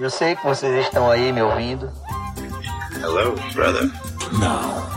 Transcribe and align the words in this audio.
Eu 0.00 0.08
sei 0.08 0.34
que 0.34 0.42
vocês 0.42 0.86
estão 0.86 1.10
aí 1.10 1.30
me 1.30 1.42
ouvindo. 1.42 1.92
Hello, 3.02 3.34
brother. 3.52 3.84
Não. 4.32 4.90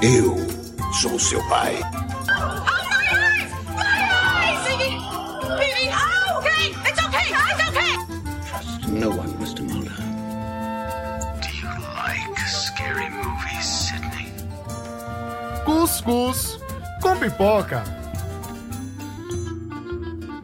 Eu 0.00 0.34
sou 0.94 1.18
seu 1.18 1.46
pai. 1.50 1.78
Trust 8.48 8.88
no 8.88 9.10
one, 9.10 9.34
Mr. 9.34 9.62
Mulder. 9.62 9.92
Do 11.42 11.48
you 11.50 11.68
like 11.94 12.40
scary 12.48 13.10
movies, 13.10 13.66
Sidney? 13.66 14.32
Cuscuz 15.66 16.58
com 17.02 17.14
pipoca. 17.18 17.84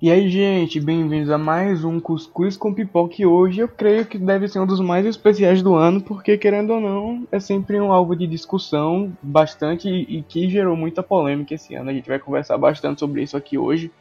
E 0.03 0.11
aí, 0.11 0.29
gente, 0.29 0.81
bem-vindos 0.81 1.31
a 1.31 1.39
mais 1.39 1.85
um 1.85 2.01
Cuscuz 2.01 2.57
com 2.57 2.75
Pipoca. 2.75 3.15
E 3.23 3.25
hoje 3.25 3.61
eu 3.61 3.69
creio 3.69 4.05
que 4.05 4.19
deve 4.19 4.49
ser 4.49 4.59
um 4.59 4.67
dos 4.67 4.81
mais 4.81 5.07
especiais 5.07 5.63
do 5.63 5.77
ano, 5.77 6.03
porque, 6.03 6.37
querendo 6.37 6.73
ou 6.73 6.81
não, 6.81 7.25
é 7.31 7.39
sempre 7.39 7.81
um 7.81 7.93
alvo 7.93 8.17
de 8.17 8.27
discussão 8.27 9.17
bastante 9.23 9.89
e, 9.89 10.19
e 10.19 10.23
que 10.25 10.51
gerou 10.51 10.77
muita 10.77 11.05
polêmica 11.05 11.55
esse 11.55 11.77
ano. 11.77 11.89
A 11.89 11.93
gente 11.93 12.09
vai 12.09 12.19
conversar 12.19 12.59
bastante 12.59 12.99
sobre 12.99 13.23
isso 13.23 13.37
aqui 13.37 13.57
hoje. 13.57 13.93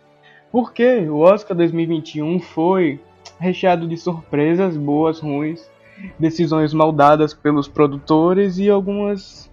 Porque 0.52 1.08
o 1.08 1.20
Oscar 1.20 1.55
2021 1.55 2.39
foi 2.39 2.99
recheado 3.39 3.88
de 3.88 3.95
surpresas 3.95 4.75
boas, 4.75 5.20
ruins, 5.20 5.70
decisões 6.17 6.73
maldadas 6.73 7.31
pelos 7.31 7.67
produtores 7.67 8.58
e 8.58 8.72
algumas 8.72 9.52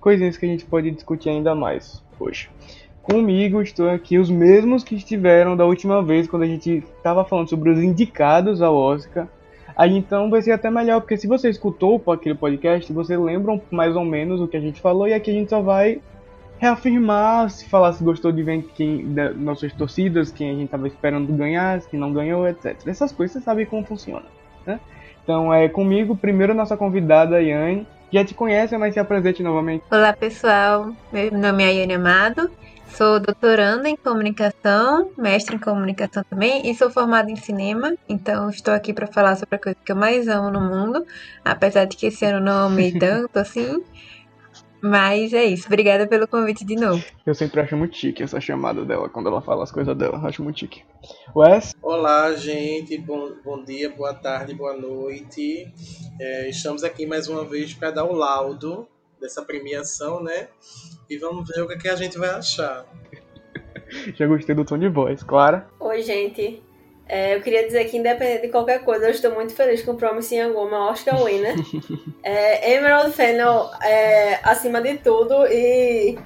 coisinhas 0.00 0.38
que 0.38 0.46
a 0.46 0.48
gente 0.48 0.64
pode 0.64 0.90
discutir 0.90 1.28
ainda 1.28 1.54
mais 1.54 2.02
hoje. 2.18 2.48
Comigo 3.02 3.62
estão 3.62 3.90
aqui 3.90 4.18
os 4.18 4.30
mesmos 4.30 4.84
que 4.84 4.94
estiveram 4.94 5.56
da 5.56 5.64
última 5.64 6.02
vez 6.02 6.28
quando 6.28 6.42
a 6.42 6.46
gente 6.46 6.84
estava 6.96 7.24
falando 7.24 7.48
sobre 7.48 7.70
os 7.70 7.78
indicados 7.78 8.60
ao 8.60 8.76
Oscar. 8.76 9.26
Aí 9.76 9.96
então 9.96 10.28
vai 10.28 10.42
ser 10.42 10.52
até 10.52 10.70
melhor, 10.70 11.00
porque 11.00 11.16
se 11.16 11.26
você 11.26 11.48
escutou 11.48 12.02
aquele 12.08 12.34
podcast, 12.34 12.92
você 12.92 13.16
lembra 13.16 13.60
mais 13.70 13.96
ou 13.96 14.04
menos 14.04 14.40
o 14.40 14.46
que 14.46 14.56
a 14.56 14.60
gente 14.60 14.80
falou 14.80 15.08
e 15.08 15.14
aqui 15.14 15.30
a 15.30 15.34
gente 15.34 15.48
só 15.48 15.62
vai 15.62 16.00
reafirmar, 16.58 17.48
se 17.48 17.66
falar 17.66 17.94
se 17.94 18.04
gostou 18.04 18.30
de 18.30 18.42
ver 18.42 18.62
quem, 18.74 19.14
da, 19.14 19.32
nossas 19.32 19.72
torcidas, 19.72 20.30
quem 20.30 20.50
a 20.50 20.52
gente 20.52 20.66
estava 20.66 20.86
esperando 20.86 21.32
ganhar, 21.32 21.80
se 21.80 21.96
não 21.96 22.12
ganhou, 22.12 22.46
etc. 22.46 22.76
Essas 22.86 23.10
coisas 23.10 23.32
você 23.32 23.40
sabe 23.40 23.64
como 23.64 23.82
funciona. 23.82 24.26
Né? 24.66 24.78
Então 25.24 25.52
é 25.52 25.68
comigo, 25.70 26.14
primeiro 26.14 26.52
nossa 26.52 26.76
convidada, 26.76 27.40
Yane. 27.40 27.86
Já 28.12 28.24
te 28.24 28.34
conhece, 28.34 28.76
mas 28.76 28.92
se 28.92 29.00
apresente 29.00 29.42
novamente. 29.42 29.84
Olá 29.90 30.12
pessoal, 30.12 30.90
meu 31.10 31.30
nome 31.30 31.64
é 31.64 31.72
Yane 31.74 31.94
Amado, 31.94 32.50
sou 32.96 33.20
doutoranda 33.20 33.88
em 33.88 33.96
comunicação, 33.96 35.10
mestre 35.16 35.56
em 35.56 35.58
comunicação 35.58 36.24
também 36.28 36.70
e 36.70 36.74
sou 36.74 36.90
formada 36.90 37.30
em 37.30 37.36
cinema, 37.36 37.94
então 38.08 38.50
estou 38.50 38.74
aqui 38.74 38.92
para 38.92 39.06
falar 39.06 39.36
sobre 39.36 39.56
a 39.56 39.58
coisa 39.58 39.78
que 39.84 39.92
eu 39.92 39.96
mais 39.96 40.28
amo 40.28 40.50
no 40.50 40.60
mundo, 40.60 41.06
apesar 41.44 41.84
de 41.84 41.96
que 41.96 42.06
esse 42.06 42.24
ano 42.24 42.40
não 42.40 42.66
amei 42.66 42.92
tanto 42.98 43.38
assim. 43.38 43.82
Mas 44.82 45.34
é 45.34 45.44
isso, 45.44 45.66
obrigada 45.66 46.06
pelo 46.06 46.26
convite 46.26 46.64
de 46.64 46.74
novo. 46.74 47.04
Eu 47.26 47.34
sempre 47.34 47.60
acho 47.60 47.76
muito 47.76 47.96
chique 47.96 48.22
essa 48.22 48.40
chamada 48.40 48.82
dela, 48.82 49.10
quando 49.10 49.28
ela 49.28 49.42
fala 49.42 49.62
as 49.62 49.70
coisas 49.70 49.94
dela, 49.94 50.18
acho 50.26 50.42
muito 50.42 50.60
chique. 50.60 50.82
Wes? 51.36 51.74
Olá, 51.82 52.32
gente, 52.34 52.96
bom, 52.96 53.32
bom 53.44 53.62
dia, 53.62 53.90
boa 53.90 54.14
tarde, 54.14 54.54
boa 54.54 54.74
noite. 54.74 55.70
É, 56.18 56.48
estamos 56.48 56.82
aqui 56.82 57.04
mais 57.04 57.28
uma 57.28 57.44
vez 57.44 57.74
para 57.74 57.90
dar 57.90 58.04
o 58.04 58.14
laudo 58.14 58.88
dessa 59.20 59.42
premiação, 59.42 60.22
né? 60.22 60.48
E 61.08 61.16
vamos 61.18 61.48
ver 61.48 61.62
o 61.62 61.68
que, 61.68 61.74
é 61.74 61.78
que 61.78 61.88
a 61.88 61.96
gente 61.96 62.18
vai 62.18 62.30
achar. 62.30 62.86
Já 64.14 64.26
gostei 64.26 64.54
do 64.54 64.64
tom 64.64 64.78
de 64.78 64.88
voz, 64.88 65.22
Clara. 65.22 65.68
Oi, 65.78 66.02
gente. 66.02 66.62
É, 67.06 67.34
eu 67.34 67.42
queria 67.42 67.66
dizer 67.66 67.84
que, 67.86 67.96
independente 67.96 68.42
de 68.42 68.48
qualquer 68.48 68.84
coisa, 68.84 69.06
eu 69.06 69.10
estou 69.10 69.32
muito 69.32 69.52
feliz 69.52 69.82
com 69.82 69.92
o 69.92 69.96
Promising 69.96 70.38
Young 70.38 70.52
Woman 70.52 70.90
Oscar 70.90 71.20
Winner. 71.24 71.56
é, 72.22 72.74
Emerald 72.74 73.12
Fennel 73.12 73.68
é, 73.82 74.38
acima 74.44 74.80
de 74.80 74.96
tudo 74.98 75.44
e 75.48 76.16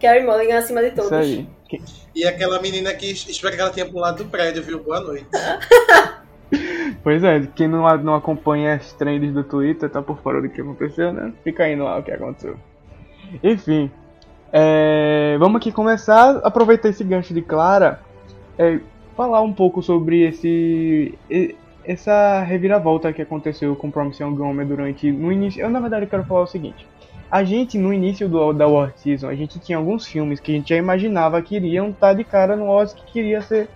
Carrie 0.00 0.24
Mulligan 0.24 0.58
acima 0.58 0.82
de 0.82 0.90
todos. 0.90 1.12
Isso 1.24 1.46
aí. 1.70 1.82
E 2.16 2.26
aquela 2.26 2.60
menina 2.60 2.92
que 2.94 3.12
espera 3.12 3.54
que 3.54 3.60
ela 3.60 3.70
tenha 3.70 3.88
pulado 3.88 4.24
do 4.24 4.30
prédio, 4.30 4.60
viu? 4.60 4.82
Boa 4.82 5.00
noite. 5.00 5.28
Pois 7.02 7.22
é, 7.24 7.46
quem 7.54 7.68
não, 7.68 7.84
não 7.98 8.14
acompanha 8.14 8.74
as 8.74 8.92
trends 8.92 9.32
do 9.32 9.44
Twitter 9.44 9.88
tá 9.88 10.02
por 10.02 10.18
fora 10.18 10.40
do 10.40 10.48
que 10.48 10.60
aconteceu, 10.60 11.12
né? 11.12 11.32
Fica 11.42 11.68
indo 11.70 11.84
lá 11.84 11.98
o 11.98 12.02
que 12.02 12.10
aconteceu. 12.10 12.56
Enfim, 13.42 13.90
é, 14.52 15.36
vamos 15.38 15.56
aqui 15.56 15.70
começar, 15.70 16.38
aproveitar 16.42 16.88
esse 16.88 17.04
gancho 17.04 17.34
de 17.34 17.42
Clara, 17.42 18.00
é, 18.58 18.80
falar 19.16 19.42
um 19.42 19.52
pouco 19.52 19.82
sobre 19.82 20.22
esse 20.22 21.18
essa 21.84 22.42
reviravolta 22.42 23.12
que 23.12 23.22
aconteceu 23.22 23.74
com 23.74 23.90
Promising 23.90 24.24
Young 24.24 24.64
durante 24.64 25.10
no 25.10 25.32
início. 25.32 25.62
Eu 25.62 25.70
na 25.70 25.80
verdade 25.80 26.06
quero 26.06 26.24
falar 26.24 26.42
o 26.42 26.46
seguinte: 26.46 26.86
a 27.30 27.42
gente 27.44 27.78
no 27.78 27.92
início 27.92 28.28
do, 28.28 28.52
da 28.52 28.66
War 28.66 28.92
Season 28.96 29.28
a 29.28 29.34
gente 29.34 29.58
tinha 29.58 29.78
alguns 29.78 30.06
filmes 30.06 30.38
que 30.40 30.52
a 30.52 30.54
gente 30.54 30.68
já 30.68 30.76
imaginava 30.76 31.40
que 31.42 31.56
iriam 31.56 31.90
estar 31.90 32.14
de 32.14 32.24
cara 32.24 32.56
no 32.56 32.68
Oscar 32.68 33.04
que 33.04 33.12
queria 33.12 33.40
ser 33.42 33.68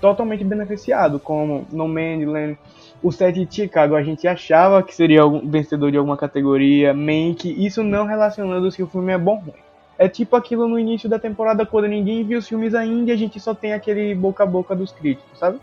totalmente 0.00 0.42
beneficiado, 0.44 1.18
como 1.20 1.66
No 1.70 1.86
Man's 1.86 2.56
o 3.02 3.10
set 3.10 3.44
de 3.44 3.54
Chicago 3.54 3.94
a 3.94 4.02
gente 4.02 4.28
achava 4.28 4.82
que 4.82 4.94
seria 4.94 5.22
algum 5.22 5.48
vencedor 5.48 5.90
de 5.90 5.96
alguma 5.96 6.16
categoria, 6.16 6.92
Mank, 6.92 7.46
isso 7.46 7.82
não 7.82 8.04
relacionando 8.04 8.70
se 8.70 8.82
o 8.82 8.86
filme 8.86 9.12
é 9.12 9.18
bom 9.18 9.32
ou 9.32 9.38
ruim. 9.38 9.54
É 9.98 10.08
tipo 10.08 10.36
aquilo 10.36 10.66
no 10.66 10.78
início 10.78 11.08
da 11.08 11.18
temporada 11.18 11.64
quando 11.64 11.86
ninguém 11.86 12.24
viu 12.24 12.38
os 12.38 12.48
filmes 12.48 12.74
ainda 12.74 13.10
e 13.10 13.14
a 13.14 13.16
gente 13.16 13.38
só 13.38 13.54
tem 13.54 13.72
aquele 13.72 14.14
boca 14.14 14.42
a 14.42 14.46
boca 14.46 14.74
dos 14.74 14.92
críticos, 14.92 15.38
sabe? 15.38 15.58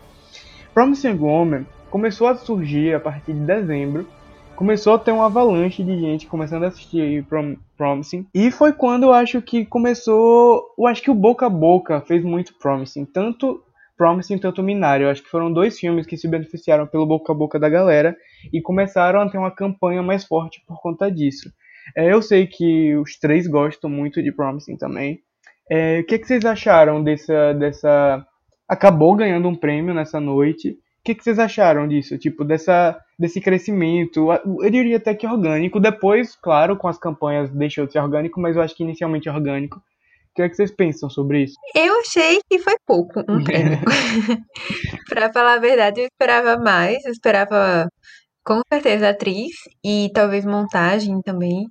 Promising 0.74 1.16
Woman 1.16 1.64
começou 1.90 2.28
a 2.28 2.36
surgir 2.36 2.94
a 2.94 3.00
partir 3.00 3.32
de 3.32 3.40
dezembro, 3.40 4.06
começou 4.54 4.94
a 4.94 4.98
ter 4.98 5.12
uma 5.12 5.26
avalanche 5.26 5.82
de 5.82 5.98
gente 5.98 6.26
começando 6.26 6.64
a 6.64 6.68
assistir 6.68 7.24
Prom 7.24 7.56
Promising, 7.76 8.26
e 8.34 8.50
foi 8.50 8.72
quando 8.72 9.04
eu 9.04 9.12
acho 9.12 9.40
que 9.40 9.64
começou, 9.64 10.74
eu 10.76 10.86
acho 10.86 11.02
que 11.02 11.10
o 11.10 11.14
boca 11.14 11.46
a 11.46 11.50
boca 11.50 12.00
fez 12.00 12.24
muito 12.24 12.54
Promising, 12.54 13.04
tanto 13.04 13.62
Promising 13.98 14.38
tanto 14.38 14.62
Minari. 14.62 15.02
Eu 15.02 15.10
acho 15.10 15.22
que 15.22 15.28
foram 15.28 15.52
dois 15.52 15.78
filmes 15.78 16.06
que 16.06 16.16
se 16.16 16.28
beneficiaram 16.28 16.86
pelo 16.86 17.04
boca 17.04 17.32
a 17.32 17.36
boca 17.36 17.58
da 17.58 17.68
galera 17.68 18.16
e 18.52 18.62
começaram 18.62 19.20
a 19.20 19.28
ter 19.28 19.36
uma 19.36 19.50
campanha 19.50 20.02
mais 20.02 20.24
forte 20.24 20.62
por 20.66 20.80
conta 20.80 21.10
disso. 21.10 21.52
É, 21.96 22.12
eu 22.12 22.22
sei 22.22 22.46
que 22.46 22.94
os 22.96 23.18
três 23.18 23.46
gostam 23.48 23.90
muito 23.90 24.22
de 24.22 24.30
Promising 24.30 24.76
também. 24.76 25.20
É, 25.70 26.00
o 26.00 26.04
que, 26.04 26.18
que 26.18 26.26
vocês 26.26 26.44
acharam 26.44 27.02
dessa, 27.02 27.52
dessa. 27.54 28.24
Acabou 28.68 29.16
ganhando 29.16 29.48
um 29.48 29.54
prêmio 29.54 29.92
nessa 29.92 30.20
noite. 30.20 30.70
O 30.70 31.04
que, 31.04 31.14
que 31.14 31.24
vocês 31.24 31.38
acharam 31.38 31.88
disso? 31.88 32.18
Tipo, 32.18 32.44
dessa, 32.44 32.98
desse 33.18 33.40
crescimento? 33.40 34.30
Eu 34.30 34.70
diria 34.70 34.98
até 34.98 35.14
que 35.14 35.26
orgânico. 35.26 35.80
Depois, 35.80 36.36
claro, 36.36 36.76
com 36.76 36.86
as 36.86 36.98
campanhas 36.98 37.50
deixou 37.50 37.86
de 37.86 37.92
ser 37.92 38.00
orgânico, 38.00 38.40
mas 38.40 38.56
eu 38.56 38.62
acho 38.62 38.76
que 38.76 38.82
inicialmente 38.82 39.28
orgânico. 39.28 39.82
O 40.38 40.40
que, 40.40 40.42
é 40.42 40.48
que 40.50 40.54
vocês 40.54 40.70
pensam 40.70 41.10
sobre 41.10 41.42
isso? 41.42 41.56
Eu 41.74 41.98
achei 41.98 42.38
que 42.48 42.60
foi 42.60 42.76
pouco 42.86 43.18
um 43.28 43.42
pra 45.08 45.32
falar 45.32 45.54
a 45.54 45.58
verdade, 45.58 46.00
eu 46.00 46.06
esperava 46.06 46.56
mais. 46.56 47.04
Eu 47.04 47.10
esperava, 47.10 47.88
com 48.44 48.60
certeza, 48.72 49.08
atriz 49.08 49.50
e 49.84 50.08
talvez 50.14 50.44
montagem 50.44 51.20
também. 51.22 51.66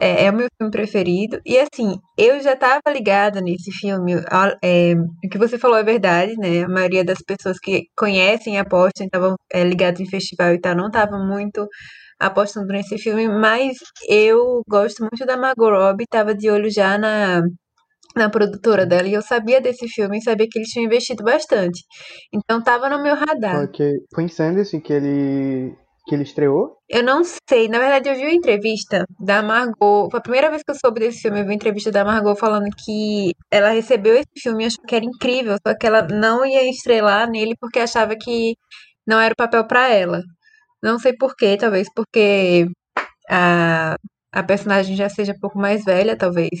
É, 0.00 0.26
é, 0.26 0.30
o 0.30 0.34
meu 0.34 0.46
filme 0.56 0.70
preferido. 0.70 1.40
E 1.44 1.58
assim, 1.58 1.98
eu 2.16 2.40
já 2.40 2.52
estava 2.52 2.82
ligada 2.88 3.40
nesse 3.40 3.72
filme. 3.72 4.14
É, 4.62 4.94
o 4.94 5.28
que 5.28 5.38
você 5.38 5.58
falou 5.58 5.76
é 5.76 5.82
verdade, 5.82 6.36
né? 6.36 6.62
A 6.62 6.68
maioria 6.68 7.04
das 7.04 7.18
pessoas 7.18 7.58
que 7.58 7.88
conhecem 7.96 8.54
e 8.54 8.58
apostam 8.58 9.06
estavam 9.06 9.34
é, 9.52 9.64
ligadas 9.64 9.98
em 10.00 10.06
festival 10.08 10.54
e 10.54 10.60
tal, 10.60 10.76
não 10.76 10.86
estavam 10.86 11.26
muito 11.26 11.68
apostando 12.20 12.68
nesse 12.68 12.96
filme, 12.96 13.28
mas 13.28 13.76
eu 14.08 14.62
gosto 14.68 15.00
muito 15.00 15.26
da 15.26 15.36
Margot 15.36 15.68
Robbie, 15.68 16.04
estava 16.04 16.32
de 16.34 16.48
olho 16.48 16.70
já 16.70 16.96
na 16.96 17.42
na 18.14 18.30
produtora 18.30 18.86
dela 18.86 19.08
e 19.08 19.14
eu 19.14 19.22
sabia 19.22 19.60
desse 19.60 19.88
filme 19.88 20.18
e 20.18 20.22
sabia 20.22 20.46
que 20.50 20.58
eles 20.58 20.68
tinham 20.68 20.86
investido 20.86 21.24
bastante. 21.24 21.82
Então 22.32 22.62
tava 22.62 22.88
no 22.88 23.02
meu 23.02 23.14
radar. 23.14 23.64
Okay. 23.64 23.92
Foi 24.14 24.24
em 24.24 24.28
Sanderson 24.28 24.80
que 24.80 24.92
ele 24.92 25.76
que 26.06 26.14
ele 26.14 26.22
estreou? 26.22 26.76
Eu 26.88 27.02
não 27.02 27.22
sei. 27.24 27.66
Na 27.68 27.78
verdade, 27.78 28.08
eu 28.08 28.14
vi 28.14 28.22
uma 28.22 28.34
entrevista 28.34 29.06
da 29.18 29.42
Margot. 29.42 30.08
Foi 30.10 30.18
a 30.18 30.22
primeira 30.22 30.50
vez 30.50 30.62
que 30.62 30.70
eu 30.70 30.74
soube 30.74 31.00
desse 31.00 31.22
filme. 31.22 31.38
Eu 31.38 31.44
vi 31.44 31.48
uma 31.48 31.54
entrevista 31.54 31.90
da 31.90 32.04
Margot 32.04 32.36
falando 32.36 32.66
que 32.76 33.32
ela 33.50 33.70
recebeu 33.70 34.14
esse 34.14 34.28
filme 34.38 34.64
e 34.64 34.66
achou 34.66 34.84
que 34.86 34.94
era 34.94 35.04
incrível, 35.04 35.56
só 35.66 35.74
que 35.74 35.86
ela 35.86 36.06
não 36.06 36.44
ia 36.44 36.68
estrelar 36.68 37.28
nele 37.30 37.54
porque 37.58 37.78
achava 37.78 38.14
que 38.16 38.54
não 39.06 39.18
era 39.20 39.32
o 39.32 39.36
papel 39.36 39.66
para 39.66 39.88
ela. 39.90 40.20
Não 40.82 40.98
sei 40.98 41.14
porquê, 41.16 41.56
talvez 41.56 41.88
porque 41.94 42.66
a, 43.30 43.96
a 44.32 44.42
personagem 44.42 44.96
já 44.96 45.08
seja 45.08 45.32
um 45.32 45.40
pouco 45.40 45.58
mais 45.58 45.84
velha, 45.84 46.16
talvez. 46.16 46.60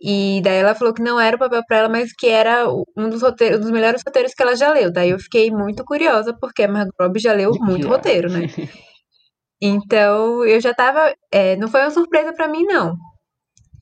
E 0.00 0.40
daí 0.42 0.58
ela 0.58 0.74
falou 0.74 0.92
que 0.92 1.02
não 1.02 1.18
era 1.18 1.36
o 1.36 1.38
papel 1.38 1.62
para 1.66 1.78
ela, 1.78 1.88
mas 1.88 2.12
que 2.12 2.28
era 2.28 2.68
um 2.96 3.08
dos 3.08 3.22
roteiros, 3.22 3.58
um 3.58 3.62
dos 3.62 3.70
melhores 3.70 4.02
roteiros 4.06 4.34
que 4.34 4.42
ela 4.42 4.54
já 4.54 4.70
leu. 4.72 4.92
Daí 4.92 5.10
eu 5.10 5.18
fiquei 5.18 5.50
muito 5.50 5.84
curiosa, 5.84 6.36
porque 6.38 6.64
a 6.64 6.68
Margot 6.68 6.92
Robbie 7.00 7.20
já 7.20 7.32
leu 7.32 7.52
muito 7.60 7.88
roteiro, 7.88 8.30
né? 8.30 8.46
Então 9.60 10.44
eu 10.44 10.60
já 10.60 10.74
tava. 10.74 11.14
É, 11.32 11.56
não 11.56 11.68
foi 11.68 11.80
uma 11.80 11.90
surpresa 11.90 12.32
para 12.32 12.48
mim, 12.48 12.64
não. 12.64 12.94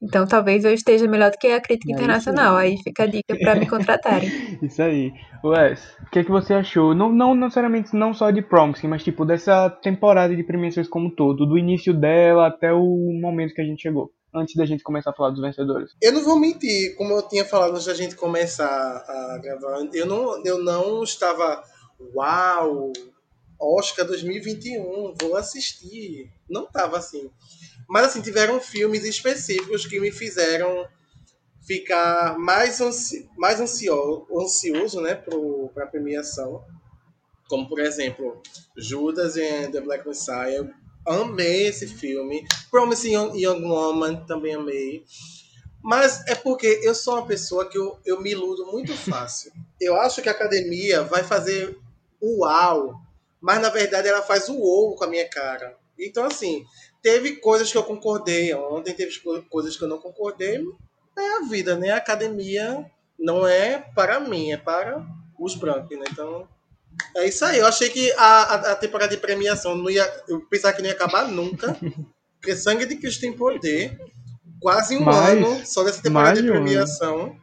Então 0.02 0.26
talvez 0.26 0.64
eu 0.64 0.72
esteja 0.72 1.08
melhor 1.08 1.30
do 1.30 1.38
que 1.38 1.46
a 1.48 1.60
crítica 1.60 1.92
É 1.92 1.94
internacional. 1.96 2.56
aí. 2.56 2.72
Aí 2.72 2.78
fica 2.82 3.04
a 3.04 3.06
dica 3.06 3.36
pra 3.40 3.54
me 3.54 3.66
contratarem. 3.66 4.28
Isso 4.62 4.82
aí. 4.82 5.12
Wes, 5.42 5.96
o 6.06 6.10
que, 6.10 6.18
é 6.20 6.24
que 6.24 6.30
você 6.30 6.54
achou? 6.54 6.94
Não, 6.94 7.10
não 7.10 7.34
necessariamente 7.34 7.96
não 7.96 8.12
só 8.14 8.30
de 8.30 8.42
Promising, 8.42 8.86
mas 8.88 9.02
tipo 9.02 9.24
dessa 9.24 9.68
temporada 9.70 10.34
de 10.36 10.44
premiações 10.44 10.88
como 10.88 11.06
um 11.06 11.10
todo, 11.10 11.46
do 11.46 11.58
início 11.58 11.92
dela 11.92 12.46
até 12.46 12.72
o 12.72 13.18
momento 13.20 13.54
que 13.54 13.60
a 13.60 13.64
gente 13.64 13.82
chegou, 13.82 14.10
antes 14.34 14.56
da 14.56 14.66
gente 14.66 14.82
começar 14.82 15.10
a 15.10 15.14
falar 15.14 15.30
dos 15.30 15.40
vencedores. 15.40 15.92
Eu 16.02 16.12
não 16.12 16.24
vou 16.24 16.38
mentir, 16.38 16.96
como 16.96 17.12
eu 17.12 17.22
tinha 17.28 17.44
falado 17.44 17.72
antes 17.72 17.86
da 17.86 17.94
gente 17.94 18.16
começar 18.16 18.66
a 18.66 19.38
gravar, 19.38 19.88
eu 19.92 20.06
não, 20.06 20.44
eu 20.44 20.62
não 20.62 21.02
estava, 21.02 21.62
uau, 22.14 22.92
Oscar 23.58 24.06
2021, 24.06 25.14
vou 25.20 25.36
assistir. 25.36 26.30
Não 26.48 26.64
estava 26.64 26.98
assim. 26.98 27.30
Mas 27.88 28.06
assim, 28.06 28.20
tiveram 28.20 28.60
filmes 28.60 29.04
específicos 29.04 29.86
que 29.86 30.00
me 30.00 30.10
fizeram 30.10 30.86
ficar 31.66 32.38
mais, 32.38 32.80
ansi 32.80 33.28
mais 33.36 33.60
ansio 33.60 34.26
ansioso 34.38 35.00
né, 35.00 35.14
para 35.14 35.84
a 35.84 35.86
premiação. 35.86 36.64
Como, 37.48 37.68
por 37.68 37.78
exemplo, 37.78 38.40
Judas 38.76 39.36
and 39.36 39.70
the 39.70 39.80
Black 39.80 40.06
Messiah. 40.06 40.68
Amei 41.06 41.66
esse 41.66 41.86
filme. 41.86 42.46
Promising 42.70 43.14
Young, 43.14 43.38
Young 43.38 43.64
Woman 43.64 44.24
também 44.26 44.54
amei. 44.54 45.04
Mas 45.82 46.26
é 46.26 46.34
porque 46.34 46.80
eu 46.82 46.94
sou 46.94 47.14
uma 47.14 47.26
pessoa 47.26 47.68
que 47.68 47.76
eu, 47.76 47.98
eu 48.06 48.20
me 48.20 48.30
iludo 48.30 48.66
muito 48.72 48.92
fácil. 48.96 49.52
Eu 49.78 50.00
acho 50.00 50.22
que 50.22 50.28
a 50.30 50.32
academia 50.32 51.02
vai 51.02 51.22
fazer 51.22 51.78
uau, 52.22 52.94
mas 53.38 53.60
na 53.60 53.68
verdade 53.68 54.08
ela 54.08 54.22
faz 54.22 54.48
o 54.48 54.58
ovo 54.58 54.96
com 54.96 55.04
a 55.04 55.08
minha 55.08 55.28
cara. 55.28 55.76
Então, 55.98 56.24
assim, 56.24 56.64
teve 57.02 57.36
coisas 57.36 57.70
que 57.70 57.76
eu 57.76 57.84
concordei 57.84 58.54
ontem, 58.54 58.94
teve 58.94 59.12
coisas 59.50 59.76
que 59.76 59.84
eu 59.84 59.88
não 59.88 59.98
concordei. 59.98 60.64
É 61.16 61.36
a 61.36 61.40
vida, 61.42 61.76
né? 61.76 61.90
A 61.90 61.98
academia 61.98 62.90
não 63.18 63.46
é 63.46 63.78
para 63.94 64.18
mim, 64.18 64.52
é 64.52 64.56
para 64.56 65.06
os 65.38 65.54
brancos, 65.54 65.98
né? 65.98 66.06
Então, 66.10 66.48
é 67.16 67.28
isso 67.28 67.44
aí. 67.44 67.58
Eu 67.58 67.66
achei 67.66 67.88
que 67.88 68.12
a, 68.12 68.24
a, 68.24 68.54
a 68.72 68.76
temporada 68.76 69.14
de 69.14 69.20
premiação 69.20 69.76
não 69.76 69.90
ia. 69.90 70.04
Eu 70.28 70.40
pensava 70.42 70.74
que 70.74 70.82
não 70.82 70.88
ia 70.88 70.94
acabar 70.94 71.28
nunca. 71.28 71.76
Porque 72.40 72.56
Sangue 72.56 72.86
de 72.86 72.96
Cristo 72.96 73.20
tem 73.20 73.32
poder. 73.32 73.98
Quase 74.60 74.96
um 74.96 75.08
ano 75.08 75.64
só 75.66 75.84
dessa 75.84 76.02
temporada 76.02 76.40
de 76.40 76.48
premiação. 76.48 77.38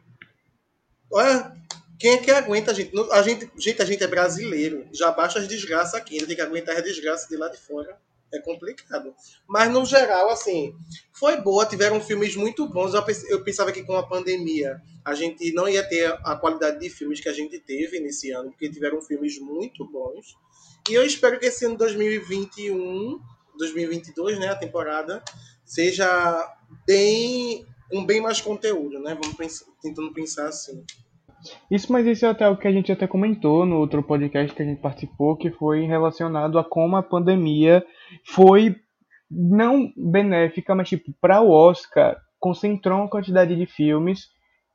Olha, 1.10 1.52
quem 1.98 2.14
é 2.14 2.18
que 2.18 2.30
aguenta 2.30 2.72
a 2.72 2.74
gente? 2.74 2.92
A 3.12 3.22
gente, 3.22 3.50
gente, 3.56 3.82
a 3.82 3.84
gente 3.84 4.02
é 4.02 4.06
brasileiro. 4.06 4.86
Já 4.92 5.10
baixa 5.10 5.38
as 5.38 5.48
desgraças 5.48 5.94
aqui. 5.94 6.14
Ainda 6.14 6.26
tem 6.26 6.36
que 6.36 6.42
aguentar 6.42 6.76
as 6.76 6.82
desgraças 6.82 7.28
de 7.28 7.36
lá 7.36 7.48
de 7.48 7.58
fora. 7.58 7.96
É 8.34 8.40
complicado. 8.40 9.14
Mas, 9.46 9.70
no 9.70 9.84
geral, 9.84 10.30
assim, 10.30 10.74
foi 11.12 11.36
boa. 11.40 11.66
Tiveram 11.66 12.00
filmes 12.00 12.34
muito 12.34 12.66
bons. 12.66 12.94
Eu 12.94 13.02
pens- 13.04 13.28
Eu 13.28 13.44
pensava 13.44 13.70
que 13.72 13.82
com 13.82 13.94
a 13.96 14.06
pandemia 14.06 14.80
a 15.04 15.14
gente 15.14 15.52
não 15.52 15.68
ia 15.68 15.86
ter 15.86 16.06
a 16.24 16.36
qualidade 16.36 16.78
de 16.80 16.88
filmes 16.88 17.20
que 17.20 17.28
a 17.28 17.32
gente 17.32 17.58
teve 17.60 18.00
nesse 18.00 18.30
ano, 18.30 18.50
porque 18.50 18.70
tiveram 18.70 19.02
filmes 19.02 19.38
muito 19.38 19.84
bons. 19.84 20.34
E 20.88 20.94
eu 20.94 21.04
espero 21.04 21.38
que 21.38 21.46
esse 21.46 21.64
ano 21.66 21.76
2021, 21.76 23.20
2022, 23.58 24.38
né, 24.38 24.48
a 24.48 24.56
temporada, 24.56 25.22
seja 25.64 26.56
bem 26.86 27.66
com 27.90 28.06
bem 28.06 28.20
mais 28.22 28.40
conteúdo, 28.40 28.98
né? 28.98 29.14
Vamos 29.20 29.36
pensar- 29.36 29.66
tentando 29.82 30.12
pensar 30.14 30.48
assim. 30.48 30.82
Isso, 31.70 31.92
mas 31.92 32.06
isso 32.06 32.24
é 32.24 32.28
até 32.28 32.48
o 32.48 32.56
que 32.56 32.68
a 32.68 32.72
gente 32.72 32.92
até 32.92 33.06
comentou 33.06 33.66
no 33.66 33.76
outro 33.78 34.02
podcast 34.02 34.54
que 34.54 34.62
a 34.62 34.64
gente 34.64 34.80
participou, 34.80 35.36
que 35.36 35.50
foi 35.50 35.84
relacionado 35.84 36.58
a 36.58 36.64
como 36.64 36.96
a 36.96 37.02
pandemia 37.02 37.84
foi 38.24 38.76
não 39.30 39.90
benéfica, 39.96 40.74
mas 40.74 40.88
tipo, 40.88 41.12
para 41.20 41.40
o 41.40 41.50
Oscar, 41.50 42.16
concentrou 42.38 42.98
uma 42.98 43.08
quantidade 43.08 43.56
de 43.56 43.66
filmes 43.66 44.28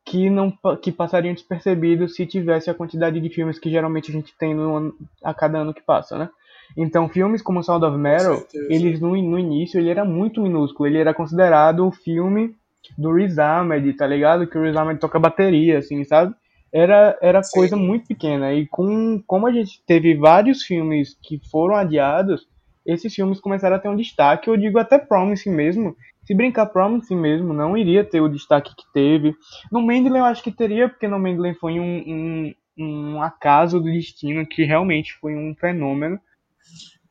que 0.06 0.30
não 0.30 0.54
que 0.82 0.92
passariam 0.92 1.34
despercebidos 1.34 2.16
se 2.16 2.26
tivesse 2.26 2.70
a 2.70 2.74
quantidade 2.74 3.20
de 3.20 3.30
filmes 3.30 3.60
que 3.60 3.70
geralmente 3.70 4.10
a 4.10 4.14
gente 4.14 4.34
tem 4.38 4.56
no 4.56 4.96
a 5.22 5.34
cada 5.34 5.60
ano 5.60 5.74
que 5.74 5.82
passa, 5.82 6.18
né? 6.18 6.30
Então, 6.76 7.08
filmes 7.10 7.42
como 7.42 7.64
Sound 7.64 7.86
of 7.86 7.98
Metal, 7.98 8.42
eles 8.70 9.00
no, 9.00 9.10
no 9.22 9.40
início 9.40 9.80
ele 9.80 9.90
era 9.90 10.04
muito 10.04 10.42
minúsculo, 10.42 10.88
ele 10.88 10.98
era 10.98 11.14
considerado 11.14 11.86
o 11.86 11.92
filme 11.92 12.56
do 12.98 13.14
Riz 13.14 13.38
Ahmed, 13.38 13.94
tá 13.94 14.08
ligado? 14.08 14.48
Que 14.48 14.58
o 14.58 14.64
Riz 14.64 14.76
Ahmed 14.76 15.00
toca 15.00 15.20
bateria, 15.20 15.80
assim, 15.80 16.04
sabe? 16.04 16.34
Era, 16.74 17.18
era 17.22 17.42
Sim. 17.44 17.52
coisa 17.60 17.76
muito 17.76 18.08
pequena. 18.08 18.54
E 18.54 18.68
com, 18.68 19.22
como 19.26 19.48
a 19.48 19.52
gente 19.52 19.82
teve 19.86 20.16
vários 20.16 20.64
filmes 20.64 21.18
que 21.24 21.40
foram 21.50 21.76
adiados, 21.76 22.48
esses 22.86 23.14
filmes 23.14 23.40
começaram 23.40 23.76
a 23.76 23.80
ter 23.80 23.90
um 23.90 23.96
destaque. 23.96 24.50
Eu 24.50 24.58
digo 24.58 24.78
até 24.80 24.98
Promising 24.98 25.52
mesmo. 25.52 25.96
Se 26.26 26.36
brincar 26.36 26.66
Promising 26.68 27.16
mesmo, 27.16 27.54
não 27.54 27.78
iria 27.78 28.04
ter 28.04 28.20
o 28.22 28.28
destaque 28.30 28.76
que 28.76 28.84
teve. 28.94 29.34
No 29.72 29.82
Mandalay 29.82 30.22
eu 30.22 30.26
acho 30.26 30.44
que 30.44 30.52
teria, 30.52 30.90
porque 30.90 31.08
no 31.08 31.18
Mandalay 31.20 31.54
foi 31.54 31.80
um, 31.80 32.04
um, 32.06 32.54
um 32.78 33.22
acaso 33.22 33.80
do 33.80 33.86
destino 33.92 34.46
que 34.46 34.64
realmente 34.66 35.14
foi 35.22 35.36
um 35.36 35.56
fenômeno. 35.56 36.20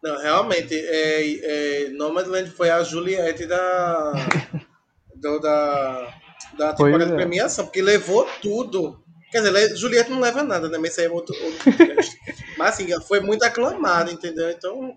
Não, 0.02 0.20
realmente, 0.20 0.74
é, 0.74 1.86
é, 1.86 1.88
Nomadland 1.90 2.50
foi 2.50 2.70
a 2.70 2.82
Juliette 2.84 3.46
da, 3.46 4.12
do- 5.16 5.40
da, 5.40 6.14
da 6.58 6.74
Pois 6.74 6.92
temporada 6.92 7.06
de 7.06 7.12
é. 7.12 7.16
premiação, 7.16 7.64
porque 7.64 7.82
levou 7.82 8.26
tudo. 8.42 9.02
Quer 9.30 9.42
dizer, 9.42 9.76
Juliette 9.76 10.10
não 10.10 10.20
leva 10.20 10.42
nada, 10.42 10.68
né? 10.68 10.78
Mas 10.78 10.92
isso 10.92 11.00
aí 11.00 11.06
é 11.06 11.10
outro, 11.10 11.34
outro. 11.42 11.70
Mas 12.56 12.68
assim, 12.68 12.88
foi 13.02 13.20
muito 13.20 13.44
aclamado, 13.44 14.10
entendeu? 14.10 14.50
Então, 14.50 14.96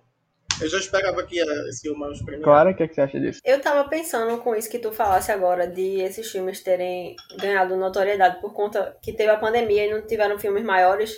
eu 0.61 0.67
já 0.67 0.77
esperava 0.77 1.23
que 1.23 1.37
ia 1.37 1.45
ser 1.71 1.89
o 1.89 1.97
mais 1.97 2.21
premiado. 2.21 2.43
Clara, 2.43 2.71
o 2.71 2.75
que, 2.75 2.83
é 2.83 2.87
que 2.87 2.93
você 2.93 3.01
acha 3.01 3.19
disso? 3.19 3.39
Eu 3.45 3.61
tava 3.61 3.87
pensando 3.87 4.37
com 4.39 4.55
isso 4.55 4.69
que 4.69 4.79
tu 4.79 4.91
falasse 4.91 5.31
agora, 5.31 5.65
de 5.65 6.01
esses 6.01 6.29
filmes 6.29 6.61
terem 6.61 7.15
ganhado 7.39 7.77
notoriedade 7.77 8.41
por 8.41 8.53
conta 8.53 8.97
que 9.01 9.13
teve 9.13 9.31
a 9.31 9.37
pandemia 9.37 9.85
e 9.85 9.93
não 9.93 10.05
tiveram 10.05 10.37
filmes 10.37 10.63
maiores, 10.63 11.15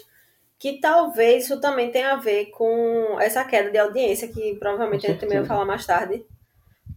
que 0.60 0.80
talvez 0.80 1.46
isso 1.46 1.60
também 1.60 1.92
tenha 1.92 2.13
a 2.13 2.18
ver 2.18 2.52
com 2.52 3.18
essa 3.19 3.44
queda 3.44 3.72
de 3.72 3.78
audiência, 3.80 4.28
que 4.28 4.56
provavelmente 4.60 5.08
a 5.08 5.10
gente 5.10 5.22
também 5.22 5.40
vai 5.40 5.48
falar 5.48 5.66
mais 5.66 5.86
tarde. 5.86 6.24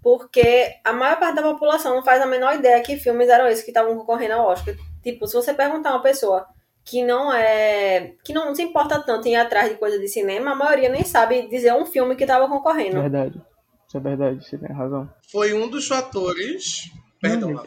Porque 0.02 0.74
a 0.84 0.92
maior 0.92 1.18
parte 1.18 1.36
da 1.36 1.42
população 1.42 1.94
não 1.94 2.04
faz 2.04 2.20
a 2.20 2.26
menor 2.26 2.56
ideia 2.56 2.82
que 2.82 2.98
filmes 2.98 3.28
eram 3.30 3.46
esses 3.46 3.64
que 3.64 3.70
estavam 3.70 3.96
concorrendo 3.96 4.34
ao 4.34 4.48
Oscar. 4.48 4.74
Tipo, 5.04 5.26
se 5.26 5.34
você 5.34 5.54
perguntar 5.54 5.90
a 5.90 5.92
uma 5.94 6.02
pessoa 6.02 6.46
que 6.84 7.04
não 7.04 7.32
é. 7.32 8.14
que 8.24 8.32
não 8.32 8.54
se 8.54 8.62
importa 8.62 9.00
tanto 9.00 9.28
em 9.28 9.32
ir 9.32 9.36
atrás 9.36 9.68
de 9.70 9.76
coisa 9.76 9.98
de 9.98 10.08
cinema, 10.08 10.50
a 10.52 10.54
maioria 10.56 10.88
nem 10.88 11.04
sabe 11.04 11.46
dizer 11.48 11.72
um 11.74 11.86
filme 11.86 12.16
que 12.16 12.24
estava 12.24 12.48
concorrendo. 12.48 13.00
Verdade. 13.00 13.40
Isso 13.86 13.96
é 13.96 14.00
verdade, 14.00 14.44
você 14.44 14.58
tem 14.58 14.74
razão. 14.74 15.08
Foi 15.30 15.54
um 15.54 15.68
dos 15.68 15.86
fatores. 15.86 16.90
Perdão, 17.20 17.50
Não. 17.52 17.64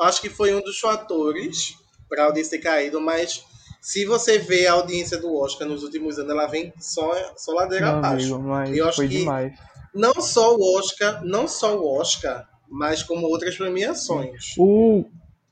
Acho 0.00 0.20
que 0.20 0.28
foi 0.30 0.54
um 0.54 0.60
dos 0.60 0.78
fatores 0.78 1.74
para 2.08 2.22
a 2.22 2.26
audiência 2.26 2.58
ter 2.58 2.64
caído, 2.64 3.00
mas 3.00 3.44
se 3.80 4.04
você 4.06 4.38
vê 4.38 4.66
a 4.66 4.72
audiência 4.74 5.18
do 5.18 5.34
Oscar 5.36 5.66
nos 5.68 5.82
últimos 5.82 6.18
anos, 6.18 6.30
ela 6.30 6.46
vem 6.46 6.72
só, 6.78 7.12
só 7.36 7.52
ladeira 7.52 7.86
Meu 7.86 7.96
abaixo. 7.96 8.34
amigo, 8.34 8.48
mas 8.48 8.76
Eu 8.76 8.86
acho 8.88 8.96
foi 8.96 9.08
que- 9.08 9.18
demais. 9.18 9.52
Não 9.94 10.14
só 10.20 10.56
o 10.56 10.76
Oscar, 10.78 11.22
não 11.24 11.46
só 11.46 11.76
o 11.78 11.98
Oscar, 11.98 12.48
mas 12.68 13.02
como 13.02 13.26
outras 13.28 13.56
premiações. 13.56 14.54
O, 14.58 15.04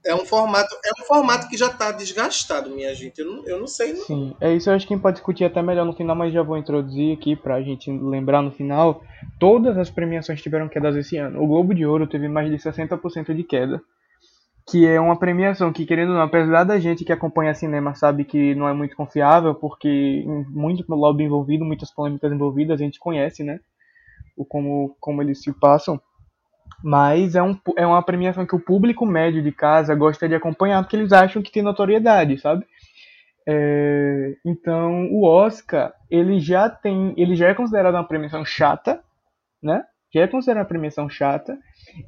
É 0.04 0.14
um 0.14 0.24
formato, 0.24 0.74
é 0.84 0.90
um 1.00 1.06
formato 1.06 1.48
que 1.48 1.56
já 1.56 1.68
está 1.68 1.92
desgastado, 1.92 2.70
minha 2.70 2.92
gente. 2.94 3.20
Eu 3.20 3.26
não, 3.26 3.46
eu 3.46 3.60
não 3.60 3.66
sei. 3.68 3.92
Não. 3.92 4.04
Sim, 4.04 4.34
é 4.40 4.52
isso 4.52 4.68
eu 4.68 4.74
acho 4.74 4.86
que 4.86 4.92
a 4.92 4.96
gente 4.96 5.02
pode 5.02 5.16
discutir 5.16 5.44
até 5.44 5.62
melhor 5.62 5.84
no 5.84 5.92
final, 5.92 6.16
mas 6.16 6.32
já 6.32 6.42
vou 6.42 6.58
introduzir 6.58 7.16
aqui 7.16 7.36
pra 7.36 7.62
gente 7.62 7.90
lembrar 7.90 8.42
no 8.42 8.50
final. 8.50 9.02
Todas 9.38 9.78
as 9.78 9.90
premiações 9.90 10.42
tiveram 10.42 10.68
quedas 10.68 10.96
esse 10.96 11.16
ano. 11.16 11.40
O 11.40 11.46
Globo 11.46 11.72
de 11.72 11.86
Ouro 11.86 12.06
teve 12.06 12.28
mais 12.28 12.50
de 12.50 12.56
60% 12.58 13.34
de 13.34 13.44
queda. 13.44 13.80
Que 14.68 14.86
é 14.86 15.00
uma 15.00 15.18
premiação 15.18 15.72
que, 15.72 15.84
querendo 15.84 16.10
ou 16.10 16.14
não, 16.14 16.22
apesar 16.22 16.64
da 16.64 16.78
gente 16.78 17.04
que 17.04 17.12
acompanha 17.12 17.54
cinema 17.54 17.94
sabe 17.94 18.24
que 18.24 18.54
não 18.54 18.68
é 18.68 18.72
muito 18.72 18.96
confiável, 18.96 19.54
porque 19.54 20.24
muito 20.48 20.84
lobby 20.88 21.24
envolvido, 21.24 21.64
muitas 21.64 21.90
polêmicas 21.92 22.32
envolvidas, 22.32 22.80
a 22.80 22.84
gente 22.84 22.98
conhece, 22.98 23.42
né? 23.42 23.58
O 24.36 24.44
como, 24.44 24.96
como 25.00 25.20
eles 25.20 25.42
se 25.42 25.52
passam. 25.52 26.00
Mas 26.82 27.34
é, 27.34 27.42
um, 27.42 27.56
é 27.76 27.86
uma 27.86 28.02
premiação 28.02 28.46
que 28.46 28.54
o 28.54 28.60
público 28.60 29.04
médio 29.06 29.42
de 29.42 29.52
casa 29.52 29.94
gosta 29.94 30.28
de 30.28 30.34
acompanhar 30.34 30.82
porque 30.82 30.96
eles 30.96 31.12
acham 31.12 31.42
que 31.42 31.50
tem 31.52 31.62
notoriedade, 31.62 32.38
sabe? 32.38 32.64
É, 33.46 34.36
então 34.44 35.06
o 35.10 35.24
Oscar 35.24 35.92
ele 36.10 36.38
já 36.38 36.68
tem, 36.70 37.12
ele 37.16 37.34
já 37.34 37.48
é 37.48 37.54
considerado 37.54 37.94
uma 37.94 38.06
premiação 38.06 38.44
chata, 38.44 39.00
né? 39.62 39.84
Já 40.14 40.22
é 40.22 40.28
considerado 40.28 40.62
uma 40.64 40.68
premiação 40.68 41.08
chata 41.08 41.58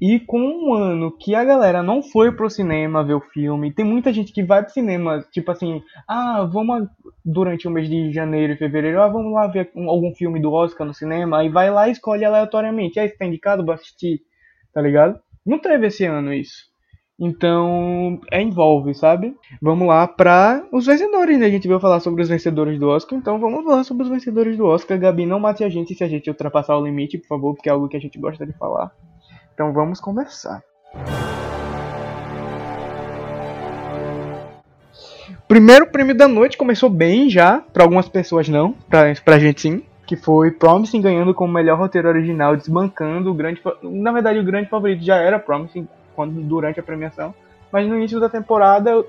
e 0.01 0.21
com 0.21 0.39
um 0.41 0.75
ano 0.75 1.11
que 1.17 1.35
a 1.35 1.45
galera 1.45 1.83
não 1.83 2.03
foi 2.03 2.33
pro 2.33 2.51
cinema 2.51 3.05
ver 3.05 3.15
o 3.15 3.21
filme, 3.21 3.73
tem 3.73 3.85
muita 3.85 4.13
gente 4.13 4.33
que 4.33 4.43
vai 4.45 4.63
pro 4.63 4.73
cinema, 4.73 5.25
tipo 5.33 5.51
assim, 5.51 5.83
ah, 6.09 6.45
vamos 6.51 6.89
durante 7.25 7.67
o 7.67 7.71
mês 7.71 7.89
de 7.89 8.13
janeiro 8.13 8.53
e 8.53 8.57
fevereiro, 8.57 9.03
ah, 9.03 9.09
vamos 9.09 9.33
lá 9.33 9.47
ver 9.47 9.71
um- 9.75 9.89
algum 9.91 10.15
filme 10.15 10.41
do 10.41 10.53
Oscar 10.53 10.87
no 10.87 10.95
cinema, 10.95 11.39
aí 11.39 11.49
vai 11.49 11.71
lá 11.71 11.89
e 11.89 11.93
escolhe 11.93 12.25
aleatoriamente, 12.25 13.01
aí 13.01 13.07
está 13.09 13.25
indicado, 13.27 13.65
vou 13.65 13.75
assistir, 13.75 14.21
tá 14.75 14.83
ligado? 14.83 15.19
Não 15.47 15.59
teve 15.59 15.87
esse 15.87 16.05
ano 16.05 16.35
isso. 16.35 16.65
Então, 17.19 18.21
é, 18.31 18.43
envolve, 18.43 18.93
sabe? 18.93 19.37
Vamos 19.63 19.87
lá 19.87 20.09
para 20.09 20.65
os 20.73 20.85
vencedores, 20.85 21.39
né? 21.39 21.47
A 21.47 21.51
gente 21.51 21.69
veio 21.69 21.79
falar 21.79 22.01
sobre 22.01 22.23
os 22.23 22.29
vencedores 22.29 22.79
do 22.79 22.89
Oscar, 22.89 23.17
então 23.17 23.39
vamos 23.39 23.63
falar 23.65 23.85
sobre 23.85 24.03
os 24.03 24.09
vencedores 24.09 24.57
do 24.57 24.67
Oscar. 24.67 24.99
Gabi, 24.99 25.25
não 25.25 25.39
mate 25.39 25.63
a 25.63 25.69
gente 25.69 25.95
se 25.95 26.03
a 26.03 26.09
gente 26.09 26.29
ultrapassar 26.29 26.77
o 26.77 26.85
limite, 26.85 27.19
por 27.19 27.29
favor, 27.29 27.55
porque 27.55 27.69
é 27.69 27.73
algo 27.73 27.89
que 27.89 27.97
a 27.97 28.01
gente 28.01 28.19
gosta 28.19 28.45
de 28.45 28.53
falar. 28.55 28.91
Então 29.55 29.73
vamos 29.73 30.01
conversar. 30.01 30.61
Primeiro 35.47 35.87
prêmio 35.87 36.17
da 36.17 36.27
noite 36.27 36.57
começou 36.57 36.91
bem 36.91 37.31
já, 37.31 37.61
para 37.61 37.85
algumas 37.85 38.09
pessoas 38.09 38.49
não, 38.49 38.73
pra, 38.73 39.15
pra 39.25 39.39
gente 39.39 39.61
sim. 39.61 39.85
Que 40.07 40.17
foi 40.17 40.51
Promising 40.51 41.01
ganhando 41.01 41.33
como 41.35 41.53
melhor 41.53 41.79
roteiro 41.79 42.09
original, 42.09 42.57
desbancando 42.57 43.31
o 43.31 43.35
grande. 43.35 43.61
Na 43.83 44.13
verdade, 44.13 44.39
o 44.39 44.45
grande 44.45 44.69
favorito 44.69 45.03
já 45.03 45.17
era 45.17 45.39
Promising 45.39 45.89
quando, 46.15 46.41
durante 46.43 46.79
a 46.79 46.83
premiação. 46.83 47.35
Mas 47.73 47.89
no 47.89 47.97
início 47.97 48.21
da 48.21 48.29
temporada, 48.29 48.99
o- 49.01 49.07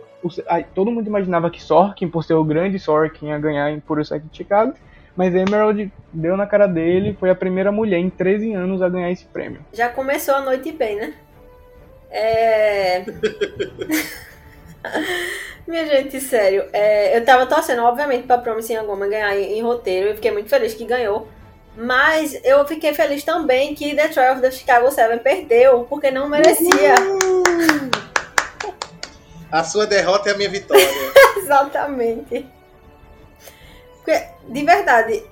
a- 0.48 0.64
todo 0.64 0.90
mundo 0.90 1.06
imaginava 1.08 1.50
que 1.52 1.62
Sorkin, 1.62 2.08
por 2.08 2.24
ser 2.24 2.34
o 2.34 2.44
grande 2.44 2.80
Sorkin, 2.80 3.28
ia 3.28 3.38
ganhar 3.38 3.70
em 3.72 3.80
Puro 3.80 4.04
Sete 4.04 4.26
de 4.26 4.38
Chicago. 4.38 4.74
Mas 5.16 5.34
Emerald 5.36 5.92
deu 6.12 6.36
na 6.36 6.46
cara 6.48 6.68
dele, 6.68 7.16
foi 7.20 7.30
a 7.30 7.36
primeira 7.36 7.72
mulher 7.72 8.00
em 8.00 8.10
13 8.10 8.54
anos 8.54 8.82
a 8.82 8.90
ganhar 8.90 9.12
esse 9.12 9.26
prêmio. 9.26 9.60
Já 9.72 9.88
começou 9.90 10.36
a 10.36 10.42
noite 10.42 10.72
bem, 10.72 10.96
né? 10.98 11.14
É. 12.10 13.06
Minha 15.68 15.86
gente, 15.88 16.22
sério, 16.22 16.66
é, 16.72 17.18
eu 17.18 17.26
tava 17.26 17.48
torcendo, 17.48 17.84
obviamente, 17.84 18.28
pra 18.28 18.38
Promising 18.38 18.76
Young 18.76 18.86
Woman 18.86 19.10
ganhar 19.10 19.36
em, 19.36 19.58
em 19.58 19.62
roteiro. 19.62 20.10
Eu 20.10 20.16
fiquei 20.16 20.32
muito 20.32 20.50
feliz 20.50 20.74
que 20.74 20.86
ganhou. 20.86 21.28
Mas 21.76 22.40
eu 22.44 22.66
fiquei 22.66 22.94
feliz 22.94 23.24
também 23.24 23.76
que 23.76 23.96
The 23.96 24.08
Trial 24.08 24.34
of 24.34 24.42
the 24.42 24.52
Chicago 24.52 24.90
7 24.90 25.20
perdeu, 25.20 25.86
porque 25.90 26.10
não 26.12 26.30
merecia. 26.30 26.96
A 29.52 29.64
sua 29.64 29.86
derrota 29.86 30.30
é 30.30 30.34
a 30.34 30.38
minha 30.38 30.50
vitória. 30.50 30.86
Exatamente. 31.38 32.46
Porque, 33.98 34.22
de 34.50 34.64
verdade, 34.66 35.24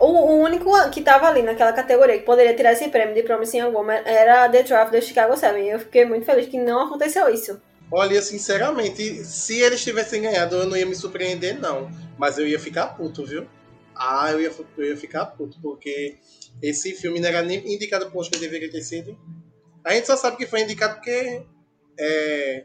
o, 0.00 0.06
o 0.06 0.40
único 0.40 0.70
que 0.90 1.00
tava 1.00 1.28
ali 1.28 1.42
naquela 1.42 1.72
categoria 1.72 2.18
que 2.18 2.24
poderia 2.24 2.54
tirar 2.54 2.72
esse 2.72 2.88
prêmio 2.88 3.14
de 3.14 3.22
Promising 3.22 3.58
Young 3.58 3.72
Woman 3.72 4.00
era 4.04 4.48
The 4.48 4.62
Trial 4.64 4.82
of 4.82 4.90
the 4.90 5.00
Chicago 5.00 5.36
7. 5.36 5.60
E 5.60 5.68
eu 5.70 5.78
fiquei 5.78 6.04
muito 6.04 6.26
feliz 6.26 6.46
que 6.48 6.58
não 6.58 6.86
aconteceu 6.86 7.28
isso. 7.28 7.60
Olha, 7.90 8.20
sinceramente, 8.20 9.24
se 9.24 9.60
eles 9.60 9.82
tivessem 9.82 10.22
ganhado, 10.22 10.56
eu 10.56 10.66
não 10.66 10.76
ia 10.76 10.86
me 10.86 10.94
surpreender, 10.94 11.60
não. 11.60 11.88
Mas 12.18 12.36
eu 12.38 12.46
ia 12.46 12.58
ficar 12.58 12.88
puto, 12.88 13.24
viu? 13.24 13.46
Ah, 13.94 14.30
eu 14.32 14.40
ia, 14.40 14.52
eu 14.76 14.84
ia 14.84 14.96
ficar 14.96 15.26
puto, 15.26 15.58
porque 15.62 16.16
esse 16.62 16.92
filme 16.94 17.20
não 17.20 17.28
era 17.28 17.42
nem 17.42 17.58
indicado 17.72 18.10
por 18.10 18.28
que 18.28 18.38
deveria 18.38 18.70
ter 18.70 18.82
sido. 18.82 19.16
A 19.84 19.92
gente 19.92 20.06
só 20.06 20.16
sabe 20.16 20.36
que 20.36 20.46
foi 20.46 20.62
indicado 20.62 20.94
porque 20.96 21.42
é, 21.98 22.64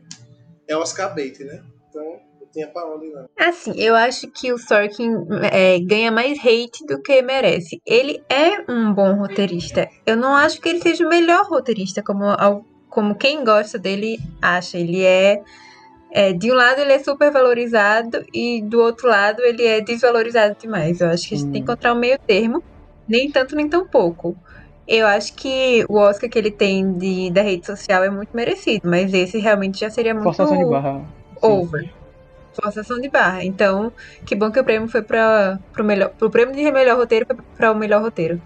é 0.67 0.75
Oscar 0.75 1.13
bait, 1.13 1.39
né? 1.43 1.63
Então, 1.87 2.19
não 2.39 2.47
tinha 2.51 2.67
pra 2.67 2.85
onde, 2.85 3.07
não. 3.11 3.29
Assim, 3.37 3.73
eu 3.77 3.95
acho 3.95 4.27
que 4.31 4.51
o 4.51 4.57
Sorkin 4.57 5.11
é, 5.51 5.79
ganha 5.79 6.11
mais 6.11 6.39
hate 6.39 6.85
do 6.87 7.01
que 7.01 7.21
merece. 7.21 7.79
Ele 7.85 8.23
é 8.27 8.71
um 8.71 8.93
bom 8.93 9.13
roteirista. 9.13 9.87
Eu 10.05 10.17
não 10.17 10.35
acho 10.35 10.59
que 10.59 10.67
ele 10.67 10.81
seja 10.81 11.05
o 11.05 11.09
melhor 11.09 11.45
roteirista, 11.47 12.01
como, 12.03 12.25
como 12.91 13.15
quem 13.15 13.43
gosta 13.43 13.79
dele 13.79 14.19
acha. 14.39 14.77
Ele 14.77 15.03
é, 15.03 15.41
é, 16.11 16.33
De 16.33 16.51
um 16.51 16.55
lado, 16.55 16.79
ele 16.81 16.91
é 16.93 16.99
super 16.99 17.31
valorizado, 17.31 18.23
e 18.31 18.61
do 18.61 18.79
outro 18.79 19.07
lado, 19.07 19.41
ele 19.41 19.65
é 19.65 19.81
desvalorizado 19.81 20.55
demais. 20.59 21.01
Eu 21.01 21.07
acho 21.09 21.27
que 21.27 21.33
a 21.33 21.37
gente 21.37 21.51
tem 21.51 21.63
que 21.63 21.71
encontrar 21.71 21.93
um 21.93 21.99
meio 21.99 22.19
termo, 22.19 22.61
nem 23.07 23.31
tanto 23.31 23.55
nem 23.55 23.67
tão 23.67 23.87
pouco. 23.87 24.35
Eu 24.87 25.07
acho 25.07 25.33
que 25.35 25.85
o 25.87 25.95
Oscar 25.95 26.29
que 26.29 26.37
ele 26.37 26.51
tem 26.51 26.93
de, 26.93 27.31
da 27.31 27.41
rede 27.41 27.65
social 27.65 28.03
é 28.03 28.09
muito 28.09 28.35
merecido, 28.35 28.89
mas 28.89 29.13
esse 29.13 29.39
realmente 29.39 29.79
já 29.79 29.89
seria 29.89 30.13
muito 30.13 30.25
Forçação 30.25 30.57
de 30.57 30.65
barra. 30.65 30.99
Sim. 30.99 31.05
over. 31.41 31.89
Forçação 32.53 32.99
de 32.99 33.07
barra. 33.07 33.45
Então, 33.45 33.93
que 34.25 34.35
bom 34.35 34.51
que 34.51 34.59
o 34.59 34.63
prêmio 34.65 34.89
foi 34.89 35.01
para 35.01 35.57
pro 35.71 35.85
melhor, 35.85 36.09
pro 36.09 36.29
prêmio 36.29 36.53
de 36.53 36.69
melhor 36.69 36.97
roteiro 36.97 37.25
foi 37.25 37.37
para 37.55 37.71
o 37.71 37.75
melhor 37.75 38.01
roteiro, 38.01 38.41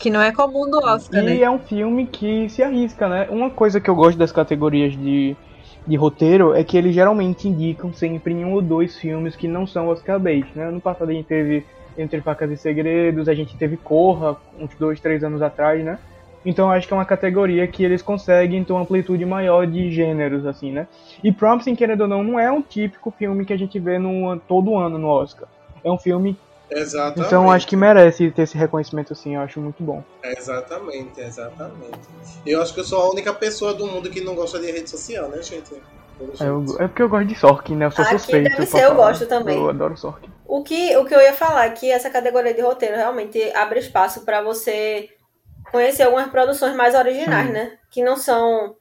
que 0.00 0.10
não 0.10 0.20
é 0.22 0.32
comum 0.32 0.66
no 0.66 0.78
Oscar, 0.78 1.22
E 1.22 1.26
né? 1.26 1.42
é 1.42 1.50
um 1.50 1.58
filme 1.58 2.06
que 2.06 2.48
se 2.48 2.62
arrisca, 2.62 3.06
né? 3.08 3.28
Uma 3.30 3.50
coisa 3.50 3.80
que 3.80 3.88
eu 3.88 3.94
gosto 3.94 4.18
das 4.18 4.32
categorias 4.32 4.96
de, 4.96 5.36
de 5.86 5.96
roteiro 5.96 6.54
é 6.54 6.64
que 6.64 6.76
eles 6.76 6.94
geralmente 6.94 7.46
indicam 7.46 7.92
sempre 7.92 8.32
em 8.32 8.44
um 8.44 8.54
ou 8.54 8.62
dois 8.62 8.96
filmes 8.96 9.36
que 9.36 9.46
não 9.46 9.66
são 9.66 9.88
Oscar 9.88 10.18
bait, 10.18 10.46
né? 10.54 10.70
No 10.70 10.80
passado 10.80 11.10
a 11.10 11.12
gente 11.12 11.26
teve 11.26 11.66
Entre 11.98 12.20
Facas 12.22 12.50
e 12.50 12.56
Segredos, 12.56 13.28
a 13.28 13.34
gente 13.34 13.54
teve 13.56 13.76
Corra, 13.76 14.36
uns 14.58 14.74
dois, 14.76 14.98
três 15.00 15.22
anos 15.22 15.42
atrás, 15.42 15.84
né? 15.84 15.98
Então 16.46 16.70
acho 16.70 16.88
que 16.88 16.94
é 16.94 16.96
uma 16.96 17.04
categoria 17.04 17.66
que 17.66 17.84
eles 17.84 18.00
conseguem 18.00 18.64
ter 18.64 18.72
uma 18.72 18.80
amplitude 18.80 19.24
maior 19.26 19.66
de 19.66 19.92
gêneros, 19.92 20.46
assim, 20.46 20.72
né? 20.72 20.86
E 21.22 21.30
Promising, 21.30 21.76
querendo 21.76 22.00
ou 22.02 22.08
não, 22.08 22.22
não 22.22 22.40
é 22.40 22.50
um 22.50 22.62
típico 22.62 23.10
filme 23.10 23.44
que 23.44 23.52
a 23.52 23.58
gente 23.58 23.78
vê 23.78 23.98
no, 23.98 24.38
todo 24.48 24.76
ano 24.78 24.96
no 24.96 25.08
Oscar. 25.08 25.46
É 25.84 25.90
um 25.90 25.98
filme, 25.98 26.36
Exatamente. 26.70 27.26
então 27.26 27.50
acho 27.50 27.66
que 27.66 27.76
merece 27.76 28.30
ter 28.30 28.42
esse 28.42 28.56
reconhecimento, 28.56 29.12
assim, 29.12 29.34
eu 29.34 29.40
acho 29.42 29.60
muito 29.60 29.82
bom. 29.82 30.02
Exatamente, 30.22 31.20
exatamente. 31.20 31.98
Eu 32.46 32.62
acho 32.62 32.72
que 32.74 32.80
eu 32.80 32.84
sou 32.84 33.00
a 33.02 33.10
única 33.10 33.32
pessoa 33.32 33.74
do 33.74 33.86
mundo 33.86 34.08
que 34.10 34.20
não 34.20 34.34
gosta 34.34 34.58
de 34.58 34.70
rede 34.70 34.88
social, 34.88 35.28
né, 35.28 35.42
gente? 35.42 35.74
É, 36.38 36.44
eu- 36.44 36.64
é 36.78 36.86
porque 36.86 37.02
eu 37.02 37.08
gosto 37.08 37.26
de 37.26 37.34
Sorkin, 37.34 37.76
né? 37.76 37.86
Eu 37.86 37.90
sou 37.90 38.04
Aqui 38.04 38.18
suspeito. 38.18 38.50
deve 38.50 38.66
ser, 38.66 38.84
eu 38.84 38.90
falar. 38.90 39.08
gosto 39.08 39.26
também. 39.26 39.56
Eu 39.56 39.70
adoro 39.70 39.96
Sorkin. 39.96 40.30
O 40.46 40.62
que, 40.62 40.96
o 40.96 41.04
que 41.04 41.14
eu 41.14 41.20
ia 41.20 41.32
falar 41.32 41.66
é 41.66 41.70
que 41.70 41.90
essa 41.90 42.10
categoria 42.10 42.52
de 42.52 42.60
roteiro 42.60 42.96
realmente 42.96 43.40
abre 43.54 43.78
espaço 43.78 44.24
para 44.24 44.42
você 44.42 45.08
conhecer 45.70 46.02
algumas 46.02 46.28
produções 46.28 46.74
mais 46.76 46.94
originais, 46.94 47.46
Sim. 47.46 47.52
né? 47.52 47.72
Que 47.90 48.02
não 48.02 48.16
são 48.16 48.74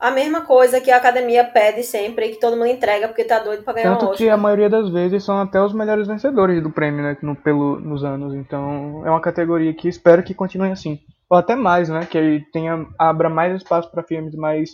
a 0.00 0.10
mesma 0.10 0.40
coisa 0.40 0.80
que 0.80 0.90
a 0.90 0.96
academia 0.96 1.44
pede 1.44 1.82
sempre 1.82 2.26
e 2.26 2.30
que 2.30 2.40
todo 2.40 2.56
mundo 2.56 2.68
entrega 2.68 3.06
porque 3.06 3.22
tá 3.22 3.38
doido 3.38 3.62
pra 3.62 3.74
ganhar 3.74 3.90
um 3.90 3.94
Tanto 3.94 4.04
Oscar. 4.12 4.16
que 4.16 4.28
a 4.30 4.36
maioria 4.36 4.70
das 4.70 4.88
vezes 4.88 5.22
são 5.22 5.38
até 5.38 5.60
os 5.60 5.74
melhores 5.74 6.06
vencedores 6.06 6.62
do 6.62 6.70
prêmio, 6.70 7.02
né? 7.02 7.16
No, 7.22 7.36
pelo, 7.36 7.78
nos 7.78 8.02
anos. 8.02 8.34
Então 8.34 9.02
é 9.06 9.10
uma 9.10 9.20
categoria 9.20 9.74
que 9.74 9.88
espero 9.88 10.22
que 10.22 10.32
continue 10.32 10.70
assim. 10.70 10.98
Ou 11.28 11.36
até 11.36 11.54
mais, 11.54 11.88
né? 11.88 12.06
Que 12.06 12.42
tenha, 12.52 12.86
abra 12.98 13.28
mais 13.28 13.54
espaço 13.56 13.90
para 13.90 14.02
filmes 14.02 14.34
mais, 14.34 14.70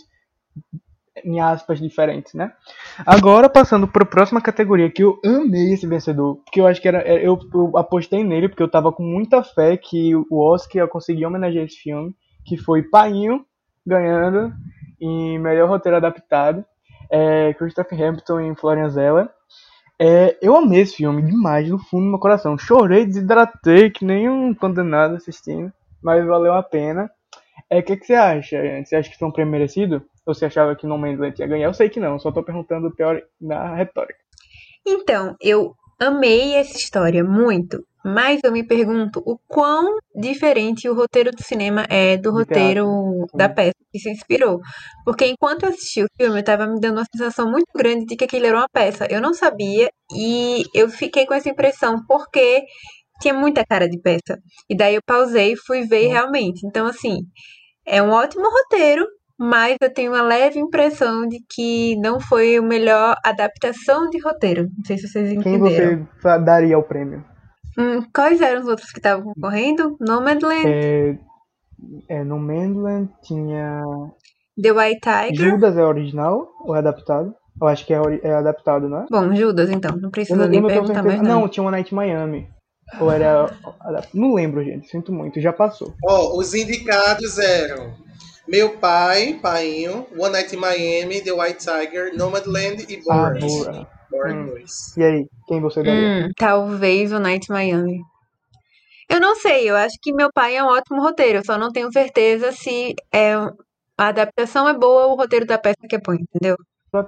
em 1.23 1.39
aspas, 1.39 1.79
diferentes, 1.79 2.33
né? 2.33 2.51
Agora, 3.05 3.49
passando 3.49 3.87
para 3.87 4.03
a 4.03 4.07
próxima 4.07 4.41
categoria, 4.41 4.89
que 4.89 5.03
eu 5.03 5.19
amei 5.25 5.73
esse 5.73 5.85
vencedor. 5.85 6.37
Porque 6.37 6.61
eu 6.61 6.65
acho 6.67 6.81
que 6.81 6.87
era. 6.87 6.99
é, 7.01 7.17
Eu, 7.27 7.37
eu 7.53 7.77
apostei 7.77 8.23
nele, 8.23 8.47
porque 8.49 8.63
eu 8.63 8.71
tava 8.71 8.91
com 8.91 9.03
muita 9.03 9.43
fé 9.43 9.75
que 9.77 10.15
o 10.15 10.39
Oscar 10.39 10.77
ia 10.83 10.87
conseguir 10.87 11.25
homenagear 11.25 11.65
esse 11.65 11.77
filme. 11.77 12.15
Que 12.45 12.55
foi 12.57 12.81
Painho 12.81 13.45
ganhando 13.85 14.51
em 14.99 15.39
melhor 15.39 15.69
roteiro 15.69 15.97
adaptado. 15.97 16.63
É, 17.09 17.53
Christopher 17.53 18.01
Hampton 18.01 18.39
em 18.39 18.55
Florian 18.55 18.89
Zeller. 18.89 19.29
É, 19.99 20.37
eu 20.41 20.55
amei 20.55 20.81
esse 20.81 20.97
filme 20.97 21.23
demais, 21.23 21.67
do 21.69 21.79
fundo 21.79 22.03
do 22.05 22.09
meu 22.11 22.19
coração. 22.19 22.57
Chorei, 22.57 23.05
desidratei, 23.05 23.89
que 23.89 24.05
nem 24.05 24.29
um 24.29 24.53
condenado 24.53 25.15
assistindo, 25.15 25.71
mas 26.01 26.25
valeu 26.25 26.53
a 26.53 26.61
pena. 26.61 27.09
É, 27.69 27.79
o 27.79 27.83
que, 27.83 27.97
que 27.97 28.05
você 28.05 28.13
acha? 28.13 28.57
Você 28.85 28.95
acha 28.95 29.09
que 29.09 29.17
foi 29.17 29.27
um 29.27 29.31
prêmio 29.31 29.51
merecido? 29.51 30.03
Ou 30.25 30.33
você 30.33 30.45
achava 30.45 30.75
que 30.75 30.85
No 30.85 30.97
Man's 30.97 31.19
Land 31.19 31.39
ia 31.39 31.47
ganhar? 31.47 31.67
Eu 31.67 31.73
sei 31.73 31.89
que 31.89 31.99
não, 31.99 32.19
só 32.19 32.31
tô 32.31 32.43
perguntando 32.43 32.91
teori... 32.91 33.23
na 33.41 33.75
retórica. 33.75 34.19
Então, 34.85 35.35
eu 35.41 35.75
amei 35.99 36.55
essa 36.55 36.77
história 36.77 37.23
muito, 37.23 37.83
mas 38.05 38.39
eu 38.43 38.51
me 38.51 38.65
pergunto 38.65 39.21
o 39.25 39.37
quão 39.47 39.97
diferente 40.15 40.87
o 40.89 40.95
roteiro 40.95 41.31
do 41.31 41.43
cinema 41.43 41.85
é 41.89 42.17
do 42.17 42.31
roteiro 42.31 42.85
da 43.33 43.49
peça 43.49 43.75
que 43.91 43.99
se 43.99 44.09
inspirou. 44.09 44.59
Porque 45.03 45.25
enquanto 45.25 45.63
eu 45.63 45.69
assisti 45.69 46.03
o 46.03 46.07
filme, 46.15 46.39
eu 46.39 46.43
tava 46.43 46.67
me 46.67 46.79
dando 46.79 46.97
uma 46.97 47.05
sensação 47.11 47.51
muito 47.51 47.67
grande 47.75 48.05
de 48.05 48.15
que 48.15 48.23
aquilo 48.25 48.45
era 48.45 48.57
uma 48.57 48.69
peça. 48.71 49.07
Eu 49.09 49.21
não 49.21 49.33
sabia 49.33 49.89
e 50.15 50.63
eu 50.73 50.89
fiquei 50.89 51.25
com 51.25 51.33
essa 51.33 51.49
impressão 51.49 51.97
porque 52.07 52.63
tinha 53.21 53.33
muita 53.33 53.65
cara 53.65 53.89
de 53.89 53.99
peça. 53.99 54.39
E 54.69 54.75
daí 54.75 54.95
eu 54.95 55.01
pausei 55.05 55.53
e 55.53 55.57
fui 55.57 55.81
ver 55.85 56.07
realmente. 56.07 56.65
Então, 56.65 56.85
assim, 56.85 57.19
é 57.85 58.01
um 58.01 58.11
ótimo 58.11 58.49
roteiro, 58.49 59.05
mas 59.39 59.77
eu 59.81 59.93
tenho 59.93 60.11
uma 60.11 60.21
leve 60.21 60.59
impressão 60.59 61.27
de 61.27 61.39
que 61.49 61.95
não 61.97 62.19
foi 62.19 62.55
a 62.57 62.61
melhor 62.61 63.15
adaptação 63.23 64.09
de 64.09 64.19
roteiro. 64.19 64.63
Não 64.77 64.85
sei 64.85 64.97
se 64.97 65.07
vocês 65.07 65.29
Quem 65.29 65.55
entenderam. 65.55 65.97
você 66.05 66.07
fa- 66.21 66.37
daria 66.37 66.77
o 66.77 66.83
prêmio? 66.83 67.23
Hum, 67.77 68.01
quais 68.13 68.41
eram 68.41 68.61
os 68.61 68.67
outros 68.67 68.91
que 68.91 68.99
estavam 68.99 69.33
concorrendo? 69.33 69.95
Nomadland, 69.99 70.65
É, 70.67 71.17
é, 72.09 72.23
no 72.23 72.39
Manland 72.39 73.09
tinha. 73.21 73.83
The 74.59 74.71
White 74.71 75.01
Tiger. 75.01 75.51
Judas 75.51 75.77
é 75.77 75.83
original 75.85 76.49
ou 76.65 76.75
é 76.75 76.79
adaptado? 76.79 77.35
Eu 77.61 77.67
acho 77.67 77.85
que 77.85 77.93
é, 77.93 77.99
é 78.23 78.33
adaptado, 78.33 78.89
não 78.89 79.01
é? 79.01 79.05
Bom, 79.09 79.35
Judas, 79.35 79.69
então. 79.69 79.95
Não 79.97 80.09
precisa 80.09 80.41
eu 80.43 80.47
nem 80.47 80.61
não 80.61 80.67
perguntar 80.67 81.03
mais 81.03 81.21
nada. 81.21 81.29
Não, 81.29 81.47
tinha 81.47 81.63
One 81.63 81.71
Night 81.71 81.91
in 81.93 81.95
Miami. 81.95 82.47
Ou 82.99 83.11
era. 83.11 83.51
Não 84.13 84.33
lembro, 84.33 84.63
gente. 84.63 84.87
Sinto 84.87 85.11
muito, 85.11 85.39
já 85.41 85.51
passou. 85.53 85.93
Ó, 86.03 86.37
os 86.39 86.53
indicados 86.55 87.37
eram 87.37 87.93
Meu 88.47 88.77
Pai, 88.77 89.39
Painho, 89.41 90.07
One 90.17 90.31
Night 90.31 90.55
in 90.55 90.59
Miami, 90.59 91.21
The 91.21 91.33
White 91.33 91.59
Tiger, 91.59 92.15
Nomadland 92.15 92.85
e 92.87 92.97
Ah, 93.09 93.29
Borat. 93.29 93.39
boa. 93.41 93.87
Borat 94.09 94.35
Hum. 94.35 94.45
2. 94.47 94.97
E 94.97 95.03
aí, 95.03 95.27
quem 95.47 95.61
você 95.61 95.83
daria? 95.83 96.07
Hum, 96.07 96.29
talvez 96.37 97.11
o 97.11 97.19
Night 97.19 97.49
Miami. 97.51 98.01
Eu 99.09 99.19
não 99.19 99.35
sei, 99.35 99.69
eu 99.69 99.75
acho 99.75 99.97
que 100.01 100.13
meu 100.13 100.29
pai 100.33 100.55
é 100.55 100.63
um 100.63 100.67
ótimo 100.67 101.01
roteiro, 101.01 101.39
eu 101.39 101.45
só 101.45 101.57
não 101.57 101.71
tenho 101.71 101.91
certeza 101.91 102.51
se 102.51 102.93
é, 103.13 103.33
a 103.35 104.07
adaptação 104.07 104.67
é 104.67 104.73
boa 104.73 105.07
ou 105.07 105.13
o 105.13 105.15
roteiro 105.15 105.45
da 105.45 105.57
peça 105.57 105.87
que 105.89 105.95
é 105.95 105.99
bom, 105.99 106.13
entendeu? 106.13 106.55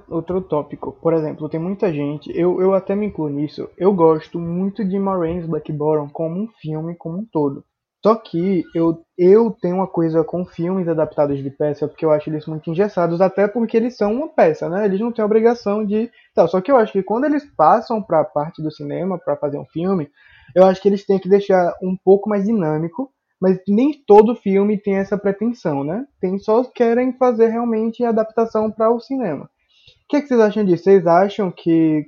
Outro 0.09 0.41
tópico, 0.41 0.93
por 1.01 1.13
exemplo, 1.13 1.49
tem 1.49 1.59
muita 1.59 1.91
gente, 1.91 2.29
eu, 2.37 2.61
eu 2.61 2.73
até 2.73 2.95
me 2.95 3.07
incluo 3.07 3.29
nisso, 3.29 3.69
eu 3.77 3.93
gosto 3.93 4.39
muito 4.39 4.83
de 4.83 4.99
Marines 4.99 5.45
Black 5.47 5.71
Bottom 5.71 6.09
como 6.09 6.41
um 6.41 6.47
filme 6.61 6.95
como 6.95 7.19
um 7.19 7.25
todo. 7.25 7.63
Só 8.01 8.15
que 8.15 8.63
eu, 8.73 9.03
eu 9.17 9.51
tenho 9.61 9.75
uma 9.75 9.87
coisa 9.87 10.23
com 10.23 10.45
filmes 10.45 10.87
adaptados 10.87 11.37
de 11.43 11.49
peça, 11.49 11.85
porque 11.85 12.05
eu 12.05 12.11
acho 12.11 12.29
eles 12.29 12.45
muito 12.45 12.69
engessados, 12.69 13.19
até 13.19 13.45
porque 13.45 13.75
eles 13.75 13.97
são 13.97 14.13
uma 14.13 14.29
peça, 14.29 14.69
né? 14.69 14.85
Eles 14.85 15.01
não 15.01 15.11
têm 15.11 15.23
obrigação 15.23 15.85
de. 15.85 16.09
Tal. 16.33 16.47
Só 16.47 16.61
que 16.61 16.71
eu 16.71 16.77
acho 16.77 16.93
que 16.93 17.03
quando 17.03 17.25
eles 17.25 17.43
passam 17.57 18.01
pra 18.01 18.23
parte 18.23 18.61
do 18.61 18.71
cinema, 18.71 19.19
para 19.19 19.35
fazer 19.35 19.57
um 19.57 19.65
filme, 19.65 20.09
eu 20.55 20.63
acho 20.65 20.81
que 20.81 20.87
eles 20.87 21.05
têm 21.05 21.19
que 21.19 21.27
deixar 21.27 21.73
um 21.83 21.95
pouco 22.03 22.29
mais 22.29 22.45
dinâmico, 22.45 23.11
mas 23.39 23.59
nem 23.67 23.91
todo 24.07 24.35
filme 24.35 24.77
tem 24.77 24.95
essa 24.95 25.17
pretensão, 25.17 25.83
né? 25.83 26.05
Tem 26.21 26.39
só 26.39 26.63
querem 26.63 27.11
fazer 27.17 27.47
realmente 27.47 28.03
a 28.03 28.09
adaptação 28.09 28.71
para 28.71 28.89
o 28.89 28.99
cinema. 28.99 29.43
O 29.45 30.07
que, 30.09 30.17
é 30.17 30.21
que 30.21 30.27
vocês 30.27 30.39
acham 30.39 30.65
disso? 30.65 30.85
Vocês 30.85 31.05
acham 31.05 31.51
que, 31.51 32.05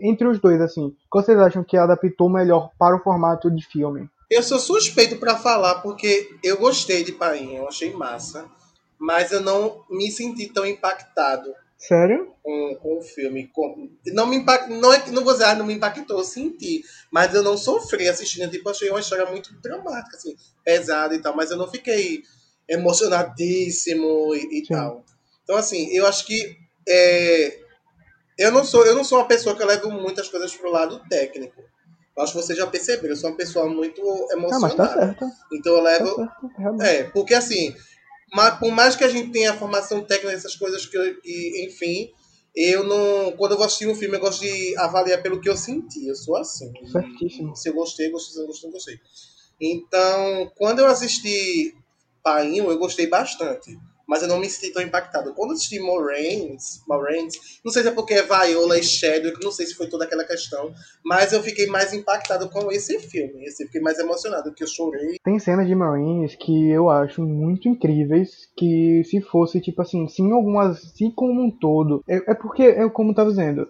entre 0.00 0.26
os 0.26 0.40
dois, 0.40 0.60
assim, 0.60 0.92
qual 1.10 1.22
vocês 1.22 1.38
acham 1.38 1.62
que 1.62 1.76
adaptou 1.76 2.30
melhor 2.30 2.70
para 2.78 2.96
o 2.96 3.02
formato 3.02 3.50
de 3.50 3.66
filme? 3.66 4.08
Eu 4.32 4.42
sou 4.42 4.58
suspeito 4.58 5.16
para 5.16 5.36
falar 5.36 5.82
porque 5.82 6.36
eu 6.42 6.56
gostei 6.56 7.04
de 7.04 7.12
Painha, 7.12 7.58
eu 7.58 7.68
achei 7.68 7.92
massa, 7.92 8.50
mas 8.98 9.30
eu 9.30 9.42
não 9.42 9.84
me 9.90 10.10
senti 10.10 10.48
tão 10.48 10.64
impactado. 10.64 11.54
Sério? 11.76 12.32
Com, 12.42 12.74
com 12.76 12.98
o 12.98 13.02
filme. 13.02 13.48
Com, 13.48 13.90
não 14.06 14.26
me 14.26 14.36
impact, 14.36 14.70
não, 14.70 14.90
é, 14.90 15.04
não 15.10 15.22
vou 15.22 15.34
dizer, 15.34 15.44
ah, 15.44 15.54
não 15.54 15.66
me 15.66 15.74
impactou, 15.74 16.16
eu 16.16 16.24
senti. 16.24 16.82
Mas 17.10 17.34
eu 17.34 17.42
não 17.42 17.58
sofri 17.58 18.08
assistindo. 18.08 18.50
Tipo, 18.50 18.70
achei 18.70 18.88
uma 18.88 19.00
história 19.00 19.26
muito 19.26 19.52
dramática, 19.60 20.16
assim, 20.16 20.34
pesada 20.64 21.14
e 21.14 21.18
tal. 21.18 21.36
Mas 21.36 21.50
eu 21.50 21.58
não 21.58 21.68
fiquei 21.68 22.22
emocionadíssimo 22.66 24.34
e, 24.34 24.60
e 24.60 24.66
tal. 24.66 25.04
Então, 25.42 25.56
assim, 25.56 25.88
eu 25.88 26.06
acho 26.06 26.24
que. 26.24 26.56
É, 26.88 27.58
eu, 28.38 28.50
não 28.50 28.64
sou, 28.64 28.86
eu 28.86 28.94
não 28.94 29.04
sou 29.04 29.18
uma 29.18 29.28
pessoa 29.28 29.54
que 29.54 29.64
leva 29.64 29.88
muitas 29.90 30.28
coisas 30.28 30.56
pro 30.56 30.70
lado 30.70 31.02
técnico. 31.10 31.62
Acho 32.18 32.32
que 32.32 32.42
você 32.42 32.54
já 32.54 32.66
percebeu, 32.66 33.10
eu 33.10 33.16
sou 33.16 33.30
uma 33.30 33.36
pessoa 33.36 33.66
muito 33.68 34.00
emocionada. 34.30 34.54
Ah, 34.54 34.60
mas 34.60 34.74
tá 34.74 34.88
certo. 34.88 35.26
Então 35.52 35.74
eu 35.74 35.82
levo. 35.82 36.16
Tá 36.16 36.38
certo, 36.56 36.82
é, 36.82 37.04
porque 37.04 37.34
assim, 37.34 37.74
por 38.60 38.70
mais 38.70 38.94
que 38.94 39.04
a 39.04 39.08
gente 39.08 39.32
tenha 39.32 39.54
formação 39.54 40.04
técnica 40.04 40.32
nessas 40.32 40.54
coisas 40.54 40.84
que, 40.84 40.96
eu, 40.96 41.20
que, 41.20 41.64
enfim, 41.66 42.10
eu 42.54 42.84
não. 42.84 43.32
Quando 43.32 43.52
eu 43.52 43.56
vou 43.56 43.66
assistir 43.66 43.88
um 43.88 43.94
filme, 43.94 44.16
eu 44.16 44.20
gosto 44.20 44.42
de 44.42 44.76
avaliar 44.76 45.22
pelo 45.22 45.40
que 45.40 45.48
eu 45.48 45.56
senti. 45.56 46.06
Eu 46.06 46.14
sou 46.14 46.36
assim. 46.36 46.70
Certíssimo. 46.90 47.56
Se 47.56 47.70
eu 47.70 47.74
gostei, 47.74 48.10
gostei, 48.10 48.34
se 48.34 48.40
eu 48.40 48.46
gostei, 48.46 48.68
não 48.68 48.74
gostei. 48.74 49.00
Então, 49.60 50.52
quando 50.56 50.80
eu 50.80 50.86
assisti 50.86 51.74
Painho, 52.22 52.70
eu 52.70 52.78
gostei 52.78 53.06
bastante 53.06 53.78
mas 54.12 54.20
eu 54.20 54.28
não 54.28 54.38
me 54.38 54.46
senti 54.46 54.70
tão 54.70 54.82
impactado. 54.82 55.32
Quando 55.32 55.52
eu 55.52 55.54
assisti 55.54 55.80
Moraines, 55.80 56.82
Moraines, 56.86 57.60
não 57.64 57.72
sei 57.72 57.82
se 57.82 57.88
é 57.88 57.92
porque 57.92 58.12
é 58.12 58.22
Viola 58.22 58.78
e 58.78 58.82
Chadwick, 58.82 59.42
não 59.42 59.50
sei 59.50 59.64
se 59.64 59.74
foi 59.74 59.88
toda 59.88 60.04
aquela 60.04 60.22
questão, 60.22 60.70
mas 61.02 61.32
eu 61.32 61.42
fiquei 61.42 61.66
mais 61.66 61.94
impactado 61.94 62.50
com 62.50 62.70
esse 62.70 62.98
filme. 62.98 63.42
Esse, 63.42 63.64
fiquei 63.64 63.80
mais 63.80 63.98
emocionado, 63.98 64.52
que 64.52 64.62
eu 64.62 64.68
chorei. 64.68 65.16
Tem 65.24 65.38
cenas 65.38 65.66
de 65.66 65.74
Moraines 65.74 66.34
que 66.34 66.68
eu 66.68 66.90
acho 66.90 67.22
muito 67.22 67.70
incríveis, 67.70 68.50
que 68.54 69.02
se 69.04 69.22
fosse, 69.22 69.62
tipo 69.62 69.80
assim, 69.80 70.06
se 70.08 70.20
algumas, 70.30 70.92
se 70.94 71.10
como 71.12 71.42
um 71.42 71.50
todo, 71.50 72.04
é, 72.06 72.32
é 72.32 72.34
porque, 72.34 72.64
é 72.64 72.86
como 72.90 73.12
eu 73.12 73.14
tava 73.14 73.30
dizendo, 73.30 73.66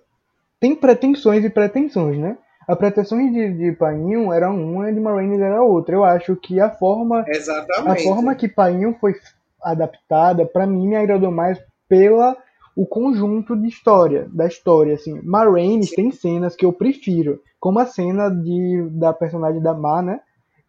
tem 0.58 0.75
pretensões 0.75 1.44
e 1.44 1.50
pretensões, 1.50 2.18
né? 2.18 2.37
A 2.66 2.75
pretensão 2.75 3.18
de, 3.18 3.52
de 3.54 3.72
Painho 3.76 4.32
era 4.32 4.50
uma 4.50 4.90
e 4.90 4.94
de 4.94 5.00
Marines 5.00 5.40
era 5.40 5.62
outra. 5.62 5.94
Eu 5.94 6.04
acho 6.04 6.34
que 6.37 6.61
a 6.61 6.70
forma. 6.70 7.25
Exatamente. 7.28 8.00
A 8.00 8.02
forma 8.02 8.34
que 8.34 8.49
Painho 8.49 8.96
foi 9.00 9.14
adaptada, 9.62 10.47
para 10.47 10.66
mim 10.66 10.88
me 10.88 10.97
agradou 10.97 11.31
mais 11.31 11.59
pela 11.88 12.37
o 12.75 12.87
conjunto 12.87 13.54
de 13.54 13.69
história, 13.69 14.28
da 14.33 14.47
história, 14.47 14.95
assim. 14.95 15.21
Ma 15.23 15.45
tem 15.95 16.11
cenas 16.11 16.57
que 16.57 16.64
eu 16.64 16.73
prefiro, 16.73 17.40
como 17.61 17.78
a 17.78 17.87
cena 17.87 18.28
de, 18.31 18.88
da 18.92 19.12
personagem 19.12 19.61
da 19.61 19.75
Ma, 19.75 20.00
né? 20.02 20.21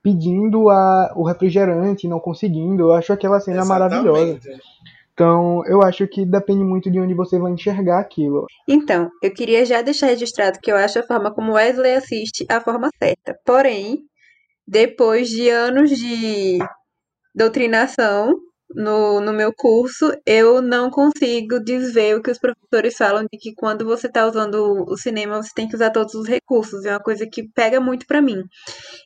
Pedindo 0.01 0.69
a, 0.69 1.13
o 1.15 1.23
refrigerante 1.23 2.05
e 2.05 2.09
não 2.09 2.19
conseguindo. 2.19 2.83
Eu 2.83 2.93
acho 2.93 3.13
aquela 3.13 3.39
cena 3.39 3.61
Exatamente. 3.61 3.89
maravilhosa. 4.05 4.39
Então, 5.13 5.63
eu 5.65 5.81
acho 5.81 6.07
que 6.07 6.25
depende 6.25 6.63
muito 6.63 6.91
de 6.91 6.99
onde 6.99 7.13
você 7.13 7.39
vai 7.39 7.51
enxergar 7.51 7.99
aquilo. 7.99 8.47
Então, 8.67 9.09
eu 9.21 9.31
queria 9.31 9.63
já 9.63 9.81
deixar 9.81 10.07
registrado 10.07 10.59
que 10.61 10.71
eu 10.71 10.75
acho 10.75 10.99
a 10.99 11.03
forma 11.03 11.33
como 11.33 11.53
Wesley 11.53 11.95
assiste 11.95 12.45
a 12.49 12.59
forma 12.59 12.89
certa. 13.01 13.37
Porém, 13.45 13.99
depois 14.67 15.29
de 15.29 15.49
anos 15.49 15.91
de 15.91 16.57
doutrinação, 17.33 18.33
no, 18.75 19.19
no 19.21 19.33
meu 19.33 19.53
curso, 19.53 20.11
eu 20.25 20.61
não 20.61 20.89
consigo 20.89 21.59
desver 21.59 22.15
o 22.15 22.21
que 22.21 22.31
os 22.31 22.37
professores 22.37 22.95
falam 22.97 23.23
de 23.23 23.37
que 23.37 23.53
quando 23.55 23.85
você 23.85 24.07
está 24.07 24.25
usando 24.27 24.85
o 24.87 24.97
cinema, 24.97 25.41
você 25.41 25.49
tem 25.55 25.67
que 25.67 25.75
usar 25.75 25.91
todos 25.91 26.13
os 26.13 26.27
recursos. 26.27 26.85
É 26.85 26.91
uma 26.91 26.99
coisa 26.99 27.27
que 27.27 27.47
pega 27.53 27.79
muito 27.79 28.05
para 28.05 28.21
mim. 28.21 28.43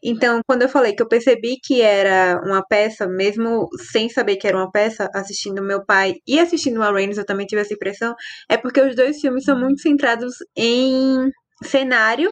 Então, 0.03 0.39
quando 0.47 0.63
eu 0.63 0.69
falei 0.69 0.93
que 0.93 1.01
eu 1.01 1.07
percebi 1.07 1.57
que 1.63 1.81
era 1.81 2.41
uma 2.45 2.65
peça, 2.65 3.07
mesmo 3.07 3.67
sem 3.91 4.09
saber 4.09 4.37
que 4.37 4.47
era 4.47 4.57
uma 4.57 4.71
peça, 4.71 5.09
assistindo 5.13 5.61
meu 5.61 5.85
pai 5.85 6.15
e 6.27 6.39
assistindo 6.39 6.81
a 6.81 6.91
Raines, 6.91 7.17
eu 7.17 7.25
também 7.25 7.45
tive 7.45 7.61
essa 7.61 7.73
impressão, 7.73 8.15
é 8.49 8.57
porque 8.57 8.81
os 8.81 8.95
dois 8.95 9.19
filmes 9.19 9.43
são 9.43 9.59
muito 9.59 9.81
centrados 9.81 10.35
em 10.55 11.31
cenário 11.63 12.29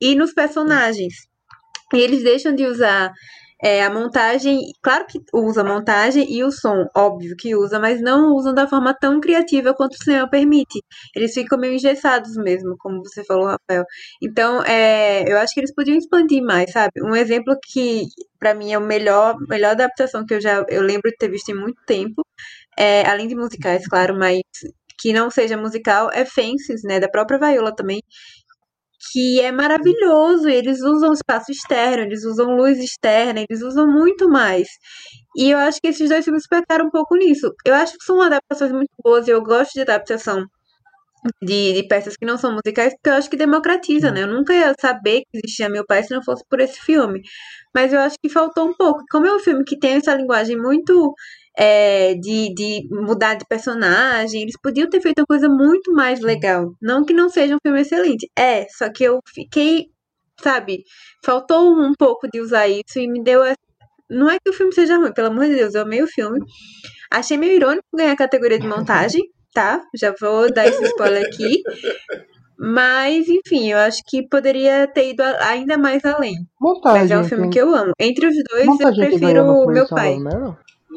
e 0.00 0.14
nos 0.14 0.32
personagens. 0.32 1.14
E 1.94 1.98
eles 1.98 2.22
deixam 2.22 2.54
de 2.54 2.64
usar 2.66 3.12
é, 3.62 3.82
a 3.84 3.90
montagem, 3.90 4.60
claro 4.82 5.06
que 5.06 5.18
usa 5.32 5.62
a 5.62 5.64
montagem 5.64 6.30
e 6.30 6.44
o 6.44 6.50
som, 6.52 6.86
óbvio 6.94 7.34
que 7.36 7.54
usa, 7.56 7.78
mas 7.80 8.00
não 8.02 8.34
usam 8.34 8.54
da 8.54 8.68
forma 8.68 8.94
tão 8.94 9.20
criativa 9.20 9.74
quanto 9.74 9.94
o 9.94 10.04
cinema 10.04 10.28
permite. 10.28 10.82
Eles 11.14 11.32
ficam 11.34 11.58
meio 11.58 11.74
engessados 11.74 12.36
mesmo, 12.36 12.76
como 12.78 13.00
você 13.02 13.24
falou, 13.24 13.46
Rafael. 13.46 13.84
Então, 14.22 14.62
é, 14.64 15.24
eu 15.30 15.38
acho 15.38 15.54
que 15.54 15.60
eles 15.60 15.74
podiam 15.74 15.96
expandir 15.96 16.42
mais, 16.42 16.70
sabe? 16.72 16.92
Um 17.02 17.16
exemplo 17.16 17.56
que, 17.70 18.02
para 18.38 18.54
mim, 18.54 18.72
é 18.72 18.78
o 18.78 18.82
melhor, 18.82 19.36
melhor 19.48 19.70
adaptação 19.72 20.24
que 20.26 20.34
eu 20.34 20.40
já 20.40 20.64
eu 20.68 20.82
lembro 20.82 21.10
de 21.10 21.16
ter 21.16 21.30
visto 21.30 21.50
em 21.50 21.54
muito 21.54 21.80
tempo, 21.86 22.22
é, 22.78 23.06
além 23.08 23.28
de 23.28 23.34
musicais, 23.36 23.86
claro, 23.88 24.16
mas 24.18 24.42
que 24.98 25.12
não 25.12 25.30
seja 25.30 25.56
musical, 25.56 26.10
é 26.12 26.24
Fences, 26.24 26.82
né, 26.84 26.98
da 27.00 27.08
própria 27.08 27.38
Viola 27.38 27.74
também, 27.74 28.02
que 29.12 29.40
é 29.40 29.52
maravilhoso. 29.52 30.48
Eles 30.48 30.80
usam 30.82 31.12
espaço 31.12 31.50
externo, 31.50 32.04
eles 32.04 32.24
usam 32.24 32.56
luz 32.56 32.78
externa, 32.78 33.44
eles 33.48 33.62
usam 33.62 33.86
muito 33.86 34.28
mais. 34.28 34.68
E 35.36 35.50
eu 35.50 35.58
acho 35.58 35.80
que 35.80 35.88
esses 35.88 36.08
dois 36.08 36.24
filmes 36.24 36.46
pecaram 36.48 36.86
um 36.86 36.90
pouco 36.90 37.16
nisso. 37.16 37.52
Eu 37.64 37.74
acho 37.74 37.94
que 37.94 38.04
são 38.04 38.20
adaptações 38.22 38.72
muito 38.72 38.90
boas 39.02 39.28
e 39.28 39.30
eu 39.30 39.42
gosto 39.42 39.74
de 39.74 39.82
adaptação 39.82 40.44
de, 41.42 41.72
de, 41.72 41.88
peças 41.88 42.16
que 42.16 42.26
não 42.26 42.38
são 42.38 42.52
musicais, 42.52 42.94
porque 42.94 43.10
eu 43.10 43.14
acho 43.14 43.30
que 43.30 43.36
democratiza, 43.36 44.10
né? 44.10 44.22
Eu 44.22 44.28
nunca 44.28 44.54
ia 44.54 44.72
saber 44.80 45.22
que 45.22 45.38
existia 45.38 45.68
Meu 45.68 45.84
Pai 45.84 46.02
se 46.02 46.14
não 46.14 46.22
fosse 46.22 46.44
por 46.48 46.60
esse 46.60 46.80
filme. 46.80 47.20
Mas 47.74 47.92
eu 47.92 48.00
acho 48.00 48.16
que 48.22 48.28
faltou 48.28 48.68
um 48.68 48.74
pouco. 48.74 49.02
Como 49.10 49.26
é 49.26 49.34
um 49.34 49.40
filme 49.40 49.64
que 49.64 49.78
tem 49.78 49.94
essa 49.94 50.14
linguagem 50.14 50.56
muito 50.56 51.14
é, 51.56 52.14
de, 52.14 52.52
de 52.54 52.86
mudar 52.90 53.34
de 53.34 53.46
personagem. 53.46 54.42
Eles 54.42 54.56
podiam 54.62 54.88
ter 54.88 55.00
feito 55.00 55.20
uma 55.20 55.26
coisa 55.26 55.48
muito 55.48 55.92
mais 55.92 56.20
legal. 56.20 56.72
Não 56.80 57.04
que 57.04 57.14
não 57.14 57.28
seja 57.28 57.54
um 57.54 57.58
filme 57.64 57.80
excelente. 57.80 58.30
É, 58.38 58.66
só 58.68 58.90
que 58.92 59.02
eu 59.02 59.20
fiquei, 59.32 59.86
sabe, 60.40 60.84
faltou 61.24 61.72
um 61.72 61.92
pouco 61.98 62.28
de 62.30 62.40
usar 62.40 62.68
isso 62.68 62.98
e 62.98 63.08
me 63.08 63.22
deu. 63.22 63.42
Não 64.08 64.30
é 64.30 64.38
que 64.38 64.50
o 64.50 64.52
filme 64.52 64.72
seja 64.72 64.98
ruim, 64.98 65.12
pelo 65.12 65.28
amor 65.28 65.46
de 65.46 65.54
Deus, 65.54 65.74
eu 65.74 65.82
amei 65.82 66.02
o 66.02 66.06
filme. 66.06 66.38
Achei 67.10 67.36
meio 67.36 67.54
irônico 67.54 67.84
ganhar 67.94 68.12
a 68.12 68.16
categoria 68.16 68.58
de 68.58 68.66
montagem, 68.66 69.22
tá? 69.52 69.82
Já 69.94 70.14
vou 70.20 70.52
dar 70.52 70.66
esse 70.66 70.84
spoiler 70.84 71.24
aqui. 71.26 71.62
Mas, 72.58 73.28
enfim, 73.28 73.70
eu 73.70 73.78
acho 73.78 74.02
que 74.06 74.26
poderia 74.28 74.86
ter 74.86 75.10
ido 75.10 75.22
ainda 75.40 75.76
mais 75.76 76.04
além. 76.04 76.34
Montagem, 76.60 77.02
Mas 77.02 77.10
é 77.10 77.18
um 77.18 77.24
filme 77.24 77.50
que 77.50 77.60
eu 77.60 77.74
amo. 77.74 77.92
Entre 77.98 78.26
os 78.26 78.34
dois, 78.50 78.66
montagem 78.66 79.04
eu 79.04 79.10
prefiro 79.10 79.44
o 79.44 79.66
meu 79.66 79.86
pai. 79.88 80.16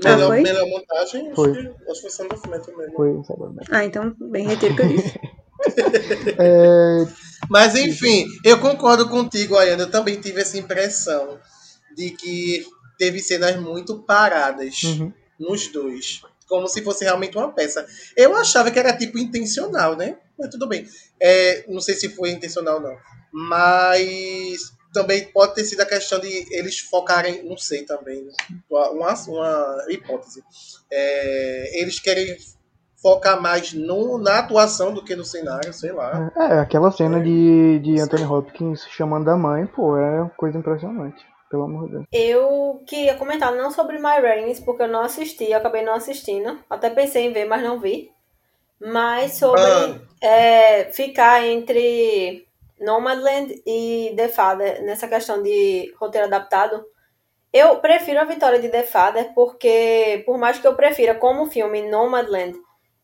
Melhor, 0.04 0.32
ah, 0.32 0.42
melhor 0.42 0.68
montagem, 0.68 1.34
foi. 1.34 1.52
Acho, 1.52 1.62
que, 1.62 1.92
acho 1.92 1.94
que 1.94 2.02
foi 2.02 2.10
Sound 2.10 2.34
of 2.36 2.50
Metal 2.50 2.78
mesmo. 2.78 2.96
Foi 2.96 3.24
Sound 3.24 3.60
Ah, 3.70 3.86
então 3.86 4.16
bem 4.20 4.48
retiro 4.48 4.76
que 4.76 4.82
eu 4.82 4.88
disse. 4.88 5.20
é... 6.40 7.08
Mas 7.50 7.76
enfim, 7.76 8.26
eu 8.44 8.60
concordo 8.60 9.10
contigo, 9.10 9.58
Ayana. 9.58 9.84
Eu 9.84 9.92
também 9.92 10.20
tive 10.20 10.42
essa 10.42 10.58
impressão 10.58 11.40
de 11.96 12.12
que 12.12 12.66
teve 12.98 13.20
cenas 13.20 13.60
muito 13.60 14.00
paradas 14.04 14.84
uhum. 14.84 15.12
nos 15.40 15.68
dois. 15.68 16.22
Como 16.48 16.68
se 16.68 16.82
fosse 16.82 17.04
realmente 17.04 17.38
uma 17.38 17.52
peça. 17.52 17.86
Eu 18.16 18.36
achava 18.36 18.72
que 18.72 18.80
era 18.80 18.96
tipo 18.96 19.18
intencional, 19.18 19.96
né? 19.96 20.18
Mas 20.38 20.50
tudo 20.50 20.68
bem. 20.68 20.88
É, 21.20 21.66
não 21.68 21.80
sei 21.80 21.96
se 21.96 22.10
foi 22.10 22.32
intencional 22.32 22.76
ou 22.76 22.82
não. 22.82 22.98
Mas 23.32 24.74
também 24.94 25.26
pode 25.32 25.56
ter 25.56 25.64
sido 25.64 25.82
a 25.82 25.86
questão 25.86 26.20
de 26.20 26.48
eles 26.52 26.80
focarem, 26.80 27.44
não 27.44 27.58
sei 27.58 27.84
também, 27.84 28.28
uma, 28.70 28.90
uma 28.90 29.86
hipótese. 29.90 30.44
É, 30.92 31.82
eles 31.82 32.00
querem 32.00 32.36
focar 33.02 33.42
mais 33.42 33.74
no, 33.74 34.18
na 34.18 34.40
atuação 34.40 34.94
do 34.94 35.04
que 35.04 35.16
no 35.16 35.24
cenário, 35.24 35.74
sei 35.74 35.92
lá. 35.92 36.32
É, 36.36 36.60
aquela 36.60 36.92
cena 36.92 37.20
é. 37.20 37.22
de, 37.22 37.80
de 37.80 38.00
Anthony 38.00 38.26
Hopkins 38.26 38.86
chamando 38.90 39.30
a 39.30 39.38
mãe, 39.38 39.66
pô, 39.66 39.98
é 39.98 40.22
uma 40.22 40.30
coisa 40.30 40.58
impressionante. 40.58 41.26
Pelo 41.50 41.64
amor 41.64 41.88
de 41.88 41.94
Deus. 41.94 42.06
Eu 42.12 42.84
queria 42.86 43.16
comentar 43.16 43.52
não 43.56 43.72
sobre 43.72 43.98
My 43.98 44.22
Rains, 44.22 44.60
porque 44.60 44.84
eu 44.84 44.88
não 44.88 45.02
assisti, 45.02 45.46
eu 45.46 45.58
acabei 45.58 45.84
não 45.84 45.96
assistindo. 45.96 46.60
Até 46.70 46.92
pensei 46.92 47.26
em 47.26 47.34
ver, 47.34 47.46
mas 47.46 47.64
não 47.64 47.80
vi. 47.80 48.12
Mas 48.80 49.34
sobre 49.34 49.62
ah. 49.62 50.00
é, 50.22 50.86
ficar 50.94 51.44
entre 51.48 52.48
Nomadland 52.80 53.62
e 53.66 54.14
The 54.16 54.28
Father, 54.30 54.84
nessa 54.84 55.08
questão 55.08 55.42
de 55.44 55.94
roteiro 56.00 56.28
adaptado, 56.28 56.86
Eu 57.52 57.78
prefiro 57.78 58.20
a 58.20 58.26
vitória 58.26 58.60
de 58.60 58.70
The 58.70 58.84
Father 58.84 59.34
porque, 59.34 60.22
por 60.26 60.38
mais 60.38 60.60
que 60.60 60.68
eu 60.68 60.76
prefira 60.76 61.16
como 61.16 61.50
filme 61.50 61.90
Nomadland, 61.90 62.56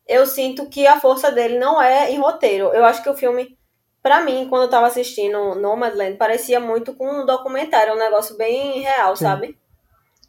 eu 0.06 0.24
sinto 0.24 0.68
que 0.68 0.86
a 0.86 1.00
força 1.00 1.32
dele 1.32 1.58
não 1.58 1.82
é 1.82 2.12
em 2.12 2.18
roteiro. 2.18 2.66
Eu 2.72 2.84
acho 2.84 3.02
que 3.02 3.10
o 3.10 3.14
filme, 3.16 3.58
pra 4.00 4.20
mim, 4.20 4.46
quando 4.48 4.62
eu 4.62 4.70
tava 4.70 4.86
assistindo 4.86 5.56
Nomadland, 5.56 6.16
parecia 6.16 6.60
muito 6.60 6.94
com 6.94 7.08
um 7.22 7.26
documentário, 7.26 7.94
um 7.94 7.98
negócio 7.98 8.36
bem 8.36 8.80
real, 8.82 9.16
Sim. 9.16 9.24
sabe? 9.24 9.58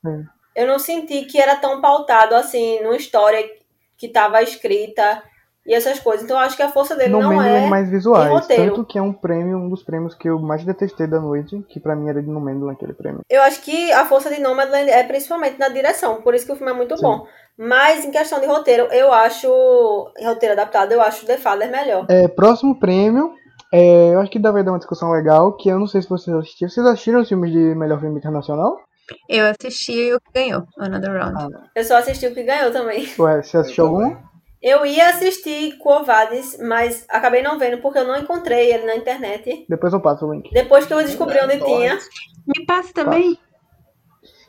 Sim. 0.03 0.25
Eu 0.55 0.65
não 0.65 0.79
senti 0.79 1.25
que 1.25 1.39
era 1.39 1.55
tão 1.55 1.79
pautado 1.79 2.33
assim, 2.33 2.81
numa 2.81 2.97
história 2.97 3.47
que 3.95 4.09
tava 4.09 4.41
escrita 4.41 5.23
e 5.67 5.73
essas 5.73 5.99
coisas. 5.99 6.23
Então 6.23 6.37
eu 6.37 6.43
acho 6.43 6.55
que 6.55 6.63
a 6.63 6.69
força 6.69 6.95
dele 6.95 7.11
No 7.11 7.19
não 7.21 7.33
Mandaland 7.33 7.65
é. 7.65 7.69
mais 7.69 7.89
visuais. 7.89 8.47
Tanto 8.47 8.85
que 8.85 8.97
é 8.97 9.01
um 9.01 9.11
prêmio, 9.11 9.57
um 9.57 9.69
dos 9.69 9.83
prêmios 9.83 10.15
que 10.15 10.29
eu 10.29 10.39
mais 10.39 10.63
detestei 10.63 11.05
da 11.05 11.19
noite, 11.19 11.61
que 11.67 11.79
pra 11.79 11.95
mim 11.95 12.09
era 12.09 12.21
de 12.21 12.29
No 12.29 12.39
Mandaland 12.39 12.75
aquele 12.75 12.93
prêmio. 12.93 13.21
Eu 13.29 13.41
acho 13.41 13.61
que 13.61 13.91
a 13.91 14.05
força 14.05 14.33
de 14.33 14.39
Nomadland 14.39 14.89
é 14.89 15.03
principalmente 15.03 15.59
na 15.59 15.67
direção, 15.67 16.21
por 16.21 16.33
isso 16.33 16.45
que 16.45 16.53
o 16.53 16.55
filme 16.55 16.71
é 16.71 16.75
muito 16.75 16.95
Sim. 16.95 17.03
bom. 17.03 17.27
Mas 17.57 18.05
em 18.05 18.11
questão 18.11 18.39
de 18.39 18.45
roteiro, 18.45 18.83
eu 18.91 19.11
acho. 19.11 19.47
Roteiro 20.23 20.53
adaptado, 20.53 20.91
eu 20.91 21.01
acho 21.01 21.25
The 21.25 21.37
Father 21.37 21.69
melhor. 21.69 22.05
É, 22.07 22.27
próximo 22.27 22.79
prêmio, 22.79 23.33
é, 23.73 24.13
eu 24.13 24.21
acho 24.21 24.31
que 24.31 24.39
dá 24.39 24.51
vai 24.51 24.63
dar 24.63 24.71
uma 24.71 24.77
discussão 24.77 25.11
legal, 25.11 25.53
que 25.57 25.67
eu 25.67 25.79
não 25.79 25.87
sei 25.87 26.01
se 26.01 26.07
vocês 26.09 26.35
assistiram. 26.35 26.69
Vocês 26.69 26.85
assistiram 26.85 27.19
os 27.21 27.27
filmes 27.27 27.51
de 27.51 27.57
melhor 27.75 27.99
filme 27.99 28.17
internacional? 28.17 28.79
Eu 29.27 29.45
assisti 29.47 30.13
o 30.13 30.19
que 30.19 30.31
ganhou, 30.33 30.63
Another 30.77 31.11
Round. 31.11 31.55
Ah, 31.55 31.67
Eu 31.75 31.83
só 31.83 31.97
assisti 31.97 32.27
o 32.27 32.33
que 32.33 32.43
ganhou 32.43 32.71
também. 32.71 33.07
Ué, 33.17 33.41
você 33.41 33.57
assistiu 33.57 33.85
algum? 33.87 34.15
Eu 34.61 34.85
ia 34.85 35.09
assistir 35.09 35.77
Covades, 35.77 36.57
mas 36.59 37.05
acabei 37.09 37.43
não 37.43 37.59
vendo 37.59 37.79
porque 37.79 37.99
eu 37.99 38.07
não 38.07 38.17
encontrei 38.17 38.73
ele 38.73 38.85
na 38.85 38.95
internet. 38.95 39.65
Depois 39.69 39.93
eu 39.93 40.01
passo 40.01 40.25
o 40.25 40.33
link. 40.33 40.51
Depois 40.51 40.85
que 40.85 40.93
eu 40.93 41.03
descobri 41.03 41.39
onde 41.39 41.59
tinha. 41.59 41.99
Me 42.47 42.65
passa 42.65 42.91
também. 42.93 43.37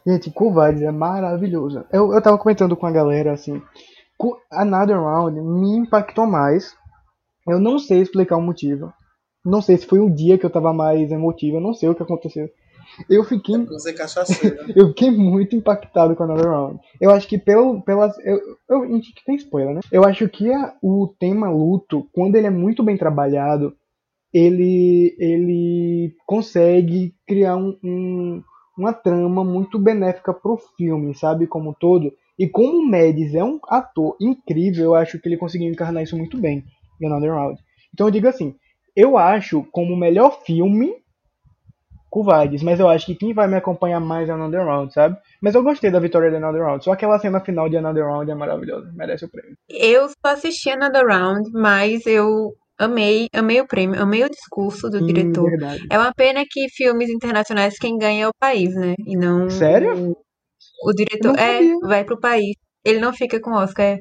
Gente, 0.07 0.31
Covardes 0.31 0.83
é 0.83 0.90
maravilhoso. 0.90 1.85
Eu, 1.92 2.14
eu 2.14 2.23
tava 2.23 2.38
comentando 2.38 2.75
com 2.75 2.87
a 2.87 2.90
galera 2.90 3.33
assim. 3.33 3.61
Another 4.51 4.99
Round 4.99 5.38
me 5.40 5.77
impactou 5.77 6.27
mais. 6.27 6.75
Eu 7.47 7.61
não 7.61 7.79
sei 7.79 8.01
explicar 8.01 8.38
o 8.38 8.42
motivo. 8.42 8.92
Não 9.44 9.61
sei 9.61 9.77
se 9.77 9.87
foi 9.87 10.01
um 10.01 10.12
dia 10.12 10.38
que 10.38 10.47
eu 10.47 10.51
tava 10.51 10.73
mais 10.73 11.11
emotivo. 11.11 11.59
Eu 11.59 11.61
não 11.61 11.75
sei 11.75 11.90
o 11.90 11.94
que 11.94 12.03
aconteceu. 12.03 12.49
Eu 13.09 13.25
fiquei, 13.25 13.57
Você 13.67 13.93
cachaceiro. 13.93 14.57
eu 14.77 14.89
fiquei 14.89 15.11
muito 15.11 15.55
impactado 15.57 16.15
com 16.17 16.23
Another 16.25 16.49
Round. 16.51 16.81
Eu 17.01 17.11
acho 17.11 17.27
que 17.29 17.37
pelo, 17.39 17.81
pelas. 17.83 18.17
Eu, 18.25 18.39
eu, 18.69 18.83
a 18.83 18.87
gente 18.87 19.13
que 19.13 19.25
tem 19.25 19.37
spoiler, 19.37 19.75
né? 19.75 19.81
Eu 19.93 20.05
acho 20.05 20.29
que 20.29 20.51
a- 20.53 20.75
o 20.83 21.09
tema 21.19 21.51
luto, 21.51 22.09
quando 22.13 22.37
ele 22.37 22.47
é 22.47 22.51
muito 22.51 22.83
bem 22.83 22.97
trabalhado, 22.97 23.75
ele, 24.33 25.15
ele 25.19 26.15
consegue 26.27 27.15
criar 27.27 27.57
um, 27.57 27.77
um- 27.83 28.43
uma 28.77 28.93
trama 28.93 29.43
muito 29.45 29.79
benéfica 29.79 30.33
pro 30.33 30.59
filme, 30.77 31.15
sabe? 31.15 31.47
Como 31.47 31.71
um 31.71 31.75
todo. 31.75 32.13
E 32.39 32.47
como 32.47 32.79
o 32.79 32.87
Mads 32.87 33.35
é 33.35 33.43
um 33.43 33.59
ator 33.69 34.17
incrível, 34.21 34.85
eu 34.85 34.95
acho 34.95 35.19
que 35.19 35.29
ele 35.29 35.37
conseguiu 35.37 35.69
encarnar 35.69 36.03
isso 36.05 36.17
muito 36.17 36.37
bem 36.39 36.63
em 37.01 37.07
Another 37.07 37.33
Round. 37.33 37.59
Então 37.93 38.07
eu 38.07 38.11
digo 38.13 38.29
assim, 38.29 38.55
eu 38.95 39.19
acho 39.19 39.65
como 39.73 39.95
o 39.95 39.97
melhor 39.97 40.41
filme 40.45 40.93
Covardes, 42.11 42.62
mas 42.62 42.81
eu 42.81 42.88
acho 42.88 43.07
que 43.07 43.14
quem 43.14 43.35
vai 43.35 43.47
me 43.47 43.57
acompanhar 43.57 44.01
mais 44.01 44.29
é 44.29 44.33
Another 44.33 44.64
Round, 44.64 44.92
sabe? 44.92 45.16
Mas 45.42 45.55
eu 45.55 45.62
gostei 45.62 45.90
da 45.90 46.01
vitória 46.01 46.31
de 46.31 46.37
Another 46.37 46.62
Round. 46.62 46.83
Só 46.85 46.92
aquela 46.92 47.18
cena 47.18 47.40
final 47.40 47.68
de 47.68 47.77
Another 47.77 48.05
Round 48.05 48.31
é 48.31 48.35
maravilhosa, 48.35 48.90
merece 48.94 49.25
o 49.25 49.29
prêmio. 49.31 49.55
Eu 49.68 50.09
só 50.09 50.33
assisti 50.33 50.71
Another 50.71 51.07
Round, 51.07 51.51
mas 51.53 52.07
eu 52.07 52.55
amei, 52.79 53.29
amei 53.35 53.61
o 53.61 53.66
prêmio, 53.66 54.01
amei 54.01 54.25
o 54.25 54.31
discurso 54.31 54.88
do 54.88 54.99
Sim, 54.99 55.07
diretor. 55.07 55.51
verdade. 55.51 55.87
É 55.90 55.99
uma 55.99 56.12
pena 56.14 56.44
que 56.49 56.68
filmes 56.71 57.11
internacionais 57.11 57.79
quem 57.79 57.99
ganha 57.99 58.25
é 58.25 58.29
o 58.29 58.35
país, 58.38 58.75
né? 58.75 58.94
E 59.07 59.16
não 59.16 59.51
Sério? 59.51 60.16
o 60.83 60.92
diretor. 60.92 61.37
Eu 61.38 61.71
não 61.71 61.87
É, 61.87 61.88
vai 61.88 62.05
pro 62.05 62.18
país. 62.21 62.55
Ele 62.85 63.01
não 63.01 63.12
fica 63.12 63.40
com 63.40 63.51
o 63.51 63.57
Oscar. 63.59 63.85
É, 63.85 63.99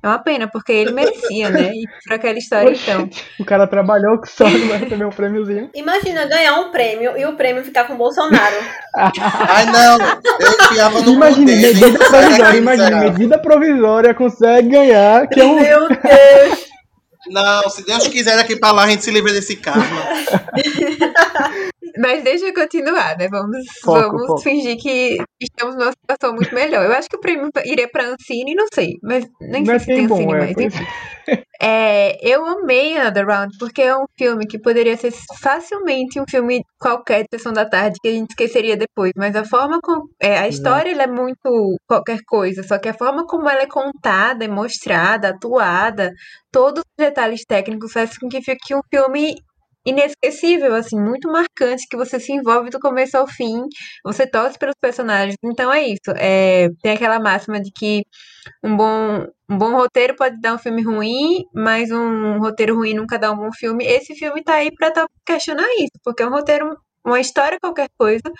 é 0.00 0.06
uma 0.06 0.18
pena, 0.18 0.46
porque 0.46 0.72
ele 0.72 0.92
merecia, 0.92 1.50
né? 1.50 1.70
E 1.72 1.84
por 2.04 2.14
aquela 2.14 2.38
história, 2.38 2.70
então. 2.70 3.02
Oxente, 3.02 3.24
o 3.40 3.44
cara 3.44 3.66
trabalhou 3.66 4.20
que 4.20 4.30
só 4.30 4.48
não 4.48 4.68
vai 4.68 4.78
receber 4.78 5.04
um 5.04 5.10
prêmiozinho. 5.10 5.70
Imagina 5.74 6.26
ganhar 6.26 6.54
um 6.60 6.70
prêmio 6.70 7.16
e 7.18 7.26
o 7.26 7.36
prêmio 7.36 7.64
ficar 7.64 7.84
com 7.84 7.94
o 7.94 7.96
Bolsonaro. 7.96 8.56
Ai, 8.94 9.66
não. 9.66 9.98
Eu 10.00 10.52
enfiava 10.52 11.00
no 11.02 11.18
dele. 11.44 11.66
medida 11.66 11.98
provisória, 11.98 12.60
miserável. 12.60 13.12
medida 13.12 13.38
provisória 13.38 14.14
consegue 14.14 14.68
ganhar, 14.68 15.26
que 15.26 15.40
é 15.40 15.44
um. 15.44 15.60
Meu 15.60 15.88
Deus! 15.88 16.68
Não, 17.30 17.68
se 17.68 17.84
Deus 17.84 18.06
quiser 18.06 18.36
daqui 18.36 18.56
pra 18.56 18.70
lá, 18.70 18.84
a 18.84 18.88
gente 18.88 19.04
se 19.04 19.10
livra 19.10 19.32
desse 19.32 19.56
karma. 19.56 19.84
Mas 21.98 22.22
deixa 22.22 22.46
eu 22.46 22.54
continuar, 22.54 23.16
né? 23.18 23.28
Vamos, 23.28 23.58
Foco, 23.82 24.10
vamos 24.12 24.26
foco. 24.26 24.40
fingir 24.42 24.76
que 24.78 25.16
estamos 25.40 25.74
numa 25.76 25.92
situação 25.92 26.34
muito 26.34 26.54
melhor. 26.54 26.84
Eu 26.84 26.92
acho 26.92 27.08
que 27.08 27.16
o 27.16 27.20
prêmio 27.20 27.48
iria 27.64 27.88
pra 27.90 28.04
Ancine, 28.04 28.54
não 28.54 28.66
sei. 28.72 28.94
Mas 29.02 29.26
nem 29.40 29.64
Não 29.64 29.74
é 29.74 29.78
sei 29.78 29.80
se 29.80 29.86
tem 29.86 29.96
bem 29.96 30.04
Ancine 30.06 30.26
bom, 30.26 30.34
é, 30.34 30.38
mais. 30.38 30.56
enfim. 30.58 30.84
É, 31.60 32.16
eu 32.26 32.46
amei 32.46 32.96
Another 32.96 33.26
Round, 33.26 33.54
porque 33.58 33.82
é 33.82 33.94
um 33.94 34.06
filme 34.16 34.46
que 34.46 34.58
poderia 34.58 34.96
ser 34.96 35.12
facilmente 35.42 36.18
um 36.18 36.24
filme 36.26 36.62
qualquer 36.78 37.22
de 37.24 37.28
Sessão 37.36 37.52
da 37.52 37.68
Tarde, 37.68 37.98
que 38.00 38.08
a 38.08 38.12
gente 38.12 38.30
esqueceria 38.30 38.76
depois. 38.76 39.12
Mas 39.16 39.34
a 39.36 39.44
forma 39.44 39.78
como. 39.82 40.08
É, 40.22 40.38
a 40.38 40.48
história 40.48 40.90
é 40.90 41.06
muito 41.06 41.76
qualquer 41.86 42.20
coisa, 42.26 42.62
só 42.62 42.78
que 42.78 42.88
a 42.88 42.94
forma 42.94 43.26
como 43.26 43.48
ela 43.48 43.60
é 43.62 43.66
contada, 43.66 44.44
é 44.44 44.48
mostrada, 44.48 45.30
atuada, 45.30 46.12
todos 46.52 46.78
os 46.80 46.94
detalhes 47.04 47.44
técnicos 47.44 47.92
fazem 47.92 48.14
com 48.20 48.28
que 48.28 48.40
fique 48.40 48.74
um 48.74 48.80
filme 48.88 49.34
inesquecível, 49.86 50.74
assim, 50.74 51.00
muito 51.00 51.30
marcante, 51.30 51.86
que 51.88 51.96
você 51.96 52.20
se 52.20 52.32
envolve 52.32 52.70
do 52.70 52.78
começo 52.78 53.16
ao 53.16 53.26
fim, 53.26 53.62
você 54.04 54.26
torce 54.26 54.58
pelos 54.58 54.74
personagens. 54.80 55.36
Então 55.42 55.72
é 55.72 55.86
isso. 55.86 56.10
É, 56.16 56.68
tem 56.82 56.92
aquela 56.92 57.18
máxima 57.18 57.60
de 57.60 57.70
que 57.72 58.04
um 58.62 58.76
bom, 58.76 59.26
um 59.48 59.58
bom 59.58 59.76
roteiro 59.76 60.14
pode 60.16 60.40
dar 60.40 60.54
um 60.54 60.58
filme 60.58 60.82
ruim, 60.82 61.44
mas 61.54 61.90
um 61.90 62.38
roteiro 62.38 62.76
ruim 62.76 62.94
nunca 62.94 63.18
dá 63.18 63.32
um 63.32 63.36
bom 63.36 63.50
filme. 63.52 63.84
Esse 63.84 64.14
filme 64.14 64.42
tá 64.42 64.54
aí 64.54 64.70
pra 64.72 64.92
questionar 65.24 65.68
isso, 65.78 65.98
porque 66.04 66.22
é 66.22 66.26
um 66.26 66.30
roteiro, 66.30 66.76
uma 67.04 67.20
história 67.20 67.58
qualquer 67.60 67.88
coisa, 67.96 68.30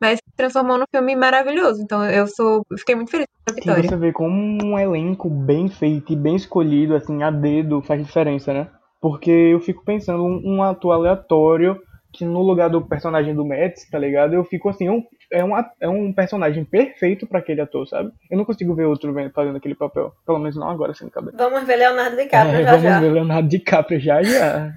mas 0.00 0.16
se 0.16 0.36
transformou 0.36 0.78
num 0.78 0.86
filme 0.90 1.14
maravilhoso. 1.16 1.82
Então 1.82 2.04
eu 2.04 2.26
sou, 2.26 2.62
eu 2.70 2.78
fiquei 2.78 2.94
muito 2.94 3.10
feliz 3.10 3.26
com 3.26 3.52
a 3.52 3.54
vitória. 3.54 3.88
você 3.88 3.96
vê 3.96 4.12
como 4.12 4.64
um 4.64 4.78
elenco 4.78 5.28
bem 5.28 5.68
feito 5.68 6.12
e 6.12 6.16
bem 6.16 6.36
escolhido, 6.36 6.94
assim, 6.94 7.22
a 7.22 7.30
dedo 7.30 7.82
faz 7.82 8.04
diferença, 8.04 8.52
né? 8.52 8.70
Porque 9.04 9.30
eu 9.30 9.60
fico 9.60 9.84
pensando 9.84 10.24
um, 10.24 10.40
um 10.42 10.62
ator 10.62 10.92
aleatório 10.92 11.78
que 12.10 12.24
no 12.24 12.40
lugar 12.40 12.70
do 12.70 12.80
personagem 12.80 13.34
do 13.34 13.44
Mads, 13.44 13.86
tá 13.90 13.98
ligado? 13.98 14.32
Eu 14.32 14.42
fico 14.44 14.70
assim, 14.70 14.86
é 14.86 14.90
um, 14.90 15.04
é 15.30 15.44
um, 15.44 15.52
é 15.78 15.88
um 15.90 16.10
personagem 16.10 16.64
perfeito 16.64 17.26
pra 17.26 17.40
aquele 17.40 17.60
ator, 17.60 17.86
sabe? 17.86 18.10
Eu 18.30 18.38
não 18.38 18.46
consigo 18.46 18.74
ver 18.74 18.86
outro 18.86 19.14
fazendo 19.34 19.58
aquele 19.58 19.74
papel. 19.74 20.14
Pelo 20.24 20.38
menos 20.38 20.56
não 20.56 20.70
agora, 20.70 20.94
sem 20.94 21.10
cabeça. 21.10 21.36
Vamos 21.36 21.64
ver 21.64 21.76
Leonardo 21.76 22.16
DiCaprio 22.16 22.54
É, 22.54 22.62
já 22.62 22.70
vamos 22.70 22.82
já. 22.82 23.00
ver 23.00 23.12
Leonardo 23.12 23.46
DiCaprio 23.46 24.00
já 24.00 24.22
já. 24.22 24.72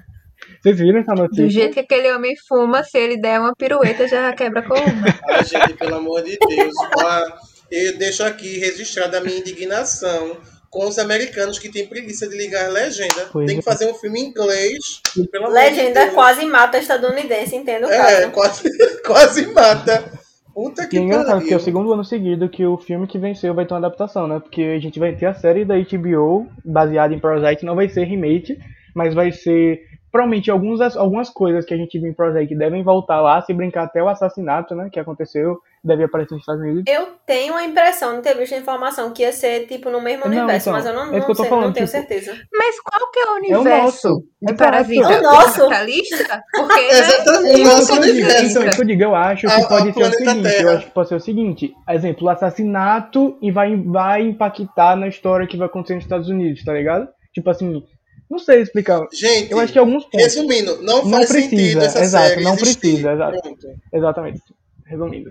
Vocês 0.60 0.78
viram 0.78 0.98
essa 1.00 1.14
notícia? 1.14 1.44
Do 1.44 1.50
jeito 1.50 1.72
que 1.72 1.80
aquele 1.80 2.12
homem 2.12 2.34
fuma, 2.46 2.84
se 2.84 2.98
ele 2.98 3.18
der 3.18 3.40
uma 3.40 3.54
pirueta, 3.56 4.06
já 4.06 4.30
quebra 4.34 4.60
a 4.60 4.62
coluna. 4.62 5.06
Ai, 5.26 5.42
gente, 5.42 5.72
pelo 5.72 5.94
amor 5.94 6.22
de 6.22 6.36
Deus. 6.36 6.74
Ó, 6.98 7.26
eu 7.70 7.96
deixo 7.96 8.22
aqui 8.22 8.58
registrada 8.58 9.16
a 9.16 9.20
minha 9.22 9.38
indignação 9.38 10.36
com 10.70 10.86
os 10.86 10.98
americanos 10.98 11.58
que 11.58 11.70
têm 11.70 11.86
preguiça 11.86 12.28
de 12.28 12.36
ligar 12.36 12.66
a 12.66 12.68
legenda. 12.68 13.28
Pois 13.32 13.46
Tem 13.46 13.56
é. 13.56 13.58
que 13.58 13.64
fazer 13.64 13.90
um 13.90 13.94
filme 13.94 14.20
em 14.20 14.24
inglês. 14.26 15.00
De 15.16 15.28
Legenda 15.48 16.02
Deus. 16.02 16.14
quase 16.14 16.44
mata 16.44 16.78
estadunidense, 16.78 17.56
entendo 17.56 17.86
o 17.86 17.90
É, 17.90 17.96
caso. 17.96 18.30
quase, 18.32 18.78
quase 19.02 19.46
mata. 19.52 20.12
Puta 20.54 20.86
que 20.88 20.98
é 20.98 21.00
engraçado, 21.00 21.38
porque 21.38 21.54
é 21.54 21.56
o 21.56 21.60
segundo 21.60 21.92
ano 21.92 22.04
seguido 22.04 22.48
que 22.48 22.66
o 22.66 22.76
filme 22.76 23.06
que 23.06 23.16
venceu 23.18 23.54
vai 23.54 23.64
ter 23.64 23.74
uma 23.74 23.78
adaptação, 23.78 24.26
né? 24.26 24.40
Porque 24.40 24.60
a 24.62 24.78
gente 24.80 24.98
vai 24.98 25.14
ter 25.14 25.26
a 25.26 25.34
série 25.34 25.64
da 25.64 25.76
HBO 25.76 26.48
baseada 26.64 27.14
em 27.14 27.20
Parasite, 27.20 27.64
não 27.64 27.76
vai 27.76 27.88
ser 27.88 28.04
remake, 28.04 28.58
mas 28.92 29.14
vai 29.14 29.30
ser 29.30 29.82
provavelmente 30.10 30.50
alguns, 30.50 30.80
algumas 30.96 31.28
coisas 31.30 31.64
que 31.64 31.74
a 31.74 31.76
gente 31.76 31.98
viu 31.98 32.10
em 32.10 32.14
Parasite 32.14 32.54
devem 32.54 32.82
voltar 32.82 33.20
lá, 33.20 33.40
se 33.42 33.52
brincar 33.52 33.84
até 33.84 34.02
o 34.02 34.08
assassinato, 34.08 34.74
né? 34.74 34.88
Que 34.92 34.98
aconteceu, 35.00 35.58
deve 35.84 36.04
aparecer 36.04 36.34
nos 36.34 36.42
Estados 36.42 36.62
Unidos. 36.62 36.84
Eu 36.86 37.08
tenho 37.26 37.54
a 37.54 37.64
impressão 37.64 38.16
de 38.16 38.22
ter 38.22 38.34
visto 38.36 38.54
a 38.54 38.58
informação 38.58 39.12
que 39.12 39.22
ia 39.22 39.32
ser 39.32 39.66
tipo 39.66 39.90
no 39.90 40.00
mesmo 40.00 40.24
Não, 40.26 40.36
universo, 40.36 40.70
então, 40.70 40.72
mas 40.72 40.86
eu 40.86 40.92
não, 40.94 41.02
é 41.14 41.18
não 41.18 41.24
que 41.24 41.30
eu 41.30 41.34
tô 41.36 41.42
sei, 41.42 41.48
falando, 41.50 41.64
não 41.66 41.72
tenho 41.72 41.86
tipo, 41.86 41.98
certeza. 41.98 42.32
Mas 42.52 42.80
qual 42.80 43.10
que 43.10 43.18
é 43.20 43.24
o 43.26 43.28
o 43.32 43.36
universo 43.36 44.08
nosso. 44.08 44.24
de 44.42 44.52
Exato. 44.52 44.56
Parasita? 44.64 45.12
É 45.12 45.18
o 45.18 45.22
nosso. 45.22 45.58
Capitalista? 45.58 46.42
Porque, 46.52 46.80
né? 46.80 46.88
Exatamente, 46.98 47.60
É 47.60 47.64
o 47.64 47.64
nosso 47.64 47.86
que 47.86 47.92
eu 47.98 48.02
digo, 48.02 48.12
universo. 48.12 48.46
então, 48.50 48.62
é 48.62 48.66
isso 48.66 48.76
que 48.76 48.82
eu 48.82 48.86
digo, 48.86 49.02
eu 49.02 49.14
acho 49.14 49.46
que 49.46 49.52
a 49.52 49.68
pode 49.68 49.92
ser 49.92 50.02
o 50.02 50.12
seguinte, 50.12 50.36
eu 50.36 50.42
Terra. 50.52 50.72
acho 50.72 50.86
que 50.86 50.90
pode 50.92 51.08
ser 51.08 51.14
o 51.14 51.20
seguinte, 51.20 51.74
exemplo, 51.90 52.28
assassinato 52.28 53.38
e 53.42 53.50
vai, 53.50 53.76
vai 53.76 54.22
impactar 54.22 54.96
na 54.96 55.08
história 55.08 55.46
que 55.46 55.56
vai 55.56 55.66
acontecer 55.66 55.94
nos 55.94 56.04
Estados 56.04 56.28
Unidos, 56.28 56.64
tá 56.64 56.72
ligado? 56.72 57.08
Tipo 57.32 57.50
assim, 57.50 57.82
não 58.30 58.38
sei 58.38 58.60
explicar. 58.60 59.06
Gente, 59.12 59.50
Eu 59.52 59.58
acho 59.58 59.72
que 59.72 59.78
alguns 59.78 60.04
pontos. 60.04 60.22
resumindo, 60.22 60.82
não, 60.82 61.04
Não 61.04 61.10
faz 61.10 61.28
precisa, 61.28 61.50
sentido 61.50 61.80
essa 61.82 62.00
exato, 62.00 62.28
série 62.28 62.44
não 62.44 62.54
existir. 62.54 62.78
precisa, 62.80 63.12
exato. 63.12 63.40
Pronto. 63.42 63.66
Exatamente. 63.92 64.42
Resumindo. 64.86 65.30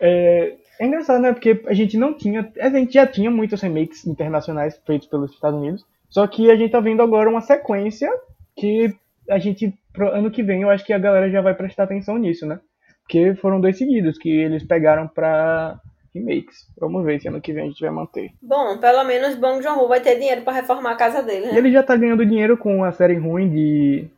É, 0.00 0.54
é 0.80 0.86
engraçado, 0.86 1.20
né? 1.20 1.32
Porque 1.32 1.62
a 1.66 1.74
gente 1.74 1.96
não 1.96 2.14
tinha. 2.14 2.52
A 2.60 2.68
gente 2.70 2.94
já 2.94 3.06
tinha 3.06 3.30
muitos 3.30 3.60
remakes 3.60 4.06
internacionais 4.06 4.80
feitos 4.86 5.08
pelos 5.08 5.32
Estados 5.32 5.58
Unidos. 5.60 5.84
Só 6.08 6.26
que 6.26 6.50
a 6.50 6.56
gente 6.56 6.70
tá 6.70 6.80
vendo 6.80 7.02
agora 7.02 7.28
uma 7.28 7.40
sequência 7.40 8.10
que 8.56 8.94
a 9.28 9.38
gente. 9.38 9.74
Pro 9.92 10.08
ano 10.14 10.30
que 10.30 10.42
vem 10.44 10.62
eu 10.62 10.70
acho 10.70 10.84
que 10.84 10.92
a 10.92 10.98
galera 10.98 11.28
já 11.30 11.40
vai 11.40 11.54
prestar 11.54 11.84
atenção 11.84 12.16
nisso, 12.18 12.46
né? 12.46 12.60
que 13.08 13.34
foram 13.36 13.58
dois 13.58 13.78
seguidos 13.78 14.18
que 14.18 14.28
eles 14.28 14.62
pegaram 14.62 15.08
pra 15.08 15.80
remakes. 16.14 16.66
Vamos 16.78 17.04
ver 17.04 17.20
se 17.20 17.28
ano 17.28 17.40
que 17.40 17.52
vem 17.52 17.64
a 17.64 17.66
gente 17.66 17.80
vai 17.80 17.90
manter. 17.90 18.30
Bom, 18.42 18.78
pelo 18.78 19.04
menos 19.04 19.36
Bong 19.36 19.62
Joon-ho 19.62 19.88
vai 19.88 20.00
ter 20.00 20.16
dinheiro 20.16 20.42
pra 20.42 20.52
reformar 20.52 20.92
a 20.92 20.96
casa 20.96 21.22
dele, 21.22 21.46
E 21.46 21.52
né? 21.52 21.58
ele 21.58 21.72
já 21.72 21.82
tá 21.82 21.96
ganhando 21.96 22.24
dinheiro 22.26 22.56
com 22.56 22.84
a 22.84 22.92
série 22.92 23.16
ruim 23.16 23.48
de 23.50 24.08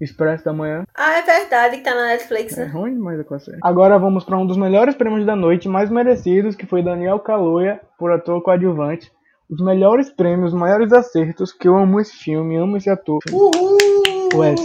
Expresso 0.00 0.44
da 0.44 0.52
Manhã. 0.52 0.84
Ah, 0.94 1.14
é 1.18 1.22
verdade 1.22 1.78
que 1.78 1.82
tá 1.82 1.94
na 1.94 2.06
Netflix, 2.06 2.56
É 2.56 2.64
né? 2.66 2.70
ruim, 2.72 2.94
mas 2.94 3.18
é 3.18 3.24
com 3.24 3.34
a 3.34 3.38
série. 3.40 3.58
Agora 3.62 3.98
vamos 3.98 4.24
pra 4.24 4.38
um 4.38 4.46
dos 4.46 4.56
melhores 4.56 4.94
prêmios 4.94 5.26
da 5.26 5.34
noite, 5.34 5.68
mais 5.68 5.90
merecidos, 5.90 6.54
que 6.54 6.66
foi 6.66 6.82
Daniel 6.82 7.18
Kaluuya 7.18 7.80
por 7.98 8.12
ator 8.12 8.40
coadjuvante. 8.42 9.10
Os 9.50 9.60
melhores 9.64 10.10
prêmios, 10.10 10.52
os 10.52 10.58
maiores 10.60 10.92
acertos, 10.92 11.52
que 11.52 11.66
eu 11.66 11.76
amo 11.76 11.98
esse 11.98 12.14
filme, 12.14 12.56
amo 12.56 12.76
esse 12.76 12.90
ator. 12.90 13.18
Uhul! 13.32 14.28
Wes. 14.34 14.60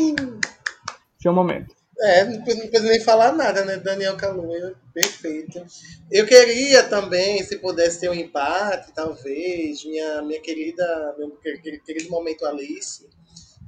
Seu 1.20 1.32
momento. 1.34 1.74
É, 2.00 2.24
não 2.26 2.42
precisa 2.42 2.82
nem 2.90 3.00
falar 3.00 3.32
nada, 3.34 3.64
né? 3.64 3.78
Daniel 3.78 4.18
Kaluuya, 4.18 4.74
perfeito. 4.94 5.64
Eu 6.12 6.26
queria 6.26 6.84
também, 6.84 7.42
se 7.44 7.58
pudesse 7.58 8.00
ter 8.00 8.10
um 8.10 8.14
empate, 8.14 8.92
talvez, 8.94 9.86
minha, 9.86 10.22
minha 10.24 10.42
querida, 10.42 11.16
meu 11.18 11.32
quer- 11.38 11.62
querido 11.86 12.10
momento 12.10 12.46
Alice, 12.46 13.08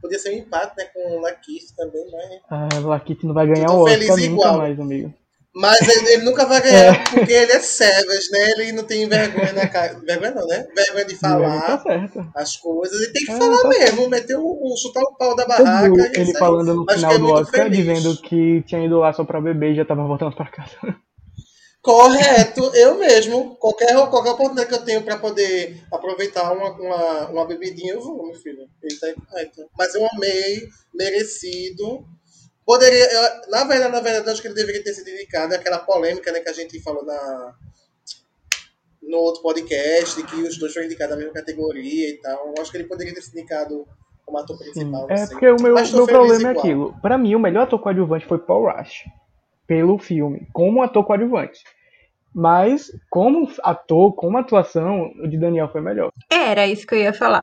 podia 0.01 0.17
ser 0.19 0.29
um 0.31 0.37
empate, 0.39 0.75
né, 0.77 0.85
com 0.85 1.17
o 1.17 1.21
Lakeith 1.21 1.73
também, 1.77 2.05
né? 2.11 2.39
Ah, 2.49 2.67
Lakit 2.83 3.25
não 3.25 3.33
vai 3.33 3.47
ganhar 3.47 3.71
o 3.71 3.85
feliz 3.87 4.09
Oscar 4.09 4.17
nunca 4.17 4.31
igual. 4.31 4.57
mais, 4.57 4.79
amigo. 4.79 5.13
Mas 5.55 5.79
ele, 5.87 6.09
ele 6.13 6.23
nunca 6.23 6.45
vai 6.45 6.61
ganhar 6.61 7.01
porque 7.11 7.31
ele 7.31 7.51
é 7.53 7.59
savage, 7.61 8.29
né? 8.31 8.51
Ele 8.57 8.71
não 8.73 8.83
tem 8.83 9.07
vergonha 9.07 9.53
na 9.53 9.67
cara. 9.67 9.97
Vergonha 9.99 10.31
não, 10.31 10.45
né? 10.47 10.67
Vergonha 10.75 11.05
de 11.05 11.11
Ele 11.11 11.19
falar 11.19 11.77
tá 11.77 12.31
as 12.35 12.57
coisas. 12.57 12.99
E 13.01 13.13
tem 13.13 13.25
que 13.25 13.31
É, 13.31 13.37
falar 13.37 13.61
tá 13.61 13.69
mesmo, 13.69 14.09
meter 14.09 14.37
o, 14.37 14.43
o 14.45 14.77
chutar 14.77 15.01
o 15.01 15.15
pau 15.17 15.35
da 15.35 15.45
barraca. 15.45 15.89
viu 15.89 15.95
e 15.95 16.01
é 16.01 16.21
ele 16.21 16.31
aí. 16.31 16.37
falando 16.37 16.75
no 16.75 16.85
Mas 16.85 16.95
final 16.95 17.17
do 17.19 17.27
Oscar, 17.29 17.69
feliz. 17.69 17.77
dizendo 17.85 18.17
que 18.17 18.63
tinha 18.63 18.85
ido 18.85 18.99
lá 18.99 19.13
só 19.13 19.23
pra 19.23 19.39
beber 19.41 19.71
e 19.71 19.75
já 19.75 19.85
tava 19.85 20.05
voltando 20.05 20.35
pra 20.35 20.47
casa. 20.51 20.77
Correto, 21.81 22.61
eu 22.75 22.97
mesmo. 22.97 23.55
Qualquer, 23.57 23.93
qualquer 24.09 24.31
oportunidade 24.31 24.67
que 24.69 24.73
eu 24.73 24.83
tenho 24.83 25.03
para 25.03 25.17
poder 25.17 25.83
aproveitar 25.91 26.51
uma, 26.51 26.71
uma, 26.71 27.29
uma 27.29 27.45
bebidinha, 27.45 27.93
eu 27.93 28.01
vou, 28.01 28.25
meu 28.25 28.35
filho. 28.35 28.67
Ele 28.81 28.99
tá 28.99 29.13
correto. 29.13 29.61
Mas 29.77 29.93
eu 29.93 30.05
amei, 30.13 30.67
merecido. 30.93 32.03
Poderia, 32.65 33.05
eu- 33.11 33.51
na 33.51 33.63
verdade, 33.63 33.93
na 33.93 33.99
verdade, 34.01 34.25
eu 34.25 34.33
acho 34.33 34.41
que 34.41 34.47
ele 34.47 34.55
deveria 34.55 34.83
ter 34.83 34.93
sido 34.93 35.09
indicado 35.09 35.53
aquela 35.53 35.79
polêmica 35.79 36.31
né, 36.31 36.39
que 36.39 36.49
a 36.49 36.53
gente 36.53 36.81
falou 36.81 37.05
na, 37.05 37.53
no 39.03 39.17
outro 39.17 39.41
podcast, 39.41 40.15
de 40.19 40.27
que 40.27 40.35
os 40.35 40.57
dois 40.57 40.73
foram 40.73 40.87
indicados 40.87 41.11
na 41.15 41.17
mesma 41.17 41.33
categoria 41.33 42.09
e 42.09 42.17
tal. 42.17 42.47
Eu 42.47 42.61
acho 42.61 42.71
que 42.71 42.77
ele 42.77 42.87
poderia 42.87 43.13
ter 43.13 43.21
sido 43.21 43.37
indicado 43.37 43.87
como 44.25 44.39
ator 44.39 44.57
principal. 44.57 45.05
É 45.09 45.17
sei. 45.17 45.27
porque 45.27 45.47
o 45.47 45.61
meu, 45.61 45.75
meu 45.75 46.07
problema 46.07 46.49
é 46.49 46.51
igual. 46.51 46.65
aquilo. 46.65 46.95
Pra 47.01 47.17
mim, 47.17 47.35
o 47.35 47.39
melhor 47.39 47.63
ator 47.63 47.79
coadjuvante 47.79 48.25
foi 48.25 48.39
Paul 48.39 48.71
Rush. 48.71 49.03
Pelo 49.67 49.97
filme. 49.99 50.47
Como 50.51 50.81
ator 50.81 51.05
coadjuvante. 51.05 51.63
Mas, 52.33 52.91
como 53.09 53.49
ator, 53.63 54.13
como 54.13 54.37
atuação, 54.37 55.11
o 55.23 55.27
de 55.27 55.37
Daniel 55.37 55.69
foi 55.71 55.81
melhor. 55.81 56.11
Era 56.29 56.67
isso 56.67 56.85
que 56.85 56.95
eu 56.95 56.99
ia 56.99 57.13
falar. 57.13 57.41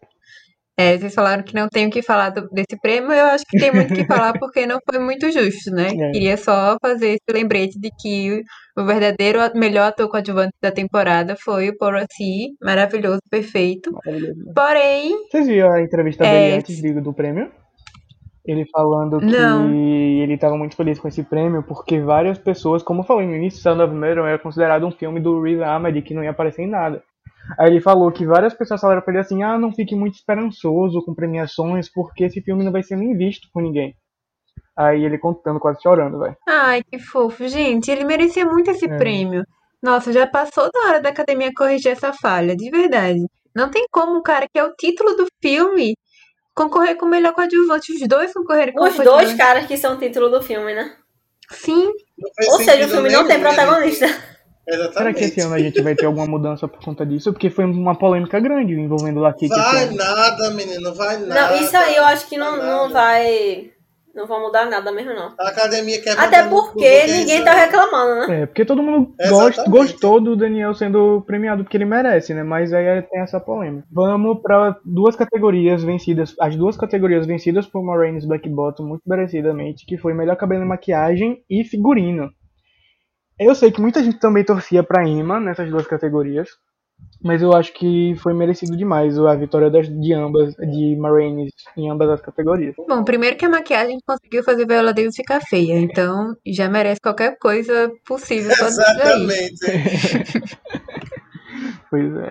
É, 0.78 0.96
vocês 0.96 1.14
falaram 1.14 1.42
que 1.42 1.54
não 1.54 1.68
tem 1.68 1.86
o 1.86 1.90
que 1.90 2.00
falar 2.02 2.30
do- 2.30 2.48
desse 2.50 2.80
prêmio, 2.80 3.12
eu 3.12 3.26
acho 3.26 3.44
que 3.46 3.58
tem 3.58 3.70
muito 3.72 3.92
o 3.92 3.94
que 3.96 4.06
falar 4.06 4.32
porque 4.40 4.64
não 4.66 4.78
foi 4.88 4.98
muito 4.98 5.30
justo, 5.30 5.70
né? 5.70 5.88
É. 5.88 6.10
Queria 6.12 6.36
só 6.38 6.76
fazer 6.80 7.08
esse 7.08 7.30
lembrete 7.30 7.78
de 7.78 7.90
que 8.00 8.42
o 8.76 8.84
verdadeiro 8.84 9.38
melhor 9.54 9.88
ator 9.88 10.08
coadjuvante 10.08 10.54
da 10.62 10.70
temporada 10.72 11.36
foi 11.36 11.68
o 11.68 11.76
Paul 11.76 11.92
maravilhoso, 12.62 13.20
perfeito. 13.30 13.92
Maravilhoso. 14.04 14.40
Porém, 14.54 15.14
Vocês 15.30 15.46
viram 15.46 15.72
a 15.72 15.82
entrevista 15.82 16.24
É. 16.24 16.30
dele 16.50 16.56
antes 16.56 16.82
do, 16.82 17.00
do 17.02 17.12
prêmio? 17.12 17.50
Ele 18.44 18.64
falando 18.72 19.20
que 19.20 19.26
Não. 19.26 19.70
ele 19.72 20.34
estava 20.34 20.56
muito 20.56 20.74
feliz 20.74 20.98
com 20.98 21.06
esse 21.06 21.22
prêmio 21.22 21.62
porque 21.62 22.00
várias 22.00 22.38
pessoas, 22.38 22.82
como 22.82 23.00
eu 23.02 23.04
falei 23.04 23.26
no 23.26 23.36
início, 23.36 23.60
Sound 23.62 23.82
of 23.82 23.94
Metal 23.94 24.26
era 24.26 24.38
considerado 24.38 24.84
um 24.84 24.90
filme 24.90 25.20
do 25.20 25.40
Riz 25.42 25.60
Ahmed 25.60 26.02
que 26.02 26.12
não 26.14 26.24
ia 26.24 26.30
aparecer 26.30 26.62
em 26.62 26.68
nada. 26.68 27.02
Aí 27.58 27.70
ele 27.70 27.80
falou 27.80 28.10
que 28.12 28.24
várias 28.26 28.54
pessoas 28.54 28.80
falaram 28.80 29.02
pra 29.02 29.12
ele 29.12 29.20
assim: 29.20 29.42
ah, 29.42 29.58
não 29.58 29.72
fique 29.72 29.94
muito 29.94 30.14
esperançoso 30.14 31.02
com 31.04 31.14
premiações 31.14 31.90
porque 31.92 32.24
esse 32.24 32.40
filme 32.40 32.64
não 32.64 32.72
vai 32.72 32.82
ser 32.82 32.96
nem 32.96 33.16
visto 33.16 33.48
por 33.52 33.62
ninguém. 33.62 33.94
Aí 34.76 35.04
ele 35.04 35.18
contando, 35.18 35.60
quase 35.60 35.82
chorando, 35.82 36.18
velho. 36.18 36.36
ai, 36.48 36.82
que 36.82 36.98
fofo, 36.98 37.46
gente, 37.48 37.90
ele 37.90 38.04
merecia 38.04 38.44
muito 38.46 38.70
esse 38.70 38.86
É. 38.86 38.96
prêmio. 38.96 39.44
Nossa, 39.82 40.12
já 40.12 40.26
passou 40.26 40.70
da 40.72 40.80
hora 40.88 41.00
da 41.02 41.08
academia 41.10 41.50
corrigir 41.54 41.90
essa 41.92 42.12
falha, 42.12 42.56
de 42.56 42.70
verdade. 42.70 43.18
Não 43.54 43.68
tem 43.70 43.84
como 43.90 44.16
o 44.18 44.22
cara 44.22 44.46
que 44.50 44.58
é 44.58 44.64
o 44.64 44.72
título 44.74 45.14
do 45.16 45.26
filme 45.42 45.94
concorrer 46.54 46.96
com 46.96 47.06
o 47.06 47.08
melhor 47.10 47.34
coadjuvante. 47.34 47.92
Os 47.92 48.08
dois 48.08 48.32
concorrerem 48.32 48.72
com 48.72 48.82
o 48.84 48.86
Os 48.86 48.94
dois 48.94 49.06
coadjuvante. 49.08 49.36
caras 49.38 49.66
que 49.66 49.76
são 49.76 49.98
título 49.98 50.28
do 50.30 50.40
filme, 50.42 50.72
né? 50.74 50.96
Sim, 51.50 51.90
Ou 52.52 52.58
seja, 52.60 52.86
o 52.86 52.88
filme 52.88 53.10
não 53.10 53.26
tem 53.26 53.38
né? 53.38 53.44
protagonista. 53.46 54.06
Exatamente. 54.66 54.94
Será 54.94 55.14
que 55.14 55.24
esse 55.24 55.40
ano 55.40 55.54
a 55.54 55.58
gente 55.58 55.82
vai 55.82 55.94
ter 55.94 56.06
alguma 56.06 56.26
mudança 56.26 56.68
por 56.68 56.80
conta 56.80 57.04
disso? 57.04 57.32
Porque 57.32 57.50
foi 57.50 57.64
uma 57.64 57.98
polêmica 57.98 58.38
grande 58.38 58.74
envolvendo 58.74 59.18
o 59.18 59.22
Lakit 59.22 59.48
Vai 59.48 59.90
nada, 59.90 60.50
menino, 60.50 60.94
vai 60.94 61.18
nada. 61.18 61.48
Não, 61.48 61.56
isso 61.56 61.76
aí 61.76 61.96
eu 61.96 62.04
acho 62.04 62.28
que 62.28 62.38
não, 62.38 62.58
vai 62.58 62.66
não 62.66 62.90
vai. 62.90 63.70
Não 64.14 64.26
vai 64.26 64.40
mudar 64.40 64.66
nada 64.66 64.92
mesmo, 64.92 65.14
não. 65.14 65.32
A 65.38 65.48
academia 65.48 66.00
quer 66.02 66.18
Até 66.18 66.46
porque 66.46 67.06
ninguém 67.06 67.36
isso 67.36 67.44
tá 67.44 67.52
aí. 67.52 67.60
reclamando, 67.60 68.28
né? 68.28 68.42
É, 68.42 68.46
porque 68.46 68.62
todo 68.62 68.82
mundo 68.82 69.14
gost, 69.30 69.58
gostou 69.70 70.20
do 70.20 70.36
Daniel 70.36 70.74
sendo 70.74 71.22
premiado 71.26 71.64
porque 71.64 71.78
ele 71.78 71.86
merece, 71.86 72.34
né? 72.34 72.42
Mas 72.42 72.74
aí 72.74 73.00
tem 73.02 73.22
essa 73.22 73.40
polêmica. 73.40 73.86
Vamos 73.90 74.42
para 74.42 74.76
duas 74.84 75.16
categorias 75.16 75.82
vencidas, 75.82 76.34
as 76.38 76.54
duas 76.54 76.76
categorias 76.76 77.26
vencidas 77.26 77.66
por 77.66 77.82
Moraines 77.82 78.26
Black 78.26 78.46
Bottom 78.50 78.84
muito 78.84 79.02
merecidamente, 79.06 79.86
que 79.86 79.96
foi 79.96 80.12
melhor 80.12 80.36
cabelo 80.36 80.62
e 80.62 80.68
maquiagem 80.68 81.42
e 81.48 81.64
figurino. 81.64 82.30
Eu 83.44 83.54
sei 83.54 83.70
que 83.70 83.80
muita 83.80 84.02
gente 84.02 84.18
também 84.18 84.44
torcia 84.44 84.82
pra 84.82 85.06
Emma 85.06 85.40
nessas 85.40 85.68
duas 85.70 85.86
categorias, 85.86 86.48
mas 87.22 87.42
eu 87.42 87.52
acho 87.52 87.72
que 87.72 88.14
foi 88.16 88.34
merecido 88.34 88.76
demais 88.76 89.18
a 89.18 89.34
vitória 89.34 89.70
das, 89.70 89.88
de 89.88 90.12
ambas, 90.12 90.54
de 90.54 90.96
Moraines 90.96 91.52
em 91.76 91.90
ambas 91.90 92.10
as 92.10 92.20
categorias. 92.20 92.74
Bom, 92.88 93.04
primeiro 93.04 93.36
que 93.36 93.44
a 93.44 93.48
maquiagem 93.48 93.98
conseguiu 94.06 94.42
fazer 94.42 94.66
Viola 94.66 94.92
Davis 94.92 95.16
ficar 95.16 95.40
feia, 95.40 95.78
então 95.78 96.34
já 96.46 96.68
merece 96.68 97.00
qualquer 97.00 97.36
coisa 97.38 97.90
possível. 98.06 98.50
Exatamente. 98.50 99.56
Pois 101.90 102.16
é. 102.16 102.30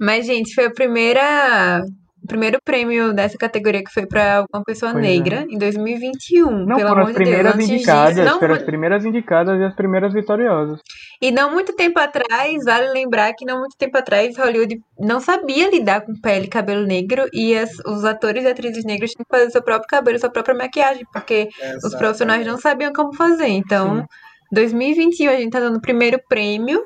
Mas, 0.00 0.24
gente, 0.24 0.54
foi 0.54 0.66
a 0.66 0.72
primeira. 0.72 1.82
O 2.22 2.26
primeiro 2.26 2.58
prêmio 2.64 3.12
dessa 3.14 3.38
categoria 3.38 3.82
que 3.82 3.90
foi 3.92 4.06
pra 4.06 4.44
uma 4.52 4.62
pessoa 4.62 4.92
Pois 4.92 5.04
é. 5.04 5.08
negra 5.08 5.46
em 5.48 5.56
2021. 5.58 6.50
Não 6.50 6.76
pelo 6.76 6.88
foram 6.90 6.92
amor 6.92 7.00
as 7.02 7.06
de 7.08 7.14
Deus. 7.14 7.28
primeiras 7.28 7.54
Antes 7.54 7.68
indicadas, 7.70 8.14
disso, 8.14 8.26
não 8.28 8.38
foram 8.38 8.54
as 8.54 8.62
primeiras 8.62 9.04
indicadas 9.04 9.60
e 9.60 9.64
as 9.64 9.74
primeiras 9.74 10.12
vitoriosas. 10.12 10.80
E 11.22 11.30
não 11.30 11.50
muito 11.50 11.74
tempo 11.74 11.98
atrás, 11.98 12.64
vale 12.64 12.88
lembrar 12.92 13.32
que 13.34 13.44
não 13.44 13.58
muito 13.60 13.76
tempo 13.78 13.96
atrás, 13.96 14.36
Hollywood 14.36 14.76
não 14.98 15.18
sabia 15.18 15.70
lidar 15.70 16.02
com 16.02 16.12
pele 16.20 16.44
e 16.44 16.48
cabelo 16.48 16.86
negro 16.86 17.26
e 17.32 17.56
as- 17.56 17.78
os 17.86 18.04
atores 18.04 18.44
e 18.44 18.48
atrizes 18.48 18.84
negros 18.84 19.10
tinham 19.12 19.24
que 19.24 19.36
fazer 19.36 19.50
seu 19.50 19.62
próprio 19.62 19.88
cabelo, 19.88 20.18
sua 20.18 20.30
própria 20.30 20.54
maquiagem, 20.54 21.04
porque 21.12 21.48
os 21.84 21.94
profissionais 21.94 22.46
não 22.46 22.58
sabiam 22.58 22.92
como 22.92 23.14
fazer. 23.14 23.48
Então, 23.48 24.04
2021 24.52 25.30
a 25.30 25.36
gente 25.36 25.50
tá 25.50 25.60
dando 25.60 25.76
o 25.76 25.80
primeiro 25.80 26.18
prêmio. 26.28 26.82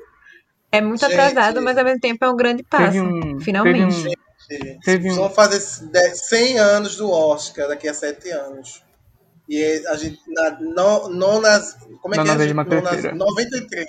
É 0.70 0.80
muito 0.80 1.00
Gente. 1.00 1.12
atrasado, 1.14 1.62
mas 1.62 1.78
ao 1.78 1.84
mesmo 1.84 2.00
tempo 2.00 2.24
é 2.24 2.28
um 2.30 2.36
grande 2.36 2.64
passo. 2.64 2.92
Teve 2.92 3.00
um, 3.00 3.38
finalmente. 3.40 4.10
Teve 4.84 5.10
um- 5.10 5.14
Vão 5.16 5.30
fazer 5.30 5.60
10 5.90 6.26
100 6.28 6.58
anos 6.58 6.96
do 6.96 7.10
Oscar 7.10 7.68
daqui 7.68 7.88
a 7.88 7.94
7 7.94 8.30
anos. 8.30 8.82
E 9.48 9.60
é- 9.62 9.88
a 9.88 9.96
gente. 9.96 10.18
Na, 10.28 10.50
no, 10.60 11.08
nonas, 11.08 11.76
como 12.00 12.14
é 12.14 12.18
Na 12.18 12.24
que 12.24 12.30
é? 12.30 12.34
93ª. 12.34 13.12
93. 13.14 13.88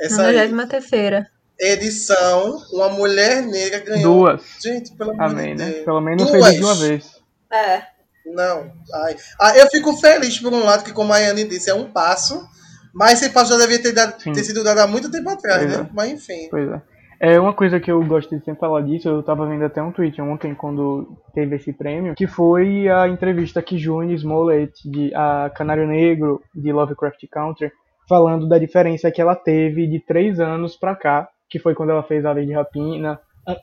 Essa 0.00 0.22
aí, 0.26 0.48
93 0.48 1.26
edição, 1.62 2.56
uma 2.72 2.88
mulher 2.88 3.42
negra 3.42 3.80
ganhou. 3.80 4.24
duas. 4.24 4.42
Gente, 4.62 4.92
pelo 4.92 5.12
Amém, 5.20 5.54
né? 5.54 5.70
Deus. 5.70 5.84
Pelo 5.84 6.00
menos 6.00 6.26
Duas. 6.30 6.44
fez 6.44 6.56
de 6.56 6.64
uma 6.64 6.74
vez. 6.74 7.10
É. 7.52 7.82
Não. 8.26 8.72
Ai. 9.04 9.16
Ah, 9.38 9.56
eu 9.56 9.66
fico 9.68 9.94
feliz 9.98 10.38
por 10.38 10.52
um 10.52 10.64
lado, 10.64 10.84
que 10.84 10.92
como 10.92 11.12
a 11.12 11.16
Ayane 11.16 11.44
disse, 11.44 11.68
é 11.70 11.74
um 11.74 11.90
passo. 11.90 12.48
Mas 12.92 13.20
esse 13.22 13.30
passo 13.30 13.52
já 13.52 13.58
devia 13.58 13.80
ter, 13.80 13.92
dado- 13.92 14.16
ter 14.18 14.42
sido 14.42 14.64
dado 14.64 14.78
há 14.80 14.86
muito 14.86 15.10
tempo 15.10 15.28
atrás, 15.30 15.62
Pois 15.62 15.76
né? 15.78 15.86
é. 15.88 15.90
Mas 15.94 16.10
enfim. 16.10 16.48
Pois 16.50 16.68
é. 16.70 16.80
É 17.22 17.38
uma 17.38 17.52
coisa 17.52 17.78
que 17.78 17.92
eu 17.92 18.02
gosto 18.02 18.34
de 18.34 18.42
sempre 18.42 18.58
falar 18.58 18.80
disso, 18.80 19.06
eu 19.06 19.22
tava 19.22 19.46
vendo 19.46 19.62
até 19.62 19.82
um 19.82 19.92
tweet 19.92 20.18
ontem 20.22 20.54
quando 20.54 21.18
teve 21.34 21.56
esse 21.56 21.70
prêmio, 21.70 22.14
que 22.14 22.26
foi 22.26 22.88
a 22.88 23.06
entrevista 23.08 23.60
que 23.60 23.76
June 23.76 24.14
Smollett, 24.14 24.72
de, 24.90 25.14
a 25.14 25.50
Canário 25.54 25.86
Negro 25.86 26.40
de 26.54 26.72
Lovecraft 26.72 27.22
Country, 27.30 27.70
falando 28.08 28.48
da 28.48 28.56
diferença 28.56 29.10
que 29.10 29.20
ela 29.20 29.36
teve 29.36 29.86
de 29.86 30.00
três 30.00 30.40
anos 30.40 30.78
pra 30.78 30.96
cá, 30.96 31.28
que 31.50 31.58
foi 31.58 31.74
quando 31.74 31.90
ela 31.90 32.02
fez 32.02 32.24
Ave 32.24 32.46
de 32.46 32.54
Rapina, 32.54 33.20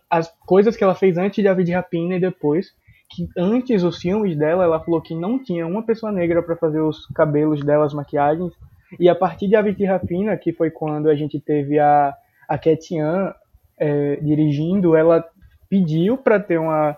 as 0.07 0.31
coisas 0.45 0.77
que 0.77 0.83
ela 0.83 0.93
fez 0.93 1.17
antes 1.17 1.41
de 1.41 1.47
Ave 1.47 1.63
de 1.63 1.71
Rapina 1.71 2.15
e 2.15 2.19
depois, 2.19 2.67
que 3.09 3.27
antes 3.35 3.81
os 3.81 3.97
filmes 3.97 4.37
dela, 4.37 4.65
ela 4.65 4.79
falou 4.79 5.01
que 5.01 5.15
não 5.15 5.41
tinha 5.43 5.65
uma 5.65 5.81
pessoa 5.81 6.11
negra 6.11 6.43
pra 6.43 6.55
fazer 6.55 6.81
os 6.81 7.07
cabelos 7.07 7.65
dela, 7.65 7.85
as 7.85 7.93
maquiagens, 7.93 8.53
e 8.99 9.09
a 9.09 9.15
partir 9.15 9.47
de 9.47 9.55
Ave 9.55 9.73
de 9.73 9.83
Rapina, 9.83 10.37
que 10.37 10.53
foi 10.53 10.69
quando 10.69 11.09
a 11.09 11.15
gente 11.15 11.39
teve 11.39 11.79
a, 11.79 12.13
a 12.47 12.55
Ketian 12.59 13.33
é, 13.79 14.15
dirigindo, 14.17 14.95
ela 14.95 15.23
pediu 15.69 16.17
pra 16.17 16.39
ter 16.39 16.59
uma, 16.59 16.97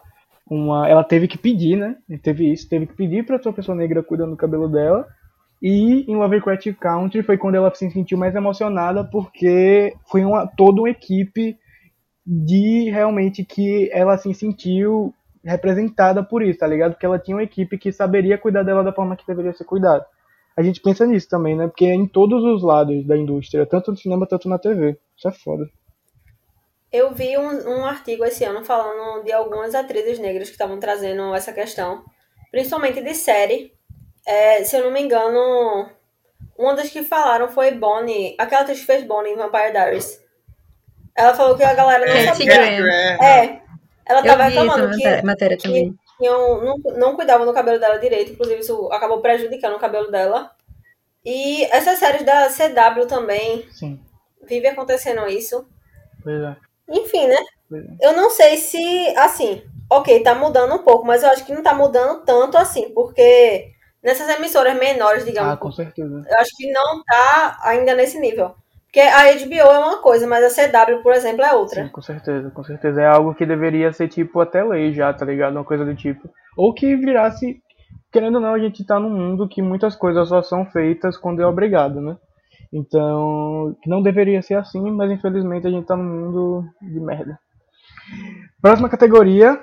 uma. 0.49 0.87
Ela 0.87 1.03
teve 1.03 1.27
que 1.27 1.37
pedir, 1.37 1.77
né? 1.77 1.95
Teve 2.23 2.51
isso, 2.51 2.67
teve 2.69 2.87
que 2.87 2.95
pedir 2.95 3.25
pra 3.25 3.41
sua 3.41 3.53
pessoa 3.53 3.75
negra 3.75 4.03
cuidando 4.03 4.31
do 4.31 4.37
cabelo 4.37 4.67
dela. 4.67 5.05
E 5.61 6.09
em 6.09 6.15
Lovecraft 6.15 6.73
Country 6.79 7.21
foi 7.21 7.37
quando 7.37 7.55
ela 7.55 7.73
se 7.73 7.89
sentiu 7.91 8.17
mais 8.17 8.33
emocionada 8.33 9.03
porque 9.03 9.93
foi 10.09 10.23
uma, 10.23 10.47
toda 10.47 10.81
uma 10.81 10.89
equipe 10.89 11.57
de 12.25 12.89
realmente 12.89 13.43
que 13.43 13.89
ela 13.91 14.17
se 14.17 14.33
sentiu 14.33 15.13
representada 15.43 16.23
por 16.23 16.43
isso, 16.43 16.59
tá 16.59 16.67
ligado? 16.67 16.91
Porque 16.91 17.05
ela 17.05 17.19
tinha 17.19 17.35
uma 17.35 17.43
equipe 17.43 17.77
que 17.77 17.91
saberia 17.91 18.37
cuidar 18.37 18.63
dela 18.63 18.83
da 18.83 18.93
forma 18.93 19.17
que 19.17 19.27
deveria 19.27 19.53
ser 19.53 19.65
cuidada. 19.65 20.05
A 20.55 20.61
gente 20.61 20.81
pensa 20.81 21.05
nisso 21.05 21.27
também, 21.29 21.55
né? 21.55 21.67
Porque 21.67 21.85
é 21.85 21.93
em 21.93 22.07
todos 22.07 22.43
os 22.43 22.63
lados 22.63 23.05
da 23.05 23.17
indústria, 23.17 23.65
tanto 23.65 23.91
no 23.91 23.97
cinema, 23.97 24.27
tanto 24.27 24.47
na 24.47 24.59
TV. 24.59 24.97
Isso 25.17 25.27
é 25.27 25.31
foda. 25.31 25.69
Eu 26.91 27.11
vi 27.13 27.37
um, 27.37 27.79
um 27.79 27.85
artigo 27.85 28.25
esse 28.25 28.43
ano 28.43 28.63
falando 28.65 29.23
de 29.23 29.31
algumas 29.31 29.75
atrizes 29.75 30.17
negras 30.19 30.47
que 30.47 30.55
estavam 30.55 30.79
trazendo 30.79 31.33
essa 31.35 31.53
questão, 31.53 32.03
principalmente 32.51 33.01
de 33.01 33.13
série. 33.13 33.73
É, 34.25 34.63
se 34.63 34.75
eu 34.75 34.83
não 34.85 34.91
me 34.91 35.01
engano, 35.01 35.89
uma 36.57 36.75
das 36.75 36.89
que 36.89 37.03
falaram 37.03 37.47
foi 37.49 37.71
Bonnie, 37.71 38.35
aquela 38.39 38.61
atriz 38.63 38.79
que 38.79 38.85
fez 38.85 39.03
Bonnie 39.03 39.33
em 39.33 39.35
Vampire 39.37 39.71
Diaries. 39.71 40.19
Ela 41.15 41.33
falou 41.33 41.55
que 41.55 41.63
a 41.63 41.73
galera 41.73 42.05
não 42.05 42.23
Cat 42.23 42.25
sabia. 42.25 42.45
Graham. 42.45 43.21
É, 43.21 43.61
ela 44.05 44.21
Eu 44.21 44.25
tava 44.25 44.43
reclamando 44.43 44.89
que, 44.89 44.97
matéria, 44.97 45.23
matéria 45.23 45.57
que 45.57 45.63
também. 45.63 45.99
tinham, 46.17 46.61
não, 46.63 46.77
não 46.97 47.15
cuidavam 47.15 47.45
do 47.45 47.53
cabelo 47.53 47.79
dela 47.79 47.99
direito, 47.99 48.31
inclusive 48.31 48.61
isso 48.61 48.89
acabou 48.91 49.21
prejudicando 49.21 49.75
o 49.75 49.79
cabelo 49.79 50.09
dela. 50.09 50.51
E 51.23 51.63
essas 51.65 51.99
séries 51.99 52.23
da 52.23 52.47
CW 52.49 53.05
também, 53.07 53.67
Sim, 53.71 53.99
vive 54.47 54.67
acontecendo 54.67 55.27
isso. 55.27 55.67
pois 56.23 56.41
é. 56.41 56.68
Enfim, 56.91 57.27
né? 57.27 57.37
É. 58.01 58.09
Eu 58.09 58.13
não 58.13 58.29
sei 58.29 58.57
se, 58.57 58.77
assim, 59.17 59.61
ok, 59.89 60.21
tá 60.23 60.33
mudando 60.35 60.73
um 60.75 60.79
pouco, 60.83 61.05
mas 61.05 61.23
eu 61.23 61.29
acho 61.29 61.45
que 61.45 61.53
não 61.53 61.61
tá 61.63 61.73
mudando 61.73 62.23
tanto 62.25 62.57
assim, 62.57 62.89
porque 62.93 63.71
nessas 64.03 64.27
emissoras 64.29 64.77
menores, 64.79 65.25
digamos, 65.25 65.53
Ah, 65.53 65.57
com 65.57 65.71
certeza. 65.71 66.23
eu 66.27 66.37
acho 66.39 66.51
que 66.57 66.71
não 66.71 67.03
tá 67.03 67.59
ainda 67.63 67.93
nesse 67.95 68.19
nível. 68.19 68.51
Porque 68.85 69.01
a 69.01 69.25
HBO 69.35 69.53
é 69.71 69.77
uma 69.79 70.01
coisa, 70.01 70.25
mas 70.25 70.43
a 70.43 70.49
CW, 70.67 71.03
por 71.03 71.13
exemplo, 71.13 71.43
é 71.45 71.53
outra. 71.53 71.83
Sim, 71.83 71.89
com 71.89 72.01
certeza, 72.01 72.49
com 72.49 72.63
certeza. 72.63 72.99
É 72.99 73.05
algo 73.05 73.35
que 73.35 73.45
deveria 73.45 73.93
ser 73.93 74.07
tipo 74.07 74.39
até 74.41 74.63
lei 74.63 74.91
já, 74.93 75.13
tá 75.13 75.23
ligado? 75.25 75.51
Uma 75.53 75.63
coisa 75.63 75.85
do 75.85 75.93
tipo. 75.95 76.27
Ou 76.57 76.73
que 76.73 76.95
virasse. 76.95 77.61
Querendo 78.11 78.35
ou 78.35 78.41
não, 78.41 78.55
a 78.55 78.57
gente 78.59 78.83
tá 78.83 78.99
num 78.99 79.11
mundo 79.11 79.47
que 79.47 79.61
muitas 79.61 79.95
coisas 79.95 80.27
só 80.29 80.41
são 80.41 80.65
feitas 80.65 81.15
quando 81.15 81.39
é 81.39 81.45
obrigado, 81.45 82.01
né? 82.01 82.17
Então, 82.71 83.75
que 83.81 83.89
não 83.89 84.01
deveria 84.01 84.41
ser 84.41 84.55
assim, 84.55 84.91
mas 84.91 85.11
infelizmente 85.11 85.65
a 85.65 85.71
gente 85.71 85.85
tá 85.85 85.95
num 85.95 86.03
mundo 86.03 86.65
de 86.81 86.99
merda. 86.99 87.39
Próxima 88.61 88.89
categoria, 88.89 89.59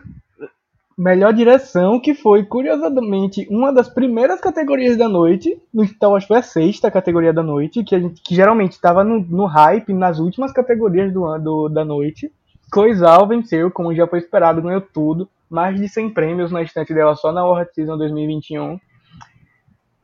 melhor 0.97 1.33
direção, 1.33 2.01
que 2.01 2.15
foi, 2.15 2.45
curiosamente, 2.45 3.47
uma 3.51 3.73
das 3.73 3.89
primeiras 3.89 4.41
categorias 4.41 4.97
da 4.97 5.09
noite. 5.09 5.61
No 5.73 5.85
então, 5.85 6.17
acho 6.17 6.27
que 6.27 6.33
foi 6.33 6.39
a 6.39 6.43
sexta 6.43 6.91
categoria 6.91 7.33
da 7.33 7.43
noite, 7.43 7.85
que, 7.85 7.95
a 7.95 8.01
gente, 8.01 8.23
que 8.23 8.35
geralmente 8.35 8.73
estava 8.73 9.05
no, 9.05 9.21
no 9.21 9.45
hype 9.45 9.93
nas 9.93 10.19
últimas 10.19 10.53
categorias 10.53 11.13
do, 11.13 11.39
do, 11.39 11.69
da 11.69 11.85
noite. 11.85 12.33
Coisal 12.73 13.29
venceu, 13.29 13.71
como 13.71 13.95
já 13.95 14.07
foi 14.07 14.19
esperado, 14.19 14.63
ganhou 14.63 14.81
tudo. 14.81 15.29
Mais 15.49 15.79
de 15.79 15.89
100 15.89 16.11
prêmios 16.11 16.51
na 16.51 16.63
estante 16.63 16.93
dela 16.93 17.15
só 17.15 17.31
na 17.31 17.43
Award 17.43 17.71
Season 17.73 17.97
2021. 17.97 18.81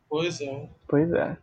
Pois 0.08 0.40
é. 0.40 0.68
Pois 0.86 1.12
é. 1.12 1.36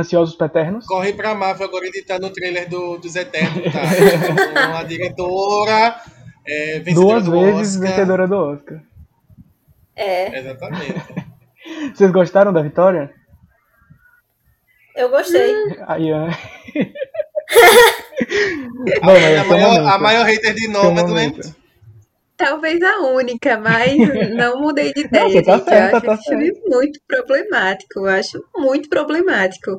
Ansiosos 0.00 0.34
Paternos? 0.36 0.86
Corre 0.86 1.12
pra 1.12 1.34
Marvel 1.34 1.66
agora 1.66 1.86
editar 1.86 2.18
no 2.18 2.30
trailer 2.30 2.68
do, 2.68 2.98
dos 2.98 3.14
Eternos, 3.16 3.64
tá? 3.72 4.68
Uma 4.70 4.82
diretora 4.84 6.00
é, 6.46 6.78
vencedora 6.80 7.20
Duas 7.20 7.24
do 7.24 7.30
vezes 7.32 7.74
Oscar. 7.76 7.88
vencedora 7.90 8.26
do 8.28 8.36
Oscar. 8.36 8.80
É, 9.96 10.38
Exatamente. 10.38 10.94
Vocês 11.94 12.10
gostaram 12.10 12.52
da 12.52 12.62
vitória? 12.62 13.12
eu 14.96 15.08
gostei. 15.10 15.54
A 15.86 15.98
Ian. 15.98 16.28
A, 19.02 19.06
Bom, 19.06 19.12
a 19.12 19.18
é 19.18 19.44
maior, 19.44 19.88
a 19.88 19.98
maior 19.98 20.24
hater 20.26 20.54
de 20.54 20.64
Esse 20.66 20.74
é 20.76 20.78
o 20.78 20.82
Nomadland. 20.84 21.08
momento. 21.08 21.56
Talvez 22.38 22.80
a 22.80 23.00
única, 23.00 23.58
mas 23.58 23.96
não 24.34 24.60
mudei 24.62 24.92
de 24.92 25.00
ideia, 25.06 25.28
você 25.28 25.42
tá 25.42 25.56
gente. 25.58 25.64
certa, 25.64 25.90
eu 25.90 25.96
acho 25.96 26.06
tá 26.06 26.14
esse 26.14 26.24
filme 26.24 26.52
muito 26.66 27.00
problemático. 27.06 27.98
Eu 27.98 28.06
acho 28.06 28.44
muito 28.56 28.88
problemático. 28.88 29.76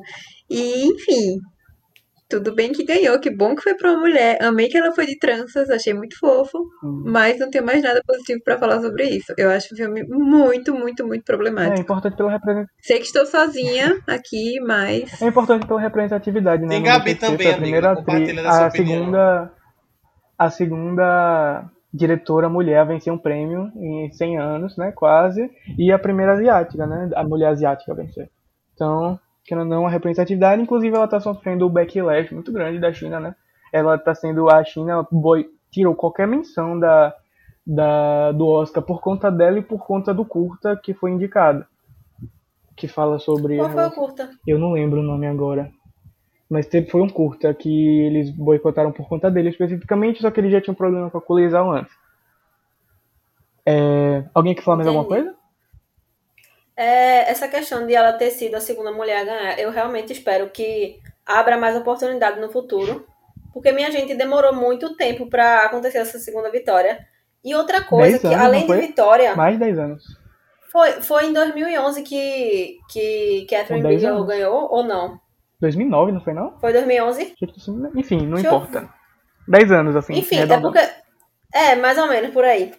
E, 0.50 0.84
enfim, 0.84 1.38
tudo 2.28 2.54
bem 2.54 2.70
que 2.70 2.84
ganhou. 2.84 3.18
Que 3.18 3.30
bom 3.30 3.54
que 3.56 3.62
foi 3.62 3.74
pra 3.74 3.90
uma 3.92 4.00
mulher. 4.00 4.36
Amei 4.42 4.68
que 4.68 4.76
ela 4.76 4.92
foi 4.94 5.06
de 5.06 5.18
tranças, 5.18 5.70
achei 5.70 5.94
muito 5.94 6.18
fofo. 6.18 6.58
Hum. 6.84 7.02
Mas 7.06 7.38
não 7.38 7.50
tenho 7.50 7.64
mais 7.64 7.82
nada 7.82 8.02
positivo 8.06 8.40
pra 8.44 8.58
falar 8.58 8.80
sobre 8.82 9.04
isso. 9.04 9.32
Eu 9.38 9.50
acho 9.50 9.72
o 9.72 9.76
filme 9.76 10.04
muito, 10.06 10.74
muito, 10.74 11.06
muito 11.06 11.22
É 11.22 11.24
problemático. 11.24 11.80
importante 11.80 12.16
pela 12.16 12.30
representatividade. 12.30 12.86
Sei 12.86 12.98
que 12.98 13.06
estou 13.06 13.24
sozinha 13.24 13.98
aqui, 14.06 14.60
mas 14.60 15.20
É 15.20 15.26
importante 15.26 15.66
pela 15.66 15.80
representatividade, 15.80 16.62
né? 16.62 16.68
Tem 16.68 16.82
Não 16.82 16.86
Gabi 16.86 17.14
também, 17.14 17.50
a 17.52 17.56
primeira 17.56 17.96
compartilha 17.96 18.42
atriz, 18.42 18.58
a 18.58 18.70
segunda, 18.70 19.52
a 20.38 20.50
segunda 20.50 21.70
diretora 21.92 22.48
mulher 22.48 22.78
a 22.78 22.84
vencer 22.84 23.12
um 23.12 23.18
prêmio 23.18 23.70
em 23.76 24.10
100 24.12 24.38
anos, 24.38 24.76
né? 24.76 24.92
Quase, 24.92 25.50
e 25.76 25.92
a 25.92 25.98
primeira 25.98 26.32
asiática, 26.32 26.86
né? 26.86 27.10
A 27.14 27.24
mulher 27.24 27.48
asiática 27.48 27.92
a 27.92 27.94
vencer. 27.96 28.30
Então, 28.74 29.18
ou 29.50 29.64
não, 29.64 29.86
a 29.86 29.90
representatividade, 29.90 30.62
inclusive 30.62 30.94
ela 30.94 31.08
tá 31.08 31.18
sofrendo 31.18 31.66
o 31.66 31.70
backlash 31.70 32.32
muito 32.32 32.52
grande 32.52 32.78
da 32.78 32.92
China, 32.92 33.18
né? 33.18 33.34
Ela 33.72 33.98
tá 33.98 34.14
sendo 34.14 34.48
a 34.48 34.62
China 34.64 35.06
boi, 35.10 35.46
tirou 35.70 35.94
qualquer 35.94 36.26
menção 36.26 36.78
da, 36.78 37.14
da 37.66 38.32
do 38.32 38.46
Oscar 38.46 38.82
por 38.82 39.00
conta 39.00 39.30
dela 39.30 39.58
e 39.58 39.62
por 39.62 39.84
conta 39.84 40.14
do 40.14 40.24
curta 40.24 40.76
que 40.76 40.94
foi 40.94 41.10
indicado. 41.10 41.64
Que 42.76 42.88
fala 42.88 43.18
sobre 43.18 43.56
Qual 43.56 43.70
foi 43.70 43.86
o 43.86 43.90
curta? 43.90 44.30
eu 44.46 44.58
não 44.58 44.72
lembro 44.72 45.00
o 45.00 45.04
nome 45.04 45.26
agora. 45.26 45.70
Mas 46.50 46.66
teve, 46.66 46.90
foi 46.90 47.00
um 47.00 47.08
curta 47.08 47.54
que 47.54 48.00
eles 48.00 48.28
boicotaram 48.28 48.90
por 48.90 49.08
conta 49.08 49.30
dele 49.30 49.50
especificamente, 49.50 50.20
só 50.20 50.32
que 50.32 50.40
ele 50.40 50.50
já 50.50 50.60
tinha 50.60 50.72
um 50.72 50.76
problema 50.76 51.08
com 51.08 51.18
a 51.18 51.22
colisão 51.22 51.70
antes. 51.70 51.94
É, 53.64 54.24
alguém 54.34 54.54
quer 54.54 54.62
falar 54.62 54.78
mais 54.78 54.88
alguma 54.88 55.06
coisa? 55.06 55.34
É, 56.76 57.30
essa 57.30 57.46
questão 57.46 57.86
de 57.86 57.94
ela 57.94 58.14
ter 58.14 58.30
sido 58.30 58.56
a 58.56 58.60
segunda 58.60 58.90
mulher 58.90 59.20
a 59.20 59.24
ganhar, 59.24 59.58
eu 59.60 59.70
realmente 59.70 60.12
espero 60.12 60.50
que 60.50 60.98
abra 61.24 61.56
mais 61.56 61.76
oportunidade 61.76 62.40
no 62.40 62.50
futuro. 62.50 63.06
Porque 63.52 63.72
minha 63.72 63.90
gente 63.90 64.14
demorou 64.14 64.54
muito 64.54 64.96
tempo 64.96 65.28
pra 65.28 65.66
acontecer 65.66 65.98
essa 65.98 66.18
segunda 66.18 66.50
vitória. 66.50 66.98
E 67.44 67.54
outra 67.54 67.82
coisa, 67.82 68.10
Dez 68.10 68.20
que 68.20 68.26
anos, 68.26 68.40
além 68.40 68.66
de 68.66 68.86
vitória, 68.88 69.36
Mais 69.36 69.54
de 69.54 69.60
10 69.60 69.78
anos. 69.78 70.04
foi, 70.70 70.92
foi 71.02 71.26
em 71.26 71.32
2011 71.32 72.02
que, 72.02 72.78
que 72.90 73.46
Catherine 73.48 73.86
Bigelow 73.86 74.16
anos. 74.16 74.28
ganhou, 74.28 74.68
ou 74.70 74.82
não? 74.82 75.20
2009, 75.60 76.12
não 76.12 76.20
foi 76.20 76.32
não? 76.32 76.58
Foi 76.60 76.72
2011? 76.72 77.34
Enfim, 77.96 78.26
não 78.26 78.34
Deixa 78.34 78.48
eu- 78.48 78.56
importa. 78.56 78.88
10 79.48 79.72
anos, 79.72 79.96
assim. 79.96 80.14
Enfim, 80.14 80.36
é 80.36 80.38
arredondando. 80.40 80.72
porque. 80.72 80.88
É, 81.52 81.74
mais 81.76 81.98
ou 81.98 82.06
menos 82.08 82.30
por 82.30 82.44
aí. 82.44 82.72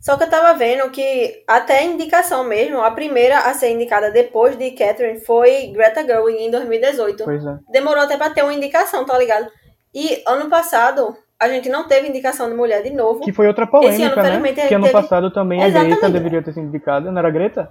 Só 0.00 0.16
que 0.16 0.24
eu 0.24 0.30
tava 0.30 0.56
vendo 0.56 0.88
que 0.90 1.42
até 1.48 1.84
indicação 1.84 2.44
mesmo, 2.44 2.80
a 2.80 2.90
primeira 2.90 3.38
a 3.38 3.54
ser 3.54 3.70
indicada 3.72 4.10
depois 4.12 4.56
de 4.56 4.70
Catherine 4.72 5.18
foi 5.20 5.68
Greta 5.72 6.04
Gerwig 6.06 6.38
em 6.38 6.50
2018. 6.50 7.24
Pois 7.24 7.44
é. 7.44 7.56
Demorou 7.72 8.02
até 8.04 8.16
pra 8.16 8.30
ter 8.30 8.42
uma 8.42 8.54
indicação, 8.54 9.04
tá 9.04 9.18
ligado? 9.18 9.48
E 9.94 10.22
ano 10.26 10.48
passado 10.48 11.16
a 11.40 11.48
gente 11.48 11.68
não 11.68 11.88
teve 11.88 12.08
indicação 12.08 12.48
de 12.48 12.54
mulher 12.54 12.82
de 12.82 12.90
novo. 12.90 13.20
Que 13.20 13.32
foi 13.32 13.46
outra 13.48 13.64
Esse 13.64 13.70
polêmica, 13.72 14.20
ano, 14.20 14.40
né? 14.40 14.52
Que 14.52 14.74
ano 14.74 14.84
teve- 14.84 14.92
passado 14.92 15.32
também 15.32 15.62
a 15.62 15.66
Exatamente. 15.68 15.92
Greta 16.00 16.10
deveria 16.12 16.42
ter 16.42 16.52
sido 16.52 16.66
indicada, 16.66 17.10
não 17.10 17.18
era 17.18 17.28
a 17.28 17.30
Greta? 17.32 17.70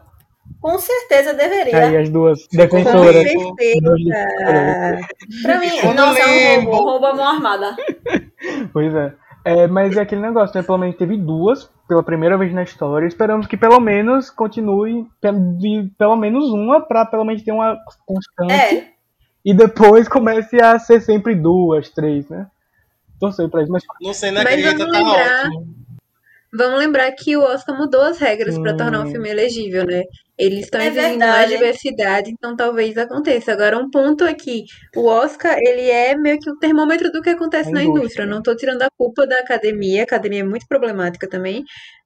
Com 0.72 0.80
certeza 0.80 1.34
deveria. 1.34 1.78
Aí 1.88 1.98
as 1.98 2.10
duas 2.10 2.46
defensoras. 2.52 3.24
duas 3.24 4.02
certeza. 4.04 4.98
Pra 5.44 5.60
mim, 5.60 5.82
no 5.82 5.94
nossa, 5.94 6.20
é 6.20 6.60
um 6.60 6.66
roubo, 6.66 6.84
roubo 6.84 7.16
mão 7.16 7.28
armada. 7.28 7.76
Pois 8.74 8.94
é. 8.94 9.14
É, 9.46 9.66
mas 9.66 9.96
é 9.96 10.02
aquele 10.02 10.22
negócio, 10.22 10.56
né? 10.60 10.62
Pelo 10.64 10.78
menos 10.78 10.98
teve 10.98 11.16
duas 11.18 11.70
pela 11.88 12.04
primeira 12.04 12.38
vez 12.38 12.54
na 12.54 12.64
história. 12.64 13.08
Esperamos 13.08 13.48
que 13.48 13.56
pelo 13.56 13.80
menos 13.80 14.30
continue 14.30 15.08
de 15.58 15.90
pelo 15.98 16.16
menos 16.18 16.50
uma 16.52 16.82
pra 16.82 17.06
pelo 17.06 17.24
menos 17.24 17.42
ter 17.44 17.52
uma 17.54 17.78
constante. 18.06 18.52
É, 18.54 18.88
E 19.46 19.54
depois 19.54 20.08
comece 20.10 20.62
a 20.62 20.78
ser 20.78 21.00
sempre 21.02 21.34
duas, 21.34 21.90
três, 21.90 22.28
né? 22.30 22.46
Torcer 23.20 23.50
pra 23.50 23.64
isso. 23.64 23.72
Mas 23.72 23.84
Não 24.02 24.14
sei, 24.14 24.32
na 24.32 24.44
Mas 24.44 24.62
vamos 24.62 24.78
tá 24.80 24.86
lembrar- 25.00 25.46
ótimo. 25.46 25.68
Vamos 26.54 26.80
lembrar 26.80 27.12
que 27.14 27.36
o 27.38 27.42
Oscar 27.42 27.78
mudou 27.78 28.02
as 28.02 28.18
regras 28.20 28.58
para 28.60 28.74
Hum. 28.74 28.78
tornar 28.78 29.02
um 29.02 29.12
filme 29.12 29.30
elegível, 29.30 29.86
né? 29.86 30.04
Eles 30.38 30.66
estão 30.66 30.80
É 30.80 30.88
exigindo 30.88 31.10
verdade. 31.20 31.32
mais 31.32 31.50
diversidade, 31.50 32.30
então 32.32 32.56
talvez 32.56 32.96
aconteça. 32.98 33.52
Agora, 33.52 33.78
um 33.78 33.90
ponto 33.90 34.24
é 34.24 34.34
que 34.36 34.66
o 34.96 35.08
Oscar, 35.08 35.58
ele 35.58 35.90
é 35.90 36.16
meio 36.16 36.38
que 36.40 36.50
o 36.50 36.58
termômetro 36.60 37.12
do 37.12 37.22
que 37.22 37.30
acontece 37.32 37.70
A 37.70 37.74
na 37.74 37.84
indústria. 37.84 38.26
não 38.26 38.42
tô 38.44 38.56
tirando 38.56 38.84
a 38.84 38.90
culpa 38.96 39.26
da 39.26 39.40
academia, 39.40 40.02
a 40.02 40.04
academia 40.04 40.42
é 40.42 40.44
muito 40.44 40.68
problemática 40.68 41.28
também, 41.28 41.64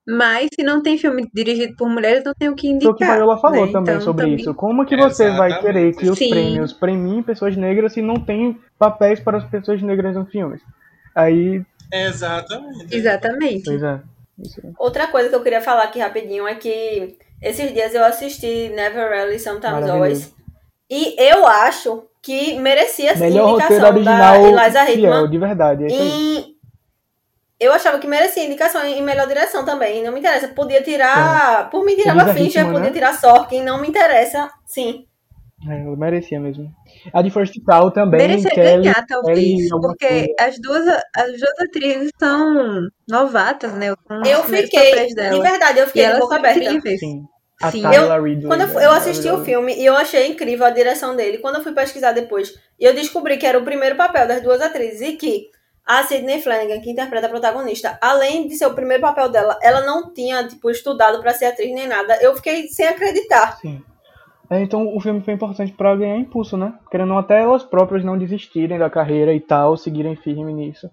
mas 0.08 0.48
se 0.56 0.64
não 0.64 0.82
tem 0.82 0.98
filme 0.98 1.30
dirigido 1.34 1.76
por 1.76 1.90
mulheres, 1.90 2.24
não 2.24 2.34
tem 2.34 2.48
o 2.48 2.56
que 2.56 2.68
foi 2.68 2.72
o 2.72 2.76
indicar, 2.76 2.96
que 2.96 3.06
Viola 3.18 3.38
falou 3.38 3.66
né? 3.66 3.72
também 3.74 3.96
Então, 3.96 4.02
sobre 4.06 4.24
também- 4.24 4.40
isso. 4.40 4.54
Como 4.56 4.86
que 4.86 4.96
você 4.96 5.26
vai 5.32 5.50
Exatamente. 5.50 5.62
querer 5.62 5.96
que 5.98 6.10
os 6.10 6.18
Sim. 6.18 6.30
prêmios 6.30 6.72
premiem 6.74 7.22
pessoas 7.22 7.58
negras 7.58 7.92
se 7.94 8.02
não 8.02 8.16
tem 8.16 8.58
papéis 8.80 9.20
para 9.20 9.40
as 9.40 9.44
pessoas 9.44 9.82
negras 9.82 10.16
nos 10.16 10.30
filmes? 10.30 10.62
Aí, 11.14 11.62
Exatamente. 11.92 12.96
Exatamente. 12.96 13.64
pois 13.66 13.84
é. 13.84 14.00
Outra 14.80 15.08
coisa 15.08 15.28
que 15.30 15.36
eu 15.36 15.44
queria 15.44 15.62
falar 15.62 15.84
aqui 15.84 16.00
rapidinho 16.00 16.48
é 16.48 16.56
que 16.56 17.18
esses 17.42 17.74
dias 17.74 17.94
eu 17.94 18.04
assisti 18.04 18.70
Never 18.70 19.10
Rarely 19.10 19.39
Sometimes. 19.39 19.89
Always. 19.89 20.34
E 20.89 21.16
eu 21.18 21.48
acho 21.48 22.04
que 22.22 22.60
merecia 22.60 23.16
sim 23.16 23.22
Melhor 23.22 23.52
indicação 23.52 23.80
da 23.80 23.89
original 23.89 24.36
Eliza 24.46 24.86
fiel, 24.86 24.96
Hittman. 24.96 25.30
de 25.30 25.38
verdade. 25.38 25.84
É. 25.86 25.88
Em... 25.89 26.56
Eu 27.60 27.72
achava 27.72 28.00
que 28.00 28.08
merecia 28.08 28.44
indicação 28.44 28.84
em 28.86 29.02
melhor 29.02 29.28
direção 29.28 29.64
também. 29.64 30.04
Não 30.04 30.12
me 30.12 30.20
interessa. 30.20 30.48
Podia 30.50 30.82
tirar. 30.82 31.70
Por 31.70 31.86
mim, 31.86 31.96
tirava 31.96 32.34
Fincher, 32.34 32.64
Hittman, 32.64 32.74
podia 32.74 32.88
né? 32.88 32.92
tirar 32.92 33.14
Sorkin. 33.14 33.64
Não 33.64 33.80
me 33.80 33.88
interessa. 33.88 34.50
Sim. 34.66 35.06
É, 35.70 35.86
eu 35.86 35.96
merecia 35.96 36.39
mesmo. 36.39 36.72
A 37.14 37.22
de 37.22 37.30
First 37.30 37.54
Call 37.64 37.92
também, 37.92 38.20
Merecia 38.20 38.50
Kelly, 38.50 38.84
ganhar, 38.84 39.06
talvez, 39.08 39.38
Kelly 39.38 39.70
porque 39.70 40.34
as 40.39 40.60
duas, 40.60 40.84
as 41.16 41.39
duas 41.39 41.60
atrizes 41.60 42.12
são 42.20 42.88
novatas, 43.08 43.72
né? 43.74 43.89
Eu 43.89 44.44
fiquei. 44.44 45.08
De 45.08 45.39
verdade, 45.39 45.80
eu 45.80 45.86
E 45.86 45.88
fiquei 45.88 46.04
de 46.04 46.10
elas 46.10 46.20
boca 46.20 46.36
são 46.36 46.50
aberta. 46.50 46.98
Sim. 46.98 47.24
A 47.62 47.72
Sim. 47.72 47.82
Tyler 47.82 48.22
Ridley. 48.22 48.47
Quando 48.47 48.62
eu, 48.62 48.68
né, 48.68 48.86
eu 48.86 48.91
assisti 48.91 49.30
o 49.30 49.43
filme 49.43 49.76
e 49.76 49.86
eu 49.86 49.95
achei 49.95 50.28
incrível 50.28 50.66
a 50.66 50.72
direção 50.72 51.16
dele. 51.16 51.38
Quando 51.38 51.55
eu 51.55 51.64
fui 51.64 51.74
pesquisar 51.74 52.12
depois, 52.12 52.53
eu 52.80 52.93
descobri 52.93 53.38
que 53.38 53.45
era 53.45 53.59
o 53.59 53.64
primeiro 53.64 53.95
papel 53.95 54.28
das 54.28 54.41
duas 54.41 54.62
atrizes 54.62 55.01
e 55.01 55.14
que 55.14 55.47
a 55.86 56.03
Sidney 56.03 56.41
Flanagan, 56.41 56.80
que 56.80 56.91
interpreta 56.91 57.28
a 57.28 57.30
protagonista, 57.30 57.97
além 58.01 58.47
de 58.47 58.55
ser 58.55 58.66
o 58.66 58.74
primeiro 58.74 59.01
papel 59.01 59.30
dela, 59.30 59.57
ela 59.62 59.82
não 59.82 60.14
tinha 60.14 60.47
tipo 60.47 60.70
estudado 60.70 61.20
pra 61.22 61.34
ser 61.34 61.45
atriz 61.45 61.74
nem 61.74 61.88
nada. 61.88 62.18
Eu 62.22 62.36
fiquei 62.36 62.68
sem 62.68 62.88
acreditar. 62.88 63.57
Sim. 63.57 63.84
É, 64.49 64.59
então 64.59 64.93
o 64.95 64.99
filme 64.99 65.22
foi 65.22 65.34
importante 65.34 65.72
pra 65.72 65.95
ganhar 65.95 66.18
impulso, 66.18 66.57
né? 66.57 66.74
Querendo 66.89 67.14
até 67.14 67.41
elas 67.41 67.64
próprias 67.64 68.03
não 68.03 68.18
desistirem 68.18 68.78
da 68.78 68.89
carreira 68.89 69.34
e 69.34 69.39
tal, 69.39 69.78
seguirem 69.78 70.16
firme 70.16 70.53
nisso. 70.53 70.89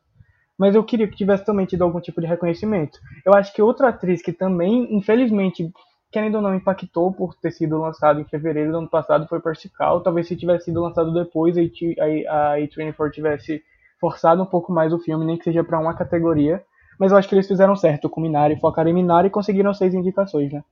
Mas 0.57 0.75
eu 0.75 0.85
queria 0.85 1.09
que 1.09 1.17
tivesse 1.17 1.45
também 1.45 1.67
tido 1.67 1.83
algum 1.83 2.01
tipo 2.01 2.21
de 2.21 2.27
reconhecimento. 2.27 2.99
Eu 3.25 3.35
acho 3.35 3.53
que 3.53 3.63
outra 3.63 3.89
atriz 3.89 4.23
que 4.23 4.33
também, 4.33 4.89
infelizmente, 4.91 5.71
querendo 6.11 6.37
ou 6.37 6.43
não, 6.43 6.55
impactou 6.55 7.13
por 7.13 7.35
ter 7.35 7.51
sido 7.53 7.79
lançado 7.79 8.21
em 8.21 8.25
fevereiro 8.25 8.73
do 8.73 8.79
ano 8.79 8.89
passado 8.91 9.27
foi 9.29 9.41
Percy 9.41 9.69
Cal. 9.71 10.03
Talvez 10.03 10.27
se 10.29 10.37
tivesse 10.37 10.67
sido 10.67 10.81
lançado 10.83 11.13
depois, 11.13 11.57
a 11.57 11.61
A- 11.61 12.53
a 12.53 12.59
A24 12.59 13.15
tivesse 13.15 13.63
forçado 14.01 14.43
um 14.43 14.47
pouco 14.47 14.73
mais 14.73 14.93
o 14.93 14.99
filme, 14.99 15.25
nem 15.27 15.37
que 15.37 15.45
seja 15.45 15.65
pra 15.65 15.79
uma 15.79 15.95
categoria. 15.95 16.63
Mas 16.99 17.13
eu 17.13 17.19
acho 17.19 17.29
que 17.29 17.35
eles 17.35 17.47
fizeram 17.49 17.77
certo 17.77 18.09
com 18.09 18.21
Minari, 18.21 18.59
focaram 18.61 18.91
em 18.91 18.95
Minari 18.95 19.29
e 19.29 19.31
conseguiram 19.31 19.73
seis 19.75 19.95
indicações, 19.95 20.53
né? 20.53 20.63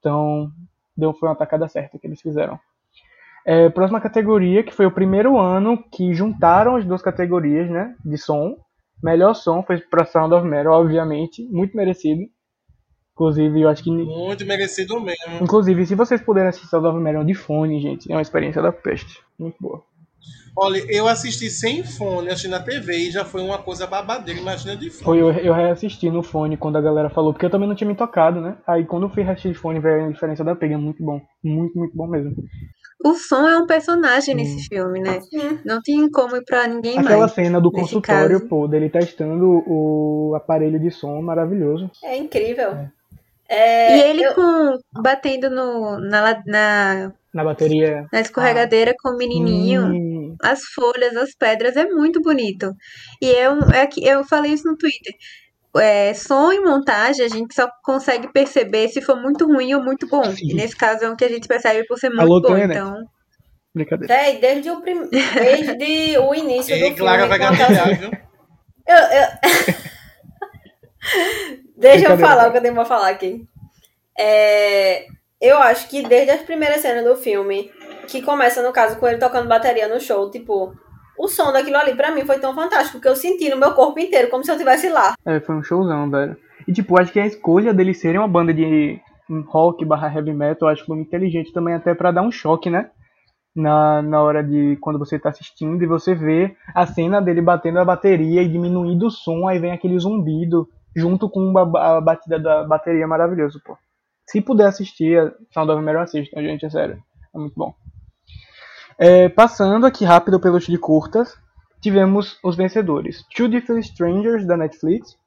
Então, 0.00 0.50
deu, 0.96 1.14
foi 1.14 1.28
uma 1.28 1.36
tacada 1.36 1.68
certa 1.68 1.98
que 1.98 2.06
eles 2.06 2.20
fizeram. 2.20 2.58
É, 3.46 3.68
próxima 3.70 4.00
categoria, 4.00 4.62
que 4.62 4.72
foi 4.74 4.86
o 4.86 4.90
primeiro 4.92 5.38
ano 5.38 5.82
que 5.90 6.12
juntaram 6.12 6.76
as 6.76 6.84
duas 6.84 7.02
categorias, 7.02 7.70
né? 7.70 7.94
De 8.04 8.18
som. 8.18 8.56
Melhor 9.02 9.34
som 9.34 9.62
foi 9.62 9.78
pra 9.78 10.04
Sound 10.04 10.34
of 10.34 10.46
Metal, 10.46 10.72
obviamente, 10.72 11.42
muito 11.50 11.76
merecido. 11.76 12.22
Inclusive, 13.20 13.60
eu 13.60 13.68
acho 13.68 13.82
que. 13.84 13.90
Muito 13.90 14.46
merecido 14.46 14.98
mesmo. 14.98 15.42
Inclusive, 15.42 15.84
se 15.84 15.94
vocês 15.94 16.22
puderem 16.22 16.48
assistir 16.48 16.68
Sound 16.68 16.86
of 16.86 16.98
Metal 16.98 17.22
de 17.22 17.34
fone, 17.34 17.78
gente, 17.78 18.10
é 18.10 18.14
uma 18.14 18.22
experiência 18.22 18.62
da 18.62 18.72
peste. 18.72 19.20
Muito 19.38 19.56
boa. 19.60 19.82
Olha, 20.56 20.78
eu 20.88 21.06
assisti 21.06 21.48
sem 21.50 21.84
fone, 21.84 22.28
assisti 22.28 22.48
na 22.48 22.60
TV 22.60 22.94
e 22.96 23.10
já 23.10 23.24
foi 23.24 23.40
uma 23.42 23.58
coisa 23.58 23.86
babadeira, 23.86 24.40
imagina 24.40 24.74
de 24.74 24.88
fone. 24.90 25.04
Foi 25.04 25.18
eu, 25.20 25.30
eu 25.32 25.52
reassisti 25.52 26.10
no 26.10 26.22
fone 26.22 26.56
quando 26.56 26.76
a 26.76 26.80
galera 26.80 27.08
falou, 27.10 27.32
porque 27.32 27.44
eu 27.46 27.50
também 27.50 27.68
não 27.68 27.74
tinha 27.76 27.88
me 27.88 27.94
tocado, 27.94 28.40
né? 28.40 28.56
Aí 28.66 28.84
quando 28.86 29.04
eu 29.04 29.10
fui 29.10 29.22
reassistir 29.22 29.52
de 29.52 29.58
fone, 29.58 29.80
veio 29.80 30.06
a 30.06 30.10
diferença 30.10 30.42
da 30.42 30.54
pega. 30.56 30.76
Muito 30.78 31.02
bom. 31.04 31.20
Muito, 31.44 31.78
muito 31.78 31.94
bom 31.96 32.06
mesmo. 32.06 32.34
O 33.04 33.14
som 33.14 33.46
é 33.48 33.56
um 33.58 33.66
personagem 33.66 34.34
Hum. 34.34 34.38
nesse 34.38 34.66
filme, 34.66 35.00
né? 35.00 35.20
Sim. 35.20 35.58
Não 35.64 35.80
tem 35.82 36.10
como 36.10 36.36
ir 36.36 36.44
pra 36.44 36.66
ninguém 36.66 36.98
Aquela 36.98 37.20
mais. 37.20 37.32
cena 37.32 37.60
do 37.60 37.70
consultório, 37.70 38.38
caso. 38.40 38.48
pô, 38.48 38.66
dele 38.66 38.90
testando 38.90 39.62
o 39.66 40.34
aparelho 40.36 40.78
de 40.80 40.90
som 40.90 41.20
maravilhoso. 41.22 41.90
É 42.04 42.16
incrível. 42.18 42.72
É, 42.72 42.90
E 43.50 44.00
ele 44.02 44.22
eu- 44.24 44.34
com 44.34 44.78
batendo 45.02 45.50
no, 45.50 45.98
na, 45.98 46.42
na, 46.46 47.12
Na 47.34 47.44
bateria. 47.44 48.06
na 48.12 48.20
escorregadeira 48.20 48.94
com 49.02 49.10
o 49.10 49.16
menininho. 49.16 49.86
Hum, 49.86 50.36
As 50.42 50.60
folhas, 50.74 51.16
as 51.16 51.34
pedras, 51.34 51.76
é 51.76 51.84
muito 51.86 52.20
bonito. 52.22 52.72
E 53.20 53.30
é 53.32 53.50
um, 53.50 53.58
é 53.72 53.86
que 53.86 54.04
eu 54.06 54.22
falei 54.24 54.52
isso 54.52 54.66
no 54.68 54.76
Twitter. 54.76 55.14
É, 55.76 56.12
som 56.14 56.52
e 56.52 56.60
montagem 56.60 57.24
a 57.24 57.28
gente 57.28 57.54
só 57.54 57.68
consegue 57.84 58.32
perceber 58.32 58.88
se 58.88 59.00
for 59.00 59.14
muito 59.20 59.46
ruim 59.46 59.72
ou 59.74 59.82
muito 59.82 60.06
bom. 60.08 60.22
E 60.42 60.54
nesse 60.54 60.76
caso 60.76 61.04
é 61.04 61.10
um 61.10 61.14
que 61.16 61.24
a 61.24 61.28
gente 61.28 61.46
percebe 61.46 61.86
por 61.86 61.98
ser 61.98 62.08
muito 62.08 62.22
Alô, 62.22 62.40
bom. 62.40 62.56
Então, 62.58 62.96
brincadeira. 63.74 64.12
Véi, 64.14 64.38
desde 64.40 64.68
o, 64.70 64.80
prim... 64.80 65.08
desde 65.10 66.18
o 66.18 66.34
início 66.34 66.76
do 66.78 66.84
E 66.86 66.94
Clara 66.94 67.22
filme. 67.28 67.38
vai 67.38 67.38
gatilhar, 67.56 67.98
viu? 67.98 68.10
Eu, 68.88 68.96
eu... 68.96 69.28
Deixa 71.80 72.08
eu 72.08 72.18
falar 72.18 72.48
o 72.48 72.52
que 72.52 72.58
eu 72.58 72.62
tenho 72.62 72.74
pra 72.74 72.84
falar 72.84 73.08
aqui. 73.08 73.44
É, 74.18 75.06
Eu 75.40 75.56
acho 75.58 75.88
que 75.88 76.02
desde 76.06 76.30
as 76.30 76.42
primeiras 76.42 76.82
cenas 76.82 77.02
do 77.04 77.16
filme, 77.16 77.70
que 78.06 78.20
começa, 78.20 78.62
no 78.62 78.72
caso, 78.72 78.98
com 78.98 79.08
ele 79.08 79.18
tocando 79.18 79.48
bateria 79.48 79.88
no 79.88 79.98
show, 79.98 80.30
tipo, 80.30 80.74
o 81.18 81.28
som 81.28 81.50
daquilo 81.50 81.78
ali 81.78 81.94
pra 81.94 82.10
mim 82.10 82.26
foi 82.26 82.38
tão 82.38 82.54
fantástico 82.54 83.00
que 83.00 83.08
eu 83.08 83.16
senti 83.16 83.48
no 83.48 83.56
meu 83.56 83.72
corpo 83.72 83.98
inteiro, 83.98 84.28
como 84.28 84.44
se 84.44 84.50
eu 84.50 84.54
estivesse 84.54 84.90
lá. 84.90 85.14
É, 85.24 85.40
foi 85.40 85.54
um 85.54 85.62
showzão, 85.62 86.10
velho. 86.10 86.36
E 86.68 86.72
tipo, 86.72 87.00
acho 87.00 87.10
que 87.10 87.18
a 87.20 87.26
escolha 87.26 87.72
deles 87.72 87.98
serem 87.98 88.18
uma 88.18 88.28
banda 88.28 88.52
de 88.52 89.00
rock 89.48 89.84
barra 89.84 90.12
heavy 90.12 90.34
metal, 90.34 90.68
acho 90.68 90.82
que 90.82 90.88
foi 90.88 90.98
inteligente 90.98 91.52
também, 91.52 91.74
até 91.74 91.94
pra 91.94 92.10
dar 92.10 92.22
um 92.22 92.30
choque, 92.30 92.68
né? 92.68 92.90
Na, 93.56 94.02
na 94.02 94.22
hora 94.22 94.44
de 94.44 94.76
quando 94.80 94.98
você 94.98 95.18
tá 95.18 95.30
assistindo 95.30 95.82
e 95.82 95.86
você 95.86 96.14
vê 96.14 96.54
a 96.74 96.86
cena 96.86 97.20
dele 97.20 97.40
batendo 97.40 97.78
a 97.78 97.84
bateria 97.84 98.42
e 98.42 98.48
diminuindo 98.48 99.06
o 99.06 99.10
som, 99.10 99.48
aí 99.48 99.58
vem 99.58 99.72
aquele 99.72 99.98
zumbido 99.98 100.68
junto 100.94 101.28
com 101.28 101.56
a, 101.56 102.00
batida 102.00 102.38
da 102.38 102.64
bateria 102.64 103.06
maravilhoso, 103.06 103.60
pô. 103.64 103.76
Se 104.26 104.40
puder 104.40 104.66
assistir, 104.66 105.34
Sound 105.52 105.72
of 105.72 105.82
Metal 105.82 106.02
assistam, 106.02 106.40
gente, 106.42 106.64
é 106.64 106.70
sério. 106.70 107.02
É 107.34 107.38
muito 107.38 107.54
bom. 107.56 107.74
É, 108.98 109.28
passando 109.28 109.86
aqui 109.86 110.04
rápido 110.04 110.38
pelos 110.38 110.66
de 110.66 110.78
curtas, 110.78 111.34
tivemos 111.80 112.38
os 112.44 112.56
vencedores. 112.56 113.24
Two 113.34 113.48
Different 113.48 113.84
Strangers, 113.84 114.46
da 114.46 114.56
Netflix. 114.56 115.18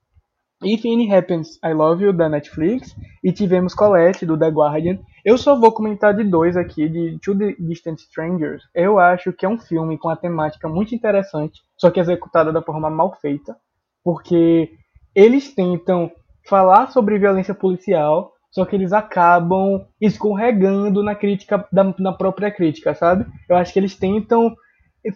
If 0.63 0.85
Any 0.85 1.13
Happens, 1.13 1.59
I 1.65 1.73
Love 1.73 2.05
You, 2.05 2.13
da 2.13 2.29
Netflix. 2.29 2.95
E 3.23 3.33
tivemos 3.33 3.73
Colette, 3.73 4.25
do 4.25 4.37
The 4.37 4.47
Guardian. 4.49 4.99
Eu 5.25 5.37
só 5.37 5.59
vou 5.59 5.71
comentar 5.71 6.15
de 6.15 6.23
dois 6.23 6.55
aqui, 6.55 6.87
de 6.87 7.19
Two 7.19 7.35
Di- 7.35 7.55
Distant 7.59 7.99
Strangers. 7.99 8.63
Eu 8.73 8.99
acho 8.99 9.33
que 9.33 9.45
é 9.45 9.49
um 9.49 9.59
filme 9.59 9.97
com 9.97 10.07
uma 10.07 10.15
temática 10.15 10.69
muito 10.69 10.93
interessante, 10.95 11.61
só 11.77 11.89
que 11.89 11.99
executada 11.99 12.53
da 12.53 12.61
forma 12.61 12.89
mal 12.89 13.13
feita. 13.19 13.57
Porque 14.03 14.71
eles 15.15 15.53
tentam 15.53 16.11
falar 16.47 16.91
sobre 16.91 17.19
violência 17.19 17.53
policial, 17.53 18.33
só 18.51 18.65
que 18.65 18.75
eles 18.75 18.93
acabam 18.93 19.85
escorregando 19.99 21.01
na 21.01 21.15
crítica, 21.15 21.67
da, 21.71 21.93
na 21.97 22.13
própria 22.13 22.51
crítica, 22.51 22.93
sabe? 22.93 23.25
Eu 23.49 23.55
acho 23.55 23.73
que 23.73 23.79
eles 23.79 23.95
tentam. 23.95 24.55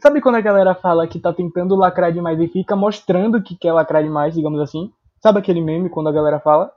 Sabe 0.01 0.19
quando 0.19 0.35
a 0.35 0.41
galera 0.41 0.75
fala 0.75 1.07
que 1.07 1.19
tá 1.19 1.31
tentando 1.31 1.75
lacrar 1.75 2.11
demais 2.11 2.39
e 2.39 2.47
fica 2.47 2.75
mostrando 2.75 3.41
que 3.41 3.55
quer 3.55 3.71
lacrar 3.73 4.03
demais, 4.03 4.33
digamos 4.33 4.59
assim? 4.59 4.91
Sabe 5.21 5.39
aquele 5.39 5.61
meme 5.61 5.89
quando 5.89 6.09
a 6.09 6.11
galera 6.11 6.39
fala? 6.39 6.71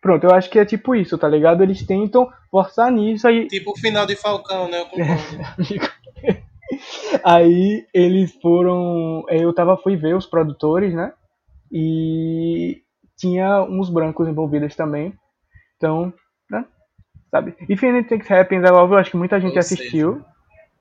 Pronto, 0.00 0.24
eu 0.24 0.34
acho 0.34 0.48
que 0.48 0.58
é 0.58 0.64
tipo 0.64 0.94
isso, 0.94 1.18
tá 1.18 1.28
ligado? 1.28 1.62
Eles 1.62 1.86
tentam 1.86 2.28
forçar 2.50 2.90
nisso 2.90 3.28
aí. 3.28 3.46
Tipo 3.46 3.72
o 3.72 3.76
final 3.76 4.06
de 4.06 4.16
Falcão, 4.16 4.68
né? 4.68 4.80
Eu 4.80 4.86
concordo. 4.88 6.40
Aí 7.22 7.84
eles 7.92 8.32
foram. 8.40 9.24
Eu 9.28 9.52
tava, 9.52 9.76
fui 9.76 9.96
ver 9.96 10.16
os 10.16 10.26
produtores, 10.26 10.94
né? 10.94 11.12
E 11.70 12.82
tinha 13.16 13.62
uns 13.62 13.88
brancos 13.90 14.28
envolvidos 14.28 14.74
também. 14.74 15.14
Então, 15.76 16.12
né? 16.50 16.64
Sabe? 17.30 17.54
If 17.68 17.82
Anything 17.84 18.22
Happens, 18.28 18.62
Love 18.70 18.92
You, 18.94 18.98
acho 18.98 19.10
que 19.12 19.16
muita 19.16 19.40
gente 19.40 19.56
Ou 19.56 19.62
seja. 19.62 19.80
assistiu. 19.80 20.24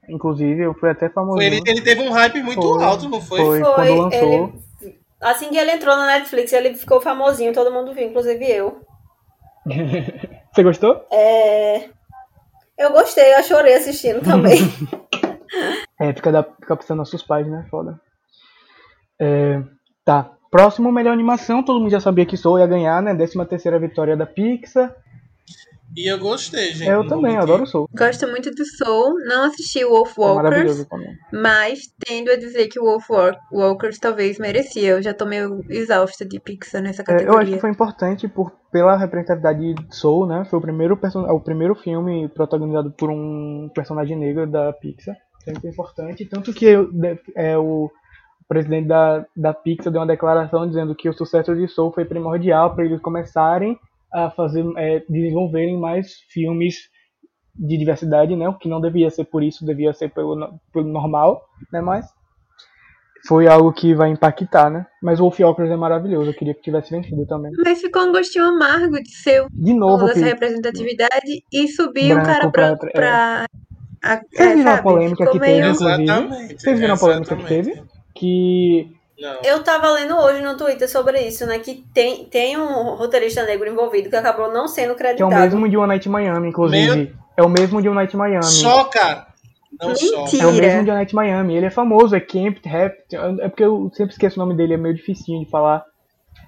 Inclusive, 0.07 0.61
eu 0.63 0.73
fui 0.73 0.89
até 0.89 1.07
famoso. 1.09 1.35
Foi, 1.37 1.45
ele, 1.45 1.61
ele 1.67 1.81
teve 1.81 2.01
um 2.01 2.09
hype 2.11 2.41
muito 2.41 2.61
Foi, 2.61 2.83
alto, 2.83 3.07
não 3.09 3.21
foi? 3.21 3.39
foi. 3.39 3.59
Foi, 3.63 3.73
quando 3.75 3.95
lançou. 3.95 4.53
ele- 4.81 4.93
Assim 5.21 5.49
que 5.49 5.57
ele 5.57 5.71
entrou 5.71 5.95
na 5.97 6.07
Netflix, 6.07 6.53
ele 6.53 6.73
ficou 6.75 7.01
famosinho, 7.01 7.53
todo 7.53 7.71
mundo 7.73 7.93
viu, 7.93 8.07
inclusive 8.07 8.49
eu. 8.49 8.81
Você 10.51 10.63
gostou? 10.63 11.05
É, 11.11 11.89
Eu 12.77 12.91
gostei, 12.93 13.35
eu 13.35 13.43
chorei 13.43 13.75
assistindo 13.75 14.21
também. 14.21 14.57
É, 16.01 16.13
fica, 16.13 16.31
da, 16.31 16.43
fica 16.43 16.77
pensando 16.77 16.99
nos 16.99 17.11
nossos 17.11 17.27
pais, 17.27 17.45
né? 17.45 17.67
Foda. 17.69 17.99
É, 19.19 19.61
tá. 20.05 20.31
Próximo, 20.51 20.91
melhor 20.91 21.13
animação. 21.13 21.63
Todo 21.63 21.79
mundo 21.79 21.91
já 21.91 21.99
sabia 21.99 22.25
que 22.25 22.37
Soul 22.37 22.59
ia 22.59 22.67
ganhar, 22.67 23.01
né? 23.01 23.13
13 23.15 23.45
terceira 23.45 23.79
vitória 23.79 24.17
da 24.17 24.25
Pixar. 24.25 24.95
E 25.97 26.07
eu 26.11 26.19
gostei, 26.19 26.71
gente. 26.71 26.87
eu 26.87 27.07
também, 27.07 27.33
eu 27.33 27.41
adoro 27.41 27.65
Soul. 27.65 27.89
gosto 27.91 28.27
muito 28.27 28.51
do 28.51 28.63
Soul. 28.63 29.15
Não 29.25 29.45
assisti 29.45 29.83
o 29.83 29.89
Wolf 29.89 30.17
É 30.17 30.21
Walkers, 30.21 30.43
maravilhoso 30.43 30.85
também. 30.87 31.07
mas 31.33 31.79
tendo 32.05 32.29
a 32.29 32.35
dizer 32.35 32.67
que 32.67 32.79
o 32.79 32.83
Wolf 32.83 33.09
Walk- 33.09 33.39
Walkers 33.51 33.97
talvez 33.97 34.37
merecia. 34.37 34.89
Eu 34.91 35.01
já 35.01 35.15
tô 35.15 35.25
meio 35.25 35.65
exausta 35.67 36.23
de 36.23 36.39
Pixar 36.39 36.83
nessa 36.83 37.01
É, 37.01 37.05
categoria. 37.05 37.33
eu 37.35 37.39
acho 37.39 37.51
que 37.53 37.59
foi 37.59 37.71
importante 37.71 38.27
por, 38.27 38.51
pela 38.71 38.95
representatividade 38.97 39.73
de 39.73 39.95
Soul, 39.95 40.27
né? 40.27 40.45
Foi 40.47 40.59
o 40.59 40.61
primeiro, 40.61 40.95
person- 40.95 41.25
o 41.25 41.39
primeiro 41.39 41.73
filme 41.73 42.29
protagonizado 42.29 42.91
por 42.91 43.09
um 43.09 43.67
personagem 43.73 44.15
negro 44.15 44.45
da 44.45 44.71
Pixar. 44.71 45.15
Sempre 45.43 45.69
importante. 45.71 46.23
Tanto 46.25 46.53
que 46.53 46.67
é, 47.35 47.57
o 47.57 47.89
presidente 48.49 48.87
da, 48.87 49.25
da 49.37 49.53
Pixar 49.53 49.93
deu 49.93 50.01
uma 50.01 50.07
declaração 50.07 50.67
dizendo 50.67 50.93
que 50.95 51.07
o 51.07 51.13
sucesso 51.13 51.55
de 51.55 51.67
Soul 51.67 51.93
foi 51.93 52.03
primordial 52.03 52.73
para 52.75 52.83
eles 52.83 52.99
começarem 52.99 53.79
a 54.11 54.29
fazer, 54.31 54.65
é, 54.75 55.03
desenvolverem 55.07 55.77
mais 55.79 56.13
filmes 56.29 56.75
de 57.55 57.77
diversidade, 57.77 58.35
né? 58.35 58.49
O 58.49 58.57
que 58.57 58.67
não 58.67 58.81
devia 58.81 59.09
ser 59.11 59.25
por 59.25 59.43
isso, 59.43 59.63
devia 59.65 59.93
ser 59.93 60.09
pelo, 60.09 60.35
pelo 60.73 60.87
normal, 60.87 61.41
né? 61.71 61.79
Mas 61.79 62.07
foi 63.27 63.47
algo 63.47 63.71
que 63.73 63.93
vai 63.93 64.09
impactar, 64.09 64.69
né? 64.69 64.85
Mas 65.03 65.19
o 65.19 65.23
Wolfiocracy 65.23 65.71
é 65.73 65.75
maravilhoso, 65.75 66.29
eu 66.31 66.33
queria 66.33 66.53
que 66.55 66.61
tivesse 66.61 66.89
vencido 66.89 67.25
também. 67.27 67.51
Mas 67.63 67.81
ficou 67.81 68.03
um 68.03 68.11
gostinho 68.11 68.45
amargo 68.45 68.95
de 69.03 69.11
ser 69.13 69.45
De 69.51 69.73
o 69.73 69.75
novo, 69.75 70.05
dessa 70.05 70.13
Felipe, 70.19 70.31
representatividade 70.31 71.43
e 71.53 71.67
subir 71.67 72.11
o 72.13 72.15
Branco 72.15 72.25
cara 72.25 72.49
pra- 72.49 72.67
branco 72.67 72.87
pra. 72.91 73.45
a- 74.03 74.21
Vocês 74.31 74.51
é, 74.51 74.55
viram 74.55 74.71
a 74.71 74.75
sabe? 74.75 74.83
polêmica 74.83 75.17
Ficou 75.17 75.31
que 75.33 75.39
meio- 75.39 75.55
teve? 75.61 75.67
inclusive. 75.73 76.03
Exatamente. 76.03 76.61
Vocês 76.61 76.79
viram 76.79 76.93
a 76.93 76.97
polêmica 76.97 77.35
que 77.35 77.45
teve? 77.45 77.83
Que 78.19 78.87
Não. 79.19 79.37
Eu 79.43 79.63
tava 79.63 79.89
lendo 79.91 80.15
hoje 80.17 80.41
no 80.41 80.55
Twitter 80.57 80.89
sobre 80.89 81.19
isso, 81.21 81.45
né? 81.45 81.59
Que 81.59 81.83
tem, 81.93 82.25
tem 82.25 82.57
um 82.57 82.95
roteirista 82.95 83.43
negro 83.45 83.69
envolvido 83.69 84.09
que 84.09 84.15
acabou 84.15 84.51
não 84.51 84.67
sendo 84.67 84.95
Que 84.95 85.03
é 85.03 85.15
creditado. 85.15 85.31
o 85.35 85.39
mesmo 85.39 85.69
de 85.69 85.77
One 85.77 85.87
Night 85.87 86.07
Miami, 86.09 86.49
inclusive. 86.49 87.13
É 87.35 87.43
o 87.43 87.49
mesmo 87.49 87.81
de 87.81 87.87
One 87.89 87.95
Night 87.97 88.15
Miami. 88.15 88.45
Choca! 88.45 89.27
Não 89.81 89.89
Mentira. 89.89 90.43
É 90.43 90.47
o 90.47 90.51
mesmo 90.53 90.83
de 90.83 90.89
One 90.89 90.97
Night 90.99 91.15
Miami. 91.15 91.55
Ele 91.55 91.65
é 91.65 91.69
famoso, 91.69 92.15
é 92.15 92.19
Camp 92.19 92.57
Rap. 92.65 92.95
É 93.41 93.47
porque 93.49 93.63
eu 93.63 93.89
sempre 93.93 94.13
esqueço 94.13 94.39
o 94.39 94.43
nome 94.45 94.55
dele, 94.57 94.73
é 94.73 94.77
meio 94.77 94.95
dificinho 94.95 95.43
de 95.43 95.49
falar. 95.49 95.83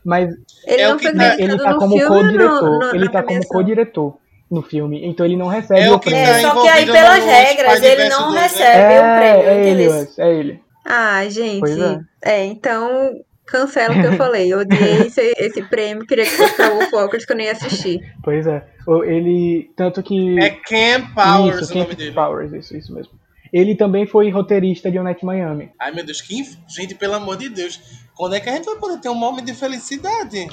Mas 0.04 0.30
Ele 0.66 0.82
É 0.82 0.88
não 0.90 0.98
que 0.98 1.04
foi 1.08 1.14
tá- 1.16 1.36
creditado 1.36 1.42
ele 1.54 1.58
tá 1.64 1.72
no 1.74 1.78
como 1.80 2.08
co-diretor. 2.08 2.96
Ele 2.96 3.10
tá 3.10 3.24
como 3.24 3.48
co-diretor 3.48 4.18
no 4.50 4.62
filme. 4.62 5.06
Então 5.06 5.26
ele 5.26 5.38
não 5.38 5.48
recebe 5.48 5.82
É 5.82 5.92
o 5.92 6.00
prêmio. 6.00 6.26
tá 6.26 6.32
É, 6.32 6.42
só 6.42 6.62
que 6.62 6.68
aí, 6.68 6.86
pelas 6.86 7.24
regras, 7.24 7.84
ele 7.84 8.10
não 8.10 8.32
né? 8.34 8.42
recebe 8.42 8.78
o 8.80 9.18
prêmio, 9.18 9.42
É, 9.50 9.54
é 9.54 9.70
ele, 9.70 9.88
é 10.18 10.34
ele. 10.34 10.62
Ah, 10.86 11.28
gente. 11.30 11.60
Pois 11.60 11.78
é. 11.78 12.00
É, 12.24 12.46
então 12.46 13.14
cancela 13.46 13.96
o 13.96 14.02
que 14.02 14.08
eu 14.08 14.14
falei. 14.14 14.52
Eu 14.52 14.60
odiei 14.60 15.02
esse, 15.08 15.22
esse 15.38 15.62
prêmio, 15.64 16.06
queria 16.06 16.26
que 16.26 16.32
fosse 16.32 16.56
pra 16.56 16.70
Wolfwalkers 16.70 17.26
que 17.26 17.32
eu 17.32 17.38
nem 17.38 17.48
ia 17.48 17.52
assistir. 17.52 18.16
Pois 18.24 18.48
é. 18.48 18.66
Ele. 19.06 19.72
Tanto 19.76 20.02
que. 20.02 20.40
É 20.40 20.50
Cam 20.50 21.14
Powers 21.14 21.62
isso, 21.62 21.74
o 21.74 21.78
nome 21.78 21.90
Camp 21.90 21.98
dele. 21.98 22.12
Powers, 22.14 22.54
isso, 22.54 22.78
isso 22.78 22.94
mesmo. 22.94 23.20
Ele 23.52 23.76
também 23.76 24.08
foi 24.08 24.30
roteirista 24.30 24.90
de 24.90 24.98
One 24.98 25.06
Night 25.06 25.24
in 25.24 25.26
Miami. 25.26 25.72
Ai, 25.78 25.92
meu 25.92 26.06
Deus, 26.06 26.22
que 26.22 26.40
inf... 26.40 26.56
gente, 26.70 26.96
pelo 26.96 27.16
amor 27.16 27.36
de 27.36 27.50
Deus. 27.50 27.82
Quando 28.16 28.36
é 28.36 28.40
que 28.40 28.50
a 28.50 28.54
gente 28.54 28.66
vai 28.66 28.78
poder 28.78 29.02
ter 29.02 29.10
um 29.10 29.16
momento 29.16 29.46
de 29.46 29.54
felicidade? 29.54 30.48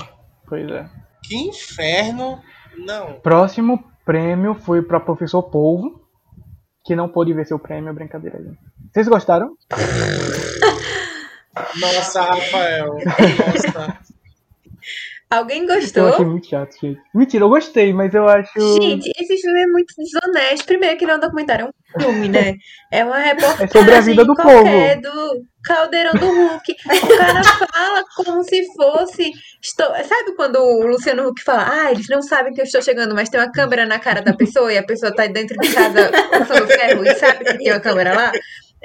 Pois 0.46 0.68
é. 0.68 0.88
Que 1.22 1.36
inferno. 1.36 2.42
Não. 2.76 3.20
Próximo 3.20 3.84
prêmio 4.04 4.54
foi 4.54 4.82
pra 4.82 4.98
Professor 4.98 5.42
Polvo, 5.42 5.97
que 6.88 6.96
não 6.96 7.06
pôde 7.06 7.34
ver 7.34 7.46
seu 7.46 7.58
prêmio, 7.58 7.92
brincadeira. 7.92 8.38
gente. 8.38 8.56
Vocês 8.90 9.06
gostaram? 9.06 9.54
Nossa, 11.78 12.22
Rafael. 12.22 12.94
Nossa. 13.04 13.98
Alguém 15.30 15.66
Eu 15.66 15.74
gostou? 15.74 16.08
achei 16.08 16.24
muito 16.24 16.46
chato, 16.46 16.72
gente. 16.80 16.98
Mentira, 17.14 17.44
eu 17.44 17.50
gostei, 17.50 17.92
mas 17.92 18.14
eu 18.14 18.26
acho. 18.26 18.50
Gente, 18.80 19.10
esse 19.20 19.36
filme 19.36 19.62
é 19.62 19.66
muito 19.66 19.92
desonesto. 19.98 20.64
Primeiro 20.64 20.96
que 20.96 21.04
não 21.04 21.14
é 21.14 21.16
um 21.18 21.20
documentário, 21.20 21.66
é 21.66 21.98
um 21.98 22.00
filme, 22.00 22.28
né? 22.28 22.54
É 22.90 23.04
uma 23.04 23.18
reportagem 23.18 23.66
É 23.66 23.68
sobre 23.68 23.94
a 23.94 24.00
vida 24.00 24.24
do 24.24 24.34
qualquer 24.34 24.98
do 25.02 25.42
Caldeirão 25.68 26.12
do 26.14 26.26
Hulk. 26.26 26.72
O 26.72 27.16
cara 27.18 27.44
fala 27.70 28.04
como 28.16 28.42
se 28.42 28.66
fosse... 28.74 29.30
Estou... 29.62 29.86
Sabe 29.86 30.34
quando 30.34 30.56
o 30.56 30.86
Luciano 30.86 31.28
Huck 31.28 31.42
fala 31.42 31.68
Ah, 31.70 31.92
eles 31.92 32.08
não 32.08 32.22
sabem 32.22 32.54
que 32.54 32.60
eu 32.60 32.64
estou 32.64 32.80
chegando, 32.80 33.14
mas 33.14 33.28
tem 33.28 33.38
uma 33.38 33.52
câmera 33.52 33.84
na 33.84 33.98
cara 33.98 34.22
da 34.22 34.32
pessoa 34.32 34.72
e 34.72 34.78
a 34.78 34.82
pessoa 34.82 35.14
tá 35.14 35.26
dentro 35.26 35.58
de 35.58 35.72
casa 35.72 36.10
passando 36.30 36.66
ferro 36.66 37.04
e 37.04 37.14
sabe 37.14 37.44
que 37.44 37.58
tem 37.58 37.72
uma 37.72 37.80
câmera 37.80 38.14
lá? 38.14 38.32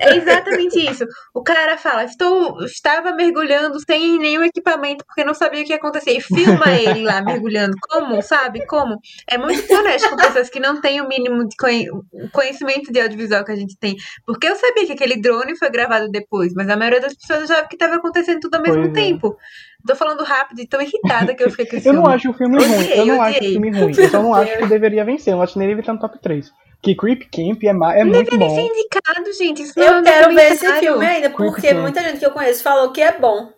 É 0.03 0.15
exatamente 0.15 0.79
isso. 0.89 1.05
O 1.33 1.41
cara 1.43 1.77
fala, 1.77 2.03
estou, 2.03 2.63
estava 2.65 3.11
mergulhando 3.13 3.79
sem 3.79 4.17
nenhum 4.19 4.43
equipamento 4.43 5.05
porque 5.05 5.23
não 5.23 5.33
sabia 5.33 5.61
o 5.61 5.65
que 5.65 5.71
ia 5.71 5.77
acontecer. 5.77 6.11
E 6.11 6.21
filma 6.21 6.69
ele 6.71 7.03
lá 7.03 7.21
mergulhando. 7.21 7.75
Como? 7.89 8.21
Sabe? 8.21 8.65
Como? 8.65 8.99
É 9.29 9.37
muito 9.37 9.61
desonesto 9.67 10.09
com 10.09 10.15
pessoas 10.17 10.49
que 10.49 10.59
não 10.59 10.79
têm 10.81 11.01
o 11.01 11.07
mínimo 11.07 11.47
de 11.47 11.55
conhe- 11.55 11.87
conhecimento 12.31 12.91
de 12.91 12.99
audiovisual 13.01 13.43
que 13.43 13.51
a 13.51 13.55
gente 13.55 13.77
tem. 13.77 13.95
Porque 14.25 14.47
eu 14.47 14.55
sabia 14.55 14.85
que 14.85 14.93
aquele 14.93 15.19
drone 15.21 15.57
foi 15.57 15.69
gravado 15.69 16.09
depois, 16.09 16.53
mas 16.53 16.69
a 16.69 16.75
maioria 16.77 17.01
das 17.01 17.13
pessoas 17.15 17.49
achava 17.49 17.67
que 17.67 17.75
estava 17.75 17.95
acontecendo 17.95 18.39
tudo 18.39 18.55
ao 18.55 18.61
mesmo 18.61 18.83
Pois 18.83 18.91
é. 18.91 18.93
tempo. 18.93 19.37
Tô 19.85 19.95
falando 19.95 20.23
rápido 20.23 20.61
e 20.61 20.67
tão 20.67 20.81
irritada 20.81 21.35
que 21.35 21.43
eu 21.43 21.49
fiquei 21.49 21.65
com 21.65 21.75
esse 21.75 21.87
Eu 21.89 21.93
não 21.93 22.03
filme. 22.03 22.15
acho 22.15 22.29
o 22.29 22.33
filme 22.33 22.57
ruim. 22.57 22.75
Odiei, 22.77 22.99
Eu 22.99 23.05
não 23.05 23.21
acho 23.21 23.33
o 23.33 23.37
odiei. 23.37 23.51
filme 23.51 23.71
ruim. 23.71 23.93
Eu 23.97 24.09
só 24.09 24.21
não 24.23 24.33
acho 24.35 24.57
que 24.57 24.65
deveria 24.67 25.03
vencer. 25.03 25.33
Eu 25.33 25.41
acho 25.41 25.53
que 25.53 25.59
nem 25.59 25.67
deveria 25.67 25.81
estar 25.83 25.93
no 25.93 25.99
top 25.99 26.21
3. 26.21 26.51
Que 26.83 26.93
Creep 26.95 27.23
Camp 27.31 27.63
é, 27.63 27.71
ma- 27.73 27.95
é 27.95 28.03
muito 28.03 28.29
Deveria 28.31 28.49
ser 28.49 28.55
bom. 28.61 28.67
indicado, 28.67 29.33
gente. 29.33 29.61
Isso 29.63 29.73
não 29.79 29.85
é 29.85 29.89
Eu 29.89 29.99
um 29.99 30.03
quero 30.03 30.35
ver 30.35 30.51
esse 30.51 30.73
filme 30.79 31.05
ainda, 31.05 31.29
Creep 31.29 31.51
porque 31.51 31.67
Camp. 31.69 31.79
muita 31.81 32.01
gente 32.01 32.19
que 32.19 32.25
eu 32.25 32.31
conheço 32.31 32.61
falou 32.61 32.91
que 32.91 33.01
é 33.01 33.17
bom. 33.17 33.49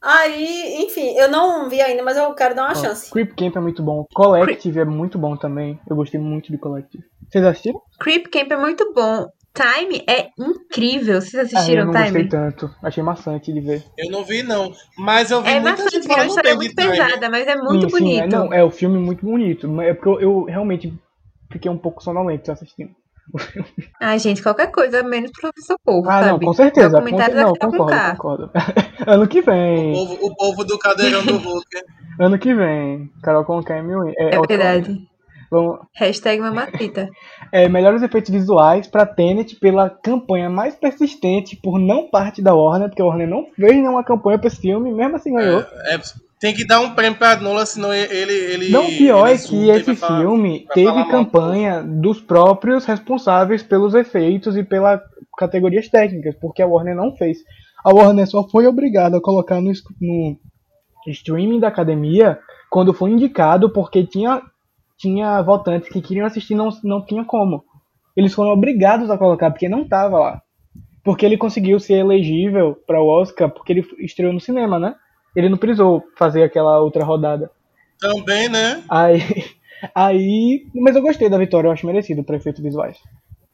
Aí, 0.00 0.82
enfim, 0.82 1.14
eu 1.16 1.28
não 1.30 1.68
vi 1.68 1.80
ainda, 1.80 2.02
mas 2.02 2.16
eu 2.16 2.32
quero 2.34 2.54
dar 2.56 2.64
uma 2.64 2.74
chance. 2.74 3.10
Creep 3.10 3.34
Camp 3.36 3.56
é 3.56 3.60
muito 3.60 3.82
bom. 3.82 4.04
Collective 4.12 4.80
é 4.80 4.84
muito 4.84 5.16
bom 5.18 5.36
também. 5.36 5.78
Eu 5.88 5.94
gostei 5.94 6.18
muito 6.20 6.50
de 6.50 6.58
Collective. 6.58 7.04
Vocês 7.30 7.44
assistiram? 7.44 7.80
Creep 8.00 8.26
Camp 8.28 8.50
é 8.50 8.56
muito 8.56 8.92
bom. 8.92 9.28
Time 9.54 10.02
é 10.08 10.28
incrível. 10.38 11.20
Vocês 11.20 11.34
Ah, 11.34 11.38
eu 11.38 11.42
assistiram 11.44 11.84
não 11.84 11.92
gostei 11.92 12.10
Time? 12.12 12.28
tanto. 12.28 12.70
Achei 12.82 13.02
maçante 13.02 13.52
de 13.52 13.60
ver. 13.60 13.84
Eu 13.98 14.10
não 14.10 14.24
vi, 14.24 14.42
não. 14.42 14.72
Mas 14.98 15.30
eu 15.30 15.40
vi 15.42 15.50
É 15.50 15.60
muita 15.60 15.82
bastante, 15.84 16.02
gente 16.04 16.10
é 16.10 16.14
uma 16.14 16.26
história 16.26 16.54
muito 16.56 16.74
pesada, 16.74 17.28
mas 17.30 17.46
é 17.46 17.56
muito 17.56 17.90
Sim, 17.90 17.96
sim, 17.96 18.04
bonito. 18.04 18.22
é, 18.22 18.26
não, 18.26 18.52
é 18.52 18.64
o 18.64 18.70
filme 18.70 18.98
muito 18.98 19.24
bonito. 19.24 19.68
mas 19.68 19.88
É 19.88 19.94
porque 19.94 20.08
eu, 20.08 20.20
eu 20.20 20.44
realmente 20.44 20.92
fiquei 21.52 21.70
um 21.70 21.78
pouco 21.78 22.02
sonolento 22.02 22.50
assistindo. 22.50 22.90
Ai, 24.00 24.18
gente, 24.18 24.42
qualquer 24.42 24.70
coisa 24.72 25.02
menos 25.02 25.30
Professor 25.30 25.76
Povo, 25.84 26.08
Ah, 26.08 26.14
sabe? 26.24 26.26
não, 26.32 26.40
com 26.40 26.52
certeza. 26.52 27.00
Com, 27.00 27.08
não, 27.10 27.52
concordo, 27.54 28.10
concordo. 28.16 28.50
ano 29.06 29.28
que 29.28 29.38
O 29.40 29.44
vem. 29.44 29.92
povo, 29.92 30.18
o 30.26 30.34
povo 30.36 30.64
do 30.64 30.78
cadeirão 30.78 31.24
do 31.24 31.36
Hulk. 31.38 31.66
Ano 32.20 32.38
que 32.38 32.52
vem. 32.54 33.10
Carol 33.22 33.42
Conká 33.42 33.76
é 33.76 33.82
meu. 33.82 34.02
É 34.18 34.38
outra- 34.38 34.54
verdade. 34.58 35.08
Vamos, 35.52 35.80
Hashtag 35.94 36.40
Mamacita. 36.40 37.10
é, 37.52 37.68
melhores 37.68 38.02
efeitos 38.02 38.30
visuais 38.30 38.86
pra 38.86 39.04
Tenet 39.04 39.54
pela 39.56 39.90
campanha 39.90 40.48
mais 40.48 40.74
persistente 40.74 41.54
por 41.56 41.78
não 41.78 42.08
parte 42.08 42.40
da 42.40 42.54
Warner, 42.54 42.88
porque 42.88 43.02
a 43.02 43.04
Warner 43.04 43.28
não 43.28 43.44
fez 43.54 43.72
nenhuma 43.74 44.02
campanha 44.02 44.38
pra 44.38 44.48
esse 44.48 44.56
filme, 44.62 44.90
mesmo 44.92 45.16
assim 45.16 45.34
ganhou. 45.34 45.60
É, 45.60 45.98
tem 46.40 46.54
que 46.54 46.66
dar 46.66 46.80
um 46.80 46.94
prêmio 46.94 47.18
pra 47.18 47.36
Nolan, 47.36 47.66
senão 47.66 47.92
ele. 47.92 48.32
ele 48.32 48.68
Não, 48.70 48.86
pior 48.86 49.28
ele 49.28 49.36
é 49.36 49.38
que 49.46 49.70
esse 49.70 49.94
falar- 49.94 50.20
filme 50.20 50.64
vai 50.66 50.74
teve 50.74 50.86
falar 50.88 51.00
mal. 51.02 51.10
campanha 51.10 51.82
dos 51.82 52.20
próprios 52.20 52.84
responsáveis 52.86 53.62
pelos 53.62 53.94
efeitos 53.94 54.56
e 54.56 54.64
pelas 54.64 55.00
categorias 55.38 55.88
técnicas, 55.88 56.34
porque 56.40 56.62
a 56.62 56.66
Warner 56.66 56.96
não 56.96 57.14
fez. 57.14 57.38
A 57.84 57.92
Warner 57.94 58.26
só 58.26 58.42
foi 58.48 58.66
obrigada 58.66 59.18
a 59.18 59.20
colocar 59.20 59.60
no, 59.60 59.70
no 60.00 60.36
streaming 61.08 61.60
da 61.60 61.68
academia 61.68 62.38
quando 62.70 62.94
foi 62.94 63.10
indicado, 63.10 63.70
porque 63.70 64.04
tinha, 64.04 64.40
tinha 64.98 65.40
votantes 65.42 65.88
que 65.88 66.00
queriam 66.02 66.26
assistir 66.26 66.54
não, 66.54 66.68
não 66.84 67.04
tinha 67.04 67.24
como. 67.24 67.64
Eles 68.16 68.34
foram 68.34 68.50
obrigados 68.52 69.10
a 69.10 69.18
colocar, 69.18 69.50
porque 69.50 69.68
não 69.68 69.86
tava 69.88 70.18
lá. 70.18 70.42
Porque 71.04 71.26
ele 71.26 71.36
conseguiu 71.36 71.80
ser 71.80 71.94
elegível 71.94 72.76
para 72.86 73.00
o 73.00 73.08
Oscar, 73.08 73.50
porque 73.50 73.72
ele 73.72 73.86
estreou 73.98 74.32
no 74.32 74.40
cinema, 74.40 74.78
né? 74.78 74.94
Ele 75.34 75.48
não 75.48 75.56
precisou 75.56 76.02
fazer 76.16 76.42
aquela 76.42 76.78
outra 76.80 77.04
rodada. 77.04 77.50
Também, 77.98 78.48
né? 78.48 78.82
Aí, 78.88 79.18
aí, 79.94 80.66
mas 80.74 80.94
eu 80.94 81.02
gostei 81.02 81.28
da 81.28 81.38
vitória, 81.38 81.68
eu 81.68 81.72
acho 81.72 81.86
merecido 81.86 82.22
para 82.22 82.36
efeitos 82.36 82.62
visuais. 82.62 82.98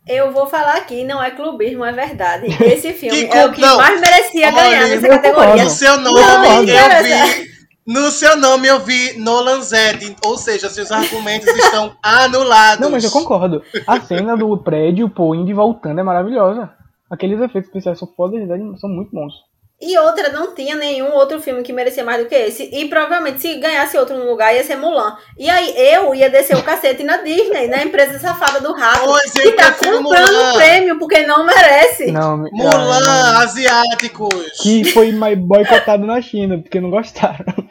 Eu 0.06 0.32
vou 0.32 0.46
falar 0.46 0.76
aqui, 0.78 1.04
não 1.04 1.22
é 1.22 1.30
clubismo, 1.30 1.84
é 1.84 1.92
verdade. 1.92 2.46
Esse 2.64 2.92
filme 2.94 3.28
Que 3.28 3.36
é 3.36 3.46
o 3.46 3.52
que 3.52 3.60
não. 3.60 3.76
mais 3.76 4.00
merecia 4.00 4.46
Olha, 4.48 4.54
ganhar 4.56 4.88
nessa 4.88 5.06
eu 5.06 5.10
categoria. 5.10 5.64
No 5.64 5.70
seu 5.70 6.00
Não, 6.00 6.12
nome 6.12 6.46
eu 6.48 6.62
interessa. 6.64 7.26
vi. 7.42 7.57
No 7.88 8.10
seu 8.10 8.36
nome 8.36 8.68
eu 8.68 8.80
vi 8.80 9.18
Nolan 9.18 9.62
Zed, 9.62 10.14
ou 10.22 10.36
seja, 10.36 10.68
seus 10.68 10.92
argumentos 10.92 11.48
estão 11.48 11.96
anulados. 12.02 12.80
Não, 12.80 12.90
mas 12.90 13.02
eu 13.02 13.10
concordo. 13.10 13.62
A 13.86 13.98
cena 13.98 14.36
do 14.36 14.58
prédio, 14.58 15.08
pô, 15.08 15.34
indo 15.34 15.50
e 15.50 15.54
voltando 15.54 15.98
é 15.98 16.02
maravilhosa. 16.02 16.68
Aqueles 17.10 17.40
efeitos 17.40 17.68
especiais 17.68 17.98
são 17.98 18.06
fodas, 18.14 18.46
são 18.78 18.90
muito 18.90 19.10
bons. 19.10 19.32
E 19.80 19.96
outra, 19.96 20.30
não 20.30 20.54
tinha 20.54 20.74
nenhum 20.74 21.14
outro 21.14 21.40
filme 21.40 21.62
que 21.62 21.72
merecia 21.72 22.04
mais 22.04 22.22
do 22.22 22.28
que 22.28 22.34
esse. 22.34 22.64
E 22.64 22.88
provavelmente, 22.90 23.40
se 23.40 23.54
ganhasse 23.54 23.96
outro 23.96 24.18
no 24.18 24.28
lugar, 24.28 24.54
ia 24.54 24.64
ser 24.64 24.76
Mulan. 24.76 25.16
E 25.38 25.48
aí 25.48 25.72
eu 25.94 26.14
ia 26.14 26.28
descer 26.28 26.58
o 26.58 26.62
cacete 26.62 27.02
na 27.04 27.18
Disney, 27.18 27.68
na 27.68 27.84
empresa 27.84 28.18
safada 28.18 28.60
do 28.60 28.74
rato, 28.74 29.04
Pois 29.04 29.34
eu 29.34 29.42
que 29.44 29.52
tá 29.52 29.72
comprando 29.72 30.02
Mulan. 30.02 30.54
prêmio 30.56 30.98
porque 30.98 31.22
não 31.22 31.46
merece. 31.46 32.12
Não, 32.12 32.36
Mulan, 32.36 32.70
ah, 32.70 33.32
não. 33.32 33.40
asiáticos. 33.40 34.60
que 34.60 34.84
foi 34.92 35.10
boicotado 35.36 36.04
na 36.04 36.20
China, 36.20 36.58
porque 36.58 36.82
não 36.82 36.90
gostaram. 36.90 37.67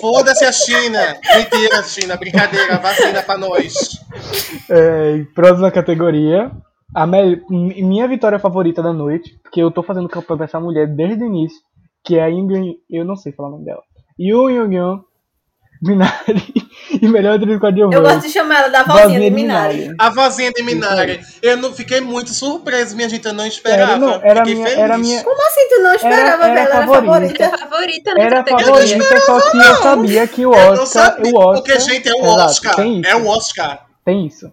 Foda-se 0.00 0.44
a 0.44 0.52
China. 0.52 1.00
Mentira, 1.34 1.82
China. 1.82 2.16
Brincadeira. 2.16 2.78
Vacina 2.78 3.22
pra 3.22 3.36
nós. 3.38 3.72
É, 4.70 5.24
próxima 5.34 5.70
categoria. 5.70 6.50
A 6.94 7.06
me- 7.06 7.42
mi- 7.50 7.82
minha 7.82 8.06
vitória 8.06 8.38
favorita 8.38 8.82
da 8.82 8.92
noite, 8.92 9.36
porque 9.42 9.60
eu 9.60 9.70
tô 9.70 9.82
fazendo 9.82 10.08
campanha 10.08 10.36
pra 10.38 10.44
essa 10.46 10.60
mulher 10.60 10.86
desde 10.86 11.24
o 11.24 11.26
início, 11.26 11.58
que 12.04 12.16
é 12.18 12.22
a 12.22 12.30
Ingrid, 12.30 12.76
eu 12.90 13.04
não 13.04 13.16
sei 13.16 13.32
falar 13.32 13.48
o 13.48 13.52
nome 13.52 13.64
dela. 13.64 13.82
Yu 14.18 14.48
Yu 14.50 14.72
Yu 14.72 15.04
Minari 15.84 16.54
e 17.02 17.08
melhor 17.08 17.34
atriz 17.36 17.52
Eu 17.54 17.60
coadjuvante. 17.60 18.00
gosto 18.00 18.20
de 18.22 18.30
chamar 18.30 18.58
ela 18.60 18.68
da 18.68 18.82
vozinha 18.82 19.20
de 19.20 19.30
Minari. 19.30 19.94
A 19.98 20.10
vozinha 20.10 20.50
de 20.52 20.62
Minari. 20.62 21.20
Eu 21.42 21.56
não 21.56 21.72
fiquei 21.72 22.00
muito 22.00 22.32
surpreso, 22.32 22.96
minha 22.96 23.08
gente. 23.08 23.26
Eu 23.26 23.32
não 23.34 23.46
esperava. 23.46 23.92
Era, 23.92 23.98
não, 23.98 24.14
era 24.22 24.40
Fiquei 24.40 24.54
minha, 24.54 24.66
feliz. 24.66 24.82
era 24.82 24.98
minha, 24.98 25.24
Como 25.24 25.46
assim 25.46 25.68
tu 25.68 25.82
não 25.82 25.94
esperava 25.94 26.44
Era- 26.44 26.54
ver 26.54 26.60
era 26.60 26.60
era 26.60 26.86
favorita. 26.86 27.04
favorita? 27.50 27.58
Favorita 27.58 28.14
nessa 28.14 28.26
era 28.26 28.44
favorita, 28.44 29.20
só 29.20 29.40
que 29.50 29.56
eu 29.58 29.74
sabia 29.76 30.26
que 30.28 30.46
o 30.46 30.54
Eu 30.54 30.74
não 30.74 30.82
Oscar, 30.82 30.86
sabia, 31.14 31.32
o 31.32 31.36
Oscar, 31.38 31.54
porque, 31.54 31.80
gente, 31.80 32.08
é 32.08 32.12
o 32.12 32.18
Exato, 32.24 32.40
Oscar. 32.42 32.74
tem 32.76 33.00
isso. 33.00 33.08
É 33.10 33.16
o 33.16 33.26
Oscar. 33.26 33.86
Tem 34.04 34.26
isso. 34.26 34.52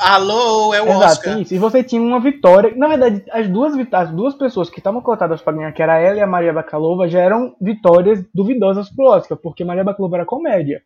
Alô, 0.00 0.72
é 0.74 0.80
o 0.82 0.86
Exato, 0.88 1.04
Oscar. 1.04 1.40
isso. 1.40 1.54
E 1.54 1.58
você 1.58 1.82
tinha 1.82 2.00
uma 2.00 2.20
vitória. 2.20 2.72
Na 2.76 2.88
verdade, 2.88 3.24
as 3.30 3.48
duas, 3.48 3.74
as 3.92 4.10
duas 4.10 4.34
pessoas 4.34 4.68
que 4.70 4.78
estavam 4.78 5.00
cotadas 5.00 5.40
pra 5.40 5.52
ganhar, 5.52 5.72
que 5.72 5.82
era 5.82 5.98
ela 5.98 6.18
e 6.18 6.20
a 6.20 6.26
Maria 6.26 6.52
Bakalova, 6.52 7.08
já 7.08 7.20
eram 7.20 7.54
vitórias 7.60 8.24
duvidosas 8.34 8.88
pro 8.90 9.06
Oscar, 9.06 9.36
porque 9.38 9.64
Maria 9.64 9.84
Bakalova 9.84 10.16
era 10.16 10.24
comédia. 10.26 10.82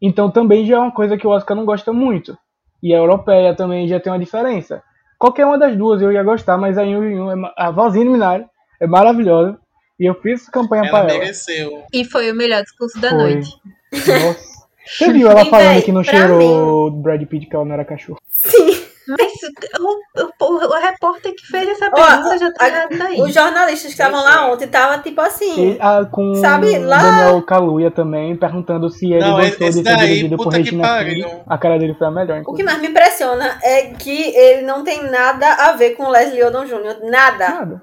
Então 0.00 0.30
também 0.30 0.64
já 0.64 0.76
é 0.76 0.78
uma 0.78 0.92
coisa 0.92 1.16
que 1.16 1.26
o 1.26 1.30
Oscar 1.30 1.56
não 1.56 1.64
gosta 1.64 1.92
muito. 1.92 2.36
E 2.82 2.94
a 2.94 2.98
europeia 2.98 3.54
também 3.56 3.88
já 3.88 3.98
tem 3.98 4.12
uma 4.12 4.18
diferença. 4.18 4.82
Qualquer 5.18 5.44
uma 5.46 5.58
das 5.58 5.76
duas 5.76 6.00
eu 6.00 6.12
ia 6.12 6.22
gostar, 6.22 6.56
mas 6.56 6.78
a 6.78 6.82
Yun 6.82 7.32
é 7.46 7.52
a 7.56 7.70
vozinha 7.72 8.04
de 8.04 8.10
Minari 8.10 8.46
é 8.80 8.86
maravilhosa. 8.86 9.58
E 9.98 10.08
eu 10.08 10.14
fiz 10.14 10.48
campanha 10.48 10.82
Ela 10.84 10.90
pra 10.90 10.98
ela. 11.10 11.18
mereceu. 11.18 11.82
E 11.92 12.04
foi 12.04 12.30
o 12.30 12.36
melhor 12.36 12.62
discurso 12.62 13.00
da 13.00 13.10
Foi. 13.10 13.18
noite. 13.18 13.50
Nossa. 13.92 14.47
Você 14.96 15.12
viu 15.12 15.30
ela 15.30 15.42
E, 15.42 15.50
falando 15.50 15.68
véi, 15.74 15.82
que 15.82 15.92
não 15.92 16.02
cheirou 16.04 16.86
o 16.86 16.90
Brad 16.90 17.22
Pitt 17.26 17.46
que 17.46 17.54
ela 17.54 17.64
não 17.64 17.74
era 17.74 17.84
cachorro? 17.84 18.18
Sim. 18.28 18.84
Mas 19.08 19.32
o, 19.80 20.44
o, 20.44 20.66
o, 20.66 20.80
repórter 20.80 21.34
que 21.34 21.46
fez 21.46 21.66
essa 21.66 21.90
pergunta 21.90 22.36
já 22.38 22.52
tá 22.52 22.64
a- 22.66 22.68
errado 22.68 22.98
daí. 22.98 23.18
Os 23.22 23.32
jornalistas 23.32 23.84
que 23.84 23.88
estavam 24.02 24.22
lá 24.22 24.52
ontem 24.52 24.66
estavam 24.66 25.00
tipo 25.00 25.18
assim. 25.22 25.70
E, 25.72 25.78
ah, 25.80 26.04
com 26.04 26.34
Sabe, 26.34 26.76
o 26.76 26.86
lá- 26.86 26.98
Daniel 26.98 27.42
Kaluuya 27.42 27.90
também, 27.90 28.36
perguntando 28.36 28.90
se 28.90 29.10
ele 29.10 29.24
Não, 29.24 29.36
gostou 29.40 29.66
de 29.66 29.82
ser 29.82 29.96
dirigido 29.96 30.36
por 30.36 30.48
Regina. 30.52 31.02
King. 31.04 31.24
A 31.46 31.56
cara 31.56 31.78
dele 31.78 31.94
foi 31.94 32.06
a 32.06 32.10
melhor, 32.10 32.34
O 32.34 32.34
que 32.34 32.40
inclusive. 32.62 32.64
mais 32.66 32.80
me 32.82 32.88
impressiona 32.88 33.58
é 33.62 33.82
que 33.94 34.36
ele 34.36 34.62
não 34.66 34.84
tem 34.84 35.02
nada 35.10 35.54
a 35.54 35.72
ver 35.72 35.92
com 35.96 36.10
Leslie 36.10 36.44
Odom 36.44 36.66
Jr. 36.66 36.98
Nada. 37.10 37.48
Nada. 37.48 37.82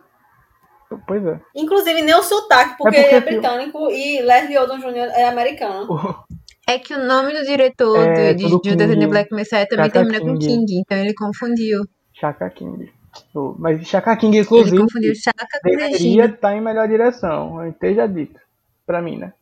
Pois 1.08 1.26
é. 1.26 1.40
Inclusive 1.56 2.04
nem 2.04 2.14
o 2.14 2.22
sotaque, 2.22 2.76
porque, 2.78 2.98
É 2.98 3.02
porque 3.02 3.16
ele 3.16 3.26
é 3.26 3.32
britânico 3.32 3.90
e 3.90 4.22
Leslie 4.22 4.60
Odom 4.60 4.78
Jr. 4.78 5.10
é 5.16 5.28
americano. 5.28 5.88
É 6.68 6.80
que 6.80 6.94
o 6.94 7.04
nome 7.06 7.32
do 7.34 7.46
diretor 7.46 7.98
É, 8.00 8.34
do, 8.34 8.38
de 8.38 8.48
Judas 8.50 8.72
and 8.74 8.78
the 8.78 8.94
King. 8.96 9.08
Black 9.08 9.34
Messiah 9.34 9.68
também 9.68 9.86
Chaka 9.86 10.00
termina 10.00 10.20
com 10.20 10.38
King. 10.40 10.66
King, 10.66 10.80
então 10.80 10.98
ele 10.98 11.14
confundiu. 11.14 11.84
Chaka 12.14 12.50
King. 12.50 12.92
Oh, 13.34 13.54
Mas 13.58 13.86
Chaka 13.88 14.16
King, 14.18 14.38
Ele 14.38 14.46
inclusive, 14.46 14.78
confundiu 14.78 15.14
Chaka 15.16 15.48
com 15.62 15.70
deveria 15.70 16.26
estar 16.26 16.56
em 16.56 16.62
melhor 16.62 16.88
direção. 16.88 17.64
Eu 17.64 17.70
esteja 17.72 18.08
dito. 18.08 18.40
Pra 18.86 19.02
mim, 19.02 19.18
né? 19.18 19.34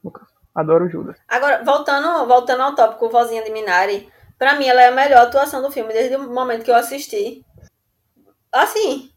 Adoro 0.53 0.85
o 0.85 0.89
Judas. 0.89 1.17
Agora, 1.27 1.63
voltando, 1.63 2.27
voltando 2.27 2.61
ao 2.61 2.75
tópico 2.75 3.09
Vozinha 3.09 3.43
de 3.43 3.51
Minari, 3.51 4.07
pra 4.37 4.55
mim 4.55 4.65
ela 4.67 4.81
é 4.81 4.87
a 4.87 4.91
melhor 4.91 5.23
atuação 5.23 5.61
do 5.61 5.71
filme 5.71 5.91
desde 5.91 6.15
o 6.15 6.29
momento 6.31 6.63
que 6.63 6.71
eu 6.71 6.75
assisti. 6.75 7.43
Assim, 8.51 9.09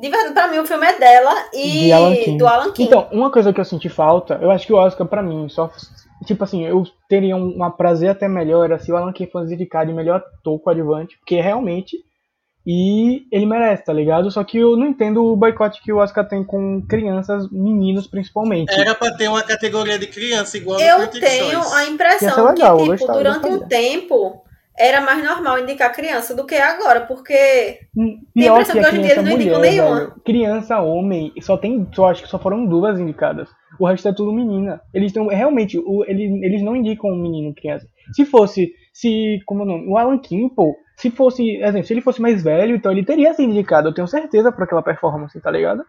de 0.00 0.08
verdade, 0.08 0.32
pra 0.32 0.48
mim 0.48 0.58
o 0.58 0.66
filme 0.66 0.86
é 0.86 0.98
dela 0.98 1.32
e 1.52 1.70
De 1.84 1.92
Alan 1.92 2.14
King. 2.16 2.38
do 2.38 2.46
Alan 2.46 2.72
King. 2.72 2.84
Então, 2.88 3.08
uma 3.12 3.30
coisa 3.30 3.52
que 3.52 3.60
eu 3.60 3.64
senti 3.64 3.88
falta, 3.88 4.38
eu 4.40 4.50
acho 4.50 4.66
que 4.66 4.72
o 4.72 4.76
Oscar, 4.76 5.06
pra 5.06 5.22
mim, 5.22 5.48
só. 5.48 5.70
Tipo 6.24 6.44
assim, 6.44 6.64
eu 6.64 6.84
teria 7.08 7.36
um, 7.36 7.62
um 7.62 7.70
prazer 7.70 8.10
até 8.10 8.26
melhor 8.26 8.64
era 8.64 8.78
se 8.78 8.90
o 8.90 8.96
Alan 8.96 9.12
King 9.12 9.30
fosse 9.30 9.54
indicado 9.54 9.90
de 9.90 9.96
melhor 9.96 10.16
ator 10.16 10.58
coadjuvante, 10.60 11.16
porque 11.18 11.40
realmente. 11.40 11.96
E 12.68 13.26
ele 13.30 13.46
merece, 13.46 13.84
tá 13.84 13.92
ligado? 13.92 14.28
Só 14.28 14.42
que 14.42 14.58
eu 14.58 14.76
não 14.76 14.88
entendo 14.88 15.24
o 15.24 15.36
boicote 15.36 15.80
que 15.80 15.92
o 15.92 15.98
Oscar 15.98 16.26
tem 16.26 16.42
com 16.42 16.82
crianças, 16.82 17.48
meninos 17.52 18.08
principalmente. 18.08 18.72
Era 18.72 18.92
pra 18.92 19.14
ter 19.14 19.28
uma 19.28 19.42
categoria 19.42 19.96
de 19.96 20.08
criança 20.08 20.56
igual 20.56 20.80
eu 20.80 21.06
tenho 21.08 21.62
a 21.62 21.84
impressão 21.86 22.48
legal, 22.48 22.76
que, 22.78 22.96
tipo, 22.96 23.12
durante 23.12 23.46
um 23.46 23.68
tempo 23.68 24.42
era 24.78 25.00
mais 25.00 25.24
normal 25.24 25.58
indicar 25.58 25.92
criança 25.94 26.34
do 26.34 26.44
que 26.44 26.54
agora, 26.54 27.02
porque 27.02 27.80
Hum, 27.96 28.18
Tem 28.34 28.48
a 28.48 28.52
Pior 28.52 28.60
impressão 28.60 28.74
que 28.74 28.80
que 28.82 28.86
hoje 28.88 28.98
em 28.98 29.02
dia 29.02 29.12
eles 29.12 29.24
não 29.24 29.32
indicam 29.32 29.60
nenhuma. 29.60 30.16
Criança, 30.24 30.80
homem, 30.80 31.32
só 31.40 31.56
tem. 31.56 31.88
Só 31.92 32.08
acho 32.10 32.22
que 32.22 32.28
só 32.28 32.38
foram 32.38 32.66
duas 32.66 33.00
indicadas. 33.00 33.48
O 33.80 33.86
resto 33.86 34.08
é 34.08 34.12
tudo 34.12 34.32
menina. 34.32 34.80
Eles 34.92 35.08
estão. 35.08 35.28
Realmente, 35.28 35.78
o, 35.78 36.04
eles, 36.06 36.30
eles 36.42 36.62
não 36.62 36.76
indicam 36.76 37.14
menino 37.16 37.54
criança. 37.54 37.86
Se 38.12 38.24
fosse. 38.26 38.72
Se. 38.92 39.40
Como 39.46 39.62
é 39.62 39.64
o 39.64 39.66
nome? 39.66 39.88
O 39.88 39.96
Alan 39.96 40.18
King, 40.18 40.54
pô. 40.54 40.74
Se 40.96 41.10
fosse. 41.10 41.56
Exemplo, 41.56 41.86
se 41.86 41.92
ele 41.94 42.00
fosse 42.02 42.20
mais 42.20 42.42
velho, 42.42 42.76
então 42.76 42.92
ele 42.92 43.04
teria 43.04 43.32
sido 43.32 43.50
indicado. 43.50 43.88
Eu 43.88 43.94
tenho 43.94 44.06
certeza 44.06 44.52
por 44.52 44.64
aquela 44.64 44.82
performance, 44.82 45.40
tá 45.40 45.50
ligado? 45.50 45.84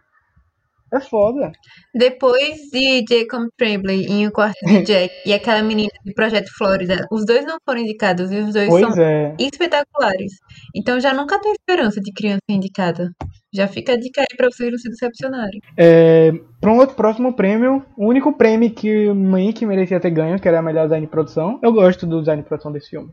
É 0.92 1.00
foda. 1.00 1.52
Depois 1.94 2.56
de 2.72 3.04
Jacob 3.08 3.48
Tremblay 3.56 4.06
em 4.06 4.26
O 4.26 4.32
Quarto 4.32 4.58
de 4.64 4.82
Jack 4.84 5.12
e 5.26 5.32
aquela 5.34 5.62
menina 5.62 5.90
do 6.04 6.14
Projeto 6.14 6.48
Flórida, 6.56 7.06
os 7.10 7.26
dois 7.26 7.44
não 7.44 7.58
foram 7.64 7.80
indicados 7.80 8.32
e 8.32 8.36
os 8.36 8.54
dois 8.54 8.68
Pois 8.68 8.94
são 8.94 9.02
é. 9.02 9.34
espetaculares. 9.38 10.32
Então 10.74 10.98
já 10.98 11.12
nunca 11.12 11.38
tem 11.40 11.52
esperança 11.52 12.00
de 12.00 12.12
criança 12.12 12.40
indicada. 12.48 13.10
Já 13.52 13.66
fica 13.66 13.92
a 13.92 13.96
dica 13.96 14.20
aí 14.22 14.36
pra 14.36 14.50
vocês 14.50 14.70
não 14.70 14.78
se 14.78 14.88
decepcionarem. 14.88 15.60
É, 15.76 16.32
para 16.60 16.72
um 16.72 16.78
outro 16.78 16.96
próximo 16.96 17.34
prêmio, 17.34 17.84
o 17.96 18.06
único 18.06 18.32
prêmio 18.32 18.70
que 18.70 19.08
o 19.08 19.14
Mank 19.14 19.64
merecia 19.66 20.00
ter 20.00 20.10
ganho, 20.10 20.38
que 20.40 20.48
era 20.48 20.58
a 20.58 20.62
melhor 20.62 20.84
design 20.84 21.06
de 21.06 21.10
produção. 21.10 21.58
Eu 21.62 21.72
gosto 21.72 22.06
do 22.06 22.20
design 22.20 22.42
de 22.42 22.48
produção 22.48 22.72
desse 22.72 22.90
filme. 22.90 23.10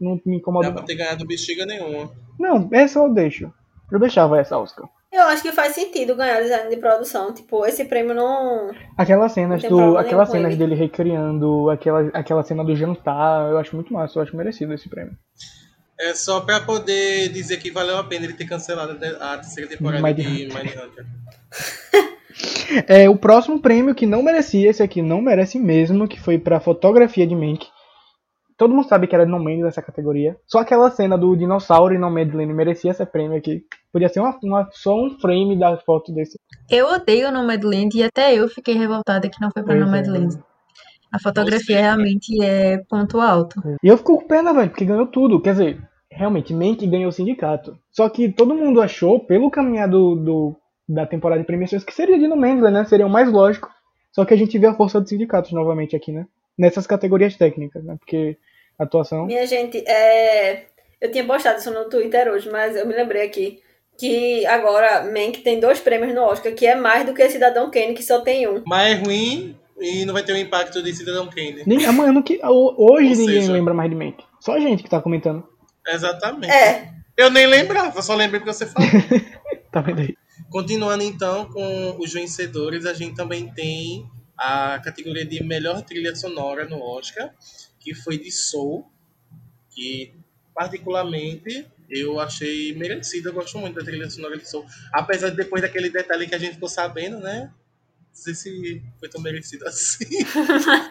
Não 0.00 0.20
me 0.26 0.36
incomoda, 0.36 0.66
Dá 0.66 0.72
pra 0.72 0.80
não. 0.82 0.86
ter 0.86 0.94
ganhado 0.96 1.26
bexiga 1.26 1.64
nenhuma. 1.64 2.10
Não, 2.38 2.68
essa 2.72 2.98
eu 2.98 3.12
deixo. 3.12 3.52
Eu 3.90 3.98
deixava 3.98 4.38
essa, 4.38 4.58
Oscar. 4.58 4.88
Eu 5.12 5.22
acho 5.24 5.42
que 5.42 5.52
faz 5.52 5.74
sentido 5.74 6.14
ganhar 6.14 6.40
design 6.42 6.68
de 6.68 6.76
produção. 6.76 7.32
Tipo, 7.32 7.64
esse 7.66 7.84
prêmio 7.84 8.14
não. 8.14 8.70
Aquelas 8.96 9.32
cenas 9.32 9.62
Não 9.62 9.70
do, 9.70 9.98
aquelas 9.98 10.30
cenas 10.30 10.52
ele. 10.52 10.56
dele 10.56 10.74
recriando, 10.74 11.70
aquela, 11.70 12.10
aquela 12.12 12.42
cena 12.42 12.64
do 12.64 12.76
jantar, 12.76 13.50
eu 13.50 13.58
acho 13.58 13.74
muito 13.74 13.92
massa, 13.92 14.18
eu 14.18 14.22
acho 14.22 14.36
merecido 14.36 14.74
esse 14.74 14.88
prêmio. 14.88 15.16
É 15.98 16.12
só 16.12 16.40
pra 16.40 16.60
poder 16.60 17.30
dizer 17.30 17.56
que 17.56 17.70
valeu 17.70 17.96
a 17.96 18.04
pena 18.04 18.26
ele 18.26 18.34
ter 18.34 18.44
cancelado 18.46 18.98
a 19.20 19.38
terceira 19.38 19.68
temporada 19.70 20.02
Mindhunter. 20.02 20.48
de 20.48 20.54
Mindhunter. 20.54 21.06
É, 22.86 23.08
o 23.08 23.16
próximo 23.16 23.60
prêmio 23.60 23.94
que 23.94 24.04
não 24.04 24.22
merecia, 24.22 24.68
esse 24.68 24.82
aqui 24.82 25.00
não 25.00 25.22
merece 25.22 25.58
mesmo, 25.58 26.06
que 26.06 26.20
foi 26.20 26.38
pra 26.38 26.60
fotografia 26.60 27.26
de 27.26 27.34
Mank. 27.34 27.66
Todo 28.56 28.74
mundo 28.74 28.88
sabe 28.88 29.06
que 29.06 29.14
era 29.14 29.26
No 29.26 29.38
Mandy 29.38 29.62
nessa 29.62 29.82
categoria. 29.82 30.36
Só 30.46 30.60
aquela 30.60 30.90
cena 30.90 31.16
do 31.18 31.36
dinossauro 31.36 31.94
e 31.94 31.98
No 31.98 32.10
Madeline 32.10 32.52
merecia 32.54 32.90
esse 32.90 33.04
prêmio 33.04 33.36
aqui. 33.36 33.62
Podia 33.92 34.08
ser 34.08 34.20
uma, 34.20 34.38
uma- 34.42 34.68
só 34.72 34.94
um 34.94 35.10
frame 35.20 35.58
da 35.58 35.76
foto 35.78 36.12
desse. 36.12 36.38
Eu 36.70 36.86
odeio 36.88 37.30
Nomadland 37.30 37.96
e 37.98 38.02
até 38.02 38.34
eu 38.34 38.48
fiquei 38.48 38.74
revoltada 38.74 39.28
que 39.28 39.40
não 39.40 39.50
foi 39.50 39.62
pra 39.62 39.74
Pois 39.74 39.82
é. 39.82 39.84
Nomadland. 39.84 40.38
A 41.12 41.18
fotografia 41.18 41.76
Você- 41.76 41.82
realmente 41.82 42.42
é 42.42 42.78
ponto 42.88 43.20
alto. 43.20 43.60
E 43.82 43.88
eu 43.88 43.96
fico 43.98 44.18
com 44.20 44.26
pena, 44.26 44.52
velho, 44.52 44.70
porque 44.70 44.84
ganhou 44.84 45.06
tudo. 45.06 45.40
Quer 45.40 45.52
dizer, 45.52 45.82
realmente, 46.10 46.52
Mank 46.54 46.86
ganhou 46.86 47.08
o 47.08 47.12
sindicato. 47.12 47.78
Só 47.92 48.08
que 48.08 48.30
todo 48.32 48.54
mundo 48.54 48.80
achou, 48.80 49.20
pelo 49.20 49.50
caminhar 49.50 49.88
do, 49.88 50.16
do- 50.16 50.56
da 50.88 51.06
temporada 51.06 51.40
de 51.40 51.46
premiações, 51.46 51.84
que 51.84 51.92
seria 51.94 52.18
de 52.18 52.26
No 52.26 52.36
né? 52.36 52.84
Seria 52.84 53.06
o 53.06 53.10
mais 53.10 53.30
lógico. 53.30 53.68
Só 54.12 54.24
que 54.24 54.32
a 54.32 54.36
gente 54.36 54.58
vê 54.58 54.66
a 54.66 54.74
força 54.74 54.98
dos 55.00 55.10
sindicatos 55.10 55.52
novamente 55.52 55.94
aqui, 55.94 56.10
né? 56.10 56.26
Nessas 56.58 56.86
categorias 56.86 57.36
técnicas, 57.36 57.84
né? 57.84 57.96
Porque 57.98 58.36
atuação. 58.78 59.26
Minha 59.26 59.46
gente, 59.46 59.78
é... 59.86 60.64
eu 61.00 61.10
tinha 61.10 61.24
postado 61.24 61.58
isso 61.58 61.70
no 61.72 61.88
Twitter 61.88 62.28
hoje, 62.28 62.50
mas 62.50 62.76
eu 62.76 62.86
me 62.86 62.94
lembrei 62.94 63.22
aqui 63.22 63.60
que 63.98 64.44
agora 64.46 65.04
Mank 65.04 65.40
tem 65.40 65.58
dois 65.58 65.80
prêmios 65.80 66.14
no 66.14 66.22
Oscar, 66.22 66.52
que 66.52 66.66
é 66.66 66.74
mais 66.74 67.06
do 67.06 67.14
que 67.14 67.28
Cidadão 67.30 67.70
Kane, 67.70 67.94
que 67.94 68.02
só 68.02 68.20
tem 68.20 68.46
um. 68.48 68.62
Mas 68.66 68.92
é 68.92 68.94
ruim 69.02 69.56
e 69.80 70.04
não 70.04 70.12
vai 70.14 70.22
ter 70.22 70.32
o 70.32 70.36
impacto 70.36 70.82
de 70.82 70.94
Cidadão 70.94 71.28
Kane. 71.28 71.62
Nem, 71.66 71.84
amanhã, 71.86 72.20
que, 72.22 72.38
hoje 72.44 72.74
Ou 72.76 73.00
ninguém 73.00 73.40
seja- 73.40 73.52
lembra 73.52 73.72
mais 73.74 73.90
de 73.90 73.96
Mank. 73.96 74.22
Só 74.40 74.52
a 74.52 74.60
gente 74.60 74.82
que 74.82 74.90
tá 74.90 75.00
comentando. 75.00 75.46
Exatamente. 75.86 76.52
É, 76.52 76.90
Eu 77.16 77.30
nem 77.30 77.46
lembrava, 77.46 78.02
só 78.02 78.14
lembrei 78.14 78.40
porque 78.40 78.52
você 78.52 78.66
falou. 78.66 78.88
Tá 79.72 79.80
vendo 79.82 80.00
aí? 80.00 80.14
Continuando 80.50 81.02
então 81.02 81.46
com 81.52 81.96
os 81.98 82.10
vencedores, 82.12 82.86
a 82.86 82.94
gente 82.94 83.14
também 83.14 83.48
tem 83.52 84.06
a 84.38 84.78
categoria 84.82 85.24
de 85.24 85.42
melhor 85.42 85.82
trilha 85.82 86.14
sonora 86.14 86.66
no 86.66 86.80
Oscar, 86.82 87.30
que 87.86 87.94
foi 87.94 88.18
de 88.18 88.32
Soul, 88.32 88.84
que 89.70 90.12
particularmente 90.52 91.64
eu 91.88 92.18
achei 92.18 92.74
merecida, 92.74 93.28
eu 93.28 93.32
gosto 93.32 93.58
muito 93.58 93.76
da 93.76 93.84
trilha 93.84 94.10
sonora 94.10 94.36
de 94.36 94.50
Soul, 94.50 94.66
apesar 94.92 95.30
de 95.30 95.36
depois 95.36 95.62
daquele 95.62 95.88
detalhe 95.88 96.26
que 96.26 96.34
a 96.34 96.38
gente 96.38 96.54
ficou 96.54 96.68
sabendo, 96.68 97.20
né? 97.20 97.52
Não 98.08 98.22
sei 98.22 98.34
se 98.34 98.82
foi 98.98 99.08
tão 99.08 99.20
merecido 99.20 99.64
assim. 99.68 100.04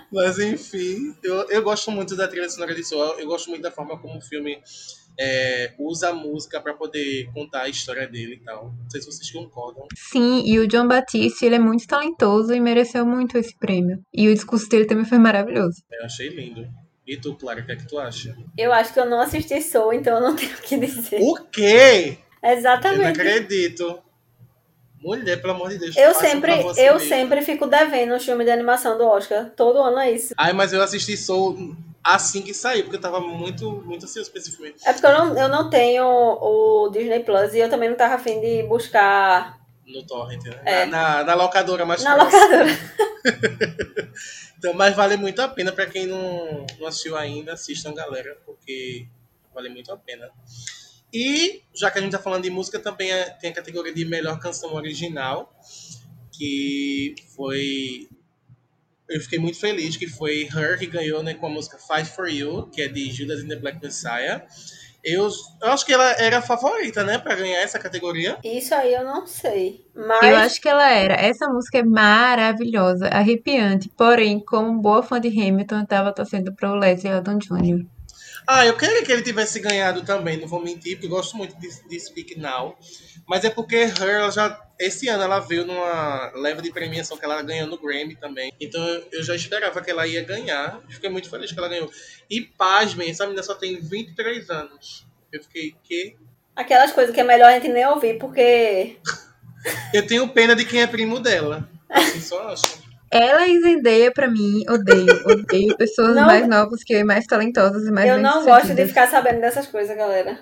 Mas 0.10 0.39
enfim, 0.39 1.14
eu, 1.22 1.50
eu 1.50 1.62
gosto 1.62 1.91
muito 1.91 2.16
da 2.16 2.30
trilha 2.30 2.50
sonora 2.50 2.74
de 2.74 2.86
Soul, 2.86 3.20
eu 3.20 3.28
gosto 3.28 3.50
muito 3.50 3.64
da 3.64 3.72
forma 3.72 4.00
como 4.00 4.20
o 4.20 4.22
filme 4.22 4.64
é, 5.20 5.74
usa 5.78 6.12
a 6.12 6.14
música 6.14 6.62
para 6.62 6.74
poder 6.76 7.30
contar 7.34 7.64
a 7.64 7.70
história 7.70 8.08
dele 8.08 8.36
e 8.36 8.39
tal. 8.39 8.68
Não 8.72 8.89
sei 8.89 9.02
se 9.02 9.08
vocês 9.12 9.30
concordam. 9.32 9.86
Sim, 9.98 10.43
e 10.46 10.60
o 10.60 10.68
John 10.68 10.88
Batiste, 10.88 11.46
ele 11.46 11.56
é 11.56 11.60
muito 11.60 11.86
talentoso 11.88 12.54
e 12.54 12.62
mereceu 12.62 13.06
muito 13.06 13.38
esse 13.38 13.54
prêmio. 13.58 14.02
E 14.14 14.30
o 14.30 14.34
discurso 14.34 14.70
dele 14.70 14.86
também 14.86 15.04
foi 15.04 15.18
maravilhoso. 15.18 15.84
Eu 15.91 16.06
achei 16.06 16.30
lindo. 16.30 16.84
E 17.08 17.18
tu, 17.18 17.36
Clara, 17.36 17.62
o 17.62 17.66
que 17.66 17.72
é 17.72 17.76
que 17.76 17.88
tu 17.88 17.99
acha? 17.99 18.36
eu 18.58 18.74
acho 18.74 18.91
que 18.93 18.99
eu 18.99 19.06
não 19.06 19.20
assisti 19.22 19.62
Soul, 19.62 19.93
então 19.93 20.16
eu 20.16 20.22
não 20.22 20.36
tenho 20.38 20.53
o 20.53 20.62
que 20.62 20.78
dizer. 20.78 21.22
O 21.22 21.36
quê? 21.51 22.18
Eu 22.41 22.49
não 22.49 22.58
Exatamente. 22.58 23.22
acredito. 23.22 23.99
Mulher, 24.99 25.39
pelo 25.39 25.53
amor 25.53 25.70
de 25.70 25.78
Deus. 25.78 25.95
Eu 25.95 26.16
sempre, 26.16 26.51
eu 26.51 26.95
mesmo. 26.95 26.99
sempre 26.99 27.41
fico 27.43 27.68
devendo 27.68 28.16
o 28.16 28.20
filme 28.20 28.43
de 28.43 28.49
animação 28.49 28.97
do 28.97 29.06
Oscar. 29.06 29.51
Todo 29.56 29.80
ano 29.80 29.99
é 29.99 30.12
isso. 30.12 30.34
Ai, 30.36 30.51
mas 30.51 30.74
eu 30.74 30.82
assisti 30.82 31.16
Soul 31.16 31.76
assim 32.03 32.41
que 32.41 32.53
saiu, 32.53 32.84
porque 32.84 32.97
eu 32.97 33.01
tava 33.01 33.20
muito, 33.20 33.72
muito 33.86 34.06
ansioso 34.06 34.32
pra 34.32 34.39
esse 34.39 34.51
filme. 34.51 34.74
É 34.84 34.93
porque 34.93 35.06
eu 35.06 35.12
não, 35.12 35.38
eu 35.38 35.47
não 35.47 35.70
tenho 35.70 36.06
o 36.06 36.89
Disney 36.91 37.20
Plus 37.20 37.53
e 37.53 37.60
eu 37.60 37.70
também 37.70 37.89
não 37.89 37.95
tava 37.95 38.16
afim 38.16 38.39
de 38.41 38.64
buscar 38.64 39.60
No 39.86 40.03
Torrent, 40.06 40.43
né? 40.43 40.60
É. 40.66 40.86
Na, 40.86 41.18
na, 41.18 41.24
na 41.24 41.34
locadora 41.36 41.86
mais 41.86 42.03
na 42.03 42.16
próxima. 42.16 42.41
locadora. 42.41 42.80
Então, 44.66 44.74
mas 44.74 44.95
vale 44.95 45.16
muito 45.16 45.39
a 45.43 45.47
pena 45.47 45.72
pra 45.72 45.86
quem 45.86 46.07
não, 46.07 46.66
não 46.80 46.88
assistiu 46.88 47.16
ainda, 47.16 47.53
assistam, 47.53 47.93
galera, 47.93 48.36
porque 48.47 49.05
vale 49.53 49.70
muito 49.70 49.91
a 49.91 49.97
pena. 49.97 50.28
E, 51.13 51.61
já 51.72 51.91
que 51.91 51.99
a 51.99 52.01
gente 52.01 52.13
tá 52.13 52.18
falando 52.18 52.41
de 52.41 52.49
música, 52.49 52.80
também 52.80 53.11
é- 53.11 53.30
tem 53.30 53.51
a 53.51 53.53
categoria 53.53 53.93
de 53.93 54.03
melhor 54.05 54.39
canção 54.39 54.74
original, 54.74 55.55
que 56.32 57.13
foi. 57.36 58.09
Eu 59.07 59.22
fiquei 59.22 59.38
muito 59.38 59.59
feliz 59.59 59.97
que 59.97 60.07
foi 60.07 60.49
Her 60.51 60.80
que 60.80 60.88
ganhou 60.88 61.22
né, 61.22 61.36
com 61.36 61.45
a 61.45 61.49
música 61.49 61.78
Fight 61.78 62.09
for 62.09 62.28
You, 62.28 62.66
que 62.72 62.82
é 62.82 62.88
de 62.88 63.11
Judas 63.11 63.41
and 63.43 63.47
the 63.49 63.57
Black 63.57 63.80
Messiah. 63.80 64.47
Eu, 65.06 65.30
eu 65.62 65.72
acho 65.72 65.86
que 65.86 65.93
ela 65.93 66.12
era 66.14 66.39
a 66.39 66.41
favorita, 66.41 67.03
né, 67.03 67.20
pra 67.20 67.36
ganhar 67.36 67.62
essa 67.62 67.78
categoria. 67.78 68.38
Isso 68.43 68.74
aí 68.74 68.91
eu 68.91 69.03
não 69.03 69.28
sei. 69.28 69.86
Mas 69.95 70.24
Eu 70.24 70.36
acho 70.38 70.60
que 70.60 70.68
ela 70.68 70.89
era. 70.89 71.14
Essa 71.14 71.47
música 71.47 71.78
é 71.78 71.84
maravilhosa, 71.84 73.08
arrepiante. 73.10 73.88
Porém, 73.95 74.39
como 74.43 74.82
boa 74.82 75.03
fã 75.03 75.22
de 75.22 75.28
Hamilton, 75.28 75.82
eu 75.82 75.88
tava 75.88 76.12
torcendo 76.12 76.53
pro 76.56 76.74
Leslie 76.74 77.14
Odom 77.14 77.38
Jr. 77.38 77.86
Ah, 78.48 78.66
eu 78.66 78.78
queria 78.78 79.04
que 79.04 79.12
ele 79.12 79.22
tivesse 79.22 79.60
ganhado 79.60 80.04
também, 80.04 80.38
não 80.38 80.48
vou 80.48 80.62
mentir, 80.62 80.96
porque 80.96 81.08
eu 81.08 81.12
gosto 81.12 81.36
muito 81.36 81.60
de, 81.60 81.68
de 81.88 82.00
Speak 82.00 82.39
Now. 82.39 82.78
Mas 83.28 83.43
é 83.43 83.50
porque 83.50 83.76
Her, 83.76 84.02
ela 84.02 84.32
já, 84.32 84.62
esse 84.80 85.08
ano 85.08 85.24
ela 85.24 85.39
veio 85.39 85.66
numa 85.66 86.32
leva 86.36 86.62
de 86.62 86.72
premiação 86.72 87.18
que 87.18 87.26
ela 87.26 87.41
ganhou 87.41 87.68
no 87.68 87.78
Grammy 87.78 88.16
também. 88.16 88.54
Então 88.60 88.82
eu 89.12 89.24
já 89.24 89.36
esperava 89.36 89.82
que 89.82 89.89
ela 89.89 90.06
ia 90.06 90.24
ganhar. 90.24 90.80
Fiquei 90.89 91.10
muito 91.10 91.30
feliz 91.30 91.52
que 91.52 91.58
ela 91.58 91.70
ganhou. 91.70 91.89
E 92.30 92.41
pasmem, 92.41 93.10
essa 93.10 93.26
menina 93.26 93.41
só 93.41 93.56
tem 93.56 93.80
23 93.80 94.50
anos. 94.50 95.08
Eu 95.32 95.41
fiquei, 95.41 95.76
que? 95.84 96.16
aquelas 96.56 96.91
coisas 96.93 97.14
que 97.14 97.20
é 97.20 97.24
melhor 97.24 97.50
a 97.50 97.54
gente 97.54 97.68
nem 97.68 97.86
ouvir, 97.86 98.18
porque 98.18 98.98
Eu 99.93 100.08
tenho 100.08 100.28
pena 100.30 100.56
de 100.56 100.64
quem 100.66 100.82
é 100.82 100.88
primo 100.88 101.20
dela. 101.20 101.68
Assim, 101.89 102.22
só 102.22 102.50
acho. 102.50 102.84
Ela 103.12 103.47
e 103.47 103.62
Zendaya, 103.62 104.12
pra 104.12 104.28
mim, 104.28 104.64
odeio. 104.70 105.06
Odeio 105.26 105.76
pessoas 105.78 106.16
Não. 106.16 106.26
mais 106.26 106.47
novas 106.47 106.84
que 106.84 106.93
eu 106.93 106.99
e 106.99 107.03
mais 107.03 107.26
talentosas 107.26 107.86
e 107.88 107.91
mais 107.91 108.10
eu 108.10 108.18
não 108.18 108.43
gosto 108.43 108.74
de 108.74 108.86
ficar 108.88 109.08
sabendo 109.08 109.41
dessas 109.41 109.68
coisas, 109.68 109.95
galera. 109.95 110.39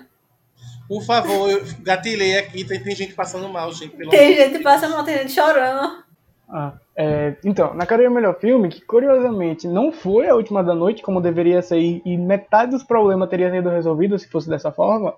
Por 0.88 1.02
favor, 1.02 1.50
eu 1.50 1.62
gatilhei 1.80 2.36
aqui, 2.38 2.64
tem, 2.64 2.82
tem 2.82 2.94
gente 2.94 3.14
passando 3.14 3.48
mal, 3.48 3.72
gente. 3.72 3.96
Pelo 3.96 4.10
Tem 4.10 4.34
gente 4.34 4.62
passando 4.62 4.92
mal, 4.92 5.04
tem 5.04 5.18
gente 5.18 5.32
chorando. 5.32 6.04
Ah, 6.48 6.74
é, 6.96 7.36
então, 7.42 7.74
na 7.74 7.86
cadeira 7.86 8.12
melhor 8.12 8.38
filme, 8.38 8.68
que 8.68 8.82
curiosamente 8.82 9.66
não 9.66 9.90
foi 9.90 10.28
a 10.28 10.34
última 10.34 10.62
da 10.62 10.74
noite, 10.74 11.02
como 11.02 11.20
deveria 11.20 11.62
ser, 11.62 11.78
e 11.78 12.02
e 12.04 12.18
metade 12.18 12.72
dos 12.72 12.84
problemas 12.84 13.30
teria 13.30 13.50
sido 13.50 13.70
resolvido 13.70 14.18
se 14.18 14.28
fosse 14.28 14.48
dessa 14.48 14.70
forma, 14.70 15.14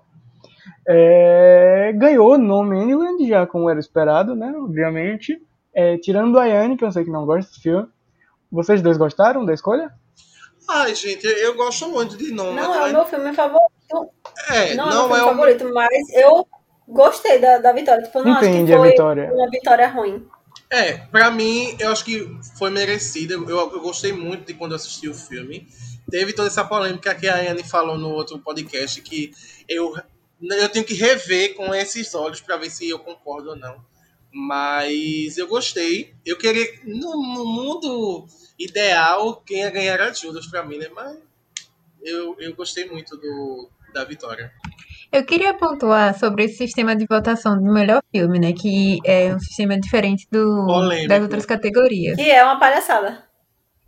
é, 0.87 1.91
ganhou 1.95 2.37
No 2.37 2.63
Manland, 2.63 3.27
já 3.27 3.45
como 3.45 3.69
era 3.69 3.79
esperado, 3.79 4.35
né? 4.35 4.53
Obviamente. 4.57 5.37
É, 5.77 5.95
tirando 5.95 6.39
a 6.39 6.41
Ayane, 6.41 6.75
que 6.75 6.83
eu 6.83 6.91
sei 6.91 7.03
que 7.03 7.11
não 7.11 7.23
gosta 7.23 7.51
desse 7.51 7.61
filme. 7.61 7.87
Vocês 8.51 8.81
dois 8.81 8.97
gostaram 8.97 9.45
da 9.45 9.53
escolha? 9.53 9.93
Ai, 10.67 10.95
gente, 10.95 11.23
eu, 11.27 11.53
gosto 11.55 11.87
muito 11.87 12.17
de 12.17 12.31
nome. 12.31 12.59
Não 12.59 12.73
é 12.73 12.89
o 12.89 12.93
meu 12.93 13.05
filme 13.05 13.31
favorito. 13.31 14.09
É, 14.49 14.73
Não, 14.73 14.89
não, 14.89 14.91
é 14.91 14.97
o 15.01 15.05
é 15.05 15.07
meu 15.07 15.07
filme 15.07 15.21
o 15.21 15.27
favorito, 15.27 15.71
mas 15.71 16.09
eu 16.15 16.47
gostei 16.87 17.37
da, 17.37 17.59
da 17.59 17.71
vitória. 17.73 18.03
Tipo, 18.03 18.17
eu 18.17 18.25
não 18.25 18.33
acho 18.33 18.45
Entendi 18.45 18.71
que 18.71 18.73
a 18.73 18.79
foi 18.79 18.89
vitória. 18.89 19.31
uma 19.31 19.49
vitória 19.51 19.87
ruim. 19.87 20.27
É, 20.71 20.93
pra 20.93 21.29
mim, 21.29 21.77
eu 21.79 21.91
acho 21.91 22.03
que 22.03 22.27
foi 22.57 22.71
merecida. 22.71 23.35
Eu, 23.35 23.47
eu 23.47 23.79
gostei 23.79 24.11
muito 24.11 24.47
de 24.47 24.55
quando 24.55 24.71
eu 24.71 24.77
assisti 24.77 25.07
o 25.07 25.13
filme. 25.13 25.67
Teve 26.09 26.33
toda 26.33 26.47
essa 26.47 26.65
polêmica 26.65 27.13
que 27.13 27.27
a 27.27 27.51
Anne 27.51 27.63
falou 27.63 27.99
no 27.99 28.09
outro 28.09 28.39
podcast, 28.39 28.99
que 29.03 29.31
eu, 29.69 29.95
eu 30.41 30.69
tenho 30.69 30.83
que 30.83 30.95
rever 30.95 31.53
com 31.53 31.71
esses 31.75 32.15
olhos 32.15 32.41
pra 32.41 32.57
ver 32.57 32.71
se 32.71 32.89
eu 32.89 32.97
concordo 32.97 33.51
ou 33.51 33.55
não. 33.55 33.75
Mas 34.31 35.37
eu 35.37 35.47
gostei. 35.47 36.13
Eu 36.25 36.37
queria, 36.37 36.65
no, 36.83 37.11
no 37.11 37.45
mundo 37.45 38.25
ideal, 38.59 39.41
quem 39.45 39.59
ia 39.59 39.69
ganhar 39.69 39.93
era 39.93 40.13
Judas 40.13 40.47
pra 40.47 40.63
mim, 40.63 40.77
né? 40.77 40.87
Mas 40.93 41.17
eu, 42.01 42.35
eu 42.39 42.55
gostei 42.55 42.85
muito 42.89 43.17
do, 43.17 43.69
da 43.93 44.03
vitória. 44.03 44.51
Eu 45.11 45.25
queria 45.25 45.53
pontuar 45.53 46.17
sobre 46.17 46.43
esse 46.43 46.57
sistema 46.57 46.95
de 46.95 47.05
votação 47.05 47.57
do 47.57 47.71
melhor 47.71 48.01
filme, 48.11 48.39
né? 48.39 48.53
Que 48.53 48.99
é 49.05 49.33
um 49.33 49.39
sistema 49.39 49.79
diferente 49.79 50.27
do, 50.29 50.65
Polêmico. 50.65 51.07
das 51.07 51.21
outras 51.21 51.45
categorias. 51.45 52.17
Que 52.17 52.29
é 52.29 52.43
uma 52.43 52.59
palhaçada. 52.59 53.26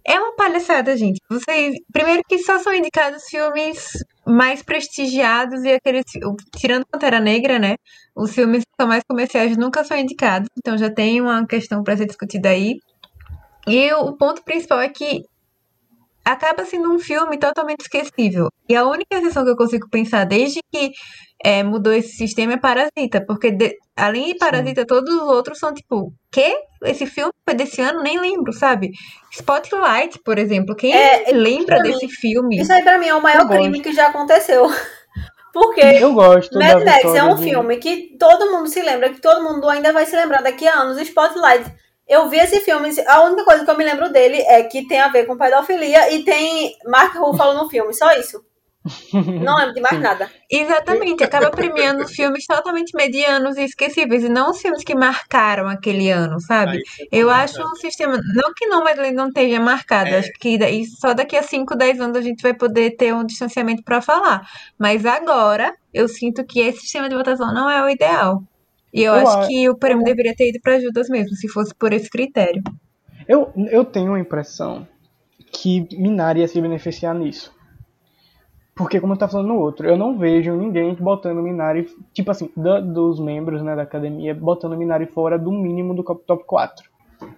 É 0.10 0.20
uma 0.20 0.36
palhaçada, 0.36 0.98
gente. 0.98 1.22
Vocês, 1.30 1.76
primeiro 1.94 2.24
que 2.28 2.40
só 2.40 2.58
são 2.58 2.74
indicados 2.74 3.26
filmes 3.26 3.92
mais 4.26 4.64
prestigiados 4.64 5.64
e 5.64 5.72
aqueles, 5.72 6.04
tirando 6.58 6.84
Pantera 6.88 7.20
Negra, 7.20 7.60
né? 7.60 7.76
Os 8.16 8.34
filmes 8.34 8.64
que 8.64 8.72
são 8.82 8.88
mais 8.88 9.04
comerciais 9.08 9.56
nunca 9.56 9.84
são 9.84 9.96
indicados, 9.96 10.50
então 10.58 10.76
já 10.76 10.90
tem 10.90 11.22
uma 11.22 11.46
questão 11.46 11.84
para 11.84 11.96
ser 11.96 12.08
discutida 12.08 12.50
aí. 12.50 12.80
E 13.68 13.94
o 13.94 14.18
ponto 14.18 14.44
principal 14.44 14.80
é 14.80 14.90
que 14.90 15.22
acaba 16.32 16.66
sendo 16.66 16.92
um 16.94 17.00
filme 17.00 17.38
totalmente 17.38 17.82
esquecível. 17.82 18.48
E 18.68 18.76
a 18.76 18.86
única 18.86 19.16
exceção 19.18 19.44
que 19.44 19.50
eu 19.52 19.56
consigo 19.58 19.90
pensar 19.90 20.26
desde 20.26 20.60
que 20.72 20.92
é, 21.44 21.64
mudou 21.64 21.94
esse 21.94 22.16
sistema 22.18 22.54
é 22.54 22.58
Parasita, 22.58 23.24
porque 23.26 23.52
de- 23.52 23.76
além 23.96 24.34
de 24.34 24.38
Parasita, 24.38 24.86
todos 24.86 25.14
os 25.14 25.22
outros 25.24 25.58
são 25.58 25.74
tipo, 25.74 26.12
quê? 26.32 26.56
Esse 26.84 27.06
filme 27.06 27.32
foi 27.48 27.56
desse 27.56 27.82
ano? 27.82 28.02
Nem 28.04 28.20
lembro, 28.20 28.52
sabe? 28.54 28.92
Spotlight, 29.32 30.20
por 30.24 30.38
exemplo, 30.38 30.76
quem 30.76 30.94
É, 30.94 31.32
lembra 31.32 31.78
pra 31.78 31.84
mim, 31.84 31.92
desse 31.92 32.08
filme? 32.10 32.58
Isso 32.62 32.72
aí 32.74 32.84
pra 32.84 32.98
mim 32.98 33.08
é 33.08 33.16
o 33.16 33.22
maior 33.22 33.42
Eu 33.42 33.48
gosto. 33.48 33.60
crime 33.62 33.82
que 33.82 33.94
já 33.94 34.08
aconteceu. 34.08 34.66
Porque 35.52 35.82
Eu 35.82 36.14
gosto 36.14 36.58
Mad 36.60 36.84
Max 36.86 37.04
é 37.16 37.24
um 37.24 37.36
de- 37.36 37.44
filme 37.44 37.78
que 37.78 38.16
todo 38.20 38.52
mundo 38.52 38.68
se 38.70 38.82
lembra, 38.82 39.10
que 39.10 39.20
todo 39.20 39.44
mundo 39.44 39.68
ainda 39.68 39.92
vai 39.92 40.06
se 40.06 40.16
lembrar 40.16 40.44
daqui 40.44 40.68
a 40.68 40.76
anos. 40.82 40.98
Spotlight. 41.00 41.66
Eu 42.10 42.28
vi 42.28 42.38
esse 42.40 42.60
filme, 42.62 42.90
a 43.08 43.22
única 43.22 43.46
coisa 43.46 43.64
que 43.64 43.70
eu 43.70 43.78
me 43.78 43.84
lembro 43.86 44.12
dele 44.12 44.38
é 44.42 44.64
que 44.64 44.88
tem 44.88 45.00
a 45.00 45.10
ver 45.10 45.26
com 45.28 45.38
pedofilia 45.38 46.12
e 46.12 46.24
tem 46.24 46.76
Mark 46.86 47.16
Ruffalo 47.16 47.54
no 47.62 47.70
filme, 47.70 47.94
só 47.94 48.12
isso. 48.14 48.44
Não 49.14 49.58
lembro 49.58 49.74
de 49.74 49.82
mais 49.82 50.00
nada. 50.00 50.32
Exatamente, 50.50 51.24
acaba 51.24 51.52
premiando 51.52 52.08
filmes 52.08 52.46
totalmente 52.48 52.96
medianos 52.96 53.58
e 53.58 53.64
esquecíveis, 53.64 54.24
e 54.24 54.30
não 54.30 54.52
os 54.52 54.62
filmes 54.62 54.84
que 54.84 54.96
marcaram 54.96 55.68
aquele 55.68 56.10
ano, 56.10 56.40
sabe? 56.40 56.78
Aí 56.78 56.84
você 56.86 57.08
Eu 57.12 57.30
acho 57.30 57.62
um 57.62 57.76
sistema. 57.76 58.18
Não 58.34 58.54
que 58.56 58.66
Nomadland 58.68 59.14
não 59.14 59.28
esteja 59.28 59.60
marcado, 59.60 60.10
É. 60.10 60.20
acho 60.20 60.32
que 60.40 60.58
daí, 60.58 60.86
só 60.86 61.14
daqui 61.14 61.36
a 61.36 61.44
5, 61.44 61.76
10 61.76 62.00
anos 62.00 62.18
a 62.18 62.22
gente 62.22 62.42
vai 62.42 62.54
poder 62.54 62.96
ter 62.96 63.14
um 63.14 63.26
distanciamento 63.26 63.84
para 63.84 64.02
falar. 64.02 64.48
Mas 64.80 65.06
agora, 65.06 65.76
eu 65.94 66.08
sinto 66.08 66.44
que 66.46 66.62
esse 66.62 66.80
sistema 66.80 67.10
de 67.10 67.16
votação 67.16 67.54
não 67.54 67.70
é 67.70 67.84
o 67.84 67.90
ideal. 67.90 68.42
E 68.94 69.04
eu, 69.04 69.14
Eu 69.14 69.20
acho 69.28 69.40
a- 69.40 69.48
que 69.48 69.70
o 69.70 69.78
prêmio 69.78 70.04
deveria 70.04 70.34
ter 70.36 70.50
ido 70.50 70.60
para 70.62 70.80
Judas 70.80 71.08
mesmo, 71.10 71.36
se 71.36 71.48
fosse 71.48 71.74
por 71.76 71.94
esse 71.94 72.10
critério. 72.10 72.62
Eu, 73.28 73.52
eu 73.72 73.86
tenho 73.86 74.14
a 74.14 74.20
impressão 74.20 74.88
que 75.52 75.88
Minari 75.98 76.40
ia 76.42 76.48
se 76.48 76.60
beneficiar 76.60 77.14
nisso. 77.16 77.54
Porque, 78.76 79.00
como 79.00 79.14
eu 79.14 79.18
tava 79.18 79.34
falando 79.34 79.48
no 79.50 79.60
outro, 79.60 79.86
eu 79.88 79.98
não 79.98 80.18
vejo 80.18 80.54
ninguém 80.56 80.94
botando 80.96 81.42
Minari, 81.42 81.86
tipo 82.14 82.32
assim, 82.32 82.50
da- 82.56 82.80
dos 82.80 83.20
membros 83.20 83.62
né, 83.62 83.76
da 83.76 83.82
academia, 83.82 84.34
botando 84.34 84.78
Minari 84.78 85.06
fora 85.06 85.38
do 85.38 85.52
mínimo 85.52 85.94
do 85.94 86.02
top 86.04 86.44
4. 86.46 86.90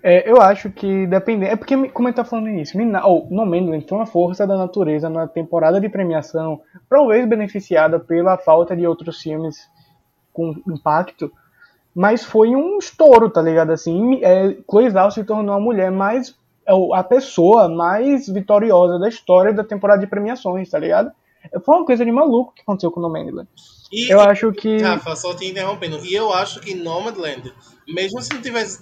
É, 0.03 0.29
eu 0.29 0.39
acho 0.39 0.69
que 0.69 1.07
dependendo. 1.07 1.51
É 1.51 1.55
porque, 1.55 1.75
como 1.89 2.07
eu 2.07 2.13
tava 2.13 2.29
falando 2.29 2.45
no 2.45 2.51
início, 2.51 2.77
Minari, 2.77 3.03
ou 3.07 3.27
No 3.31 3.43
Man's 3.45 3.83
foi 3.89 3.97
uma 3.97 4.05
força 4.05 4.45
da 4.45 4.55
natureza 4.55 5.09
na 5.09 5.27
temporada 5.27 5.81
de 5.81 5.89
premiação, 5.89 6.61
talvez 6.87 7.27
beneficiada 7.27 7.99
pela 7.99 8.37
falta 8.37 8.75
de 8.77 8.85
outros 8.85 9.19
filmes 9.19 9.57
com 10.31 10.53
impacto, 10.67 11.31
mas 11.93 12.23
foi 12.23 12.55
um 12.55 12.77
estouro, 12.77 13.29
tá 13.29 13.41
ligado? 13.41 13.71
Assim, 13.71 14.23
é, 14.23 14.55
Chloe 14.69 14.89
Zhao 14.89 15.11
se 15.11 15.23
tornou 15.23 15.55
a 15.55 15.59
mulher 15.59 15.91
mais. 15.91 16.35
é, 16.65 16.73
a 16.93 17.03
pessoa 17.03 17.67
mais 17.67 18.27
vitoriosa 18.27 18.99
da 18.99 19.09
história 19.09 19.53
da 19.53 19.63
temporada 19.63 20.01
de 20.01 20.07
premiações, 20.07 20.69
tá 20.69 20.79
ligado? 20.79 21.11
Foi 21.65 21.75
uma 21.75 21.85
coisa 21.85 22.05
de 22.05 22.11
maluco 22.11 22.53
que 22.53 22.61
aconteceu 22.61 22.91
com 22.91 22.99
o 22.99 23.03
Nomadland. 23.03 23.49
E, 23.91 24.09
Eu 24.09 24.21
acho 24.21 24.51
que. 24.51 24.77
Rafa, 24.77 25.15
só 25.15 25.33
te 25.35 25.45
interrompendo. 25.45 26.05
E 26.05 26.13
eu 26.13 26.31
acho 26.31 26.59
que 26.61 26.75
Nomadland, 26.75 27.51
mesmo 27.87 28.21
se 28.21 28.31
não 28.33 28.41
tivesse 28.41 28.79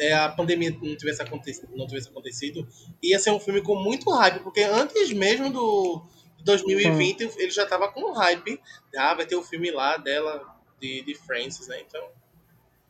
é, 0.00 0.14
a 0.14 0.28
pandemia 0.30 0.70
não 0.82 0.96
tivesse, 0.96 1.22
acontecido, 1.22 1.68
não 1.76 1.86
tivesse 1.86 2.08
acontecido, 2.08 2.66
ia 3.02 3.18
ser 3.18 3.30
um 3.30 3.38
filme 3.38 3.60
com 3.60 3.76
muito 3.76 4.10
hype, 4.10 4.40
porque 4.40 4.62
antes 4.62 5.12
mesmo 5.12 5.50
do 5.52 6.02
de 6.38 6.44
2020 6.44 7.34
ele 7.36 7.50
já 7.50 7.66
tava 7.66 7.92
com 7.92 8.12
hype. 8.12 8.58
Ah, 8.96 9.14
vai 9.14 9.26
ter 9.26 9.36
o 9.36 9.42
filme 9.42 9.70
lá 9.70 9.98
dela, 9.98 10.42
de, 10.80 11.02
de 11.02 11.14
Francis, 11.14 11.68
né? 11.68 11.82
Então, 11.86 12.02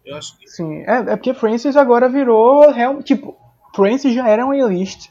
eu 0.05 0.16
acho 0.16 0.38
que. 0.38 0.48
Sim, 0.48 0.82
é, 0.86 1.12
é 1.12 1.16
porque 1.16 1.34
Francis 1.34 1.76
agora 1.76 2.09
virou. 2.09 2.70
Real, 2.70 3.03
tipo, 3.03 3.36
Francis 3.74 4.14
já 4.14 4.28
era 4.28 4.44
uma 4.44 4.55
A-list. 4.55 5.11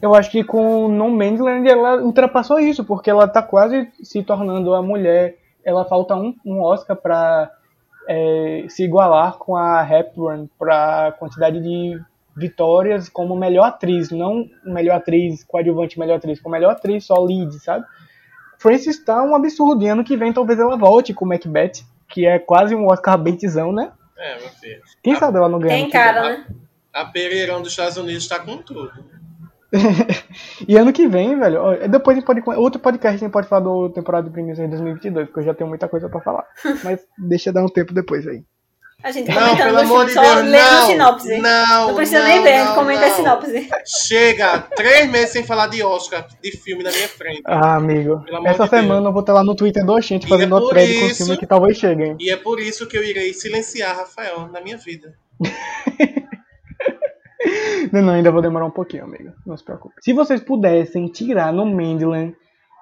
Eu 0.00 0.14
acho 0.14 0.30
que 0.30 0.44
com 0.44 0.88
No 0.88 1.10
Man's 1.10 1.40
Land 1.40 1.68
ela 1.68 1.96
ultrapassou 2.02 2.60
isso, 2.60 2.84
porque 2.84 3.10
ela 3.10 3.26
tá 3.26 3.42
quase 3.42 3.90
se 4.02 4.22
tornando 4.22 4.72
a 4.74 4.82
mulher. 4.82 5.36
Ela 5.64 5.84
falta 5.84 6.14
um, 6.14 6.34
um 6.44 6.62
Oscar 6.62 6.96
pra 6.96 7.50
é, 8.08 8.64
se 8.68 8.84
igualar 8.84 9.36
com 9.36 9.56
a 9.56 9.86
Hepburn 9.88 10.48
pra 10.58 11.12
quantidade 11.18 11.60
de 11.60 12.00
vitórias 12.36 13.08
como 13.08 13.36
melhor 13.36 13.64
atriz, 13.64 14.10
não 14.10 14.48
melhor 14.64 14.96
atriz 14.96 15.44
coadjuvante, 15.44 15.98
melhor 15.98 16.16
atriz, 16.16 16.40
como 16.40 16.54
melhor 16.54 16.72
atriz 16.72 17.04
só 17.04 17.14
lead, 17.14 17.52
sabe? 17.58 17.84
Francis 18.58 19.02
tá 19.04 19.22
um 19.22 19.34
absurdo, 19.34 19.82
e 19.84 19.88
ano 19.88 20.04
que 20.04 20.16
vem 20.16 20.32
talvez 20.32 20.58
ela 20.58 20.76
volte 20.76 21.12
com 21.12 21.26
Macbeth, 21.26 21.82
que 22.08 22.26
é 22.26 22.38
quase 22.38 22.74
um 22.74 22.86
Oscar 22.86 23.18
baitzão, 23.18 23.72
né? 23.72 23.92
É, 24.20 24.38
meu 24.38 24.50
filho. 24.50 24.82
Quem 25.02 25.16
sabe 25.16 25.38
ela 25.38 25.48
não 25.48 25.58
ganha? 25.58 25.72
Tem 25.72 25.82
ano 25.82 25.90
que 25.90 25.96
vem? 25.96 26.04
cara, 26.04 26.22
né? 26.22 26.46
A 26.92 27.06
Pereirão 27.06 27.62
dos 27.62 27.70
Estados 27.70 27.96
Unidos 27.96 28.28
tá 28.28 28.38
com 28.38 28.58
tudo. 28.58 28.92
e 30.68 30.76
ano 30.76 30.92
que 30.92 31.06
vem, 31.06 31.38
velho, 31.38 31.62
ó, 31.62 31.74
depois 31.88 32.16
a 32.16 32.20
gente 32.20 32.26
pode. 32.26 32.42
Outro 32.58 32.80
podcast 32.80 33.16
a 33.16 33.18
gente 33.18 33.32
pode 33.32 33.48
falar 33.48 33.62
do 33.62 33.88
temporada 33.88 34.26
de 34.26 34.32
premiações 34.32 34.68
de 34.68 34.76
2022, 34.76 35.28
porque 35.28 35.40
eu 35.40 35.44
já 35.44 35.54
tenho 35.54 35.68
muita 35.68 35.88
coisa 35.88 36.08
pra 36.08 36.20
falar. 36.20 36.44
Mas 36.84 37.00
deixa 37.16 37.52
dar 37.52 37.64
um 37.64 37.68
tempo 37.68 37.94
depois 37.94 38.26
aí. 38.26 38.44
A 39.02 39.10
gente 39.12 39.28
Não, 39.30 39.34
comentando 39.34 39.56
pelo 39.64 39.72
no 39.72 39.80
amor 39.80 40.06
de 40.06 40.14
Deus, 40.14 40.26
lendo 40.26 40.54
a 40.54 40.80
não. 40.80 40.86
sinopse. 40.86 41.38
Não, 41.38 41.86
Não 41.88 41.94
precisa 41.94 42.18
não, 42.20 42.26
nem 42.28 42.42
ver, 42.42 42.52
a 42.52 42.58
gente 42.58 42.66
não, 42.68 42.74
comenta 42.74 43.06
a 43.06 43.10
sinopse. 43.10 43.68
Chega, 44.06 44.58
três 44.76 45.10
meses 45.10 45.30
sem 45.30 45.42
falar 45.42 45.68
de 45.68 45.82
Oscar, 45.82 46.26
de 46.42 46.50
filme 46.52 46.82
na 46.82 46.90
minha 46.90 47.08
frente. 47.08 47.40
Ah, 47.46 47.76
amigo. 47.76 48.22
Essa 48.44 48.64
de 48.64 48.70
Deus. 48.70 48.82
semana 48.82 49.08
eu 49.08 49.12
vou 49.12 49.22
ter 49.22 49.32
lá 49.32 49.42
no 49.42 49.54
Twitter 49.54 49.84
do 49.86 49.92
Oxente 49.94 50.26
E 50.26 50.28
fazendo 50.28 50.56
é 50.58 50.68
thread 50.70 50.98
com 51.00 51.06
isso- 51.06 51.16
filme 51.24 51.36
que 51.38 51.46
talvez 51.46 51.78
cheguem. 51.78 52.14
E 52.20 52.30
é 52.30 52.36
por 52.36 52.60
isso 52.60 52.86
que 52.86 52.96
eu 52.98 53.02
irei 53.02 53.32
silenciar 53.32 53.96
Rafael 53.96 54.48
na 54.52 54.60
minha 54.60 54.76
vida. 54.76 55.14
Não, 57.92 58.02
não, 58.02 58.12
ainda 58.12 58.30
vou 58.30 58.42
demorar 58.42 58.66
um 58.66 58.70
pouquinho, 58.70 59.04
amigo. 59.04 59.32
Não 59.46 59.56
se 59.56 59.64
preocupe. 59.64 59.94
Se 60.02 60.12
vocês 60.12 60.40
pudessem 60.42 61.06
tirar 61.08 61.52
no 61.52 61.64
Mandland 61.64 62.36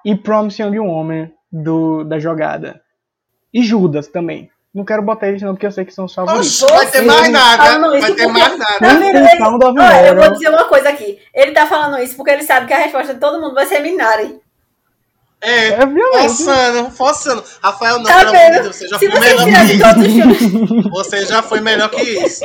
e 0.05 0.15
Promise 0.15 0.61
Young 0.61 0.77
Woman 0.79 1.31
do, 1.51 2.03
da 2.03 2.19
jogada. 2.19 2.81
E 3.53 3.63
Judas 3.63 4.07
também. 4.09 4.51
Não 4.79 4.85
quero 4.85 5.01
botar 5.01 5.27
eles 5.27 5.41
não, 5.41 5.53
porque 5.53 5.65
eu 5.67 5.71
sei 5.73 5.83
que 5.83 5.93
são 5.93 6.05
os 6.05 6.13
favoritos. 6.13 6.63
Oxe, 6.63 6.73
vai 6.73 6.87
ter 6.87 7.01
mais 7.01 7.29
nada, 7.29 7.63
isso 7.69 7.79
vai 7.99 7.99
ter 7.99 8.23
porque- 8.23 8.27
mais 8.39 8.57
nada. 8.57 8.79
Tá 8.79 8.87
vendo? 8.87 9.11
Tem 9.11 9.15
Ele- 9.17 9.37
Sound 9.37 9.65
of 9.65 9.77
Olha, 9.77 10.07
eu 10.07 10.15
vou 10.15 10.31
dizer 10.31 10.49
uma 10.49 10.63
coisa 10.63 10.87
aqui. 10.87 11.19
Ele 11.33 11.51
tá 11.51 11.67
falando 11.67 11.99
isso 12.01 12.15
porque 12.15 12.31
ele 12.31 12.43
sabe 12.43 12.65
que 12.65 12.71
a 12.73 12.77
resposta 12.77 13.13
de 13.13 13.19
todo 13.19 13.41
mundo 13.41 13.53
vai 13.55 13.65
ser 13.65 13.79
Minari. 13.81 14.39
É, 15.41 15.67
É 15.69 15.87
forçando, 15.87 16.91
forçando. 16.91 17.43
Rafael, 17.63 17.97
não, 17.99 18.03
Tá 18.03 18.25
pelo 18.25 18.29
amor 18.29 18.39
de 18.39 18.51
vendo? 18.51 18.63
Deus, 18.63 18.75
você 18.75 18.87
já 18.89 18.99
Se 18.99 19.09
foi 19.09 19.19
você 19.19 19.45
melhor 19.45 19.95
que 19.95 20.07
isso. 20.07 20.89
Você 20.89 21.25
já 21.25 21.41
foi 21.41 21.61
melhor 21.61 21.89
que 21.89 22.01
isso. 22.01 22.43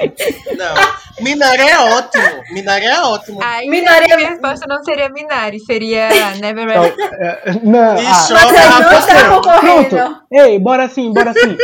Não. 0.57 1.25
Minari 1.25 1.63
é 1.63 1.79
ótimo. 1.81 2.25
Minari 2.53 2.87
é 2.87 3.01
ótimo. 3.01 3.41
Aí 3.43 3.69
Minari 3.69 4.11
a 4.11 4.15
é- 4.15 4.17
minha 4.17 4.29
resposta 4.31 4.67
não 4.69 4.83
seria 4.85 5.09
Minari, 5.09 5.59
seria 5.61 6.09
Never 6.41 6.69
Então, 6.69 6.85
Ending. 6.85 7.03
é, 7.03 7.61
não, 7.65 7.97
E 8.01 8.07
ah, 8.07 8.15
choca, 8.15 8.35
Mas 8.45 8.55
aí 8.57 8.69
não 8.69 8.71
Rafael. 8.79 8.99
está 9.01 9.29
concorrendo. 9.31 9.89
Pronto. 9.89 10.17
Ei, 10.33 10.59
bora 10.61 10.89
sim, 10.89 11.13
bora 11.13 11.33
sim. 11.33 11.57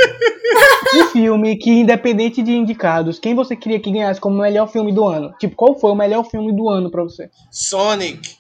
um 0.97 1.05
filme 1.09 1.57
que, 1.59 1.71
independente 1.71 2.43
de 2.43 2.53
indicados, 2.53 3.19
quem 3.21 3.35
você 3.37 3.55
queria 3.55 3.79
que 3.81 3.91
ganhasse 3.93 4.21
como 4.21 4.41
melhor 4.43 4.67
filme 4.69 4.93
do 4.93 5.07
ano? 5.07 5.33
Tipo, 5.39 5.55
qual 5.55 5.79
foi 5.79 5.93
o 5.93 5.97
melhor 5.97 6.25
filme 6.25 6.53
do 6.53 6.69
ano 6.69 6.91
pra 6.91 7.03
você? 7.05 7.31
Sonic. 7.53 8.40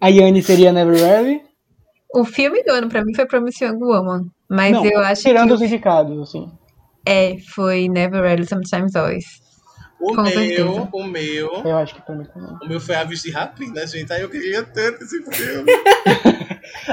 A 0.00 0.08
Yanni 0.08 0.42
seria 0.42 0.72
Never 0.72 0.94
Really? 0.94 1.42
O 2.14 2.24
filme 2.24 2.62
do 2.62 2.72
ano 2.72 2.88
pra 2.88 3.04
mim 3.04 3.14
foi 3.14 3.26
Promise 3.26 3.64
Young 3.64 3.78
Woman. 3.80 4.26
Mas 4.48 4.72
Não, 4.72 4.84
eu 4.84 5.00
acho 5.00 5.22
tirando 5.22 5.48
que 5.48 5.54
os 5.54 5.62
indicados, 5.62 6.20
assim. 6.28 6.50
é, 7.06 7.36
foi 7.54 7.88
Never 7.88 8.24
Ending 8.24 8.46
Sometimes 8.46 8.94
Always. 8.94 9.24
O 10.00 10.14
Com 10.14 10.22
meu, 10.22 10.32
certeza. 10.32 10.88
o 10.92 11.04
meu. 11.04 11.62
Eu 11.64 11.76
acho 11.78 11.94
que 11.94 12.02
pra 12.02 12.14
mim 12.14 12.24
também. 12.26 12.50
O 12.62 12.68
meu 12.68 12.78
foi 12.80 12.94
Aves 12.94 13.22
de 13.22 13.30
Rapina, 13.30 13.86
gente. 13.86 14.12
Aí 14.12 14.20
eu 14.20 14.28
queria 14.28 14.62
tanto 14.62 15.02
esse 15.02 15.22
filme. 15.22 15.72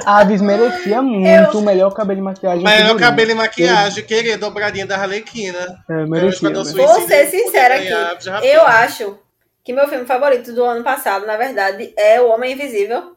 A 0.06 0.20
Aves 0.22 0.42
merecia 0.42 1.02
muito 1.02 1.58
o 1.60 1.62
melhor 1.62 1.94
cabelo 1.94 2.20
e 2.20 2.24
maquiagem. 2.24 2.64
Melhor 2.64 2.98
cabelo 2.98 3.32
e 3.32 3.36
maquiagem, 3.36 4.06
querer 4.06 4.38
dobradinha 4.38 4.86
da 4.86 4.98
Arlequina. 4.98 5.84
É, 5.90 6.04
Eu 6.04 6.08
merecia. 6.08 6.50
Vou 6.54 7.02
ser 7.02 7.28
sincera 7.28 7.76
aqui. 7.76 8.48
Eu 8.48 8.66
acho 8.66 9.20
que 9.64 9.74
meu 9.74 9.88
filme 9.88 10.06
favorito 10.06 10.54
do 10.54 10.64
ano 10.64 10.84
passado, 10.84 11.26
na 11.26 11.38
verdade, 11.38 11.94
é 11.98 12.20
O 12.22 12.30
Homem 12.30 12.54
Invisível. 12.54 13.16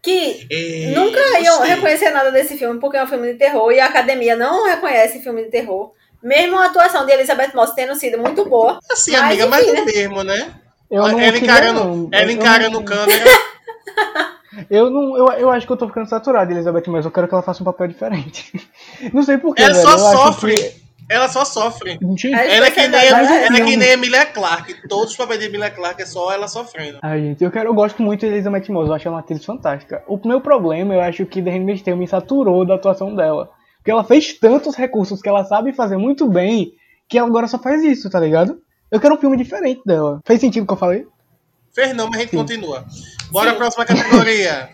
Que 0.00 0.46
Ei, 0.50 0.94
nunca 0.96 1.20
iam 1.40 1.58
gostei. 1.58 1.74
reconhecer 1.76 2.10
nada 2.10 2.32
desse 2.32 2.56
filme, 2.58 2.80
porque 2.80 2.96
é 2.96 3.04
um 3.04 3.06
filme 3.06 3.32
de 3.32 3.38
terror, 3.38 3.70
e 3.70 3.78
a 3.78 3.86
academia 3.86 4.34
não 4.34 4.66
reconhece 4.66 5.22
filme 5.22 5.44
de 5.44 5.50
terror. 5.50 5.92
Mesmo 6.20 6.58
a 6.58 6.66
atuação 6.66 7.06
de 7.06 7.12
Elizabeth 7.12 7.52
Moss 7.54 7.72
tendo 7.72 7.94
sido 7.94 8.18
muito 8.18 8.44
boa. 8.48 8.78
Assim, 8.90 9.12
Mas, 9.12 9.20
amiga, 9.22 9.46
mas 9.46 9.66
o 9.68 9.84
mesmo, 9.84 10.24
né? 10.24 10.54
Eu 10.90 11.02
não 11.02 11.08
ela 11.10 11.20
queria, 11.20 11.38
encarando, 11.40 11.84
não. 11.84 12.08
ela 12.12 12.24
Eu- 12.24 12.30
encarando 12.30 12.78
eu, 12.78 12.84
câmera. 12.84 13.24
Eu, 14.68 14.90
não, 14.90 15.16
eu, 15.16 15.26
eu 15.38 15.50
acho 15.50 15.66
que 15.66 15.72
eu 15.72 15.76
tô 15.78 15.88
ficando 15.88 16.06
saturado 16.08 16.48
de 16.48 16.52
Elizabeth, 16.52 16.82
mas 16.88 17.06
eu 17.06 17.10
quero 17.10 17.26
que 17.26 17.32
ela 17.32 17.42
faça 17.42 17.62
um 17.62 17.64
papel 17.64 17.88
diferente. 17.88 18.52
Não 19.12 19.22
sei 19.22 19.38
porquê, 19.38 19.62
Ela 19.62 19.72
velho. 19.72 19.82
só 19.82 19.92
eu 19.92 19.98
sofre. 19.98 20.81
Ela 21.08 21.28
só 21.28 21.44
sofre. 21.44 21.98
Ela 22.32 22.66
é 22.66 22.70
que 22.70 22.80
nem, 22.80 22.90
Mas 22.90 23.02
é 23.02 23.06
ela 23.08 23.20
é 23.20 23.48
que 23.48 23.56
filme. 23.56 23.76
nem 23.76 23.90
Emilia 23.90 24.26
Clarke. 24.26 24.88
Todos 24.88 25.10
os 25.10 25.16
papéis 25.16 25.40
de 25.40 25.46
Emilia 25.46 25.70
Clarke 25.70 26.02
é 26.02 26.06
só 26.06 26.32
ela 26.32 26.48
sofrendo. 26.48 26.98
Ai, 27.02 27.20
gente, 27.20 27.44
eu, 27.44 27.50
quero, 27.50 27.68
eu 27.68 27.74
gosto 27.74 28.02
muito 28.02 28.20
de 28.20 28.26
Elizabeth 28.26 28.70
Moss, 28.70 28.88
eu 28.88 28.94
acho 28.94 29.08
ela 29.08 29.16
uma 29.16 29.20
atriz 29.20 29.44
fantástica. 29.44 30.02
O 30.06 30.18
meu 30.26 30.40
problema, 30.40 30.94
eu 30.94 31.00
acho 31.00 31.26
que 31.26 31.42
The 31.42 31.50
Handmaid's 31.50 31.82
Tale 31.82 31.96
me 31.96 32.08
saturou 32.08 32.64
da 32.64 32.74
atuação 32.74 33.14
dela. 33.14 33.50
Porque 33.78 33.90
ela 33.90 34.04
fez 34.04 34.38
tantos 34.38 34.76
recursos 34.76 35.20
que 35.20 35.28
ela 35.28 35.44
sabe 35.44 35.72
fazer 35.72 35.96
muito 35.96 36.28
bem, 36.28 36.72
que 37.08 37.18
ela 37.18 37.28
agora 37.28 37.48
só 37.48 37.58
faz 37.58 37.82
isso, 37.82 38.08
tá 38.08 38.20
ligado? 38.20 38.60
Eu 38.90 39.00
quero 39.00 39.14
um 39.14 39.18
filme 39.18 39.36
diferente 39.36 39.82
dela. 39.84 40.20
Fez 40.24 40.40
sentido 40.40 40.64
o 40.64 40.66
que 40.66 40.72
eu 40.72 40.78
falei? 40.78 41.06
Fez 41.74 41.94
não, 41.94 42.06
mas 42.08 42.18
a 42.18 42.20
gente 42.22 42.36
continua. 42.36 42.84
Bora 43.30 43.50
à 43.50 43.54
próxima 43.54 43.84
categoria. 43.84 44.68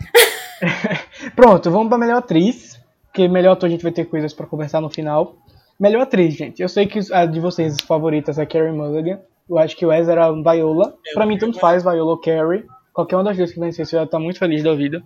Pronto, 1.35 1.71
vamos 1.71 1.87
pra 1.87 1.97
melhor 1.97 2.17
atriz. 2.17 2.77
Porque 3.05 3.27
melhor 3.27 3.53
ator 3.53 3.67
a 3.67 3.71
gente 3.71 3.81
vai 3.81 3.91
ter 3.91 4.05
coisas 4.05 4.33
pra 4.33 4.45
conversar 4.45 4.81
no 4.81 4.89
final. 4.89 5.37
Melhor 5.79 6.01
atriz, 6.01 6.33
gente. 6.33 6.61
Eu 6.61 6.67
sei 6.69 6.85
que 6.87 6.99
a 7.13 7.25
de 7.25 7.39
vocês 7.39 7.77
favoritas 7.87 8.37
é 8.37 8.45
Carrie 8.45 8.71
Mulligan. 8.71 9.19
Eu 9.49 9.57
acho 9.57 9.75
que 9.75 9.85
o 9.85 9.89
Wes 9.89 10.07
era 10.07 10.29
Viola. 10.31 10.95
Eu 11.05 11.13
Pra 11.13 11.25
mim, 11.25 11.37
tanto 11.37 11.59
faz 11.59 11.81
Viola 11.83 12.11
ou 12.11 12.17
Carrie. 12.19 12.65
Qualquer 12.93 13.15
uma 13.15 13.23
das 13.23 13.37
duas 13.37 13.51
que 13.51 13.59
vencer, 13.59 13.85
você 13.85 13.95
vai 13.95 14.05
estar 14.05 14.19
muito 14.19 14.37
feliz 14.39 14.61
da 14.63 14.73
vida. 14.75 15.01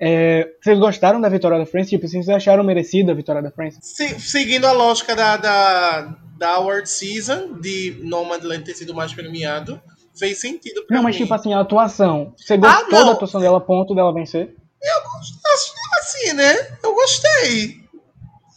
É, 0.00 0.48
vocês 0.60 0.78
gostaram 0.78 1.20
da 1.20 1.28
vitória 1.28 1.58
da 1.58 1.66
France? 1.66 1.90
Tipo, 1.90 2.06
vocês 2.08 2.28
acharam 2.28 2.62
merecida 2.64 3.12
a 3.12 3.14
vitória 3.14 3.42
da 3.42 3.50
France? 3.50 3.78
Se- 3.82 4.18
seguindo 4.20 4.64
a 4.66 4.72
lógica 4.72 5.14
da, 5.14 5.36
da, 5.36 6.16
da 6.38 6.48
Award 6.54 6.88
Season, 6.88 7.58
de 7.60 7.98
Nomadland 8.02 8.64
ter 8.64 8.74
sido 8.74 8.94
mais 8.94 9.12
premiado, 9.14 9.80
fez 10.18 10.38
sentido 10.40 10.84
pra 10.86 10.96
Não, 10.96 11.02
mas 11.04 11.14
mim. 11.16 11.22
tipo 11.22 11.32
assim, 11.34 11.52
a 11.54 11.60
atuação. 11.60 12.34
Você 12.36 12.56
gostou 12.56 12.90
não. 12.98 13.06
da 13.06 13.12
atuação 13.12 13.40
dela 13.40 13.60
ponto 13.60 13.94
dela 13.94 14.12
vencer? 14.12 14.54
Acho- 14.82 15.74
Assim, 15.98 16.32
né? 16.34 16.52
Eu 16.84 16.94
gostei. 16.94 17.85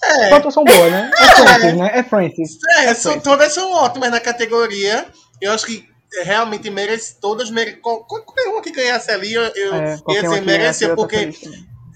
É, 0.04 0.28
uma 0.28 0.38
atuação 0.38 0.64
boa, 0.64 0.90
né? 0.90 1.12
É 1.14 1.28
Francis, 1.28 1.76
né? 1.76 1.92
É 1.94 2.04
Francis. 2.04 2.58
é 2.78 2.94
são, 2.94 3.20
todas 3.20 3.54
são 3.54 3.72
ótimas 3.74 4.12
na 4.12 4.20
categoria. 4.20 5.08
Eu 5.42 5.52
acho 5.52 5.66
que 5.66 5.88
realmente 6.24 6.70
merece, 6.70 7.20
todas 7.20 7.50
merecem. 7.50 7.82
Qualquer 7.82 8.48
uma 8.48 8.62
que 8.62 8.72
ganhasse 8.72 9.12
ali, 9.12 9.34
eu, 9.34 9.44
eu 9.44 9.76
É, 9.76 10.00
ia 10.10 10.22
dizer 10.22 10.42
merecia, 10.42 10.96
porque. 10.96 11.32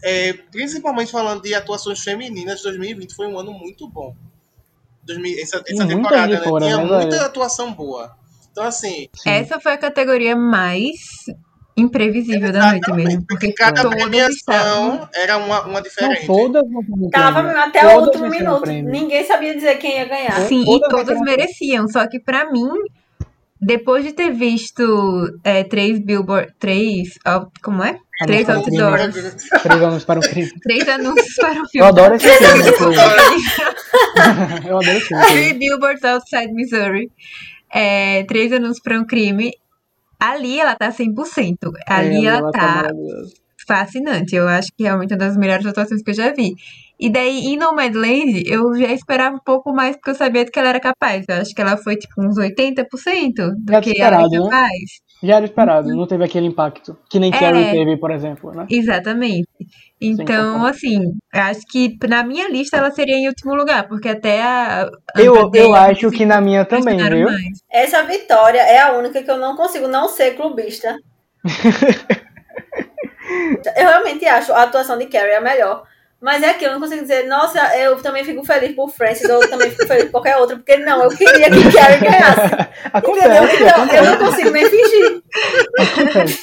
É, 0.06 0.34
principalmente 0.52 1.14
falando 1.14 1.42
de 1.42 1.56
atuações 1.56 2.02
femininas, 2.02 2.62
2020 2.62 3.16
foi 3.16 3.26
um 3.26 3.40
ano 3.40 3.54
muito 3.54 3.88
bom. 3.88 4.14
2000 5.04 5.40
essa, 5.40 5.64
essa 5.66 5.88
temporada, 5.88 6.28
né? 6.28 6.42
Tinha 6.42 6.78
né, 6.78 6.84
muita 6.84 7.26
atuação 7.26 7.74
boa. 7.74 8.18
Então, 8.52 8.66
assim, 8.66 9.08
Essa 9.26 9.60
foi 9.60 9.72
a 9.72 9.78
categoria 9.78 10.36
mais 10.36 11.00
imprevisível 11.76 12.52
da 12.52 12.72
noite 12.72 12.92
mesmo. 12.94 13.26
Porque 13.28 13.52
cada 13.54 13.82
todas 13.82 14.02
premiação 14.02 14.30
estavam. 14.36 15.10
era 15.14 15.38
uma, 15.38 15.62
uma 15.64 15.74
Não, 15.74 15.82
diferente. 15.82 16.26
todas 16.28 16.64
não 16.70 16.84
foram 16.84 17.10
Tava 17.10 17.40
até 17.60 17.86
o 17.86 17.90
Todas 17.90 18.08
último 18.08 18.30
minuto. 18.30 18.66
Ninguém 18.70 19.24
sabia 19.26 19.54
dizer 19.56 19.78
quem 19.78 19.98
ia 19.98 20.06
ganhar. 20.06 20.36
Sim. 20.42 20.48
Sim, 20.48 20.62
e 20.62 20.80
Todas 20.82 20.90
todas 21.08 21.22
mereciam. 21.22 21.88
Só 21.88 22.08
que 22.08 22.20
pra 22.20 22.52
mim, 22.52 22.70
depois 23.60 24.04
de 24.04 24.12
ter 24.14 24.32
visto 24.32 24.84
é, 25.44 25.64
três 25.64 26.00
Billboard. 26.00 26.54
Três. 26.60 27.10
Como 27.64 27.84
é? 27.84 27.98
Ah, 28.22 28.26
Três 28.26 28.48
outdoors. 28.48 29.14
Três 29.64 29.82
anos 29.82 30.06
para 30.06 30.20
um 30.20 30.24
crime. 30.24 30.52
Três 30.62 30.88
anúncios 30.88 31.36
para 31.36 31.52
o 31.62 31.68
filme. 31.68 31.70
Eu 31.76 31.86
adoro 31.86 32.16
esse 32.16 32.30
filme. 32.30 32.64
Eu 34.68 34.78
adoro 34.78 34.98
esse 34.98 35.08
filme. 35.08 35.26
Three 35.26 35.54
Billboards 35.54 36.04
Outside 36.04 36.54
Missouri. 36.54 37.12
É, 37.76 38.24
três 38.26 38.54
anúncios 38.54 38.80
para 38.82 39.00
um 39.00 39.06
crime. 39.06 39.52
Ali 40.32 40.60
ela 40.60 40.76
tá 40.76 40.92
100%. 40.92 41.72
Ali 41.88 42.26
É, 42.26 42.30
ela 42.30 42.52
tá 42.52 42.62
maravilhosa. 42.76 43.34
fascinante. 43.68 44.36
Eu 44.36 44.48
acho 44.48 44.70
que 44.76 44.84
realmente 44.84 45.12
é 45.12 45.16
uma 45.16 45.20
das 45.26 45.38
melhores 45.38 45.66
atuações 45.66 46.02
que 46.02 46.12
eu 46.12 46.16
já 46.16 46.32
vi. 46.34 46.54
E 47.00 47.10
daí, 47.12 47.40
em 47.48 47.58
Nomadland, 47.58 48.44
eu 48.46 48.74
já 48.78 48.92
esperava 48.94 49.36
um 49.36 49.40
pouco 49.40 49.74
mais, 49.74 49.96
porque 49.96 50.12
eu 50.12 50.16
sabia 50.16 50.46
do 50.46 50.52
que 50.52 50.60
ela 50.60 50.70
era 50.70 50.80
capaz. 50.80 51.26
Eu 51.28 51.36
acho 51.36 51.54
que 51.54 51.62
ela 51.62 51.76
foi, 51.78 51.98
tipo, 51.98 52.14
uns 52.22 52.38
80% 52.38 53.52
do 53.58 53.74
Já 53.74 53.82
que 53.82 54.00
ela 54.02 54.22
é 54.22 54.22
esperado, 54.22 54.50
né? 54.50 54.68
Já 55.24 55.38
era 55.38 55.46
esperado, 55.46 55.88
não 55.88 56.06
teve 56.06 56.26
aquele 56.26 56.48
impacto. 56.48 56.98
Que 57.10 57.18
nem 57.18 57.34
É. 57.34 57.40
Carrie 57.40 57.72
teve, 57.72 57.96
por 57.96 58.12
exemplo, 58.12 58.52
né? 58.52 58.68
Exatamente. 58.70 59.48
Então, 60.02 60.56
concordo. 60.56 60.68
assim, 60.68 61.00
acho 61.32 61.62
que 61.72 61.98
na 62.10 62.26
minha 62.26 62.50
lista 62.50 62.76
ela 62.76 62.92
seria 62.92 63.16
em 63.16 63.30
último 63.30 63.56
lugar, 63.56 63.88
porque 63.88 64.10
até 64.10 64.44
a. 64.44 64.92
Eu, 65.16 65.50
eu 65.54 65.74
acho 65.74 66.12
que 66.12 66.26
na 66.26 66.42
minha 66.42 66.66
também, 66.66 66.98
viu? 66.98 67.24
mais. 67.24 67.64
Essa 67.72 68.04
vitória 68.04 68.60
é 68.60 68.82
a 68.82 68.92
única 68.92 69.24
que 69.24 69.32
eu 69.32 69.38
não 69.38 69.56
consigo 69.56 69.88
não 69.88 70.10
ser 70.10 70.36
clubista. 70.36 70.98
eu 73.78 73.88
realmente 73.88 74.26
acho 74.26 74.52
a 74.52 74.64
atuação 74.64 74.98
de 74.98 75.06
Carrie 75.06 75.36
a 75.36 75.42
melhor. 75.42 75.84
Mas 76.24 76.42
é 76.42 76.52
aquilo, 76.52 76.70
eu 76.72 76.74
não 76.76 76.80
consigo 76.80 77.02
dizer, 77.02 77.28
nossa, 77.28 77.60
eu 77.78 78.02
também 78.02 78.24
fico 78.24 78.46
feliz 78.46 78.74
por 78.74 78.90
Francis, 78.90 79.30
ou 79.30 79.44
eu 79.44 79.50
também 79.50 79.70
fico 79.70 79.86
feliz 79.86 80.06
por 80.06 80.12
qualquer 80.12 80.38
outra, 80.38 80.56
porque 80.56 80.78
não, 80.78 81.04
eu 81.04 81.10
queria 81.10 81.52
que 81.52 81.74
Carrie 81.74 82.00
ganhasse. 82.00 82.46
Entendeu? 82.96 83.44
Acontece, 83.44 83.64
Então, 83.64 83.96
eu 83.96 84.06
não 84.06 84.18
consigo 84.18 84.50
nem 84.52 84.66
fingir. 84.66 85.22
acontece. 85.78 86.40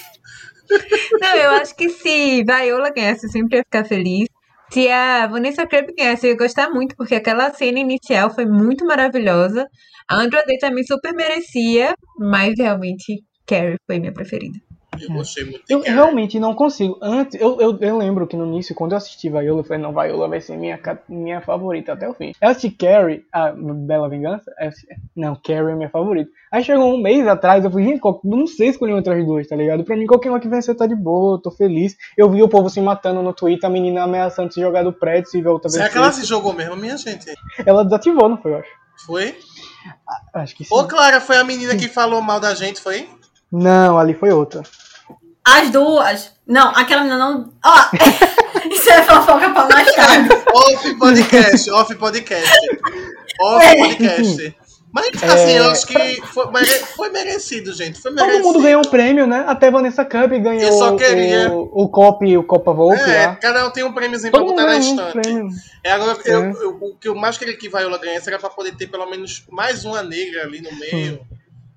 Não, 1.18 1.34
eu 1.34 1.50
acho 1.52 1.74
que 1.74 1.88
se 1.88 2.44
Viola 2.44 2.90
ganhasse, 2.90 3.24
eu 3.24 3.30
sempre 3.30 3.56
ia 3.56 3.64
ficar 3.64 3.86
feliz. 3.86 4.28
Se 4.70 4.86
a 4.90 5.26
Vanessa 5.26 5.66
Kirby 5.66 5.94
ganhasse, 5.96 6.26
eu 6.26 6.32
ia 6.32 6.36
gostar 6.36 6.68
muito, 6.68 6.94
porque 6.94 7.14
aquela 7.14 7.50
cena 7.50 7.78
inicial 7.78 8.28
foi 8.34 8.44
muito 8.44 8.84
maravilhosa. 8.84 9.66
A 10.06 10.16
Andra 10.16 10.44
Day 10.44 10.58
também 10.58 10.84
super 10.84 11.14
merecia, 11.14 11.94
mas 12.18 12.52
realmente 12.58 13.22
Carrie 13.46 13.78
foi 13.86 13.98
minha 13.98 14.12
preferida. 14.12 14.58
Eu 15.00 15.08
gostei 15.14 15.44
muito 15.44 15.62
Eu 15.68 15.80
realmente 15.82 16.40
não 16.40 16.54
consigo. 16.54 16.98
Antes, 17.00 17.40
eu, 17.40 17.60
eu, 17.60 17.78
eu 17.80 17.96
lembro 17.96 18.26
que 18.26 18.36
no 18.36 18.44
início, 18.44 18.74
quando 18.74 18.92
eu 18.92 18.98
assisti 18.98 19.28
Viola, 19.30 19.60
eu 19.60 19.64
falei, 19.64 19.80
não, 19.82 19.92
Viola 19.92 20.28
vai 20.28 20.40
ser 20.40 20.56
minha, 20.56 20.78
minha 21.08 21.40
favorita 21.40 21.92
até 21.92 22.08
o 22.08 22.14
fim. 22.14 22.32
Eu 22.40 22.48
assisti 22.48 22.70
Carrie, 22.70 23.24
a 23.32 23.52
Bela 23.52 24.08
Vingança, 24.08 24.52
assisti- 24.58 24.88
não, 25.14 25.36
Carrie 25.36 25.72
é 25.72 25.76
minha 25.76 25.88
favorita. 25.88 26.30
Aí 26.52 26.64
chegou 26.64 26.92
um 26.92 27.00
mês 27.00 27.26
atrás, 27.28 27.64
eu 27.64 27.70
falei, 27.70 27.86
gente, 27.86 28.00
não 28.24 28.46
sei 28.46 28.68
escolher 28.68 28.98
entre 28.98 29.14
as 29.14 29.24
duas, 29.24 29.46
tá 29.46 29.54
ligado? 29.54 29.84
Pra 29.84 29.96
mim, 29.96 30.06
qualquer 30.06 30.30
uma 30.30 30.40
que 30.40 30.48
vencer 30.48 30.74
tá 30.76 30.86
de 30.86 30.96
boa, 30.96 31.34
eu 31.36 31.38
tô 31.38 31.50
feliz. 31.52 31.96
Eu 32.16 32.28
vi 32.28 32.42
o 32.42 32.48
povo 32.48 32.68
se 32.68 32.80
matando 32.80 33.22
no 33.22 33.32
Twitter, 33.32 33.68
a 33.68 33.72
menina 33.72 34.02
ameaçando 34.02 34.52
se 34.52 34.60
jogar 34.60 34.82
do 34.82 34.92
prédio, 34.92 35.30
se 35.30 35.40
ver 35.40 35.48
outra 35.50 35.68
vez. 35.70 35.74
Será 35.74 35.88
que 35.88 35.96
ela 35.98 36.10
se 36.12 36.24
jogou 36.24 36.52
mesmo, 36.52 36.74
minha 36.76 36.96
gente? 36.96 37.32
Ela 37.64 37.84
desativou, 37.84 38.28
não 38.28 38.36
foi, 38.36 38.52
eu 38.52 38.58
acho. 38.58 38.70
Foi? 39.06 39.34
Acho 40.34 40.56
que 40.56 40.64
sim. 40.64 40.74
Ô, 40.74 40.84
Clara, 40.84 41.20
foi 41.20 41.36
a 41.36 41.44
menina 41.44 41.74
que 41.76 41.88
falou 41.88 42.20
mal 42.20 42.38
da 42.40 42.54
gente, 42.54 42.80
foi? 42.80 43.08
Não, 43.52 43.98
ali 43.98 44.14
foi 44.14 44.30
outra. 44.30 44.62
As 45.46 45.70
duas. 45.70 46.32
Não, 46.46 46.68
aquela 46.70 47.02
menina 47.02 47.18
não. 47.18 47.52
Ó, 47.64 47.76
isso 48.70 48.90
é 48.90 49.02
fofoca 49.02 49.50
pra 49.50 49.68
mais 49.68 49.94
tarde. 49.94 50.28
Off 50.54 50.94
podcast, 50.98 51.70
off 51.70 51.94
podcast. 51.96 52.50
Off 53.40 53.64
É. 53.66 53.76
podcast. 53.76 54.56
Mas, 54.92 55.22
assim, 55.22 55.52
eu 55.52 55.70
acho 55.70 55.86
que 55.86 56.20
foi, 56.26 56.50
mere- 56.50 56.66
foi 56.66 57.08
merecido, 57.10 57.72
gente. 57.72 58.00
Foi 58.00 58.10
Todo 58.12 58.24
merecido. 58.26 58.44
mundo 58.48 58.60
ganhou 58.60 58.82
um 58.84 58.90
prêmio, 58.90 59.24
né? 59.24 59.44
Até 59.46 59.70
Vanessa 59.70 60.04
Kirby 60.04 60.40
ganhou 60.40 60.62
Eu 60.64 60.72
só 60.72 60.96
queria- 60.96 61.48
o, 61.52 61.84
o 61.84 61.88
Cop, 61.88 62.36
o 62.36 62.42
Copa 62.42 62.72
Volpe 62.72 63.00
É, 63.00 63.26
lá. 63.28 63.36
cada 63.36 63.66
um 63.68 63.70
tem 63.70 63.84
um 63.84 63.92
prêmiozinho 63.92 64.32
pra 64.32 64.40
Todo 64.40 64.50
botar 64.50 64.66
na 64.66 64.74
um 64.74 64.78
estante. 64.80 65.28
É, 65.84 65.92
agora, 65.92 66.18
eu- 66.24 66.42
É. 66.44 66.50
eu- 66.50 66.78
o 66.82 66.96
que 66.96 67.06
eu 67.08 67.14
mais 67.14 67.38
queria 67.38 67.56
que 67.56 67.68
Viola 67.68 67.98
ganhasse 67.98 68.28
era 68.28 68.38
pra 68.40 68.50
poder 68.50 68.74
ter 68.74 68.88
pelo 68.88 69.08
menos 69.08 69.44
mais 69.48 69.84
uma 69.84 70.02
negra 70.02 70.42
ali 70.42 70.60
no 70.60 70.72
meio. 70.76 71.20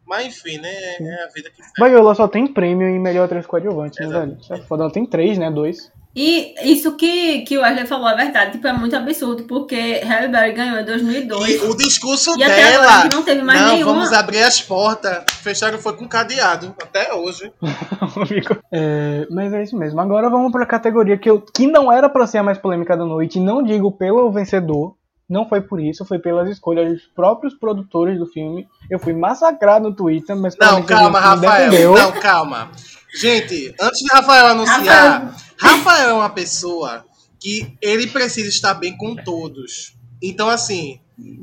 Mas 0.05 0.27
enfim, 0.27 0.57
né? 0.57 0.69
É 0.69 1.23
a 1.23 1.27
vida 1.33 1.49
que. 1.49 1.61
Viola 1.83 2.13
só 2.15 2.27
tem 2.27 2.47
prêmio 2.47 2.87
em 2.87 2.99
melhor 2.99 3.25
atriz 3.25 3.45
coadjuvante, 3.45 4.01
né, 4.01 4.07
velho? 4.07 4.37
Isso 4.39 4.53
é 4.53 4.57
foda. 4.61 4.83
Ela 4.83 4.91
tem 4.91 5.05
três, 5.05 5.37
né? 5.37 5.49
Dois. 5.49 5.91
E 6.15 6.53
isso 6.71 6.95
que, 6.95 7.39
que 7.41 7.57
o 7.57 7.61
Wesley 7.61 7.87
falou 7.87 8.07
é 8.07 8.15
verdade. 8.15 8.51
Tipo, 8.51 8.67
é 8.67 8.73
muito 8.73 8.95
absurdo, 8.95 9.45
porque 9.45 9.99
Halle 10.05 10.27
Berry 10.27 10.51
ganhou 10.51 10.79
em 10.79 10.85
2002. 10.85 11.49
E 11.49 11.57
o 11.65 11.75
discurso 11.75 12.37
E 12.37 12.43
até 12.43 12.75
agora 12.75 12.81
dela. 12.81 12.97
a 12.97 13.01
gente 13.01 13.15
não 13.15 13.23
teve 13.23 13.41
mais 13.41 13.59
não, 13.59 13.73
nenhuma. 13.73 13.93
vamos 13.93 14.13
abrir 14.13 14.43
as 14.43 14.61
portas. 14.61 15.23
Fecharam 15.41 15.79
foi 15.79 15.93
com 15.93 16.07
cadeado. 16.07 16.75
Até 16.81 17.13
hoje. 17.13 17.51
É, 18.71 19.27
mas 19.29 19.53
é 19.53 19.63
isso 19.63 19.77
mesmo. 19.77 19.99
Agora 20.01 20.29
vamos 20.29 20.51
pra 20.51 20.65
categoria 20.65 21.17
que, 21.17 21.29
eu, 21.29 21.39
que 21.41 21.67
não 21.67 21.91
era 21.91 22.09
pra 22.09 22.27
ser 22.27 22.39
a 22.39 22.43
mais 22.43 22.57
polêmica 22.57 22.97
da 22.97 23.05
noite. 23.05 23.39
Não 23.39 23.63
digo 23.63 23.91
pelo 23.91 24.31
vencedor. 24.31 24.95
Não 25.33 25.49
foi 25.49 25.61
por 25.61 25.81
isso, 25.81 26.05
foi 26.05 26.19
pelas 26.19 26.47
escolhas 26.47 26.93
dos 26.93 27.01
próprios 27.07 27.55
produtores 27.55 28.19
do 28.19 28.27
filme. 28.27 28.67
Eu 28.87 28.99
fui 28.99 29.13
massacrado 29.13 29.89
no 29.89 29.95
Twitter, 29.95 30.35
mas 30.35 30.55
Não, 30.55 30.83
calma, 30.83 31.19
Rafael. 31.19 31.71
defendeu. 31.71 31.95
Não, 31.95 32.11
calma. 32.11 32.69
Gente, 33.15 33.73
antes 33.81 33.99
de 33.99 34.13
Rafael 34.13 34.45
anunciar, 34.45 35.35
Rafael 35.57 36.09
é 36.09 36.13
uma 36.13 36.29
pessoa 36.29 37.03
que 37.39 37.75
ele 37.81 38.05
precisa 38.05 38.47
estar 38.47 38.75
bem 38.75 38.95
com 38.95 39.15
todos. 39.15 39.95
Então, 40.21 40.47
assim, 40.49 41.01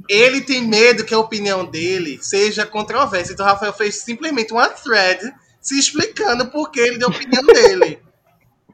ele 0.08 0.40
tem 0.40 0.62
medo 0.62 1.04
que 1.04 1.12
a 1.12 1.18
opinião 1.18 1.64
dele 1.64 2.20
seja 2.22 2.64
controversa. 2.64 3.32
Então, 3.32 3.44
Rafael 3.44 3.72
fez 3.72 3.96
simplesmente 3.96 4.52
uma 4.52 4.68
thread 4.68 5.20
se 5.60 5.76
explicando 5.76 6.46
por 6.46 6.70
que 6.70 6.78
ele 6.78 6.96
deu 6.96 7.08
a 7.08 7.10
opinião 7.10 7.42
dele. 7.42 7.98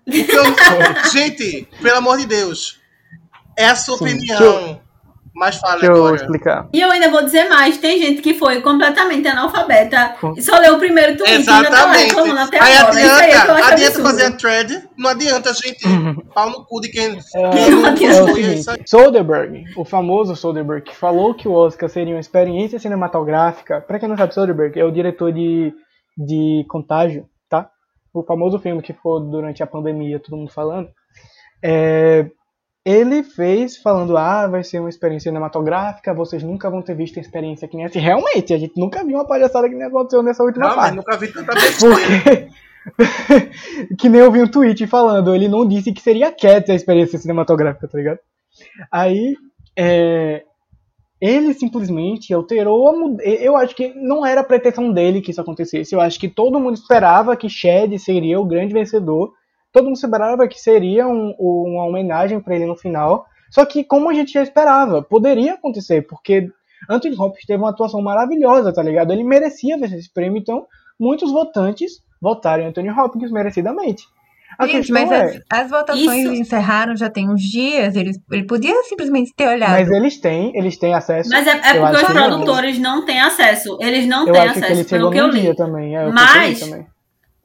Então, 0.09 0.45
gente, 1.11 1.67
pelo 1.83 1.97
amor 1.97 2.17
de 2.17 2.27
Deus, 2.27 2.79
é 3.59 3.67
a 3.67 3.75
sua 3.75 3.99
Sim, 3.99 4.05
opinião. 4.05 4.81
Mas 5.37 5.57
fala 5.57 5.75
Deixa 5.75 5.87
eu 5.93 5.97
agora. 5.97 6.17
explicar. 6.17 6.69
E 6.73 6.81
eu 6.81 6.91
ainda 6.91 7.11
vou 7.11 7.23
dizer 7.23 7.47
mais, 7.49 7.77
tem 7.77 8.01
gente 8.01 8.23
que 8.23 8.33
foi 8.33 8.63
completamente 8.63 9.29
analfabeta 9.29 10.17
e 10.35 10.41
só 10.41 10.59
leu 10.59 10.77
o 10.77 10.79
primeiro 10.79 11.15
tweet 11.19 11.31
e 11.31 11.51
ainda 11.51 11.71
tá 11.71 11.95
Exatamente. 12.01 12.41
até 12.41 12.59
Aí 12.59 12.77
agora. 12.79 12.97
Aí 12.97 13.03
é 13.05 13.11
eu 13.13 13.13
adianta, 13.29 13.53
acho 13.53 13.73
adianta 13.73 14.03
fazer 14.03 14.25
a 14.25 14.31
thread, 14.33 14.89
não 14.97 15.11
adianta 15.11 15.51
a 15.51 15.53
gente 15.53 15.85
pau 16.35 16.49
no 16.49 16.65
cu 16.65 16.81
de 16.81 16.89
quem, 16.89 17.19
É, 17.35 17.95
quem 17.97 18.09
não 18.09 18.29
é 18.29 18.33
seguinte, 18.35 18.71
aí. 18.71 18.83
Soderbergh, 18.87 19.65
o 19.77 19.85
famoso 19.85 20.35
Soderbergh, 20.35 20.83
que 20.83 20.97
falou 20.97 21.35
que 21.35 21.47
o 21.47 21.53
Oscar 21.53 21.89
seria 21.91 22.15
uma 22.15 22.21
experiência 22.21 22.79
cinematográfica. 22.79 23.81
Pra 23.83 23.99
quem 23.99 24.09
não 24.09 24.17
sabe, 24.17 24.33
Soderbergh 24.33 24.79
é 24.81 24.85
o 24.85 24.91
diretor 24.91 25.31
de, 25.33 25.71
de 26.17 26.65
Contágio, 26.69 27.27
tá? 27.51 27.69
O 28.15 28.23
famoso 28.23 28.59
filme 28.59 28.81
que 28.81 28.95
foi 28.95 29.21
durante 29.31 29.63
a 29.63 29.67
pandemia, 29.67 30.19
todo 30.19 30.39
mundo 30.39 30.51
falando. 30.51 30.89
É, 31.63 32.27
ele 32.87 33.25
fez 33.25 33.77
falando, 33.77 34.17
ah, 34.17 34.47
vai 34.47 34.63
ser 34.63 34.79
uma 34.79 34.89
experiência 34.89 35.29
cinematográfica, 35.29 36.15
vocês 36.15 36.45
nunca 36.45 36.71
vão 36.71 36.81
ter 36.81 36.95
visto 36.95 37.19
a 37.19 37.21
experiência 37.21 37.67
que 37.67 37.77
nem 37.77 37.85
essa. 37.85 37.99
Realmente, 37.99 38.55
a 38.55 38.59
gente 38.59 38.79
nunca 38.79 39.05
viu 39.05 39.17
uma 39.17 39.27
palhaçada 39.27 39.69
que 39.69 39.75
nem 39.75 39.89
aconteceu 39.89 40.23
nessa 40.23 40.45
última 40.45 40.67
Realmente, 40.67 40.83
parte. 40.83 40.97
nunca 40.97 41.17
vi 41.17 41.33
tanta 41.33 41.53
besteira. 41.53 41.97
Porque. 41.97 43.95
que 43.99 44.09
nem 44.09 44.21
eu 44.21 44.31
vi 44.31 44.41
um 44.41 44.47
tweet 44.49 44.87
falando, 44.87 45.35
ele 45.35 45.49
não 45.49 45.67
disse 45.67 45.93
que 45.93 46.01
seria 46.01 46.31
Cats 46.31 46.71
a 46.71 46.75
experiência 46.75 47.19
cinematográfica, 47.19 47.89
tá 47.89 47.99
ligado? 47.99 48.21
Aí. 48.93 49.35
é, 49.77 50.45
ele 51.21 51.55
simplesmente 51.55 52.33
alterou 52.33 52.89
a 52.89 53.23
Eu 53.25 53.57
acho 53.57 53.75
que 53.75 53.95
não 53.95 54.25
era 54.25 54.43
a 54.43 54.45
pretensão 54.45 54.93
dele 54.93 55.21
que 55.21 55.33
isso 55.33 55.41
acontecesse. 55.41 55.93
Eu 55.93 56.01
acho 56.01 56.21
que 56.21 56.29
todo 56.29 56.61
mundo 56.61 56.75
esperava 56.75 57.37
que 57.37 57.49
Shed 57.49 57.99
seria 57.99 58.39
o 58.39 58.45
grande 58.45 58.75
vencedor. 58.75 59.33
Todo 59.77 59.85
mundo 59.85 59.97
esperava 59.97 60.49
que 60.49 60.59
seria 60.59 61.07
um- 61.07 61.35
uma 61.39 61.85
homenagem 61.85 62.41
pra 62.41 62.55
ele 62.57 62.65
no 62.65 62.75
final. 62.77 63.27
Só 63.51 63.63
que, 63.67 63.85
como 63.85 64.09
a 64.09 64.15
gente 64.15 64.33
já 64.33 64.43
esperava, 64.43 65.03
poderia 65.03 65.53
acontecer, 65.53 66.07
porque 66.07 66.49
Anthony 66.89 67.15
Hopkins 67.15 67.45
teve 67.45 67.63
uma 67.63 67.69
atuação 67.69 68.01
maravilhosa, 68.01 68.73
tá 68.73 68.83
ligado? 68.83 69.13
Ele 69.13 69.23
merecia 69.23 69.77
vencer 69.77 69.99
esse 69.99 70.11
prêmio, 70.11 70.39
então 70.39 70.65
muitos 70.99 71.31
votantes 71.31 72.01
votaram 72.23 72.63
em 72.63 72.67
Anthony 72.69 72.91
Hopkins 72.91 73.31
merecidamente. 73.31 74.05
A 74.59 74.67
Gente, 74.67 74.77
questão 74.91 74.95
mas 75.07 75.13
é, 75.13 75.43
as, 75.51 75.61
as 75.65 75.71
votações 75.71 76.23
Isso- 76.25 76.33
encerraram 76.33 76.97
já 76.97 77.11
tem 77.11 77.29
uns 77.29 77.43
dias. 77.43 77.95
Ele, 77.95 78.13
ele 78.33 78.45
podia 78.45 78.83
simplesmente 78.85 79.35
ter 79.37 79.47
olhado. 79.49 79.73
mas 79.73 79.91
eles 79.91 80.19
têm, 80.19 80.57
eles 80.57 80.79
têm 80.79 80.95
acesso. 80.95 81.29
Mas 81.29 81.47
é, 81.47 81.51
é 81.51 81.75
porque 81.81 81.97
os 81.97 82.03
que 82.07 82.13
não. 82.15 82.29
produtores 82.31 82.79
não 82.79 83.05
têm 83.05 83.21
acesso. 83.21 83.77
Eles 83.81 84.07
não 84.07 84.27
Eu 84.27 84.33
têm 84.33 84.43
que 84.43 84.49
acesso, 84.49 84.89
chegou 84.89 85.11
pelo 85.11 85.11
que 85.11 85.19
eu 85.19 85.27
li. 85.29 85.41
dia 85.43 85.55
também. 85.55 85.95
É, 85.99 86.07
eu 86.07 86.13
Mas- 86.15 86.61
também. 86.61 86.87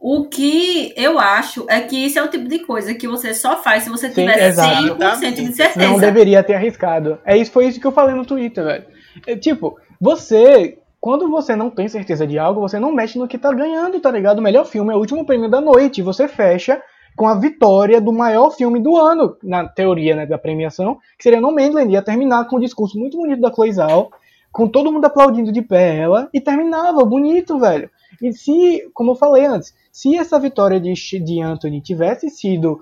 O 0.04 0.26
que 0.26 0.92
eu 0.98 1.20
acho 1.20 1.64
é 1.70 1.80
que 1.80 1.96
isso 1.96 2.18
é 2.18 2.24
o 2.24 2.28
tipo 2.28 2.48
de 2.48 2.58
coisa 2.58 2.92
que 2.96 3.08
você 3.08 3.36
só 3.36 3.62
faz 3.62 3.84
se 3.84 3.90
você 3.92 4.08
Sim, 4.08 4.22
tiver 4.22 4.48
exato. 4.48 4.96
100% 4.96 5.34
de 5.36 5.54
certeza. 5.54 5.88
Não 5.88 6.00
deveria 6.00 6.42
ter 6.42 6.56
arriscado. 6.56 7.20
É 7.24 7.38
isso, 7.38 7.52
foi 7.52 7.68
isso 7.68 7.80
que 7.80 7.86
eu 7.86 7.92
falei 7.92 8.16
no 8.16 8.26
Twitter, 8.26 8.64
velho. 8.64 8.86
É, 9.28 9.36
tipo, 9.36 9.78
você, 10.00 10.80
quando 11.00 11.30
você 11.30 11.56
não 11.56 11.70
tem 11.70 11.88
certeza 11.88 12.26
de 12.26 12.40
algo, 12.40 12.60
você 12.62 12.80
não 12.80 12.92
mexe 12.92 13.20
no 13.20 13.28
que 13.28 13.38
tá 13.38 13.54
ganhando, 13.54 14.00
tá 14.00 14.10
ligado? 14.10 14.40
O 14.40 14.42
melhor 14.42 14.66
filme 14.66 14.92
é 14.92 14.96
o 14.96 15.00
último 15.00 15.24
prêmio 15.24 15.52
da 15.52 15.62
noite. 15.62 16.02
Você 16.02 16.28
fecha 16.28 16.82
com 17.16 17.28
a 17.28 17.36
vitória 17.36 18.02
do 18.02 18.12
maior 18.12 18.50
filme 18.50 18.80
do 18.80 18.98
ano, 18.98 19.38
na 19.44 19.68
teoria 19.68 20.16
né, 20.16 20.26
da 20.26 20.40
premiação, 20.40 20.98
que 21.16 21.24
seria 21.24 21.40
No 21.40 21.54
Man's 21.54 21.76
Ia 21.92 22.02
terminar 22.02 22.48
com 22.48 22.56
um 22.56 22.60
discurso 22.60 22.98
muito 22.98 23.18
bonito 23.18 23.40
da 23.40 23.54
Chloe 23.54 23.72
Zhao, 23.72 24.10
com 24.52 24.68
todo 24.68 24.92
mundo 24.92 25.06
aplaudindo 25.06 25.52
de 25.52 25.62
pé 25.62 25.96
ela, 25.96 26.28
e 26.34 26.42
terminava 26.42 27.06
bonito, 27.06 27.60
velho. 27.60 27.88
E 28.20 28.34
se, 28.34 28.90
como 28.96 29.12
eu 29.12 29.16
falei 29.16 29.46
antes, 29.46 29.76
se 29.92 30.18
essa 30.18 30.40
vitória 30.40 30.80
de, 30.80 30.94
de 30.94 31.42
Anthony 31.42 31.82
tivesse 31.82 32.30
sido 32.30 32.82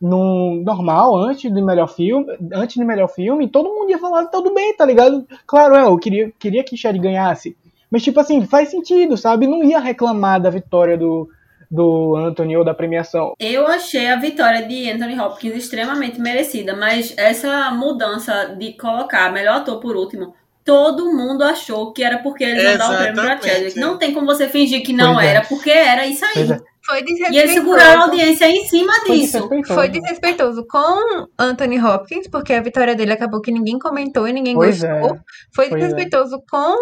no 0.00 0.62
normal, 0.64 1.14
antes 1.16 1.52
do 1.52 1.64
melhor 1.64 1.88
filme, 1.88 2.26
antes 2.52 2.76
do 2.76 2.86
melhor 2.86 3.08
filme, 3.08 3.48
todo 3.48 3.68
mundo 3.68 3.90
ia 3.90 3.98
falar, 3.98 4.26
tudo 4.26 4.54
bem, 4.54 4.74
tá 4.74 4.84
ligado? 4.84 5.26
Claro, 5.46 5.74
é, 5.74 5.82
eu 5.82 5.98
queria, 5.98 6.32
queria 6.38 6.64
que 6.64 6.76
Shed 6.76 6.98
ganhasse. 6.98 7.56
Mas, 7.90 8.02
tipo 8.02 8.18
assim, 8.20 8.46
faz 8.46 8.70
sentido, 8.70 9.16
sabe? 9.16 9.46
Não 9.46 9.62
ia 9.64 9.78
reclamar 9.78 10.40
da 10.40 10.48
vitória 10.48 10.96
do, 10.96 11.28
do 11.70 12.16
Anthony 12.16 12.56
ou 12.56 12.64
da 12.64 12.72
premiação. 12.72 13.34
Eu 13.38 13.66
achei 13.66 14.08
a 14.08 14.16
vitória 14.16 14.66
de 14.66 14.90
Anthony 14.90 15.18
Hopkins 15.18 15.54
extremamente 15.54 16.20
merecida, 16.20 16.74
mas 16.74 17.12
essa 17.18 17.70
mudança 17.72 18.56
de 18.58 18.72
colocar 18.72 19.32
melhor 19.32 19.58
ator 19.58 19.80
por 19.80 19.96
último, 19.96 20.34
todo 20.70 21.12
mundo 21.12 21.42
achou 21.42 21.92
que 21.92 22.00
era 22.00 22.18
porque 22.18 22.44
eles 22.44 22.62
iam 22.62 22.78
dar 22.78 22.92
o 22.92 22.96
prêmio 22.96 23.14
pra. 23.14 23.42
Chadwick. 23.42 23.80
Não 23.80 23.98
tem 23.98 24.14
como 24.14 24.24
você 24.24 24.48
fingir 24.48 24.84
que 24.84 24.92
não 24.92 25.14
Pois 25.14 25.26
é. 25.26 25.30
era, 25.30 25.40
porque 25.40 25.68
era 25.68 26.06
isso 26.06 26.24
aí. 26.24 26.46
É. 26.90 26.98
Foi 26.98 26.98
E 26.98 27.02
eles 27.02 27.18
desrespeitoso. 27.18 27.52
seguraram 27.54 28.00
a 28.00 28.04
audiência 28.04 28.44
em 28.46 28.64
cima 28.68 28.92
Foi 29.06 29.16
disso. 29.16 29.32
desrespeitoso. 29.38 29.74
Foi 29.74 29.88
desrespeitoso 29.88 30.66
com 30.68 31.26
Anthony 31.38 31.80
Hopkins, 31.80 32.28
porque 32.28 32.52
a 32.52 32.60
vitória 32.60 32.94
dele 32.94 33.12
acabou 33.12 33.40
que 33.40 33.52
ninguém 33.52 33.78
comentou 33.78 34.26
e 34.28 34.32
ninguém 34.32 34.54
Pois 34.54 34.80
gostou. 34.82 35.16
é. 35.16 35.20
Foi 35.54 35.68
Pois 35.68 35.72
é. 35.72 35.74
desrespeitoso 35.86 36.42
com 36.50 36.74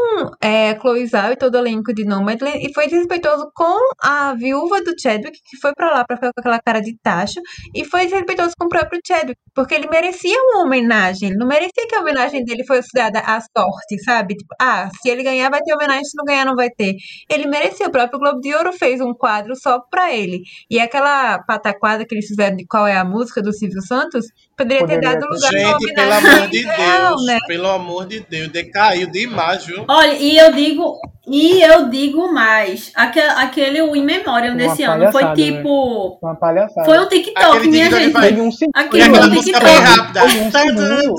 é, 0.42 0.74
Chloe 0.80 1.06
Zhao 1.06 1.32
e 1.32 1.36
todo 1.36 1.54
o 1.54 1.58
elenco 1.58 1.92
de 1.94 2.04
Nomadland. 2.04 2.58
E 2.66 2.72
foi 2.72 2.86
desrespeitoso 2.86 3.50
com 3.54 3.78
a 4.02 4.34
viúva 4.34 4.82
do 4.82 4.92
Chadwick, 5.00 5.38
que 5.44 5.56
foi 5.58 5.72
pra 5.74 5.90
lá 5.90 6.04
pra 6.04 6.16
ficar 6.16 6.32
com 6.32 6.40
aquela 6.40 6.60
cara 6.60 6.80
de 6.80 6.96
tacho. 7.02 7.40
E 7.74 7.84
foi 7.84 8.04
desrespeitoso 8.04 8.52
com 8.58 8.66
o 8.66 8.68
próprio 8.68 9.00
Chadwick, 9.06 9.38
porque 9.54 9.74
ele 9.74 9.88
merecia 9.88 10.36
uma 10.42 10.62
homenagem. 10.64 11.28
Ele 11.30 11.38
não 11.38 11.46
merecia 11.46 11.86
que 11.88 11.94
a 11.94 12.00
homenagem 12.00 12.44
dele 12.44 12.64
fosse 12.66 12.88
dada 12.94 13.20
à 13.20 13.40
sorte, 13.40 14.02
sabe? 14.04 14.34
Tipo, 14.34 14.54
ah, 14.60 14.88
se 15.02 15.08
ele 15.08 15.22
ganhar 15.22 15.50
vai 15.50 15.60
ter 15.60 15.74
homenagem, 15.74 16.04
se 16.04 16.16
não 16.16 16.24
ganhar 16.24 16.44
não 16.44 16.54
vai 16.54 16.70
ter. 16.70 16.94
Ele 17.30 17.46
merecia. 17.46 17.86
O 17.88 17.90
próprio 17.92 18.18
Globo 18.18 18.40
de 18.40 18.54
Ouro 18.54 18.72
fez 18.72 19.00
um 19.00 19.12
quadro 19.14 19.54
só 19.56 19.80
pra 19.90 19.97
pra 19.98 20.14
ele. 20.14 20.42
E 20.70 20.78
aquela 20.78 21.40
pataquada 21.40 22.04
que 22.04 22.14
eles 22.14 22.26
fizeram 22.28 22.56
de 22.56 22.64
qual 22.66 22.86
é 22.86 22.96
a 22.96 23.04
música 23.04 23.42
do 23.42 23.52
Silvio 23.52 23.82
Santos, 23.82 24.26
poderia, 24.56 24.86
ter 24.86 24.94
Poderia 24.94 25.18
dado 25.18 25.28
ter. 25.28 25.34
lugar 25.34 25.50
Gente, 25.50 25.94
pelo 25.94 26.12
amor 26.12 26.48
de 26.48 26.58
real, 26.64 27.08
Deus, 27.08 27.26
né? 27.26 27.38
pelo 27.48 27.68
amor 27.68 28.06
de 28.06 28.20
Deus, 28.20 28.48
decaiu 28.48 29.10
demais, 29.10 29.64
viu? 29.66 29.84
Olha, 29.88 30.12
e 30.14 30.38
eu 30.38 30.52
digo, 30.52 30.94
e 31.26 31.60
eu 31.62 31.88
digo 31.90 32.32
mais, 32.32 32.92
aquele, 32.94 33.26
aquele 33.30 33.82
o 33.82 33.96
In 33.96 34.04
Memoriam 34.04 34.56
desse 34.56 34.82
ano 34.84 35.10
foi 35.10 35.22
palhaçada, 35.22 35.34
tipo, 35.56 36.18
Uma 36.22 36.36
palhaçada. 36.36 36.84
foi 36.84 36.98
um 37.00 37.08
TikTok, 37.08 37.44
Aquele 37.56 37.68
minha 37.70 37.90
gente. 37.90 38.12
vai- 38.12 38.32
um 38.40 38.52
segundo. 38.52 38.76
E 38.76 38.80
Aquele 38.80 39.02
aquela 39.02 39.26
música 39.28 39.58
TikTok. 39.58 39.64
bem 39.64 39.96
rápida. 39.96 40.24
Um 40.24 40.50
segundo. 40.52 41.14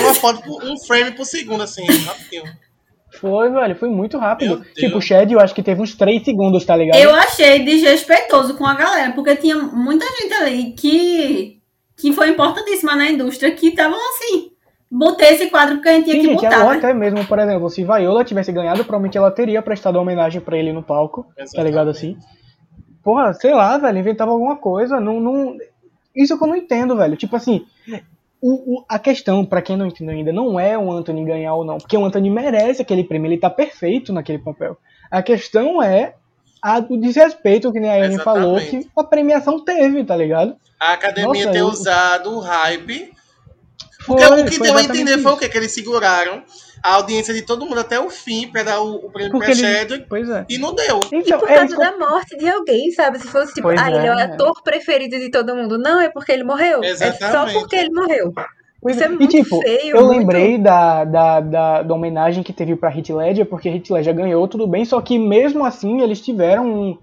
Uma 0.00 0.14
foto, 0.14 0.42
por- 0.42 0.64
um 0.64 0.78
frame 0.86 1.10
por 1.12 1.24
segundo, 1.26 1.62
assim, 1.62 1.84
rapidinho. 2.04 2.44
Foi, 3.20 3.50
velho, 3.50 3.76
foi 3.76 3.90
muito 3.90 4.16
rápido. 4.16 4.64
Tipo, 4.74 4.96
o 4.96 5.00
Shed, 5.00 5.30
eu 5.30 5.40
acho 5.40 5.54
que 5.54 5.62
teve 5.62 5.82
uns 5.82 5.94
3 5.94 6.24
segundos, 6.24 6.64
tá 6.64 6.74
ligado? 6.74 6.98
Eu 6.98 7.14
achei 7.14 7.62
desrespeitoso 7.62 8.54
com 8.54 8.66
a 8.66 8.72
galera, 8.72 9.12
porque 9.12 9.36
tinha 9.36 9.56
muita 9.56 10.06
gente 10.06 10.32
ali 10.32 10.72
que, 10.72 11.60
que 11.98 12.14
foi 12.14 12.30
importantíssima 12.30 12.96
na 12.96 13.10
indústria, 13.10 13.54
que 13.54 13.68
estavam 13.68 13.98
assim, 13.98 14.52
botei 14.90 15.34
esse 15.34 15.50
quadro 15.50 15.76
porque 15.76 15.90
a 15.90 15.92
gente 15.92 16.04
tinha 16.06 16.16
Sim, 16.16 16.22
que 16.22 16.28
gente, 16.28 16.44
botar. 16.44 16.64
ou 16.64 16.70
né? 16.70 16.78
até 16.78 16.94
mesmo, 16.94 17.22
por 17.26 17.38
exemplo, 17.38 17.68
se 17.68 17.84
Viola 17.84 18.24
tivesse 18.24 18.50
ganhado, 18.52 18.84
provavelmente 18.84 19.18
ela 19.18 19.30
teria 19.30 19.60
prestado 19.60 19.96
homenagem 19.96 20.40
pra 20.40 20.56
ele 20.56 20.72
no 20.72 20.82
palco, 20.82 21.26
tá 21.54 21.62
ligado 21.62 21.90
assim? 21.90 22.16
Porra, 23.04 23.34
sei 23.34 23.52
lá, 23.52 23.76
velho, 23.76 23.98
inventava 23.98 24.30
alguma 24.30 24.56
coisa, 24.56 24.98
não, 24.98 25.20
não... 25.20 25.58
Isso 26.16 26.38
que 26.38 26.42
eu 26.42 26.48
não 26.48 26.56
entendo, 26.56 26.96
velho, 26.96 27.16
tipo 27.16 27.36
assim, 27.36 27.66
o, 28.40 28.78
o- 28.78 28.84
a 28.88 28.98
questão, 28.98 29.44
pra 29.44 29.60
quem 29.62 29.76
não 29.76 29.86
entendeu 29.86 30.14
ainda, 30.14 30.32
não 30.32 30.58
é 30.58 30.76
o 30.78 30.90
Anthony 30.90 31.24
ganhar 31.24 31.54
ou 31.54 31.64
não, 31.64 31.78
porque 31.78 31.96
o 31.96 32.04
Anthony 32.04 32.30
merece 32.30 32.80
aquele 32.82 33.04
prêmio, 33.04 33.28
ele 33.28 33.38
tá 33.38 33.50
perfeito 33.50 34.12
naquele 34.12 34.38
papel. 34.38 34.76
A 35.10 35.22
questão 35.22 35.82
é 35.82 36.14
a, 36.62 36.78
o 36.78 36.96
desrespeito, 36.96 37.72
que 37.72 37.80
nem 37.80 37.90
a 37.90 38.04
Anne 38.04 38.18
falou, 38.18 38.58
que 38.60 38.86
a 38.96 39.04
premiação 39.04 39.64
teve, 39.64 40.04
tá 40.04 40.16
ligado? 40.16 40.56
A 40.78 40.92
academia 40.92 41.26
Nossa, 41.46 41.50
ter 41.52 41.58
eu- 41.60 41.66
usado 41.68 42.36
o 42.36 42.40
hype. 42.40 43.12
Foi, 44.02 44.16
Porque 44.16 44.40
o 44.42 44.44
que 44.46 44.58
deu 44.60 44.76
a 44.76 44.82
entender 44.82 45.18
foi 45.18 45.32
o 45.32 45.34
isso. 45.34 45.38
quê? 45.40 45.48
Que 45.48 45.58
eles 45.58 45.72
seguraram 45.72 46.42
a 46.82 46.94
audiência 46.94 47.32
de 47.34 47.42
todo 47.42 47.66
mundo 47.66 47.80
até 47.80 47.98
o 48.00 48.08
fim 48.10 48.48
pra 48.48 48.62
dar 48.62 48.80
o, 48.80 48.96
o 49.06 49.10
prêmio 49.10 49.30
Porque 49.32 49.52
pra 49.52 49.60
ele- 49.60 49.78
Chadwick 49.78 50.06
Pois 50.08 50.28
é. 50.28 50.44
e 50.48 50.58
não 50.58 50.74
deu. 50.74 51.00
E 51.12 51.16
Então, 51.16 51.38
por 51.38 51.50
é 51.50 51.58
causa 51.58 51.74
eu- 51.74 51.78
da 51.78 51.96
morte 51.98 52.36
de 52.36 52.48
alguém, 52.48 52.90
sabe? 52.92 53.18
Se 53.18 53.26
fosse 53.28 53.52
tipo, 53.54 53.68
Pois 53.68 53.80
ah, 53.80 53.88
ele 53.90 54.06
é 54.06 54.14
o 54.14 54.18
é. 54.18 54.22
ator 54.22 54.62
preferido 54.62 55.18
de 55.18 55.30
todo 55.30 55.54
mundo. 55.54 55.78
Não, 55.78 56.00
é 56.00 56.08
porque 56.08 56.32
ele 56.32 56.44
morreu. 56.44 56.82
É 56.82 56.88
Exatamente. 56.90 57.32
só 57.52 57.58
porque 57.60 57.76
ele 57.76 57.90
morreu. 57.92 58.32
Pois 58.82 58.96
Isso 58.96 59.04
é 59.04 59.08
e 59.08 59.10
muito 59.10 59.28
tipo, 59.28 59.60
feio, 59.60 59.94
eu 59.96 60.04
muito- 60.06 60.18
lembrei 60.20 60.56
da, 60.56 61.04
da, 61.04 61.40
da, 61.40 61.82
da 61.82 61.94
homenagem 61.94 62.42
que 62.42 62.52
teve 62.52 62.74
pra 62.76 62.88
Hit 62.88 63.12
Ledger, 63.12 63.44
porque 63.44 63.68
Hit 63.68 63.92
Ledger 63.92 64.14
ganhou, 64.14 64.48
tudo 64.48 64.66
bem, 64.66 64.86
só 64.86 64.98
que 65.02 65.18
mesmo 65.18 65.66
assim 65.66 66.00
eles 66.00 66.18
tiveram 66.22 66.66
um, 66.66 66.98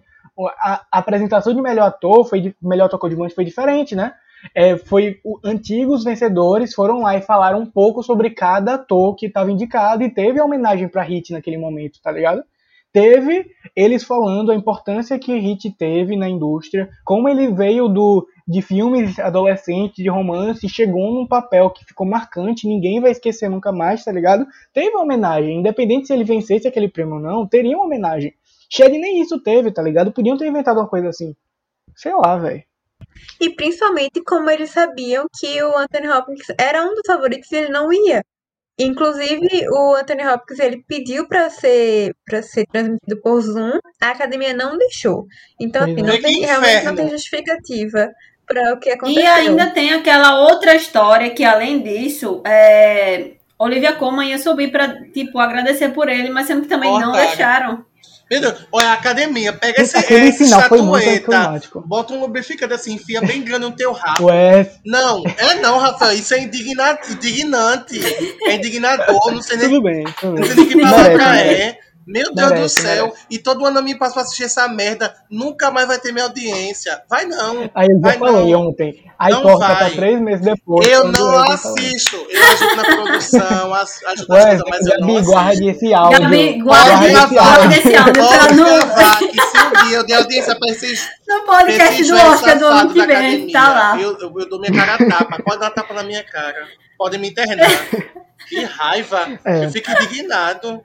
a, 0.60 0.82
a 0.92 0.98
apresentação 0.98 1.54
de 1.54 1.62
melhor 1.62 1.88
ator, 1.88 2.26
foi 2.28 2.42
de, 2.42 2.56
melhor 2.60 2.86
ator 2.86 3.00
coadjuvante 3.00 3.36
foi 3.36 3.46
diferente, 3.46 3.96
né? 3.96 4.14
É, 4.54 4.78
foi 4.78 5.20
o, 5.24 5.40
antigos 5.44 6.04
vencedores 6.04 6.74
foram 6.74 7.02
lá 7.02 7.16
e 7.16 7.22
falaram 7.22 7.60
um 7.60 7.66
pouco 7.66 8.04
sobre 8.04 8.30
cada 8.30 8.76
ator 8.76 9.16
que 9.16 9.28
estava 9.28 9.52
indicado 9.52 10.04
e 10.04 10.10
teve 10.10 10.40
a 10.40 10.46
homenagem 10.46 10.88
pra 10.88 11.04
Hit 11.04 11.32
naquele 11.32 11.58
momento, 11.58 12.02
tá 12.02 12.12
ligado? 12.12 12.44
Teve 12.92 13.46
eles 13.76 14.04
falando 14.04 14.52
a 14.52 14.56
importância 14.56 15.20
que 15.20 15.38
Hit 15.38 15.70
teve 15.78 16.16
na 16.16 16.28
indústria, 16.28 16.90
como 17.04 17.30
ele 17.30 17.52
veio 17.52 17.88
do 17.88 18.28
de 18.48 18.62
filmes 18.62 19.20
adolescentes, 19.20 20.02
de 20.02 20.10
romance, 20.10 20.66
e 20.66 20.70
chegou 20.70 21.14
num 21.14 21.28
papel 21.28 21.70
que 21.70 21.84
ficou 21.84 22.08
marcante, 22.08 22.66
ninguém 22.66 23.02
vai 23.02 23.12
esquecer 23.12 23.50
nunca 23.50 23.74
mais, 23.74 24.06
tá 24.06 24.12
ligado? 24.12 24.48
Teve 24.74 24.92
uma 24.92 25.04
homenagem, 25.04 25.60
independente 25.60 26.08
se 26.08 26.14
ele 26.14 26.24
vencesse 26.24 26.66
aquele 26.66 26.88
prêmio 26.88 27.16
ou 27.16 27.20
não, 27.20 27.46
teria 27.46 27.76
uma 27.76 27.86
homenagem. 27.86 28.34
Shed 28.70 28.98
nem 28.98 29.22
isso 29.22 29.40
teve, 29.42 29.70
tá 29.72 29.82
ligado? 29.82 30.14
Podiam 30.14 30.38
ter 30.38 30.48
inventado 30.48 30.80
uma 30.80 30.88
coisa 30.88 31.10
assim. 31.10 31.36
Sei 31.96 32.14
lá, 32.14 32.38
velho. 32.38 32.64
E 33.40 33.50
principalmente 33.52 34.24
como 34.24 34.50
eles 34.50 34.72
sabiam 34.72 35.28
que 35.40 35.62
o 35.64 35.78
Anthony 35.78 36.08
Hopkins 36.08 36.48
era 36.60 36.84
um 36.84 36.94
dos 36.94 37.06
favoritos 37.06 37.52
e 37.52 37.56
ele 37.58 37.70
não 37.70 37.92
ia. 37.92 38.24
Inclusive, 38.80 39.68
o 39.70 39.96
Anthony 39.96 40.28
Hopkins 40.28 40.60
ele 40.60 40.84
pediu 40.88 41.28
pra 41.28 41.50
ser 41.50 42.16
para 42.26 42.44
ser 42.44 42.66
transmitido 42.68 43.20
por 43.22 43.42
Zoom, 43.42 43.80
a 44.00 44.10
academia 44.10 44.54
não 44.54 44.78
deixou. 44.78 45.26
Então, 45.60 45.84
assim, 45.84 46.00
é. 46.00 46.04
não 46.04 46.16
Que 46.16 46.22
tem, 46.22 46.42
realmente 46.42 46.86
não 46.86 46.96
tem 46.96 47.10
justificativa 47.10 48.12
para 48.46 48.74
o 48.74 48.80
que 48.80 48.92
aconteceu. 48.92 49.24
E 49.24 49.26
ainda 49.26 49.72
tem 49.72 49.94
aquela 49.94 50.42
outra 50.42 50.76
história 50.76 51.30
que, 51.32 51.44
além 51.44 51.82
disso, 51.82 52.42
é... 52.46 53.32
Olivia 53.60 53.94
Colman 53.94 54.30
ia 54.30 54.38
subir 54.38 54.72
pra, 54.72 55.04
tipo, 55.12 55.40
agradecer 55.40 55.90
por 55.90 56.08
ele, 56.08 56.30
mas 56.30 56.48
que 56.48 56.62
também 56.68 56.92
não 56.92 57.12
Cortaram. 57.12 57.28
deixaram. 57.28 57.86
Meu 58.30 58.42
Deus, 58.42 58.56
olha 58.74 58.90
a 58.90 58.94
academia, 58.94 59.54
pega 59.54 59.82
esse, 59.82 59.96
Aquele 59.98 60.28
essa 60.30 60.38
final 60.44 60.62
foi 60.64 60.82
muito 60.82 61.06
bota 61.86 62.14
um 62.14 62.20
lubrificante 62.20 62.74
assim, 62.74 62.94
enfia 62.96 63.22
bem 63.22 63.42
grande 63.42 63.66
no 63.66 63.72
teu 63.72 63.94
rabo. 63.94 64.26
Ué, 64.26 64.70
Não, 64.86 65.24
é 65.38 65.54
não, 65.56 65.78
Rafael, 65.80 66.14
isso 66.18 66.34
é 66.34 66.40
indigna- 66.40 67.00
indignante. 67.10 68.00
É 68.48 68.56
indignador, 68.56 69.32
não 69.32 69.42
sei 69.42 69.58
nem, 69.58 69.70
tudo 69.70 69.82
bem, 69.82 70.04
tudo 70.20 70.34
não 70.34 70.42
bem. 70.42 70.46
sei 70.46 70.56
nem 70.56 70.68
que 70.68 70.82
palavra 70.82 71.18
Merece, 71.18 71.62
é. 71.62 71.80
Meu 72.08 72.34
Deus 72.34 72.50
Merece, 72.52 72.76
do 72.76 72.82
céu. 72.82 73.06
merece. 73.08 73.26
E 73.30 73.38
todo 73.38 73.66
ano 73.66 73.80
eu 73.80 73.84
me 73.84 73.94
passo 73.98 74.14
pra 74.14 74.24
assistir 74.24 74.46
essa 74.46 74.68
merda. 74.70 75.14
Nunca 75.30 75.70
mais 75.70 75.88
vai 75.88 76.00
ter 76.00 76.14
minha 76.14 76.24
audiência. 76.26 77.02
Vai 77.10 77.26
não. 77.26 77.70
Aí 77.76 77.88
eu 77.88 77.96
já 78.00 78.02
Vai 78.02 78.18
falei 78.18 78.52
não. 78.54 78.68
ontem. 78.70 79.04
Aí 79.20 79.34
Não 79.34 79.42
corta 79.42 79.68
vai. 79.68 79.76
pra 79.76 79.90
três 79.90 80.22
meses 80.22 80.46
depois. 80.46 80.88
Eu 80.88 81.12
não 81.12 81.34
eu 81.34 81.52
assisto. 81.52 82.16
Eu 82.30 82.44
ajudo 82.46 82.76
na 82.78 82.84
produção, 82.86 83.74
ajudo 83.74 84.34
Ué, 84.34 84.54
nas 84.54 84.62
coisas, 84.62 84.64
mas 84.70 84.86
eu 84.88 85.00
não 85.02 85.08
Gabi, 85.16 85.26
guarde 85.26 85.52
assisto. 85.70 85.86
esse 85.86 85.94
áudio. 85.94 86.20
Gabi, 86.22 86.62
guarde 86.62 86.90
guarde, 86.90 87.06
esse 87.08 87.34
guarde 87.34 87.38
áudio. 87.40 87.78
esse 87.80 87.96
áudio 87.96 88.24
Pode 88.24 88.56
gravar 88.56 89.18
que 89.20 89.42
se 89.42 89.58
um 89.58 89.88
dia 89.88 89.98
eu 89.98 90.06
der 90.06 90.14
audiência 90.16 90.56
pra 90.60 90.72
esses 90.72 91.10
no 91.28 91.40
podcast 91.46 91.94
esses 92.02 92.08
do 92.08 92.16
Oscar 92.16 92.58
do 92.60 92.66
ano 92.68 92.94
que 92.94 93.00
da 93.00 93.06
vem, 93.06 93.16
academia, 93.18 93.54
tá 93.54 93.70
lá. 93.70 94.00
Eu, 94.02 94.18
eu, 94.20 94.34
eu 94.40 94.50
dou 94.50 94.60
minha 94.62 94.72
cara 94.74 94.94
a 94.96 94.98
tapa. 95.10 95.44
Pode 95.44 95.60
dar 95.60 95.66
uma 95.66 95.72
tapa 95.72 95.94
na 95.94 96.04
minha 96.04 96.24
cara. 96.24 96.68
Podem 96.98 97.20
me 97.20 97.30
internar. 97.30 97.68
Que 98.48 98.64
raiva. 98.64 99.28
É. 99.44 99.66
Eu 99.66 99.72
fico 99.72 99.92
indignado. 99.92 100.82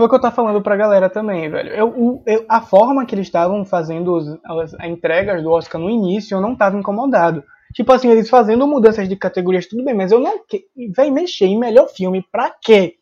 Foi 0.00 0.06
o 0.06 0.08
que 0.08 0.14
eu 0.14 0.20
tava 0.22 0.34
falando 0.34 0.62
pra 0.62 0.76
galera 0.78 1.10
também, 1.10 1.50
velho. 1.50 1.68
Eu, 1.74 2.22
eu- 2.26 2.46
a 2.48 2.62
forma 2.62 3.04
que 3.04 3.14
eles 3.14 3.26
estavam 3.26 3.66
fazendo 3.66 4.14
os, 4.16 4.26
as, 4.46 4.72
as 4.72 4.88
entregas 4.88 5.42
do 5.42 5.50
Oscar 5.50 5.78
no 5.78 5.90
início, 5.90 6.34
eu 6.34 6.40
não 6.40 6.56
tava 6.56 6.78
incomodado. 6.78 7.44
Tipo 7.74 7.92
assim, 7.92 8.08
eles 8.08 8.30
fazendo 8.30 8.66
mudanças 8.66 9.06
de 9.06 9.14
categorias, 9.14 9.66
tudo 9.66 9.84
bem, 9.84 9.92
mas 9.92 10.10
eu 10.10 10.18
não. 10.18 10.40
Véi, 10.96 11.10
mexer 11.10 11.44
em 11.44 11.58
melhor 11.58 11.86
filme, 11.90 12.24
pra 12.32 12.50
quê? 12.62 12.94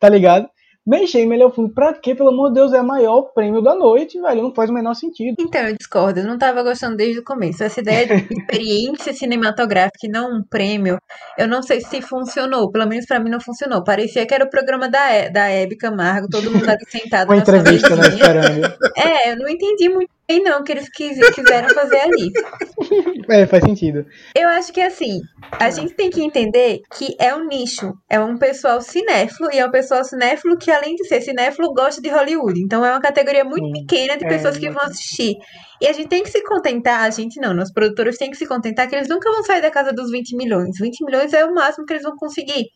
Tá 0.00 0.08
ligado? 0.08 0.48
Mexer 0.90 1.20
em 1.20 1.26
melhor 1.28 1.54
filme, 1.54 1.70
pra 1.72 1.92
quê? 1.94 2.16
Pelo 2.16 2.30
amor 2.30 2.48
de 2.48 2.54
Deus, 2.54 2.72
é 2.72 2.80
o 2.80 2.84
maior 2.84 3.22
prêmio 3.32 3.62
da 3.62 3.76
noite, 3.76 4.20
velho. 4.20 4.42
Não 4.42 4.52
faz 4.52 4.68
o 4.70 4.72
menor 4.72 4.94
sentido. 4.94 5.36
Então, 5.38 5.60
eu 5.68 5.76
discordo. 5.76 6.18
Eu 6.18 6.26
não 6.26 6.36
tava 6.36 6.64
gostando 6.64 6.96
desde 6.96 7.20
o 7.20 7.24
começo. 7.24 7.62
Essa 7.62 7.80
ideia 7.80 8.06
de 8.08 8.26
experiência 8.34 9.12
cinematográfica 9.12 10.04
e 10.04 10.08
não 10.10 10.38
um 10.38 10.42
prêmio, 10.42 10.98
eu 11.38 11.46
não 11.46 11.62
sei 11.62 11.80
se 11.80 12.02
funcionou. 12.02 12.72
Pelo 12.72 12.88
menos 12.88 13.06
pra 13.06 13.20
mim 13.20 13.30
não 13.30 13.40
funcionou. 13.40 13.84
Parecia 13.84 14.26
que 14.26 14.34
era 14.34 14.44
o 14.44 14.50
programa 14.50 14.88
da, 14.88 15.12
E- 15.16 15.30
da 15.30 15.48
Hebe 15.48 15.76
Camargo, 15.76 16.28
todo 16.28 16.50
mundo 16.50 16.68
ali 16.68 16.84
sentado 16.88 17.28
Uma 17.28 17.36
entrevista, 17.38 17.94
né? 17.94 18.08
Esperando. 18.08 18.74
É, 18.96 19.30
eu 19.32 19.36
não 19.38 19.48
entendi 19.48 19.88
muito 19.88 20.10
bem 20.30 20.42
não 20.44 20.62
que 20.62 20.70
eles 20.70 20.88
quis- 20.88 21.18
quiseram 21.34 21.68
fazer 21.70 21.98
ali. 21.98 22.30
É, 23.28 23.46
faz 23.46 23.62
sentido. 23.62 24.04
Eu 24.34 24.48
acho 24.48 24.72
que 24.72 24.80
assim, 24.80 25.20
a 25.52 25.70
gente 25.70 25.94
tem 25.94 26.10
que 26.10 26.20
entender 26.20 26.80
que 26.96 27.14
é 27.16 27.32
um 27.32 27.46
nicho, 27.46 27.92
é 28.08 28.18
um 28.18 28.36
pessoal 28.36 28.80
cinéfilo 28.80 29.48
e 29.52 29.58
é 29.58 29.64
um 29.64 29.70
pessoal 29.70 30.02
cinéfilo 30.02 30.56
que 30.58 30.68
além 30.68 30.96
de 30.96 31.06
ser 31.06 31.20
cinéfilo 31.20 31.72
gosta 31.72 32.02
de 32.02 32.08
Hollywood. 32.08 32.58
Então 32.60 32.84
é 32.84 32.90
uma 32.90 33.00
categoria 33.00 33.44
muito 33.44 33.66
Sim. 33.66 33.86
pequena 33.86 34.16
de 34.18 34.24
É, 34.24 34.28
pessoas 34.28 34.56
que 34.56 34.68
vão 34.68 34.82
assistir. 34.82 35.36
E 35.80 35.86
a 35.86 35.92
gente 35.92 36.08
tem 36.08 36.24
que 36.24 36.30
se 36.30 36.42
contentar, 36.42 37.02
a 37.04 37.10
gente 37.10 37.40
não, 37.40 37.56
os 37.56 37.72
produtores 37.72 38.16
têm 38.18 38.30
que 38.30 38.36
se 38.36 38.46
contentar 38.46 38.88
que 38.88 38.96
eles 38.96 39.08
nunca 39.08 39.30
vão 39.30 39.44
sair 39.44 39.62
da 39.62 39.70
casa 39.70 39.92
dos 39.92 40.10
20 40.10 40.34
milhões. 40.36 40.76
20 40.78 41.04
milhões 41.04 41.32
é 41.32 41.44
o 41.44 41.54
máximo 41.54 41.86
que 41.86 41.92
eles 41.92 42.02
vão 42.02 42.16
conseguir. 42.16 42.66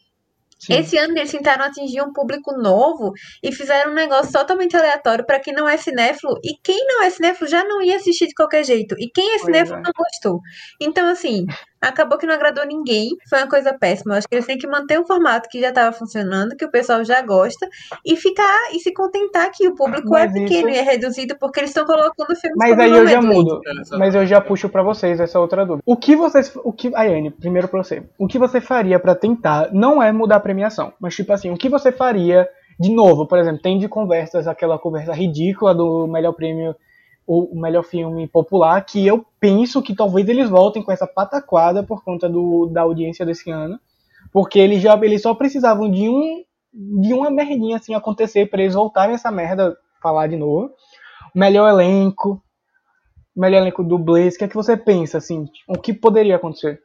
Sim. 0.64 0.74
Esse 0.74 0.96
ano 0.96 1.16
eles 1.16 1.30
tentaram 1.30 1.64
atingir 1.64 2.00
um 2.02 2.12
público 2.12 2.52
novo 2.56 3.12
e 3.42 3.52
fizeram 3.52 3.90
um 3.92 3.94
negócio 3.94 4.32
totalmente 4.32 4.76
aleatório 4.76 5.24
pra 5.26 5.38
quem 5.40 5.52
não 5.54 5.68
é 5.68 5.76
cinéfilo. 5.76 6.38
E 6.42 6.56
quem 6.62 6.86
não 6.86 7.02
é 7.02 7.10
cinéfilo 7.10 7.48
já 7.48 7.64
não 7.64 7.82
ia 7.82 7.96
assistir 7.96 8.26
de 8.28 8.34
qualquer 8.34 8.64
jeito. 8.64 8.94
E 8.98 9.10
quem 9.10 9.34
é 9.34 9.38
Pois 9.38 9.42
cinéfilo 9.42 9.78
é. 9.78 9.82
não 9.82 9.92
gostou. 9.96 10.40
Então, 10.80 11.08
assim, 11.08 11.44
acabou 11.88 12.18
que 12.18 12.26
não 12.26 12.34
agradou 12.34 12.64
ninguém. 12.66 13.10
Foi 13.28 13.38
uma 13.38 13.48
coisa 13.48 13.72
péssima. 13.78 14.14
Eu 14.14 14.18
acho 14.18 14.28
que 14.28 14.34
eles 14.34 14.46
têm 14.46 14.58
que 14.58 14.66
manter 14.66 14.98
um 14.98 15.04
formato 15.06 15.48
que 15.48 15.60
já 15.60 15.68
estava 15.68 15.92
funcionando, 15.92 16.56
que 16.56 16.64
o 16.64 16.70
pessoal 16.70 17.04
já 17.04 17.20
gosta, 17.22 17.68
e 18.04 18.16
ficar 18.16 18.72
e 18.72 18.80
se 18.80 18.92
contentar 18.92 19.50
que 19.52 19.66
o 19.68 19.74
público 19.74 20.08
Mas 20.10 20.30
é 20.34 20.40
pequeno 20.40 20.68
isso- 20.68 20.76
e 20.76 20.78
é 20.78 20.82
reduzido 20.82 21.36
porque 21.38 21.60
eles 21.60 21.70
estão 21.70 21.84
colocando 21.84 22.34
filmes 22.36 22.56
Mas 22.56 22.78
aí 22.78 22.90
eu 22.90 23.06
já 23.06 23.20
mudo. 23.22 23.60
Mas 23.98 24.14
eu 24.14 24.26
já 24.26 24.40
puxo 24.40 24.68
pra 24.68 24.82
vocês 24.82 25.20
essa 25.20 25.38
outra 25.40 25.64
dúvida. 25.64 25.82
O 25.86 25.96
que 25.96 26.16
vocês. 26.16 26.52
O 26.64 26.72
que, 26.72 26.90
Ayane, 26.94 27.30
primeiro 27.30 27.68
pra 27.68 27.82
você. 27.82 28.02
O 28.18 28.26
que 28.26 28.38
você 28.38 28.60
faria 28.60 28.98
pra 28.98 29.14
tentar. 29.14 29.68
Não 29.72 30.02
é 30.02 30.12
mudar 30.12 30.36
a 30.36 30.40
premiação, 30.40 30.92
mas 31.00 31.14
tipo 31.14 31.32
assim, 31.32 31.50
o 31.50 31.56
que 31.56 31.68
você 31.68 31.90
faria. 31.92 32.48
De 32.78 32.92
novo, 32.92 33.24
por 33.26 33.38
exemplo, 33.38 33.62
tem 33.62 33.78
de 33.78 33.86
conversas 33.88 34.48
aquela 34.48 34.76
conversa 34.78 35.12
ridícula 35.12 35.72
do 35.72 36.08
melhor 36.08 36.32
prêmio, 36.32 36.74
o 37.26 37.58
melhor 37.58 37.82
filme 37.82 38.26
popular, 38.28 38.84
que 38.84 39.06
eu 39.06 39.24
penso 39.40 39.82
que 39.82 39.94
talvez 39.94 40.28
eles 40.28 40.48
voltem 40.48 40.82
com 40.82 40.92
essa 40.92 41.06
pataquada 41.06 41.82
por 41.82 42.04
conta 42.04 42.28
do, 42.28 42.66
da 42.66 42.82
audiência 42.82 43.24
desse 43.24 43.50
ano. 43.50 43.78
Porque 44.32 44.58
eles 44.58 44.82
já 44.82 44.94
eles 45.02 45.22
só 45.22 45.34
precisavam 45.34 45.90
de 45.90 46.08
um 46.08 46.44
de 46.72 47.14
uma 47.14 47.30
merdinha 47.30 47.76
assim 47.76 47.94
acontecer 47.94 48.50
pra 48.50 48.60
eles 48.60 48.74
voltarem 48.74 49.14
essa 49.14 49.30
merda 49.30 49.76
falar 50.02 50.26
de 50.26 50.36
novo. 50.36 50.72
Melhor 51.34 51.68
elenco, 51.68 52.42
melhor 53.34 53.62
elenco 53.62 53.84
dublês. 53.84 54.34
O 54.34 54.38
que 54.38 54.44
é 54.44 54.48
que 54.48 54.54
você 54.54 54.76
pensa, 54.76 55.18
assim? 55.18 55.48
O 55.68 55.78
que 55.78 55.92
poderia 55.92 56.36
acontecer? 56.36 56.80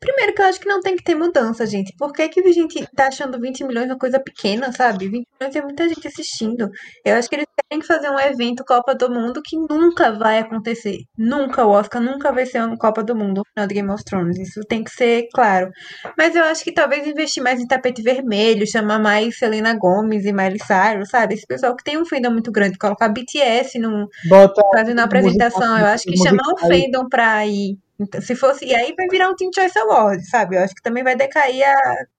Primeiro 0.00 0.34
que 0.34 0.40
eu 0.40 0.46
acho 0.46 0.60
que 0.60 0.68
não 0.68 0.80
tem 0.80 0.96
que 0.96 1.02
ter 1.02 1.14
mudança, 1.14 1.66
gente. 1.66 1.92
Por 1.98 2.12
que, 2.12 2.28
que 2.28 2.40
a 2.40 2.52
gente 2.52 2.86
tá 2.94 3.08
achando 3.08 3.40
20 3.40 3.64
milhões 3.64 3.86
uma 3.86 3.98
coisa 3.98 4.20
pequena, 4.20 4.72
sabe? 4.72 5.08
20 5.08 5.26
milhões 5.40 5.52
tem 5.52 5.62
muita 5.62 5.88
gente 5.88 6.06
assistindo. 6.06 6.70
Eu 7.04 7.16
acho 7.16 7.28
que 7.28 7.34
eles 7.34 7.46
querem 7.68 7.82
fazer 7.82 8.08
um 8.08 8.18
evento 8.18 8.64
Copa 8.64 8.94
do 8.94 9.10
Mundo 9.10 9.42
que 9.44 9.56
nunca 9.56 10.12
vai 10.12 10.38
acontecer. 10.38 10.98
Nunca, 11.16 11.66
o 11.66 11.70
Oscar 11.70 12.00
nunca 12.00 12.32
vai 12.32 12.46
ser 12.46 12.62
uma 12.62 12.76
Copa 12.76 13.02
do 13.02 13.16
Mundo 13.16 13.38
no 13.38 13.44
final 13.44 13.66
de 13.66 13.74
Game 13.74 13.90
of 13.90 14.04
Thrones. 14.04 14.38
Isso 14.38 14.60
tem 14.68 14.84
que 14.84 14.90
ser 14.90 15.26
claro. 15.34 15.68
Mas 16.16 16.36
eu 16.36 16.44
acho 16.44 16.62
que 16.62 16.72
talvez 16.72 17.06
investir 17.06 17.42
mais 17.42 17.60
em 17.60 17.66
tapete 17.66 18.00
vermelho, 18.00 18.70
chamar 18.70 19.00
mais 19.00 19.36
Selena 19.36 19.74
Gomez 19.74 20.24
e 20.24 20.32
Miley 20.32 20.60
Cyrus, 20.60 21.08
sabe? 21.08 21.34
Esse 21.34 21.46
pessoal 21.46 21.74
que 21.74 21.82
tem 21.82 21.98
um 21.98 22.06
fandom 22.06 22.30
muito 22.30 22.52
grande, 22.52 22.78
colocar 22.78 23.08
BTS 23.08 23.78
num, 23.80 24.06
Bota 24.28 24.62
fazendo 24.72 25.00
a 25.00 25.04
apresentação. 25.04 25.78
Eu 25.78 25.86
acho 25.86 26.04
que 26.04 26.16
chamar 26.16 26.52
o 26.52 26.58
fandom 26.58 27.08
pra 27.08 27.44
ir. 27.46 27.76
Então, 28.00 28.20
se 28.20 28.34
fosse. 28.36 28.64
E 28.64 28.74
aí 28.74 28.94
vai 28.96 29.08
virar 29.08 29.28
um 29.28 29.34
Teen 29.34 29.50
Choice 29.54 29.78
Award, 29.78 30.24
sabe? 30.28 30.56
Eu 30.56 30.62
acho 30.62 30.74
que 30.74 30.82
também 30.82 31.02
vai 31.02 31.16
decair 31.16 31.64
a 31.66 31.74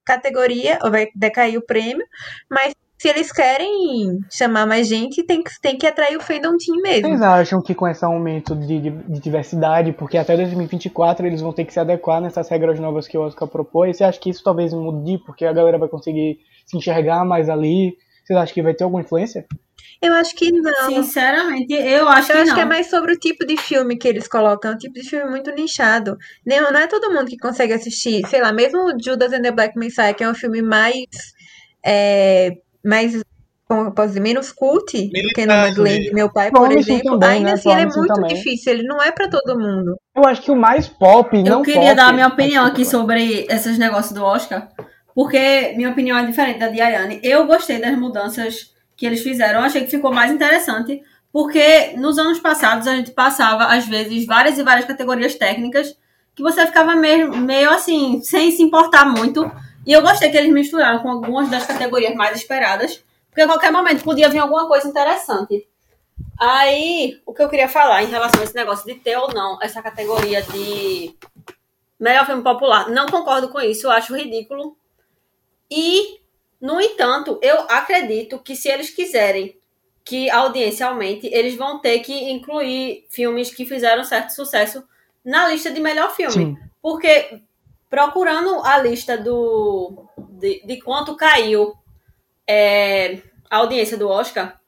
categoria, 0.06 0.78
ou 0.84 0.92
vai 0.92 1.08
decair 1.16 1.58
o 1.58 1.66
prêmio. 1.66 2.06
Mas 2.50 2.74
se 2.98 3.08
eles 3.08 3.32
querem 3.32 4.20
chamar 4.30 4.66
mais 4.66 4.86
gente, 4.88 5.24
tem 5.24 5.42
que, 5.42 5.50
tem 5.62 5.78
que 5.78 5.88
atrair 5.88 6.18
o 6.18 6.22
fandom 6.22 6.58
team 6.58 6.82
mesmo. 6.82 7.08
Vocês 7.08 7.22
acham 7.22 7.62
que 7.62 7.74
com 7.74 7.88
esse 7.88 8.04
aumento 8.04 8.54
de, 8.56 8.80
de- 8.82 8.90
de 8.90 9.20
diversidade, 9.22 9.94
porque 9.94 10.18
até 10.18 10.36
2024 10.36 11.26
eles 11.26 11.40
vão 11.40 11.54
ter 11.54 11.64
que 11.64 11.72
se 11.72 11.80
adequar 11.80 12.20
nessas 12.20 12.50
regras 12.50 12.78
novas 12.78 13.08
que 13.08 13.18
o 13.18 13.22
Oscar 13.22 13.48
propôs, 13.48 13.96
você 13.96 14.04
acha 14.04 14.20
que 14.20 14.30
isso 14.30 14.44
talvez 14.44 14.74
mude, 14.74 15.18
porque 15.26 15.46
a 15.46 15.54
galera 15.54 15.78
vai 15.78 15.88
conseguir 15.88 16.40
se 16.66 16.76
enxergar 16.76 17.24
mais 17.24 17.48
ali? 17.50 17.96
Vocês 18.30 18.40
acham 18.40 18.54
que 18.54 18.62
vai 18.62 18.76
ter 18.76 18.84
alguma 18.84 19.02
influência? 19.02 19.44
Eu 20.00 20.14
acho 20.14 20.36
que 20.36 20.52
não. 20.52 20.86
Sinceramente, 20.88 21.74
eu 21.74 22.08
acho 22.08 22.32
Eu 22.32 22.36
que 22.36 22.42
acho 22.42 22.50
não. 22.50 22.56
que 22.56 22.62
é 22.62 22.66
mais 22.66 22.88
sobre 22.92 23.12
o 23.14 23.18
tipo 23.18 23.44
de 23.44 23.58
filme 23.58 23.98
que 23.98 24.08
eles 24.08 24.28
colocam. 24.28 24.70
É 24.72 24.76
um 24.76 24.78
tipo 24.78 24.94
de 24.94 25.10
filme 25.10 25.30
muito 25.32 25.50
nichado. 25.52 26.16
Não, 26.46 26.72
não 26.72 26.80
é 26.80 26.86
todo 26.86 27.12
mundo 27.12 27.26
que 27.26 27.38
consegue 27.38 27.74
assistir. 27.74 28.22
Sei 28.28 28.40
lá, 28.40 28.54
mesmo 28.54 28.94
Judas 29.04 29.34
and 29.34 29.42
the 29.42 29.52
Black 29.52 29.78
Messiah, 29.80 30.14
que 30.14 30.24
é 30.24 30.30
um 30.30 30.36
filme 30.36 30.62
mais. 30.62 31.06
É, 31.84 32.52
mais. 32.86 33.20
Como 33.68 33.82
eu 33.88 33.92
posso 33.92 34.10
dizer? 34.10 34.20
Menos 34.20 34.52
cult 34.52 34.92
que 34.92 35.10
Militar, 35.12 35.46
Nomadland, 35.48 36.06
né? 36.06 36.12
meu 36.14 36.32
pai, 36.32 36.52
por 36.52 36.72
exemplo. 36.72 37.20
também, 37.20 37.30
ainda 37.30 37.48
né? 37.50 37.54
assim, 37.54 37.70
ele 37.72 37.82
é 37.82 37.86
Promising 37.86 38.00
muito 38.00 38.14
também. 38.14 38.36
difícil. 38.36 38.74
Ele 38.74 38.84
não 38.84 39.02
é 39.02 39.12
pra 39.12 39.28
todo 39.28 39.60
mundo. 39.60 39.96
Eu 40.16 40.26
acho 40.26 40.42
que 40.42 40.52
o 40.52 40.56
mais 40.56 40.88
pop, 40.88 41.36
Eu 41.36 41.44
não 41.44 41.62
queria 41.64 41.82
pop, 41.82 41.96
dar 41.96 42.08
a 42.10 42.14
minha 42.14 42.28
opinião 42.28 42.64
mas- 42.64 42.74
aqui 42.74 42.86
sobre 42.86 43.46
esses 43.50 43.78
negócios 43.78 44.12
do 44.14 44.24
Oscar, 44.24 44.70
porque 45.14 45.74
minha 45.76 45.90
opinião 45.90 46.18
é 46.18 46.26
diferente 46.26 46.60
da 46.60 46.68
de 46.68 46.82
Ayane. 46.82 47.20
Eu 47.24 47.46
gostei 47.46 47.80
das 47.80 47.98
mudanças 47.98 48.74
que 48.96 49.06
eles 49.06 49.22
fizeram, 49.22 49.62
achei 49.62 49.84
que 49.84 49.92
ficou 49.92 50.14
mais 50.14 50.32
interessante, 50.32 51.02
porque 51.32 51.94
nos 51.98 52.18
anos 52.18 52.40
passados 52.40 52.88
a 52.88 52.96
gente 52.96 53.12
passava, 53.12 53.66
às 53.66 53.88
vezes, 53.88 54.26
várias 54.26 54.58
e 54.58 54.64
várias 54.64 54.86
categorias 54.86 55.36
técnicas 55.36 55.96
que 56.36 56.44
você 56.44 56.66
ficava 56.66 56.96
meio, 56.96 57.36
meio 57.36 57.70
assim, 57.70 58.22
sem 58.22 58.52
se 58.52 58.64
importar 58.64 59.06
muito. 59.06 59.50
E 59.86 59.92
eu 59.92 60.02
gostei 60.02 60.30
que 60.30 60.38
eles 60.38 60.52
misturaram 60.52 61.00
com 61.00 61.10
algumas 61.10 61.50
das 61.50 61.66
categorias 61.66 62.16
mais 62.16 62.38
esperadas, 62.38 63.04
porque 63.30 63.42
a 63.42 63.48
qualquer 63.48 63.72
momento 63.72 64.04
podia 64.04 64.30
vir 64.30 64.40
alguma 64.40 64.68
coisa 64.68 64.88
interessante. 64.88 65.68
Aí, 66.40 67.20
o 67.26 67.34
que 67.34 67.42
eu 67.42 67.50
queria 67.50 67.68
falar 67.68 68.04
em 68.04 68.10
relação 68.10 68.40
a 68.40 68.44
esse 68.46 68.56
negócio 68.56 68.86
de 68.86 68.96
ter 68.96 69.18
ou 69.18 69.34
não 69.34 69.60
essa 69.62 69.82
categoria 69.82 70.42
de 70.42 71.14
melhor 72.00 72.26
filme 72.26 72.42
popular, 72.42 72.90
não 72.90 73.08
concordo 73.08 73.50
com 73.50 73.60
isso, 73.60 73.88
eu 73.88 73.92
acho 73.92 74.16
ridículo. 74.16 74.78
E, 75.70 76.20
no 76.60 76.82
entanto, 76.82 77.40
eu 77.42 77.62
acredito 77.70 78.40
que 78.40 78.56
se 78.56 78.70
eles 78.70 78.90
quiserem 78.90 79.58
que 80.04 80.30
a 80.30 80.40
audiência 80.40 80.88
aumente, 80.88 81.28
eles 81.28 81.56
vão 81.56 81.80
ter 81.80 82.00
que 82.00 82.32
incluir 82.32 83.06
filmes 83.10 83.54
que 83.54 83.66
fizeram 83.66 84.04
certo 84.04 84.32
sucesso 84.32 84.84
na 85.24 85.48
lista 85.48 85.70
de 85.70 85.80
melhor 85.80 86.16
filme. 86.16 86.34
Sim. 86.34 86.58
Porque 86.82 87.42
procurando 87.90 88.64
a 88.64 88.78
lista 88.80 89.18
do 89.18 90.08
de, 90.18 90.66
de 90.66 90.82
quanto 90.82 91.16
caiu 91.16 91.74
é, 92.48 93.22
a 93.50 93.58
audiência 93.58 93.98
do 93.98 94.08
Oscar, 94.08 94.60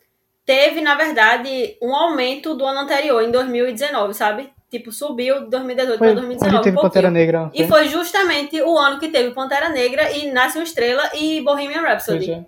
teve, 0.45 0.81
na 0.81 0.95
verdade, 0.95 1.77
um 1.81 1.95
aumento 1.95 2.53
do 2.55 2.65
ano 2.65 2.81
anterior, 2.81 3.23
em 3.23 3.31
2019, 3.31 4.13
sabe? 4.13 4.53
Tipo, 4.71 4.89
subiu 4.89 5.41
de 5.41 5.49
2018 5.49 5.97
Foi 5.97 6.07
para 6.07 6.07
onde 6.07 6.27
2019. 6.27 6.63
teve 6.63 6.77
um 6.77 6.81
Pantera. 6.81 7.11
Negra. 7.11 7.51
E 7.53 7.67
foi 7.67 7.89
justamente 7.89 8.61
o 8.61 8.77
ano 8.77 8.99
que 9.01 9.09
teve 9.09 9.31
Pantera 9.31 9.67
Negra 9.67 10.09
e 10.11 10.31
Nasce 10.31 10.57
uma 10.57 10.63
Estrela 10.63 11.11
e 11.13 11.41
Bohemian 11.41 11.81
Rhapsody. 11.81 12.45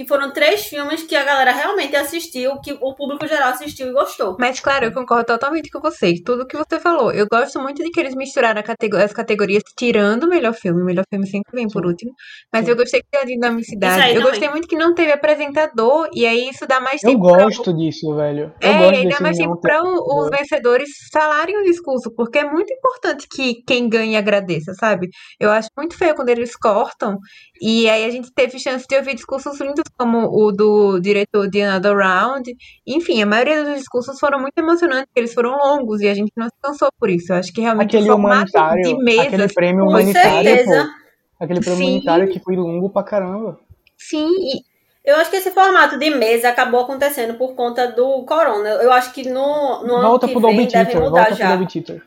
Que 0.00 0.06
foram 0.08 0.32
três 0.32 0.62
filmes 0.64 1.02
que 1.02 1.14
a 1.14 1.22
galera 1.22 1.52
realmente 1.52 1.94
assistiu, 1.94 2.58
que 2.62 2.72
o 2.72 2.94
público 2.94 3.26
geral 3.28 3.50
assistiu 3.50 3.88
e 3.88 3.92
gostou. 3.92 4.34
Mas, 4.40 4.58
claro, 4.58 4.86
eu 4.86 4.92
concordo 4.92 5.26
totalmente 5.26 5.68
com 5.68 5.78
vocês. 5.78 6.20
Tudo 6.24 6.46
que 6.46 6.56
você 6.56 6.80
falou. 6.80 7.12
Eu 7.12 7.26
gosto 7.30 7.60
muito 7.60 7.82
de 7.84 7.90
que 7.90 8.00
eles 8.00 8.14
misturaram 8.14 8.62
as 9.04 9.12
categorias, 9.12 9.62
tirando 9.78 10.24
o 10.24 10.28
melhor 10.30 10.54
filme. 10.54 10.80
O 10.80 10.84
melhor 10.86 11.04
filme 11.12 11.26
sempre 11.26 11.52
vem 11.54 11.68
por 11.68 11.84
último. 11.84 12.12
Mas 12.50 12.64
Sim. 12.64 12.70
eu 12.70 12.76
gostei 12.78 13.02
que 13.02 13.08
tem 13.10 13.20
a 13.20 13.24
dinamicidade. 13.26 14.00
Eu 14.08 14.14
também. 14.14 14.22
gostei 14.30 14.48
muito 14.48 14.66
que 14.66 14.74
não 14.76 14.94
teve 14.94 15.12
apresentador. 15.12 16.08
E 16.14 16.24
aí 16.26 16.48
isso 16.48 16.66
dá 16.66 16.80
mais 16.80 17.02
Eu 17.02 17.10
tempo 17.10 17.30
pra- 17.30 17.44
gosto 17.44 17.70
disso, 17.76 18.14
velho. 18.16 18.54
Eu 18.58 18.70
É, 18.70 18.78
gosto 18.78 18.94
e 18.94 18.96
aí 19.00 19.08
dá 19.10 19.20
mais 19.20 19.36
tempo 19.36 19.60
para 19.60 19.82
os 19.84 20.30
vencedores 20.30 20.88
falarem 21.12 21.58
o 21.60 21.64
discurso, 21.64 22.10
porque 22.16 22.38
é 22.38 22.50
muito 22.50 22.72
importante 22.72 23.26
que 23.30 23.62
quem 23.66 23.86
ganha 23.86 24.18
agradeça, 24.18 24.72
sabe? 24.72 25.08
Eu 25.38 25.50
acho 25.50 25.68
muito 25.76 25.94
feio 25.94 26.14
quando 26.14 26.30
eles 26.30 26.56
cortam, 26.56 27.18
e 27.60 27.86
aí 27.90 28.06
a 28.06 28.10
gente 28.10 28.30
teve 28.34 28.58
chance 28.58 28.86
de 28.88 28.96
ouvir 28.96 29.14
discursos 29.14 29.60
lindos, 29.60 29.82
como 29.98 30.28
o 30.28 30.52
do 30.52 31.00
diretor 31.00 31.48
de 31.48 31.62
Another 31.62 31.96
Round. 31.96 32.54
Enfim, 32.86 33.22
a 33.22 33.26
maioria 33.26 33.64
dos 33.64 33.74
discursos 33.76 34.18
foram 34.18 34.40
muito 34.40 34.56
emocionantes, 34.58 35.10
eles 35.14 35.32
foram 35.34 35.56
longos, 35.56 36.00
e 36.00 36.08
a 36.08 36.14
gente 36.14 36.32
não 36.36 36.46
se 36.46 36.54
cansou 36.62 36.88
por 36.98 37.10
isso. 37.10 37.32
Eu 37.32 37.36
acho 37.36 37.52
que 37.52 37.60
realmente 37.60 37.96
Aquele 37.96 38.10
o 38.10 38.12
formato 38.12 38.50
humanitário, 38.56 38.82
de 38.82 39.04
mesa, 39.04 39.22
aquele 39.22 39.48
prêmio 39.48 39.84
Com 39.84 39.90
humanitário, 39.90 40.50
certeza. 40.56 40.84
pô. 40.84 41.44
Aquele 41.44 41.60
prêmio 41.60 41.78
Sim. 41.78 41.84
humanitário 41.90 42.28
que 42.28 42.38
foi 42.40 42.56
longo 42.56 42.90
pra 42.90 43.02
caramba. 43.02 43.58
sim, 43.96 44.26
e 44.28 44.62
Eu 45.04 45.16
acho 45.16 45.30
que 45.30 45.36
esse 45.36 45.50
formato 45.50 45.98
de 45.98 46.10
mesa 46.10 46.48
acabou 46.50 46.80
acontecendo 46.80 47.34
por 47.34 47.54
conta 47.54 47.86
do 47.90 48.24
corona. 48.26 48.68
Eu 48.68 48.92
acho 48.92 49.12
que 49.12 49.28
no, 49.28 49.82
no 49.84 49.96
ano 49.96 50.18
que 50.18 50.28
pro 50.28 50.40
vem 50.40 50.66
deve 50.66 50.94
mudar 50.96 51.10
volta 51.10 51.26
pro 51.26 51.36
já. 51.36 51.48
Dolby 51.56 51.66
Theater. 51.72 52.02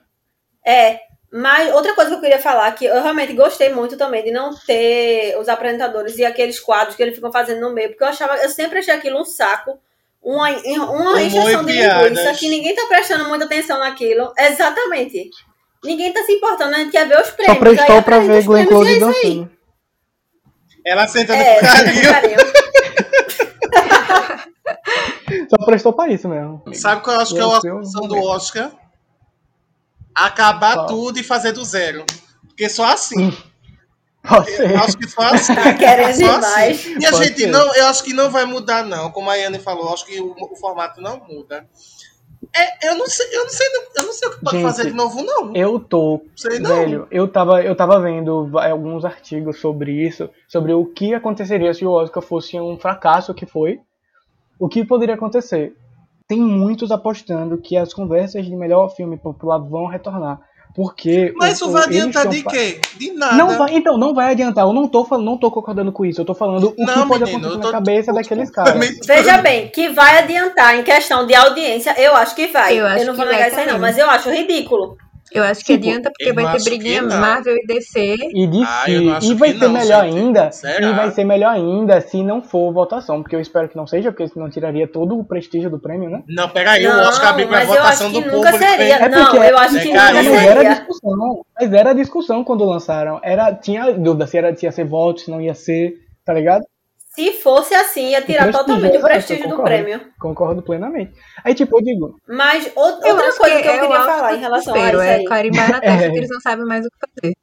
É, 0.65 0.99
mas 1.33 1.73
outra 1.73 1.95
coisa 1.95 2.11
que 2.11 2.17
eu 2.17 2.21
queria 2.21 2.39
falar, 2.39 2.71
que 2.73 2.85
eu 2.85 3.01
realmente 3.01 3.33
gostei 3.33 3.73
muito 3.73 3.97
também 3.97 4.23
de 4.23 4.31
não 4.31 4.51
ter 4.67 5.35
os 5.39 5.49
apresentadores 5.49 6.15
e 6.19 6.23
aqueles 6.23 6.59
quadros 6.59 6.95
que 6.95 7.01
eles 7.01 7.15
ficam 7.15 7.31
fazendo 7.31 7.61
no 7.61 7.73
meio, 7.73 7.89
porque 7.89 8.03
eu 8.03 8.07
achava, 8.07 8.35
eu 8.37 8.49
sempre 8.49 8.77
achei 8.79 8.93
aquilo 8.93 9.19
um 9.19 9.25
saco, 9.25 9.79
uma, 10.21 10.49
uma 10.49 11.21
encheção 11.21 11.65
de 11.65 11.73
linguiça, 11.73 12.33
que 12.35 12.47
ninguém 12.49 12.75
tá 12.75 12.85
prestando 12.87 13.27
muita 13.27 13.45
atenção 13.45 13.79
naquilo. 13.79 14.31
Exatamente. 14.37 15.29
Ninguém 15.83 16.13
tá 16.13 16.23
se 16.23 16.33
importando, 16.33 16.75
a 16.75 16.77
gente 16.77 16.91
quer 16.91 17.07
ver 17.07 17.19
os 17.19 17.27
Só 17.27 17.33
prêmios. 17.35 17.57
prestou 17.59 17.95
aí 17.95 18.01
pra 18.03 18.19
ver 18.19 18.43
Glenn 18.43 18.63
e 18.63 18.67
Close 18.67 18.95
é 18.95 18.99
dançando. 18.99 19.51
Ela 20.85 21.07
sentando 21.07 21.41
É, 21.41 21.55
com 21.59 21.65
carinho. 21.65 22.37
Só 25.49 25.65
prestou 25.65 25.93
pra 25.93 26.07
isso 26.09 26.27
mesmo. 26.29 26.61
Sabe 26.73 27.01
qual 27.01 27.15
eu 27.15 27.21
acho 27.21 27.33
que 27.33 27.39
é 27.39 27.43
a 27.43 27.61
solução 27.61 28.07
do. 28.07 28.17
Oscar? 28.17 28.71
Acabar 30.15 30.85
tudo 30.85 31.19
e 31.19 31.23
fazer 31.23 31.51
do 31.51 31.63
zero. 31.63 32.05
Porque 32.47 32.69
só 32.69 32.85
assim. 32.85 33.31
Ser. 34.45 34.71
Eu 34.71 34.77
acho 34.79 34.97
que 34.97 35.07
só 35.09 35.21
assim. 35.21 35.53
Querendo 35.77 36.15
Só 36.15 36.35
demais. 36.35 36.79
assim. 36.79 36.97
E 36.99 37.05
a 37.05 37.11
Pode 37.11 37.25
gente 37.25 37.41
ser. 37.41 37.47
não, 37.47 37.75
eu 37.75 37.87
acho 37.87 38.03
que 38.03 38.13
não 38.13 38.31
vai 38.31 38.45
mudar, 38.45 38.85
não. 38.85 39.11
Como 39.11 39.29
a 39.29 39.35
Yane 39.35 39.59
falou, 39.59 39.87
eu 39.87 39.93
acho 39.93 40.05
que 40.05 40.19
o, 40.21 40.33
o 40.39 40.55
formato 40.55 41.01
não 41.01 41.19
muda. 41.27 41.67
É, 42.55 42.89
eu 42.89 42.95
não 42.97 43.07
sei, 43.07 43.25
eu 43.31 43.43
não 43.43 43.49
sei, 43.49 43.67
eu 43.95 44.03
não 44.03 44.13
sei 44.13 44.27
o 44.27 44.31
que 44.31 44.41
pode 44.43 44.57
Gente, 44.57 44.65
fazer 44.65 44.85
de 44.85 44.93
novo, 44.93 45.23
não. 45.23 45.55
Eu 45.55 45.79
tô, 45.79 46.21
Sei 46.35 46.59
não. 46.59 46.75
velho, 46.75 47.07
eu 47.09 47.27
tava, 47.27 47.63
eu 47.63 47.75
tava 47.75 47.99
vendo 47.99 48.49
alguns 48.59 49.05
artigos 49.05 49.59
sobre 49.59 49.91
isso, 49.91 50.29
sobre 50.47 50.73
o 50.73 50.85
que 50.85 51.13
aconteceria 51.13 51.73
se 51.73 51.85
o 51.85 51.91
Oscar 51.91 52.21
fosse 52.21 52.59
um 52.59 52.77
fracasso 52.77 53.33
que 53.33 53.45
foi, 53.45 53.79
o 54.59 54.67
que 54.67 54.85
poderia 54.85 55.15
acontecer. 55.15 55.75
Tem 56.27 56.39
muitos 56.39 56.91
apostando 56.91 57.57
que 57.57 57.75
as 57.75 57.93
conversas 57.93 58.45
de 58.45 58.55
melhor 58.55 58.89
filme 58.95 59.17
popular 59.17 59.57
vão 59.59 59.87
retornar, 59.87 60.39
porque 60.73 61.33
Mas 61.35 61.55
isso 61.55 61.69
vai 61.69 61.83
adiantar 61.83 62.27
de 62.27 62.41
quê? 62.43 62.79
De 62.97 63.11
nada. 63.11 63.35
Não 63.35 63.57
vai, 63.57 63.75
então, 63.75 63.97
não 63.97 64.13
vai 64.13 64.31
adiantar. 64.31 64.65
Eu 64.65 64.73
não 64.73 64.87
tô 64.87 65.03
falando, 65.03 65.25
não 65.25 65.37
tô 65.37 65.51
concordando 65.51 65.91
com 65.91 66.05
isso. 66.05 66.21
Eu 66.21 66.25
tô 66.25 66.33
falando 66.33 66.73
o 66.77 66.85
Não, 66.85 67.03
que 67.03 67.07
pode 67.09 67.23
menino, 67.25 67.37
acontecer 67.39 67.57
na 67.57 67.61
tô- 67.63 67.71
cabeça 67.71 68.11
tô 68.11 68.17
daqueles 68.17 68.49
caras. 68.49 68.99
Veja 69.05 69.37
bem, 69.39 69.67
que 69.67 69.89
vai 69.89 70.19
adiantar 70.19 70.79
em 70.79 70.83
questão 70.83 71.27
de 71.27 71.35
audiência, 71.35 71.93
eu 72.01 72.15
acho 72.15 72.33
que 72.35 72.47
vai. 72.47 72.79
Eu 72.79 72.87
Eu, 72.87 73.05
não 73.07 73.15
vou 73.15 73.25
negar 73.25 73.49
isso 73.49 73.59
aí, 73.59 73.67
não, 73.67 73.77
mas 73.79 73.97
eu 73.97 74.09
acho 74.09 74.29
ridículo. 74.31 74.97
Eu 75.33 75.43
acho 75.43 75.63
que 75.65 75.73
Tipo, 75.77 75.87
adianta, 75.89 76.11
porque 76.17 76.33
vai 76.33 76.57
ter 76.57 76.63
briguinha. 76.63 77.01
Marvel 77.03 77.55
e 77.57 77.65
DC. 77.65 78.15
E 78.33 78.47
DC. 78.47 78.65
Ah, 78.67 78.85
e 79.21 79.33
vai 79.33 79.51
ser 79.53 79.57
não, 79.65 79.71
melhor 79.73 80.03
gente. 80.05 80.17
ainda. 80.17 80.51
Será? 80.51 80.85
E 80.89 80.93
vai 80.93 81.11
ser 81.11 81.23
melhor 81.23 81.53
ainda 81.53 82.01
se 82.01 82.23
não 82.23 82.41
for 82.41 82.71
votação. 82.73 83.21
Porque 83.21 83.35
eu 83.35 83.39
espero 83.39 83.67
que 83.69 83.75
não 83.75 83.87
seja, 83.87 84.11
porque 84.11 84.27
senão 84.27 84.49
tiraria 84.49 84.87
todo 84.87 85.17
o 85.17 85.23
prestígio 85.23 85.69
do 85.69 85.79
prêmio, 85.79 86.09
né? 86.09 86.23
Não, 86.27 86.49
peraí, 86.49 86.83
não, 86.83 86.97
o 87.03 87.07
Oscar 87.07 87.29
abriu 87.29 87.47
pra 87.47 87.59
mas 87.59 87.69
eu 87.69 87.75
votação 87.75 88.07
acho 88.07 88.15
que 88.15 88.21
do 88.29 88.35
nunca 88.35 88.51
público. 88.51 88.71
seria. 88.71 88.85
hein? 88.97 89.03
É 89.03 89.09
não, 89.09 89.43
eu 89.43 89.57
acho 89.57 89.77
É 89.77 89.81
que 89.81 89.91
carinho. 89.93 90.23
nunca 90.23 90.33
Mas 90.33 90.45
era 90.45 90.55
seria. 90.61 90.69
discussão. 90.75 91.45
Mas 91.59 91.73
era 91.73 91.93
discussão 91.93 92.43
quando 92.43 92.65
lançaram. 92.65 93.19
Era, 93.23 93.53
tinha 93.53 93.91
dúvida 93.93 94.27
se, 94.27 94.37
era, 94.37 94.55
se 94.55 94.65
ia 94.65 94.71
ser 94.71 94.85
voto, 94.85 95.21
se 95.21 95.31
não 95.31 95.41
ia 95.41 95.53
ser, 95.53 95.93
tá 96.25 96.33
ligado? 96.33 96.63
Se 97.15 97.31
fosse 97.33 97.75
assim, 97.75 98.09
ia 98.09 98.21
tirar 98.21 98.43
prestígio, 98.43 98.65
totalmente 98.65 98.91
o 98.91 98.95
exato, 98.97 99.13
prestígio 99.13 99.43
do 99.43 99.49
concordo. 99.55 99.63
prêmio. 99.69 100.01
Concordo 100.19 100.61
plenamente. 100.63 101.13
Aí, 101.43 101.53
tipo, 101.53 101.77
eu 101.79 101.83
digo, 101.83 102.19
Mas 102.27 102.71
outra 102.75 103.07
Eu 103.09 103.15
coisa 103.17 103.37
que, 103.37 103.43
eu 103.67 103.71
é 103.71 103.79
queria 103.79 104.01
falar 104.03 104.33
em 104.35 104.39
relação 104.39 104.73
a 104.73 104.89
isso 104.89 104.99
é 105.01 105.15
aí. 105.15 105.23
carimbar 105.25 105.71
na 105.71 105.79
testa 105.79 106.05
É. 106.05 106.09
que 106.09 106.17
eles 106.17 106.29
não 106.29 106.41
sabem 106.41 106.65
mais 106.65 106.85
o 106.85 106.89
que 106.89 107.21
fazer. 107.21 107.35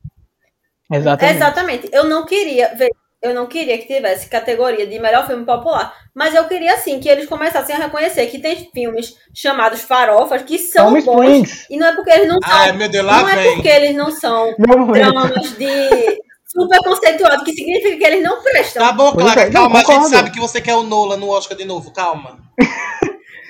exatamente. 0.92 1.36
Exatamente. 1.36 1.88
Eu 1.92 2.04
não 2.04 2.26
queria, 2.26 2.74
ver- 2.74 2.90
eu 3.22 3.32
não 3.34 3.46
queria 3.46 3.78
que 3.78 3.86
tivesse 3.86 4.28
categoria 4.28 4.86
de 4.86 4.98
melhor 4.98 5.26
filme 5.26 5.44
popular, 5.44 5.94
mas 6.14 6.34
eu 6.34 6.48
queria 6.48 6.76
sim 6.78 6.98
que 6.98 7.08
eles 7.08 7.26
começassem 7.28 7.76
a 7.76 7.78
reconhecer 7.78 8.26
que 8.26 8.38
tem 8.40 8.68
filmes 8.74 9.14
chamados 9.34 9.82
farofas 9.82 10.42
que 10.42 10.58
são 10.58 10.86
Palm 10.92 11.04
bons 11.04 11.24
Springs. 11.38 11.66
e 11.70 11.76
não 11.76 11.86
é 11.86 11.94
porque 11.94 12.10
eles 12.10 12.26
não 12.28 12.38
são, 12.40 12.50
Ai, 12.56 12.72
meu 12.72 12.88
Deus, 12.88 13.06
lá 13.06 13.20
não 13.22 13.28
é 13.28 13.36
vem. 13.36 13.54
porque 13.54 13.68
eles 13.68 13.94
não 13.94 14.10
são 14.10 14.52
Meu 14.58 14.86
dramas 14.86 15.52
de 15.56 15.68
super 16.52 16.78
conceituados, 16.78 17.44
que 17.44 17.52
significa 17.52 17.96
que 17.96 18.04
eles 18.04 18.22
não 18.22 18.42
prestam. 18.42 18.86
Tá 18.86 18.92
bom, 18.92 19.12
Clara, 19.12 19.42
é, 19.42 19.50
calma, 19.50 19.76
a 19.76 19.78
gente 19.78 19.86
concordo. 19.86 20.08
sabe 20.08 20.30
que 20.30 20.40
você 20.40 20.60
quer 20.60 20.74
o 20.74 20.82
Nola 20.82 21.16
no 21.16 21.28
Oscar 21.30 21.56
de 21.56 21.64
novo, 21.64 21.92
calma. 21.92 22.38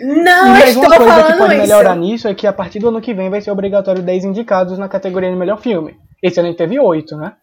Não 0.01 0.49
Mas 0.49 0.71
estou 0.71 0.87
uma 0.87 0.97
coisa 0.97 1.25
que 1.25 1.39
pode 1.39 1.55
isso. 1.55 1.63
melhorar 1.63 1.95
nisso 1.95 2.27
é 2.27 2.35
que 2.35 2.47
a 2.47 2.53
partir 2.53 2.79
do 2.79 2.89
ano 2.89 3.03
que 3.03 3.13
vem 3.13 3.29
vai 3.29 3.41
ser 3.41 3.51
obrigatório 3.51 4.03
10 4.03 4.25
indicados 4.25 4.79
na 4.79 4.89
categoria 4.89 5.31
de 5.31 5.37
melhor 5.37 5.61
filme. 5.61 5.95
Esse 6.23 6.41
ano 6.41 6.49
a 6.49 6.51
gente 6.51 6.59
teve 6.59 6.79
8, 6.81 7.17
né? 7.17 7.35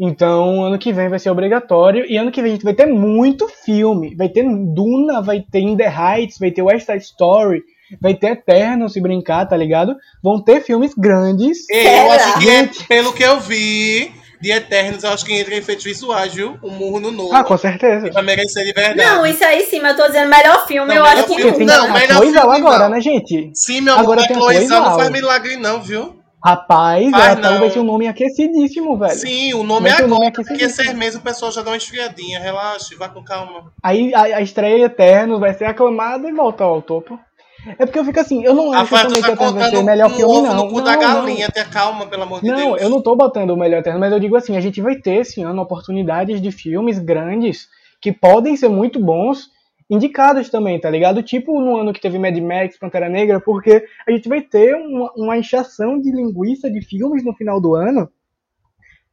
Então, 0.00 0.62
ano 0.64 0.78
que 0.78 0.92
vem 0.92 1.08
vai 1.08 1.18
ser 1.18 1.30
obrigatório. 1.30 2.04
E 2.08 2.16
ano 2.16 2.30
que 2.30 2.40
vem 2.40 2.52
a 2.52 2.54
gente 2.54 2.64
vai 2.64 2.74
ter 2.74 2.86
muito 2.86 3.48
filme. 3.64 4.14
Vai 4.14 4.28
ter 4.28 4.44
Duna, 4.44 5.20
vai 5.20 5.40
ter 5.40 5.58
In 5.58 5.76
the 5.76 5.88
Heights, 5.88 6.38
vai 6.38 6.52
ter 6.52 6.62
West 6.62 6.86
Side 6.86 7.02
Story, 7.02 7.62
vai 8.00 8.14
ter 8.14 8.28
Eterno, 8.28 8.88
se 8.88 9.00
brincar, 9.00 9.46
tá 9.46 9.56
ligado? 9.56 9.96
Vão 10.22 10.40
ter 10.40 10.60
filmes 10.60 10.94
grandes. 10.96 11.68
Eu 11.68 12.12
acho 12.12 12.38
que, 12.38 12.48
é, 12.48 12.68
pelo 12.86 13.12
que 13.12 13.24
eu 13.24 13.40
vi 13.40 14.12
de 14.40 14.52
Eternos, 14.52 15.04
eu 15.04 15.10
acho 15.10 15.24
que 15.24 15.32
entra 15.32 15.54
em 15.54 15.58
efeitos 15.58 15.84
visuais, 15.84 16.32
viu? 16.32 16.58
Um 16.62 16.70
murro 16.70 17.00
no 17.00 17.10
Nola. 17.10 17.38
Ah, 17.40 17.44
com 17.44 17.56
certeza. 17.56 18.10
Pra 18.10 18.22
merecer 18.22 18.64
de 18.64 18.72
verdade. 18.72 18.96
Não, 19.10 19.26
isso 19.26 19.44
aí 19.44 19.66
sim, 19.66 19.80
mas 19.80 19.92
eu 19.92 20.04
tô 20.04 20.06
dizendo 20.08 20.30
melhor 20.30 20.66
filme, 20.66 20.88
Não, 20.88 20.96
eu 20.96 21.02
melhor 21.02 21.18
acho 21.18 21.26
que 21.28 21.34
filme 21.42 21.52
tem 21.58 21.66
Não, 21.66 21.86
a 21.86 21.92
melhor 21.92 22.22
filme 22.22 22.38
agora, 22.38 22.84
não. 22.84 22.90
né, 22.90 23.00
gente? 23.00 23.50
Sim, 23.54 23.80
meu 23.80 23.94
amor, 23.94 24.18
Agora 24.18 24.60
Zhao 24.66 24.82
não 24.84 24.96
faz 24.96 25.10
milagre 25.10 25.56
não, 25.56 25.80
viu? 25.82 26.18
Rapaz, 26.44 27.10
Faz 27.10 27.24
ela 27.32 27.36
tá, 27.36 27.50
não. 27.50 27.58
vai 27.58 27.70
ser 27.70 27.80
um 27.80 27.84
nome 27.84 28.06
aquecidíssimo, 28.06 28.96
velho. 28.96 29.12
Sim, 29.12 29.54
o 29.54 29.64
nome 29.64 29.90
Vai 29.90 30.00
é 30.00 30.02
o 30.02 30.06
agora, 30.06 30.28
aqui 30.28 30.44
porque 30.44 30.68
sim. 30.68 30.84
seis 30.84 30.94
meses 30.94 31.18
o 31.18 31.22
pessoal 31.22 31.50
já 31.50 31.62
dá 31.62 31.72
uma 31.72 31.76
esfriadinha, 31.76 32.38
relaxa, 32.38 32.94
vá 32.96 33.08
com 33.08 33.24
calma. 33.24 33.72
Aí 33.82 34.14
a, 34.14 34.22
a 34.22 34.40
estreia 34.40 34.84
Eterno 34.84 35.40
vai 35.40 35.52
ser 35.54 35.64
aclamada 35.64 36.28
e 36.28 36.32
volta 36.32 36.62
ao 36.62 36.80
topo. 36.80 37.18
É 37.66 37.84
porque 37.84 37.98
eu 37.98 38.04
fico 38.04 38.20
assim, 38.20 38.44
eu 38.44 38.54
não 38.54 38.72
acho 38.72 38.94
Rafael, 38.94 39.08
também 39.08 39.22
tu 39.22 39.30
que 39.30 39.36
tá 39.36 39.44
Eterno 39.44 39.58
vai 39.58 39.70
ser 39.70 39.76
o 39.78 39.84
melhor 39.84 40.10
filme, 40.10 40.48
não. 40.48 40.54
no 40.54 40.68
cu 40.68 40.76
não, 40.78 40.84
da 40.84 40.92
não. 40.92 41.00
galinha, 41.00 41.50
tenha 41.50 41.66
calma, 41.66 42.06
pelo 42.06 42.22
amor 42.22 42.40
de 42.40 42.46
Não, 42.46 42.56
Deus. 42.56 42.82
eu 42.82 42.88
não 42.88 43.02
tô 43.02 43.16
botando 43.16 43.50
o 43.50 43.56
melhor 43.56 43.78
Eterno, 43.78 43.98
mas 43.98 44.12
eu 44.12 44.20
digo 44.20 44.36
assim, 44.36 44.56
a 44.56 44.60
gente 44.60 44.80
vai 44.80 44.96
ter 44.96 45.16
esse 45.16 45.42
ano 45.42 45.60
oportunidades 45.60 46.40
de 46.40 46.52
filmes 46.52 46.98
grandes 46.98 47.68
que 48.00 48.12
podem 48.12 48.56
ser 48.56 48.68
muito 48.68 49.00
bons, 49.00 49.50
indicados 49.90 50.48
também, 50.50 50.78
tá 50.78 50.90
ligado? 50.90 51.22
Tipo 51.22 51.60
no 51.60 51.76
ano 51.78 51.92
que 51.92 52.00
teve 52.00 52.18
Mad 52.18 52.36
Max, 52.38 52.78
Pantera 52.78 53.08
Negra, 53.08 53.40
porque 53.40 53.84
a 54.06 54.10
gente 54.10 54.28
vai 54.28 54.40
ter 54.40 54.74
uma, 54.74 55.12
uma 55.16 55.36
inchação 55.36 56.00
de 56.00 56.10
linguiça 56.10 56.70
de 56.70 56.80
filmes 56.82 57.24
no 57.24 57.34
final 57.34 57.60
do 57.60 57.74
ano, 57.74 58.08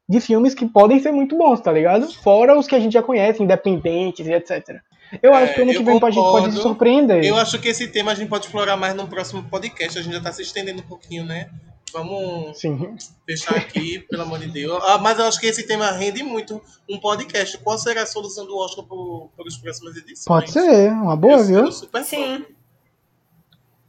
de 0.08 0.20
filmes 0.20 0.54
que 0.54 0.68
podem 0.68 1.00
ser 1.00 1.12
muito 1.12 1.38
bons, 1.38 1.62
tá 1.62 1.72
ligado? 1.72 2.12
Fora 2.14 2.58
os 2.58 2.68
que 2.68 2.76
a 2.76 2.80
gente 2.80 2.94
já 2.94 3.02
conhece, 3.02 3.42
independentes 3.42 4.28
e 4.28 4.34
etc. 4.34 4.80
Eu 5.22 5.34
É, 5.34 5.44
acho 5.44 5.54
que 5.56 5.62
ano 5.62 5.72
que 5.72 5.78
vem 5.80 5.88
a 5.88 5.92
gente 5.92 6.00
pode 6.02 6.16
se 6.16 6.22
concordo. 6.22 6.62
surpreender. 6.62 7.24
Eu 7.24 7.36
acho 7.38 7.60
que 7.60 7.68
esse 7.70 7.88
tema 7.88 8.12
a 8.12 8.16
gente 8.16 8.30
pode 8.30 8.46
explorar 8.46 8.76
mais 8.78 8.94
no 8.96 9.08
próximo 9.08 9.44
podcast. 9.44 9.98
A 9.98 10.02
gente 10.02 10.14
já 10.14 10.22
tá 10.22 10.32
se 10.32 10.42
estendendo 10.42 10.82
um 10.82 10.86
pouquinho, 10.88 11.26
né? 11.26 11.50
Vamos 11.94 12.60
Sim. 12.60 12.96
fechar 13.26 13.56
aqui, 13.56 14.00
pelo 14.10 14.24
amor 14.24 14.40
de 14.40 14.48
Deus. 14.48 14.84
Ah, 14.86 14.98
mas 14.98 15.18
eu 15.18 15.26
acho 15.26 15.40
que 15.40 15.48
esse 15.48 15.66
tema 15.66 15.92
rende 15.92 16.24
muito 16.24 16.62
um 16.90 17.00
podcast. 17.00 17.58
Qual 17.60 17.78
será 17.78 18.04
a 18.04 18.06
solução 18.06 18.46
do 18.46 18.58
Oscar 18.58 18.84
para 18.86 19.48
as 19.48 19.56
próximas 19.58 19.96
edições? 19.96 20.26
Pode 20.26 20.52
ser, 20.52 20.92
uma 20.92 21.16
boa, 21.16 21.40
Eu 21.40 21.46
viu? 21.46 21.72
Sim. 22.04 22.46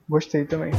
Gostei 0.09 0.44
também. 0.44 0.73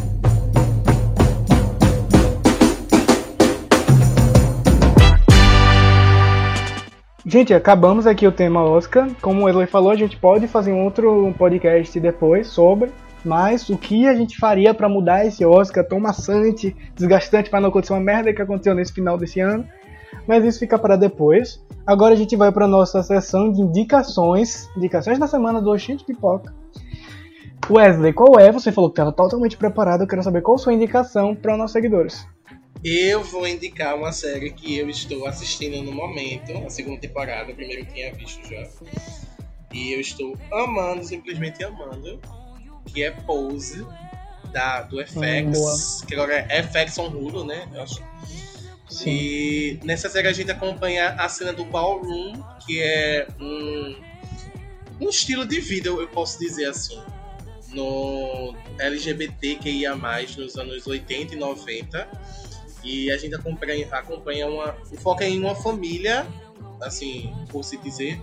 Gente, 7.30 7.54
acabamos 7.54 8.08
aqui 8.08 8.26
o 8.26 8.32
tema 8.32 8.64
Oscar. 8.64 9.10
Como 9.22 9.41
o 9.41 9.44
Wesley 9.44 9.68
falou, 9.68 9.91
a 9.91 9.98
gente 9.98 10.16
pode 10.16 10.48
fazer 10.48 10.72
um 10.72 10.86
outro 10.86 11.36
podcast 11.38 11.99
depois 11.99 12.48
sobre. 12.48 12.90
Mas 13.26 13.70
o 13.70 13.78
que 13.78 14.08
a 14.08 14.16
gente 14.16 14.38
faria 14.38 14.74
pra 14.74 14.88
mudar 14.88 15.26
esse 15.26 15.44
Oscar 15.44 15.86
tão 15.86 15.99
maçante, 15.99 16.74
desgastante 16.95 17.49
para 17.49 17.60
não 17.60 17.68
acontecer 17.68 17.91
uma 17.91 17.99
merda 17.99 18.34
que 18.34 18.41
aconteceu 18.41 18.74
nesse 18.74 18.94
final 18.94 19.18
desse 19.18 19.41
ano? 19.41 19.68
Mas 20.26 20.45
isso 20.45 20.60
fica 20.60 20.80
para 20.80 20.95
depois. 20.95 21.62
Agora 21.86 22.14
a 22.14 22.18
gente 22.18 22.34
vai 22.38 22.49
para 22.49 22.66
nossa 22.66 23.04
sessão 23.04 23.52
de 23.52 23.60
indicações, 23.60 24.70
indicações 24.78 25.20
da 25.20 25.28
semana 25.28 25.62
do 25.62 25.70
Oxinho 25.70 25.98
de 25.98 26.06
Pipoca. 26.06 26.56
Wesley, 27.70 28.14
qual 28.14 28.40
é? 28.40 28.54
Você 28.54 28.72
falou 28.72 28.90
que 28.90 28.94
estava 28.94 29.12
totalmente 29.12 29.58
preparado. 29.58 30.04
Eu 30.04 30.08
quero 30.08 30.24
saber 30.24 30.41
qual 30.41 30.56
a 30.56 30.60
sua 30.60 30.72
indicação 30.72 31.36
para 31.36 31.52
os 31.52 31.58
nossos 31.58 31.74
seguidores. 31.74 32.26
Eu 32.84 33.24
vou 33.24 33.48
indicar 33.48 33.95
uma 33.95 34.12
série 34.12 34.52
que 34.52 34.78
eu 34.78 34.90
estou 34.90 35.26
assistindo 35.26 35.82
no 35.84 35.91
momento, 35.91 36.56
a 36.66 36.70
segunda 36.70 36.99
temporada, 36.99 37.52
a 37.52 37.56
primeira 37.56 37.82
eu 37.82 37.86
tinha 37.86 38.14
visto 38.14 38.48
já. 38.48 38.68
E 39.74 39.94
eu 39.94 39.99
estou 39.99 40.38
amando, 40.52 41.04
simplesmente 41.04 41.64
amando, 41.64 42.20
que 42.86 43.04
é 43.04 43.12
Pose, 43.12 43.86
da, 44.52 44.82
do 44.82 44.98
FX, 45.06 45.18
Hum, 45.18 46.06
que 46.08 46.14
agora 46.14 46.45
é 46.49 46.64
FX 46.64 46.98
on 46.99 47.08
Hulu, 47.08 47.44
né? 47.44 47.68
Eu 47.74 47.82
acho. 47.82 48.02
Sim. 48.90 49.10
E 49.10 49.80
nessa 49.84 50.10
série 50.10 50.28
a 50.28 50.34
gente 50.34 50.49
acompanha 50.49 51.10
a 51.10 51.28
cena 51.28 51.52
do 51.52 51.66
ballroom, 51.66 52.41
que 52.66 52.82
é 52.82 53.28
um, 53.40 53.95
um 55.02 55.10
estilo 55.10 55.45
de 55.45 55.60
vida, 55.60 55.90
eu 55.90 56.08
posso 56.08 56.40
dizer 56.40 56.70
assim, 56.70 56.99
no 57.74 58.56
LGBTQIA+, 58.80 59.95
nos 60.38 60.56
anos 60.56 60.88
80 60.88 61.36
e 61.36 61.38
90. 61.38 62.08
E 62.88 63.12
a 63.12 63.18
gente 63.18 63.36
acompanha, 63.36 63.86
acompanha 63.92 64.48
uma... 64.48 64.78
O 64.90 64.96
foco 64.96 65.22
é 65.22 65.30
em 65.30 65.40
uma 65.40 65.54
família, 65.54 66.26
assim, 66.82 67.36
por 67.50 67.62
se 67.66 67.76
dizer, 67.78 68.18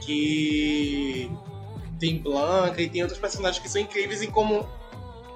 que 0.00 1.28
tem 1.98 2.18
Blanca 2.18 2.80
e 2.80 2.88
tem 2.88 3.02
outros 3.02 3.18
personagens 3.18 3.60
que 3.60 3.68
são 3.68 3.82
incríveis 3.82 4.22
em 4.22 4.30
como 4.30 4.64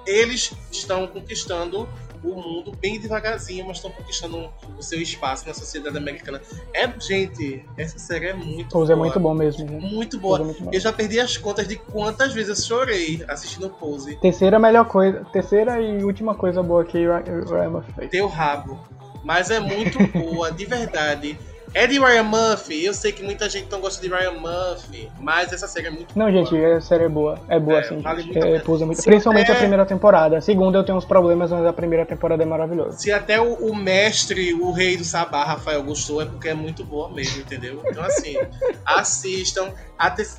eles 0.07 0.53
estão 0.71 1.05
conquistando 1.07 1.89
o 2.23 2.35
mundo 2.35 2.71
bem 2.79 2.99
devagarzinho, 2.99 3.65
mas 3.67 3.77
estão 3.77 3.91
conquistando 3.91 4.49
o 4.77 4.81
seu 4.81 5.01
espaço 5.01 5.47
na 5.47 5.53
sociedade 5.53 5.97
americana. 5.97 6.41
É, 6.73 6.87
gente, 6.99 7.65
essa 7.77 7.99
série 7.99 8.27
é 8.27 8.33
muito 8.33 8.69
Pose 8.69 8.91
é 8.91 8.95
boa. 8.95 9.05
muito 9.05 9.19
bom 9.19 9.33
mesmo. 9.33 9.65
né? 9.65 9.79
Muito 9.79 10.19
boa. 10.19 10.39
é 10.39 10.43
muito. 10.43 10.69
Eu 10.71 10.79
já 10.79 10.93
perdi 10.93 11.19
as 11.19 11.37
contas 11.37 11.67
de 11.67 11.75
quantas 11.75 12.33
vezes 12.33 12.57
eu 12.59 12.65
chorei 12.77 13.23
assistindo 13.27 13.69
Pose. 13.69 14.15
Terceira 14.17 14.57
melhor 14.59 14.85
coisa, 14.85 15.25
terceira 15.31 15.81
e 15.81 16.03
última 16.03 16.33
coisa 16.35 16.63
boa 16.63 16.83
que 16.85 17.07
o 17.07 17.71
Murphy 17.71 17.93
fez. 17.93 18.11
Teu 18.11 18.27
rabo. 18.27 18.79
Mas 19.23 19.49
é 19.49 19.59
muito 19.59 19.97
boa, 20.11 20.51
de 20.51 20.65
verdade. 20.65 21.37
É 21.73 21.87
de 21.87 21.97
Ryan 21.99 22.23
Murphy. 22.23 22.85
Eu 22.85 22.93
sei 22.93 23.11
que 23.11 23.23
muita 23.23 23.49
gente 23.49 23.69
não 23.71 23.81
gosta 23.81 23.99
de 24.01 24.07
Ryan 24.07 24.33
Murphy, 24.33 25.11
mas 25.19 25.51
essa 25.51 25.67
série 25.67 25.87
é 25.87 25.89
muito 25.89 26.17
Não, 26.17 26.31
boa. 26.31 26.45
gente, 26.45 26.63
a 26.63 26.79
série 26.79 27.05
é 27.05 27.09
boa. 27.09 27.39
É 27.47 27.59
boa, 27.59 27.79
É, 27.79 27.83
sim, 27.83 27.99
vale 27.99 28.23
muito 28.23 28.37
É, 28.37 28.63
muito... 28.85 28.95
Se 29.01 29.05
Principalmente 29.05 29.49
até- 29.49 29.53
a 29.53 29.61
primeira 29.61 29.85
temporada. 29.85 30.37
A 30.37 30.41
segunda 30.41 30.77
eu 30.77 30.83
tenho 30.83 30.97
uns 30.97 31.05
problemas, 31.05 31.49
mas 31.51 31.65
a 31.65 31.73
primeira 31.73 32.05
temporada 32.05 32.43
é 32.43 32.45
maravilhosa. 32.45 32.97
Se 32.97 33.11
até 33.11 33.41
o, 33.41 33.53
o 33.55 33.75
mestre, 33.75 34.53
o 34.53 34.71
rei 34.71 34.97
do 34.97 35.03
Sabá, 35.03 35.43
Rafael, 35.43 35.81
gostou, 35.83 36.21
é 36.21 36.25
porque 36.25 36.49
é 36.49 36.53
muito 36.53 36.83
boa 36.83 37.11
mesmo, 37.11 37.41
entendeu? 37.41 37.81
Então, 37.87 38.03
assim, 38.03 38.35
assistam. 38.85 39.71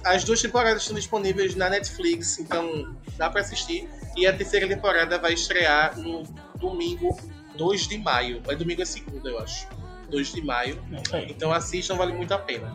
As 0.04 0.22
duas 0.24 0.40
temporadas 0.40 0.82
estão 0.82 0.94
disponíveis 0.94 1.56
na 1.56 1.68
Netflix, 1.68 2.38
então 2.38 2.94
dá 3.16 3.28
pra 3.28 3.40
assistir. 3.40 3.88
E 4.16 4.26
a 4.26 4.32
terceira 4.32 4.68
temporada 4.68 5.18
vai 5.18 5.32
estrear 5.32 5.98
no 5.98 6.22
domingo 6.60 7.16
2 7.56 7.88
de 7.88 7.98
maio. 7.98 8.40
É 8.48 8.54
domingo 8.54 8.82
é 8.82 8.84
segunda, 8.84 9.28
eu 9.28 9.38
acho. 9.38 9.66
2 10.10 10.32
de 10.32 10.42
maio. 10.42 10.78
É 11.12 11.30
Então 11.30 11.52
assistam, 11.52 11.96
vale 11.96 12.12
muito 12.12 12.32
a 12.32 12.38
pena. 12.38 12.72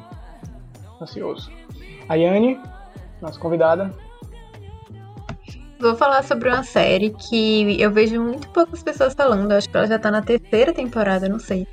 ansioso. 1.01 1.51
A 2.07 2.15
Yane, 2.15 2.60
nossa 3.22 3.39
convidada. 3.39 3.93
Vou 5.80 5.95
falar 5.95 6.23
sobre 6.23 6.49
uma 6.49 6.64
série 6.64 7.11
que 7.11 7.81
eu 7.81 7.89
vejo 7.89 8.22
muito 8.22 8.49
poucas 8.49 8.84
pessoas 8.84 9.14
falando. 9.14 9.51
Acho 9.53 9.69
que 9.69 9.77
ela 9.77 9.88
já 9.88 9.97
tá 9.97 10.11
na 10.11 10.22
terceira 10.22 10.73
temporada, 10.73 11.30
não 11.30 11.39
sei. 11.39 11.65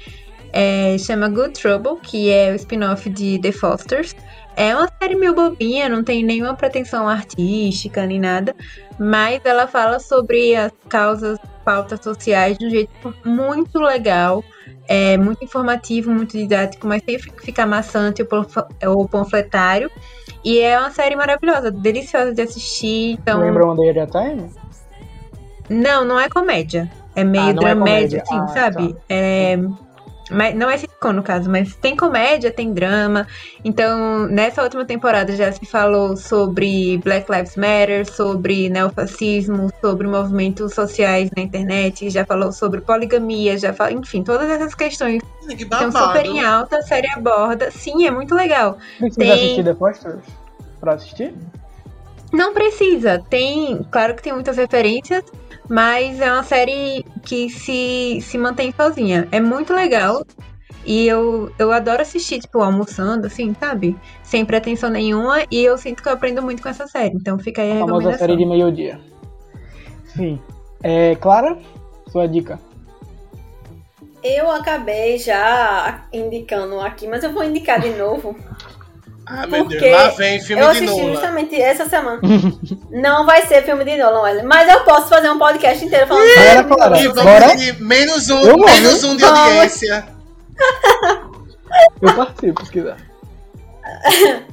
É, 0.52 0.96
chama 0.96 1.28
Good 1.28 1.60
Trouble, 1.60 1.96
que 2.00 2.30
é 2.30 2.52
o 2.52 2.54
spin-off 2.54 3.10
de 3.10 3.38
The 3.40 3.50
Fosters. 3.50 4.14
É 4.54 4.74
uma 4.74 4.88
série 5.02 5.16
meio 5.16 5.34
bobinha, 5.34 5.88
não 5.88 6.02
tem 6.02 6.24
nenhuma 6.24 6.54
pretensão 6.54 7.08
artística 7.08 8.06
nem 8.06 8.18
nada, 8.18 8.54
mas 8.98 9.44
ela 9.44 9.66
fala 9.66 9.98
sobre 9.98 10.56
as 10.56 10.72
causas, 10.88 11.38
pautas 11.62 12.00
sociais 12.02 12.56
de 12.56 12.66
um 12.66 12.70
jeito 12.70 13.14
muito 13.24 13.78
legal, 13.78 14.42
é 14.88 15.16
muito 15.16 15.42
informativo, 15.44 16.10
muito 16.10 16.36
didático, 16.36 16.86
mas 16.86 17.02
sem 17.08 17.18
ficar 17.18 17.66
maçante 17.66 18.22
ou 18.22 18.28
panf- 18.28 18.66
ou 18.86 19.08
panfletário. 19.08 19.90
E 20.44 20.58
é 20.60 20.78
uma 20.78 20.90
série 20.90 21.16
maravilhosa, 21.16 21.70
deliciosa 21.70 22.32
de 22.32 22.42
assistir. 22.42 23.12
Então, 23.12 23.40
Lembra 23.40 23.64
at 23.90 23.98
a 23.98 24.06
Time? 24.06 24.50
não, 25.68 26.04
não 26.04 26.20
é 26.20 26.28
comédia. 26.28 26.90
É 27.14 27.24
meio 27.24 27.46
Ah, 27.46 27.50
é 27.50 27.54
dramédia, 27.54 28.20
comédia. 28.20 28.22
assim, 28.22 28.36
Ah, 28.38 28.46
sabe? 28.48 28.92
tá. 28.92 29.00
É, 29.08 29.56
Mas, 30.30 30.54
não 30.56 30.68
é 30.68 30.76
sitcom, 30.76 31.12
no 31.12 31.22
caso, 31.22 31.48
mas 31.48 31.76
tem 31.76 31.96
comédia, 31.96 32.50
tem 32.50 32.72
drama. 32.72 33.26
Então, 33.64 34.26
nessa 34.26 34.62
última 34.62 34.84
temporada 34.84 35.36
já 35.36 35.52
se 35.52 35.64
falou 35.64 36.16
sobre 36.16 36.98
Black 36.98 37.30
Lives 37.30 37.56
Matter, 37.56 38.10
sobre 38.10 38.68
neofascismo, 38.68 39.70
sobre 39.80 40.06
movimentos 40.08 40.74
sociais 40.74 41.30
na 41.36 41.42
internet, 41.42 42.10
já 42.10 42.24
falou 42.24 42.50
sobre 42.52 42.80
poligamia, 42.80 43.56
já 43.56 43.72
falou, 43.72 43.92
enfim, 43.92 44.24
todas 44.24 44.50
essas 44.50 44.74
questões 44.74 45.22
Que 45.46 45.62
estão 45.62 45.92
super 45.92 46.26
em 46.26 46.44
alta, 46.44 46.78
a 46.78 46.82
série 46.82 47.08
aborda. 47.10 47.70
Sim, 47.70 48.06
é 48.06 48.10
muito 48.10 48.34
legal. 48.34 48.78
Precisa 48.98 49.20
Tem- 49.20 49.32
assistir 49.32 49.76
Fosters 49.76 50.24
pra 50.80 50.94
assistir? 50.94 51.34
Não 52.32 52.52
precisa. 52.52 53.22
Tem, 53.30 53.80
claro 53.90 54.14
que 54.16 54.22
tem 54.22 54.32
muitas 54.32 54.56
referências, 54.56 55.22
mas 55.68 56.20
é 56.20 56.32
uma 56.32 56.42
série 56.42 57.04
que 57.22 57.50
se, 57.50 58.20
se 58.20 58.38
mantém 58.38 58.72
sozinha. 58.72 59.28
É 59.32 59.40
muito 59.40 59.72
legal. 59.72 60.24
E 60.84 61.06
eu, 61.08 61.50
eu 61.58 61.72
adoro 61.72 62.00
assistir, 62.00 62.40
tipo, 62.40 62.60
almoçando, 62.60 63.26
assim, 63.26 63.52
sabe? 63.58 63.96
Sem 64.22 64.44
pretensão 64.44 64.88
nenhuma. 64.88 65.42
E 65.50 65.64
eu 65.64 65.76
sinto 65.76 66.00
que 66.02 66.08
eu 66.08 66.12
aprendo 66.12 66.40
muito 66.42 66.62
com 66.62 66.68
essa 66.68 66.86
série. 66.86 67.16
Então 67.16 67.38
fica 67.38 67.60
aí 67.62 67.72
a 67.72 67.76
A 67.76 67.78
famosa 67.80 68.16
série 68.16 68.36
de 68.36 68.46
meio-dia. 68.46 69.00
Sim. 70.04 70.38
É, 70.82 71.16
Clara, 71.16 71.58
sua 72.08 72.28
dica. 72.28 72.60
Eu 74.22 74.50
acabei 74.50 75.18
já 75.18 76.06
indicando 76.12 76.80
aqui, 76.80 77.06
mas 77.08 77.24
eu 77.24 77.32
vou 77.32 77.42
indicar 77.44 77.80
de 77.80 77.90
novo. 77.90 78.36
Ah, 79.26 79.46
meu 79.46 79.64
Deus, 79.64 79.80
Porque 79.80 79.90
lá 79.90 80.08
vem 80.10 80.40
filme 80.40 80.62
eu 80.62 80.70
de 80.70 80.76
assisti 80.76 81.00
Nolan. 81.00 81.12
justamente 81.14 81.60
essa 81.60 81.88
semana. 81.88 82.20
Não 82.90 83.26
vai 83.26 83.44
ser 83.46 83.62
filme 83.64 83.84
de 83.84 83.96
Nolan, 83.96 84.22
Wesley, 84.22 84.44
mas 84.46 84.72
eu 84.72 84.84
posso 84.84 85.08
fazer 85.08 85.28
um 85.30 85.38
podcast 85.38 85.84
inteiro 85.84 86.06
falando 86.06 86.26
Bora, 86.36 86.64
Clara. 86.64 86.98
E 87.00 87.08
vamos 87.08 87.22
Bora? 87.24 87.56
de 87.56 87.72
menos 87.82 88.30
um, 88.30 88.40
Eu 88.40 88.56
menos 88.58 89.02
um 89.04 89.16
de 89.16 89.24
Vamos. 89.24 89.38
audiência. 89.40 90.06
Eu 92.00 92.14
participo, 92.14 92.64
se 92.64 92.70
quiser. 92.72 92.96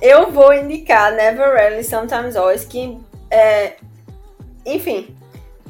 Eu 0.00 0.30
vou 0.30 0.52
indicar 0.54 1.12
Never 1.12 1.46
Rarely, 1.52 1.84
Sometimes 1.84 2.34
Always, 2.36 2.64
que 2.64 2.98
é... 3.30 3.74
Enfim, 4.64 5.14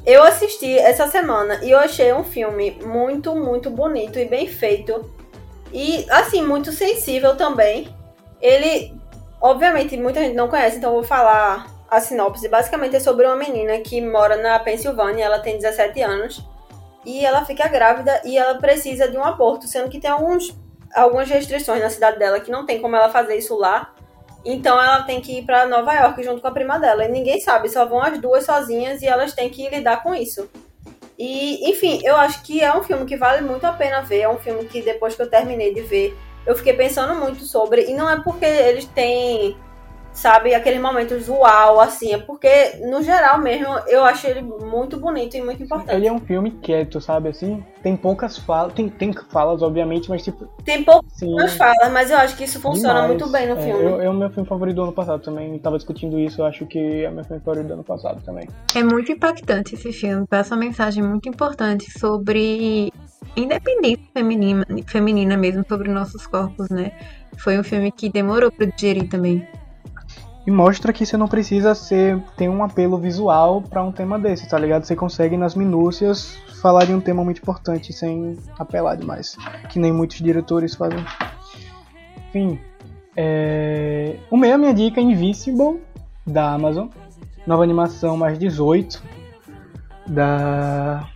eu 0.06 0.22
assisti 0.22 0.78
essa 0.78 1.06
semana 1.08 1.58
e 1.62 1.70
eu 1.70 1.78
achei 1.78 2.12
um 2.12 2.22
filme 2.24 2.78
muito, 2.84 3.34
muito 3.34 3.70
bonito 3.70 4.18
e 4.18 4.24
bem 4.24 4.46
feito. 4.46 5.10
E, 5.72 6.06
assim, 6.10 6.42
muito 6.42 6.72
sensível 6.72 7.36
também. 7.36 7.88
Ele, 8.40 8.94
obviamente, 9.40 9.96
muita 9.96 10.20
gente 10.20 10.34
não 10.34 10.48
conhece, 10.48 10.78
então 10.78 10.90
eu 10.90 10.96
vou 10.96 11.04
falar 11.04 11.66
a 11.90 12.00
sinopse. 12.00 12.48
Basicamente 12.48 12.96
é 12.96 13.00
sobre 13.00 13.26
uma 13.26 13.36
menina 13.36 13.78
que 13.80 14.00
mora 14.00 14.36
na 14.36 14.58
Pensilvânia, 14.58 15.24
ela 15.24 15.40
tem 15.40 15.58
17 15.58 16.00
anos. 16.02 16.44
E 17.04 17.24
ela 17.24 17.44
fica 17.44 17.66
grávida 17.66 18.20
e 18.24 18.36
ela 18.36 18.56
precisa 18.56 19.08
de 19.08 19.16
um 19.16 19.24
aborto, 19.24 19.66
sendo 19.66 19.88
que 19.88 19.98
tem 19.98 20.10
alguns, 20.10 20.54
algumas 20.94 21.28
restrições 21.28 21.80
na 21.80 21.88
cidade 21.88 22.18
dela 22.18 22.40
que 22.40 22.50
não 22.50 22.66
tem 22.66 22.80
como 22.80 22.94
ela 22.94 23.08
fazer 23.08 23.36
isso 23.36 23.56
lá. 23.56 23.94
Então 24.44 24.80
ela 24.80 25.02
tem 25.02 25.20
que 25.20 25.38
ir 25.38 25.44
pra 25.44 25.66
Nova 25.66 25.92
York 25.94 26.22
junto 26.22 26.40
com 26.40 26.48
a 26.48 26.52
prima 26.52 26.78
dela. 26.78 27.04
E 27.04 27.08
ninguém 27.08 27.40
sabe, 27.40 27.68
só 27.68 27.84
vão 27.86 28.00
as 28.00 28.18
duas 28.18 28.44
sozinhas 28.44 29.02
e 29.02 29.06
elas 29.06 29.32
têm 29.32 29.48
que 29.48 29.68
lidar 29.68 30.02
com 30.02 30.14
isso. 30.14 30.48
E, 31.18 31.70
enfim, 31.70 32.00
eu 32.02 32.16
acho 32.16 32.42
que 32.42 32.62
é 32.62 32.74
um 32.74 32.82
filme 32.82 33.04
que 33.04 33.16
vale 33.16 33.42
muito 33.42 33.66
a 33.66 33.72
pena 33.72 34.00
ver. 34.00 34.20
É 34.20 34.28
um 34.28 34.38
filme 34.38 34.64
que 34.64 34.80
depois 34.80 35.14
que 35.14 35.20
eu 35.20 35.28
terminei 35.28 35.74
de 35.74 35.82
ver, 35.82 36.16
eu 36.46 36.54
fiquei 36.54 36.72
pensando 36.72 37.14
muito 37.18 37.44
sobre. 37.44 37.90
E 37.90 37.94
não 37.94 38.08
é 38.08 38.20
porque 38.20 38.44
eles 38.44 38.84
têm, 38.86 39.56
sabe, 40.12 40.54
aqueles 40.54 40.80
momentos 40.80 41.28
uau, 41.28 41.80
assim. 41.80 42.12
É 42.14 42.18
porque, 42.18 42.76
no 42.88 43.02
geral 43.02 43.38
mesmo, 43.38 43.72
eu 43.86 44.04
acho 44.04 44.26
ele 44.26 44.42
muito 44.42 44.98
bonito 44.98 45.36
e 45.36 45.42
muito 45.42 45.62
importante. 45.62 45.94
Ele 45.94 46.06
é 46.08 46.12
um 46.12 46.18
filme 46.20 46.50
quieto, 46.50 47.00
sabe 47.00 47.28
assim? 47.28 47.64
Tem 47.82 47.96
poucas 47.96 48.36
falas. 48.38 48.72
Tem, 48.74 48.88
tem 48.88 49.12
falas, 49.30 49.62
obviamente, 49.62 50.08
mas 50.10 50.22
tipo. 50.22 50.46
Tem 50.64 50.82
poucas 50.84 51.12
Sim. 51.14 51.34
falas, 51.56 51.90
mas 51.92 52.10
eu 52.10 52.16
acho 52.18 52.36
que 52.36 52.44
isso 52.44 52.60
funciona 52.60 53.02
demais. 53.02 53.08
muito 53.10 53.28
bem 53.30 53.46
no 53.48 53.54
É, 53.58 53.62
filme. 53.64 53.82
eu- 53.84 54.00
É 54.02 54.08
o 54.10 54.14
meu 54.14 54.30
filme 54.30 54.48
favorito 54.48 54.76
do 54.76 54.82
ano 54.82 54.92
passado 54.92 55.22
também. 55.22 55.58
Tava 55.58 55.76
discutindo 55.76 56.18
isso, 56.18 56.40
eu 56.42 56.46
acho 56.46 56.66
que 56.66 57.04
é 57.04 57.08
o 57.08 57.12
meu 57.12 57.24
filme 57.24 57.40
favorito 57.42 57.68
do 57.68 57.74
ano 57.74 57.84
passado 57.84 58.20
também. 58.24 58.48
É 58.74 58.82
muito 58.82 59.12
impactante 59.12 59.74
esse 59.74 59.92
filme. 59.92 60.26
Passa 60.26 60.54
uma 60.54 60.60
mensagem 60.60 61.02
muito 61.02 61.28
importante 61.28 61.90
sobre 61.98 62.92
independência 63.36 64.04
feminina, 64.12 64.66
feminina 64.86 65.36
mesmo, 65.36 65.64
sobre 65.68 65.88
nossos 65.90 66.26
corpos, 66.26 66.68
né? 66.68 66.92
Foi 67.38 67.58
um 67.58 67.62
filme 67.62 67.90
que 67.90 68.08
demorou 68.08 68.52
eu 68.58 68.66
digerir 68.72 69.08
também. 69.08 69.46
E 70.46 70.50
mostra 70.50 70.92
que 70.92 71.04
você 71.04 71.16
não 71.16 71.28
precisa 71.28 71.74
ser 71.74 72.18
ter 72.36 72.48
um 72.48 72.64
apelo 72.64 72.98
visual 72.98 73.60
pra 73.62 73.82
um 73.82 73.92
tema 73.92 74.18
desse, 74.18 74.48
tá 74.48 74.58
ligado? 74.58 74.84
Você 74.84 74.96
consegue 74.96 75.36
nas 75.36 75.54
minúcias 75.54 76.38
falar 76.60 76.86
de 76.86 76.94
um 76.94 77.00
tema 77.00 77.22
muito 77.22 77.40
importante 77.40 77.92
sem 77.92 78.38
apelar 78.58 78.96
demais, 78.96 79.36
que 79.68 79.78
nem 79.78 79.92
muitos 79.92 80.18
diretores 80.18 80.74
fazem. 80.74 81.04
Enfim, 82.28 82.58
é... 83.16 84.16
o 84.30 84.36
meu, 84.36 84.54
a 84.54 84.58
minha 84.58 84.74
dica 84.74 85.00
é 85.00 85.02
Invisible 85.02 85.80
da 86.26 86.52
Amazon, 86.52 86.88
nova 87.46 87.62
animação 87.62 88.16
mais 88.16 88.38
18 88.38 89.02
da 90.06 91.06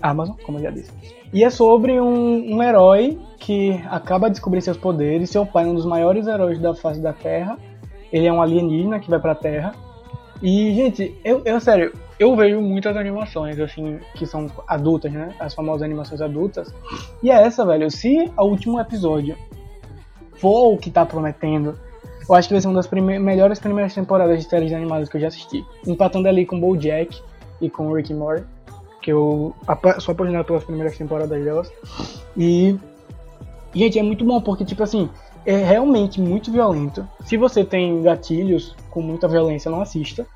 Amazon, 0.00 0.36
como 0.44 0.58
eu 0.58 0.62
já 0.62 0.70
disse. 0.70 1.17
E 1.32 1.44
é 1.44 1.50
sobre 1.50 2.00
um, 2.00 2.56
um 2.56 2.62
herói 2.62 3.18
que 3.38 3.72
acaba 3.90 4.28
de 4.28 4.32
descobrir 4.32 4.62
seus 4.62 4.76
poderes. 4.76 5.30
Seu 5.30 5.44
pai 5.44 5.64
é 5.64 5.66
um 5.66 5.74
dos 5.74 5.84
maiores 5.84 6.26
heróis 6.26 6.58
da 6.58 6.74
face 6.74 7.00
da 7.00 7.12
Terra. 7.12 7.58
Ele 8.12 8.26
é 8.26 8.32
um 8.32 8.40
alienígena 8.40 8.98
que 8.98 9.10
vai 9.10 9.20
pra 9.20 9.34
Terra. 9.34 9.74
E, 10.42 10.72
gente, 10.74 11.18
eu, 11.24 11.42
eu 11.44 11.60
sério, 11.60 11.92
eu 12.18 12.34
vejo 12.34 12.60
muitas 12.60 12.96
animações, 12.96 13.58
assim, 13.60 13.98
que 14.14 14.24
são 14.24 14.46
adultas, 14.66 15.12
né? 15.12 15.34
As 15.38 15.54
famosas 15.54 15.82
animações 15.82 16.20
adultas. 16.20 16.72
E 17.22 17.30
é 17.30 17.42
essa, 17.42 17.64
velho. 17.66 17.90
Se 17.90 18.30
o 18.36 18.44
último 18.44 18.80
episódio 18.80 19.36
for 20.34 20.72
o 20.72 20.78
que 20.78 20.90
tá 20.90 21.04
prometendo, 21.04 21.78
eu 22.28 22.34
acho 22.34 22.48
que 22.48 22.54
vai 22.54 22.60
ser 22.60 22.68
uma 22.68 22.76
das 22.76 22.86
prime 22.86 23.18
melhores 23.18 23.58
primeiras 23.58 23.94
temporadas 23.94 24.42
de 24.42 24.48
séries 24.48 24.72
animadas 24.72 25.08
que 25.08 25.16
eu 25.16 25.20
já 25.20 25.28
assisti. 25.28 25.64
Empatando 25.86 26.28
ali 26.28 26.46
com 26.46 26.58
BoJack 26.58 27.20
e 27.60 27.68
com 27.68 27.92
Rick 27.92 28.14
Morty, 28.14 28.44
que 29.08 29.12
eu 29.12 29.54
sou 30.00 30.12
apaixonado 30.12 30.44
pelas 30.44 30.64
primeiras 30.64 30.98
temporadas 30.98 31.42
delas. 31.42 31.72
E, 32.36 32.78
gente, 33.74 33.98
é 33.98 34.02
muito 34.02 34.22
bom 34.22 34.38
porque, 34.38 34.66
tipo 34.66 34.82
assim, 34.82 35.08
é 35.46 35.56
realmente 35.64 36.20
muito 36.20 36.52
violento. 36.52 37.08
Se 37.24 37.38
você 37.38 37.64
tem 37.64 38.02
gatilhos 38.02 38.76
com 38.90 39.00
muita 39.00 39.26
violência, 39.26 39.70
não 39.70 39.80
assista, 39.80 40.26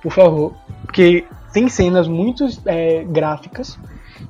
por 0.00 0.12
favor, 0.12 0.54
porque 0.82 1.24
tem 1.52 1.68
cenas 1.68 2.06
muito 2.06 2.46
é, 2.66 3.02
gráficas 3.02 3.76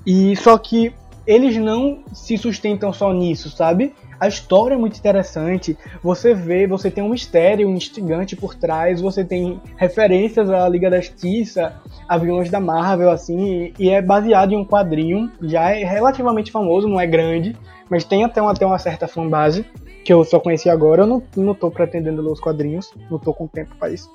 e 0.06 0.34
só 0.36 0.56
que 0.56 0.94
eles 1.26 1.56
não 1.56 2.00
se 2.12 2.36
sustentam 2.36 2.92
só 2.92 3.12
nisso, 3.12 3.50
sabe? 3.50 3.94
A 4.20 4.28
história 4.28 4.74
é 4.74 4.78
muito 4.78 4.98
interessante. 4.98 5.76
Você 6.02 6.34
vê, 6.34 6.66
você 6.66 6.90
tem 6.90 7.02
um 7.02 7.08
mistério 7.08 7.68
instigante 7.68 8.36
por 8.36 8.54
trás, 8.54 9.00
você 9.00 9.24
tem 9.24 9.60
referências 9.76 10.50
à 10.50 10.68
Liga 10.68 10.90
da 10.90 11.00
Justiça, 11.00 11.74
a 12.08 12.16
vilões 12.16 12.50
da 12.50 12.60
Marvel, 12.60 13.10
assim, 13.10 13.72
e 13.78 13.90
é 13.90 14.00
baseado 14.00 14.52
em 14.52 14.56
um 14.56 14.64
quadrinho, 14.64 15.30
já 15.42 15.70
é 15.70 15.84
relativamente 15.84 16.52
famoso, 16.52 16.88
não 16.88 17.00
é 17.00 17.06
grande, 17.06 17.56
mas 17.90 18.04
tem 18.04 18.24
até 18.24 18.40
uma, 18.40 18.52
até 18.52 18.64
uma 18.64 18.78
certa 18.78 19.08
fanbase, 19.08 19.66
que 20.04 20.12
eu 20.12 20.22
só 20.24 20.38
conheci 20.38 20.68
agora. 20.68 21.02
Eu 21.02 21.06
não, 21.06 21.22
não 21.36 21.54
tô 21.54 21.70
pretendendo 21.70 22.22
ler 22.22 22.32
os 22.32 22.40
quadrinhos, 22.40 22.92
não 23.10 23.18
tô 23.18 23.32
com 23.32 23.46
tempo 23.46 23.74
pra 23.76 23.90
isso. 23.90 24.10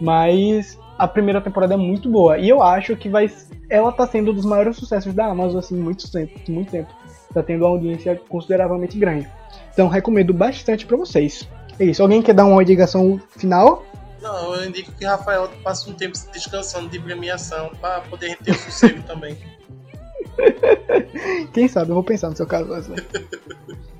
Mas 0.00 0.78
a 0.98 1.06
primeira 1.06 1.40
temporada 1.40 1.74
é 1.74 1.76
muito 1.76 2.10
boa. 2.10 2.36
E 2.38 2.48
eu 2.48 2.60
acho 2.62 2.96
que 2.96 3.08
vai. 3.08 3.30
Ela 3.70 3.92
tá 3.92 4.06
sendo 4.06 4.32
um 4.32 4.34
dos 4.34 4.44
maiores 4.44 4.76
sucessos 4.76 5.14
da 5.14 5.26
Amazon, 5.26 5.60
assim, 5.60 5.76
muito 5.76 6.10
tempo. 6.10 6.38
Muito 6.50 6.70
tempo. 6.70 6.92
Tá 7.32 7.42
tendo 7.42 7.64
uma 7.64 7.70
audiência 7.70 8.20
consideravelmente 8.28 8.98
grande. 8.98 9.28
Então 9.72 9.86
recomendo 9.86 10.34
bastante 10.34 10.84
pra 10.84 10.96
vocês. 10.96 11.48
É 11.78 11.84
isso. 11.84 12.02
Alguém 12.02 12.20
quer 12.20 12.34
dar 12.34 12.46
uma 12.46 12.62
indicação 12.62 13.20
final? 13.30 13.84
Não, 14.20 14.56
eu 14.56 14.68
indico 14.68 14.90
que 14.92 15.04
Rafael 15.04 15.48
passe 15.62 15.88
um 15.88 15.94
tempo 15.94 16.18
descansando 16.32 16.88
de 16.88 16.98
premiação 16.98 17.70
pra 17.80 18.00
poder 18.00 18.36
ter 18.38 18.50
o 18.50 18.54
sossego 18.54 19.00
também. 19.04 19.38
Quem 21.52 21.68
sabe, 21.68 21.90
eu 21.90 21.94
vou 21.94 22.02
pensar 22.02 22.28
no 22.28 22.36
seu 22.36 22.46
caso. 22.46 22.94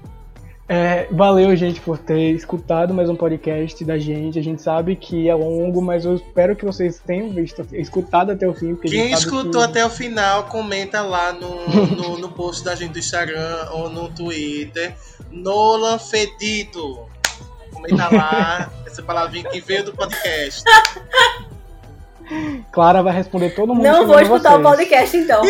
É, 0.69 1.09
valeu, 1.11 1.57
gente, 1.57 1.81
por 1.81 1.97
ter 1.97 2.33
escutado 2.33 2.93
mais 2.93 3.09
um 3.09 3.17
podcast 3.17 3.83
da 3.87 3.99
gente. 3.99 4.39
A 4.39 4.43
gente 4.43 4.61
sabe 4.61 4.97
que 4.97 5.27
é 5.27 5.35
longo, 5.35 5.81
mas 5.81 6.05
eu 6.05 6.15
espero 6.15 6.55
que 6.55 6.63
vocês 6.63 7.01
tenham 7.07 7.31
visto, 7.31 7.67
escutado 7.73 8.33
até 8.33 8.47
o 8.47 8.53
fim. 8.53 8.77
Quem 8.77 9.11
escutou 9.11 9.63
que... 9.63 9.71
até 9.71 9.87
o 9.87 9.89
final, 9.89 10.45
comenta 10.45 11.01
lá 11.01 11.33
no, 11.33 11.67
no, 11.97 12.19
no 12.19 12.29
post 12.29 12.63
da 12.63 12.75
gente 12.75 12.93
do 12.93 12.99
Instagram 12.99 13.67
ou 13.73 13.89
no 13.89 14.11
Twitter. 14.11 14.95
Nolan 15.31 15.99
Fedido. 15.99 17.07
Comenta 17.73 18.15
lá 18.15 18.71
essa 18.87 19.03
palavrinha 19.03 19.49
que 19.49 19.61
veio 19.61 19.85
do 19.85 19.95
podcast. 19.95 20.63
Clara 22.73 23.03
vai 23.03 23.13
responder 23.15 23.51
todo 23.51 23.75
mundo. 23.75 23.83
Não 23.85 24.07
vou 24.07 24.21
escutar 24.21 24.57
o 24.59 24.63
vocês. 24.63 24.77
podcast 24.89 25.17
então. 25.17 25.43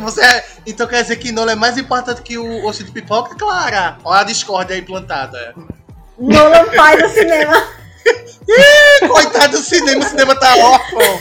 Você, 0.00 0.24
é- 0.24 0.44
então 0.66 0.86
quer 0.86 1.02
dizer 1.02 1.16
que 1.16 1.30
Nolan 1.32 1.52
é 1.52 1.56
mais 1.56 1.76
importante 1.76 2.22
que 2.22 2.38
o 2.38 2.64
osso 2.66 2.82
de 2.84 2.90
pipoca? 2.90 3.34
Clara! 3.36 3.98
Olha 4.04 4.20
a 4.20 4.24
discórdia 4.24 4.74
aí 4.74 4.82
plantada. 4.82 5.54
Nolan 6.18 6.64
faz 6.74 7.02
o 7.02 7.08
cinema. 7.14 7.62
Coitado 9.08 9.52
do 9.52 9.58
cinema, 9.58 10.00
o 10.04 10.08
cinema 10.08 10.34
tá 10.34 10.54
órfão. 10.56 11.20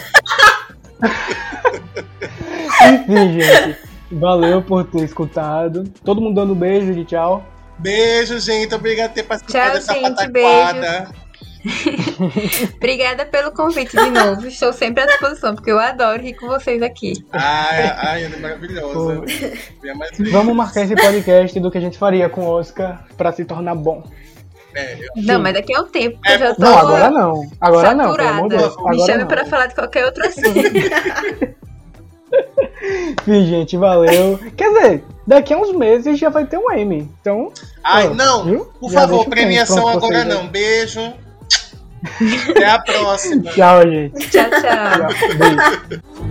Enfim, 2.81 3.39
gente. 3.41 3.77
Valeu 4.11 4.61
por 4.61 4.85
ter 4.85 5.03
escutado. 5.03 5.83
Todo 6.03 6.21
mundo 6.21 6.35
dando 6.35 6.53
um 6.53 6.55
beijo 6.55 6.93
de 6.93 7.05
tchau. 7.05 7.45
Beijo, 7.77 8.39
gente. 8.39 8.73
Obrigado 8.73 9.09
por 9.09 9.15
ter 9.15 9.23
participado 9.23 9.65
Tchau, 9.65 9.73
dessa 9.75 9.93
gente. 9.93 10.15
pataquada. 10.15 11.09
Obrigada 12.75 13.25
pelo 13.25 13.51
convite 13.51 13.95
de 13.95 14.09
novo. 14.09 14.47
Estou 14.47 14.71
sempre 14.73 15.03
à 15.03 15.05
disposição, 15.05 15.55
porque 15.55 15.71
eu 15.71 15.79
adoro 15.79 16.21
rir 16.21 16.33
com 16.35 16.47
vocês 16.47 16.81
aqui. 16.81 17.13
Ai, 17.31 17.93
ai, 17.97 18.23
Ana 18.25 18.35
é 18.35 18.39
maravilhosa. 18.39 19.21
Vezes. 19.21 20.31
Vamos 20.31 20.55
marcar 20.55 20.83
esse 20.83 20.95
podcast 20.95 21.59
do 21.59 21.69
que 21.71 21.77
a 21.77 21.81
gente 21.81 21.97
faria 21.97 22.29
com 22.29 22.41
o 22.41 22.47
Oscar 22.49 23.05
pra 23.17 23.31
se 23.31 23.45
tornar 23.45 23.75
bom. 23.75 24.03
É, 24.75 24.93
eu- 24.93 25.23
Não, 25.23 25.39
mas 25.41 25.53
daqui 25.55 25.73
a 25.75 25.81
um 25.81 25.87
tempo, 25.87 26.19
É, 26.25 26.35
eu 26.35 26.39
já 26.39 26.53
tô 26.55 26.61
Não, 26.61 26.77
agora 26.77 27.09
não. 27.09 27.49
Agora 27.59 27.93
não, 27.95 28.15
pelo 28.15 28.27
amor 28.27 28.49
de 28.49 28.57
Deus. 28.57 28.71
saturada. 28.73 28.95
Me 28.97 29.05
chame 29.05 29.25
pra 29.25 29.45
falar 29.45 29.65
de 29.67 29.75
qualquer 29.75 30.05
outro 30.05 30.27
assunto. 30.27 30.53
Sim, 33.25 33.45
gente, 33.47 33.75
valeu. 33.77 34.39
Quer 34.55 34.69
dizer, 34.73 35.03
daqui 35.27 35.53
a 35.53 35.57
uns 35.57 35.75
meses 35.75 36.17
já 36.19 36.29
vai 36.29 36.45
ter 36.45 36.57
um 36.57 36.71
M. 36.71 37.09
Então, 37.21 37.51
Ai, 37.83 38.07
Ó, 38.07 38.13
não. 38.13 38.45
viu? 38.45 38.65
Por 38.79 38.91
Já 38.91 39.01
favor, 39.01 39.21
o 39.21 39.29
premiação 39.29 39.87
agora 39.87 40.23
não. 40.23 40.47
Beijo. 40.47 41.01
Até 42.49 42.65
a 42.65 42.79
próxima. 42.79 43.43
tchau, 43.51 43.81
gente. 43.83 44.29
tchau, 44.29 44.45
tchau. 44.49 44.59
Tchau. 44.61 45.35
Beijo. 45.37 46.29